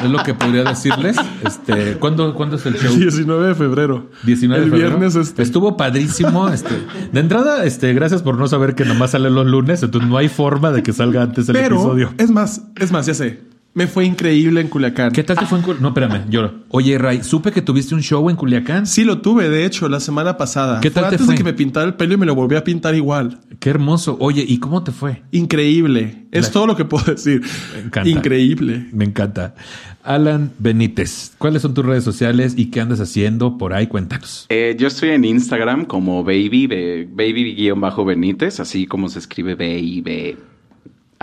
Es 0.02 0.10
lo 0.10 0.22
que 0.22 0.34
podría 0.34 0.64
decirles. 0.64 1.16
Este, 1.44 1.94
¿cuándo, 1.98 2.34
¿Cuándo 2.34 2.56
es 2.56 2.66
el 2.66 2.74
show? 2.74 2.94
19 2.94 3.48
de 3.48 3.54
febrero. 3.54 4.10
19 4.24 4.60
de 4.60 4.64
El 4.66 4.70
febrero. 4.72 4.90
viernes 4.98 5.16
este. 5.16 5.42
Estuvo 5.42 5.76
padrísimo. 5.76 6.48
Este, 6.48 6.74
de 7.12 7.20
entrada, 7.20 7.64
este, 7.64 7.92
gracias 7.94 8.22
por 8.22 8.36
no 8.38 8.46
saber 8.46 8.74
que 8.74 8.84
nomás 8.84 9.12
sale 9.12 9.30
los 9.30 9.46
lunes, 9.46 9.82
entonces 9.82 10.08
no 10.08 10.16
hay 10.16 10.28
forma 10.28 10.70
de 10.72 10.82
que 10.82 10.92
salga 10.92 11.22
antes 11.22 11.48
el 11.48 11.54
Pero 11.54 11.76
episodio. 11.76 12.12
es 12.18 12.30
más, 12.30 12.62
es 12.78 12.92
más, 12.92 13.06
ya 13.06 13.14
sé. 13.14 13.40
Me 13.76 13.88
fue 13.88 14.04
increíble 14.06 14.60
en 14.60 14.68
Culiacán. 14.68 15.10
¿Qué 15.10 15.24
tal 15.24 15.36
te 15.36 15.46
fue 15.46 15.58
en 15.58 15.64
Culiacán? 15.64 15.82
No, 15.82 15.88
espérame, 15.88 16.30
yo. 16.30 16.52
Oye, 16.68 16.96
Ray, 16.96 17.24
supe 17.24 17.50
que 17.50 17.60
tuviste 17.60 17.92
un 17.96 18.02
show 18.02 18.30
en 18.30 18.36
Culiacán. 18.36 18.86
Sí, 18.86 19.02
lo 19.02 19.20
tuve, 19.20 19.48
de 19.48 19.64
hecho, 19.66 19.88
la 19.88 19.98
semana 19.98 20.36
pasada. 20.36 20.80
¿Qué 20.80 20.90
Fue 20.92 21.02
tal 21.02 21.10
te 21.10 21.14
antes 21.16 21.26
fue? 21.26 21.34
de 21.34 21.38
que 21.38 21.44
me 21.44 21.54
pintara 21.54 21.84
el 21.86 21.94
pelo 21.94 22.14
y 22.14 22.16
me 22.16 22.24
lo 22.24 22.36
volví 22.36 22.54
a 22.54 22.62
pintar 22.62 22.94
igual. 22.94 23.40
Qué 23.58 23.70
hermoso. 23.70 24.16
Oye, 24.20 24.44
¿y 24.46 24.58
cómo 24.58 24.84
te 24.84 24.92
fue? 24.92 25.22
Increíble. 25.32 26.26
Es 26.30 26.46
La- 26.46 26.52
todo 26.52 26.68
lo 26.68 26.76
que 26.76 26.84
puedo 26.84 27.04
decir. 27.12 27.42
Me 27.74 27.80
encanta. 27.80 28.08
Increíble. 28.08 28.86
Me 28.92 29.04
encanta. 29.06 29.56
Alan 30.04 30.52
Benítez, 30.58 31.32
¿cuáles 31.38 31.62
son 31.62 31.74
tus 31.74 31.84
redes 31.84 32.04
sociales 32.04 32.54
y 32.56 32.66
qué 32.66 32.80
andas 32.80 33.00
haciendo 33.00 33.58
por 33.58 33.72
ahí? 33.72 33.86
Cuéntanos. 33.88 34.46
Eh, 34.50 34.76
yo 34.78 34.86
estoy 34.86 35.08
en 35.10 35.24
Instagram 35.24 35.84
como 35.86 36.22
baby, 36.22 36.66
be- 36.68 37.08
baby-benítez, 37.12 38.60
así 38.60 38.86
como 38.86 39.08
se 39.08 39.18
escribe 39.18 39.54
B 39.54 39.78
y 39.80 40.00
B. 40.00 40.36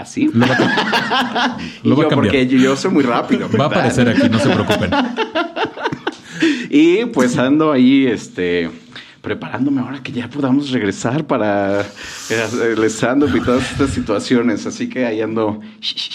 Así. 0.02 0.30
Lo 0.34 0.48
va 0.48 0.56
a, 0.56 1.58
lo 1.84 1.96
va 1.96 2.02
a 2.02 2.06
yo, 2.06 2.10
cambiar. 2.10 2.32
porque 2.34 2.48
yo, 2.48 2.76
soy 2.76 2.92
muy 2.92 3.04
rápido. 3.04 3.50
Va 3.60 3.66
a 3.66 3.68
aparecer 3.68 4.10
aquí, 4.10 4.28
no 4.30 4.40
se 4.40 4.50
preocupen. 4.50 4.92
Y 6.74 7.06
pues 7.08 7.38
ando 7.38 7.72
ahí, 7.74 8.08
este, 8.08 8.72
preparándome 9.22 9.82
ahora 9.82 10.02
que 10.02 10.14
ya 10.14 10.30
podamos 10.30 10.72
regresar 10.72 11.28
para 11.28 11.82
eh, 11.82 12.76
el 12.78 12.84
stand-up 12.86 13.36
y 13.36 13.42
todas 13.42 13.72
estas 13.72 13.90
situaciones. 13.90 14.66
Así 14.66 14.88
que 14.88 15.06
ahí 15.06 15.22
ando 15.22 15.60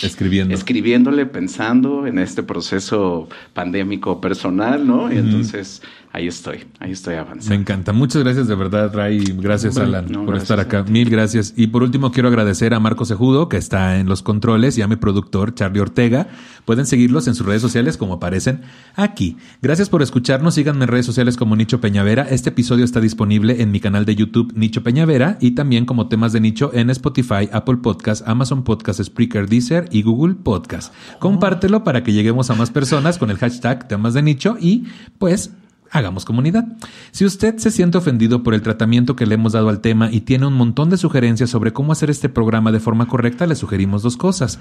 Escribiendo. 0.02 0.54
escribiéndole, 0.54 1.26
pensando 1.26 2.06
en 2.06 2.18
este 2.18 2.42
proceso 2.42 3.28
pandémico 3.52 4.20
personal, 4.20 4.86
¿no? 4.86 5.12
Y 5.12 5.18
entonces 5.18 5.82
ahí 6.16 6.26
estoy, 6.26 6.64
ahí 6.80 6.90
estoy 6.90 7.14
Me 7.14 7.20
avanzando. 7.20 7.54
encanta. 7.54 7.92
Muchas 7.92 8.24
gracias 8.24 8.48
de 8.48 8.54
verdad, 8.56 8.92
Ray. 8.92 9.22
Gracias, 9.38 9.76
Hombre, 9.76 9.98
Alan, 9.98 10.12
no, 10.12 10.20
por 10.24 10.34
gracias 10.34 10.42
estar 10.50 10.60
acá. 10.60 10.82
Mil 10.90 11.08
gracias. 11.08 11.54
Y 11.56 11.68
por 11.68 11.84
último, 11.84 12.10
quiero 12.10 12.28
agradecer 12.28 12.74
a 12.74 12.80
Marco 12.80 13.04
Sejudo, 13.04 13.48
que 13.48 13.56
está 13.56 13.98
en 14.00 14.08
los 14.08 14.22
controles, 14.22 14.76
y 14.78 14.82
a 14.82 14.88
mi 14.88 14.96
productor, 14.96 15.54
Charlie 15.54 15.80
Ortega. 15.80 16.26
Pueden 16.64 16.86
seguirlos 16.86 17.28
en 17.28 17.36
sus 17.36 17.46
redes 17.46 17.62
sociales 17.62 17.96
como 17.96 18.14
aparecen 18.14 18.62
aquí. 18.96 19.36
Gracias 19.62 19.88
por 19.88 20.02
escucharnos. 20.02 20.54
Síganme 20.54 20.82
en 20.84 20.88
redes 20.88 21.06
sociales 21.06 21.36
como 21.36 21.54
Nicho 21.54 21.80
Peñavera. 21.80 22.26
Este 22.28 22.48
episodio 22.48 22.84
está 22.84 22.96
está 22.96 23.02
disponible 23.02 23.60
en 23.60 23.70
mi 23.70 23.78
canal 23.78 24.06
de 24.06 24.16
YouTube 24.16 24.54
Nicho 24.56 24.82
Peñavera 24.82 25.36
y 25.38 25.50
también 25.50 25.84
como 25.84 26.08
temas 26.08 26.32
de 26.32 26.40
nicho 26.40 26.70
en 26.72 26.88
Spotify, 26.88 27.46
Apple 27.52 27.76
Podcast, 27.82 28.26
Amazon 28.26 28.64
Podcast, 28.64 29.02
Spreaker, 29.02 29.50
Deezer 29.50 29.86
y 29.92 30.00
Google 30.00 30.34
Podcast. 30.34 30.94
Compártelo 31.18 31.84
para 31.84 32.02
que 32.02 32.14
lleguemos 32.14 32.48
a 32.48 32.54
más 32.54 32.70
personas 32.70 33.18
con 33.18 33.30
el 33.30 33.36
hashtag 33.36 33.86
temas 33.86 34.14
de 34.14 34.22
nicho 34.22 34.56
y 34.58 34.84
pues 35.18 35.50
hagamos 35.96 36.24
comunidad. 36.24 36.64
Si 37.10 37.24
usted 37.24 37.56
se 37.58 37.70
siente 37.70 37.98
ofendido 37.98 38.42
por 38.42 38.54
el 38.54 38.62
tratamiento 38.62 39.16
que 39.16 39.26
le 39.26 39.34
hemos 39.34 39.52
dado 39.52 39.68
al 39.68 39.80
tema 39.80 40.10
y 40.10 40.20
tiene 40.20 40.46
un 40.46 40.54
montón 40.54 40.90
de 40.90 40.96
sugerencias 40.96 41.50
sobre 41.50 41.72
cómo 41.72 41.92
hacer 41.92 42.10
este 42.10 42.28
programa 42.28 42.72
de 42.72 42.80
forma 42.80 43.06
correcta, 43.06 43.46
le 43.46 43.54
sugerimos 43.54 44.02
dos 44.02 44.16
cosas. 44.16 44.58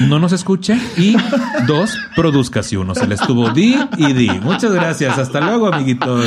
No 0.00 0.18
nos 0.18 0.32
escuche 0.32 0.76
y 0.96 1.16
dos, 1.66 1.96
produzca 2.16 2.62
si 2.62 2.76
uno 2.76 2.94
se 2.94 3.06
le 3.06 3.14
estuvo 3.14 3.50
di 3.50 3.76
y 3.96 4.12
di. 4.12 4.28
Muchas 4.40 4.72
gracias. 4.72 5.18
Hasta 5.18 5.40
luego, 5.40 5.72
amiguitos. 5.72 6.26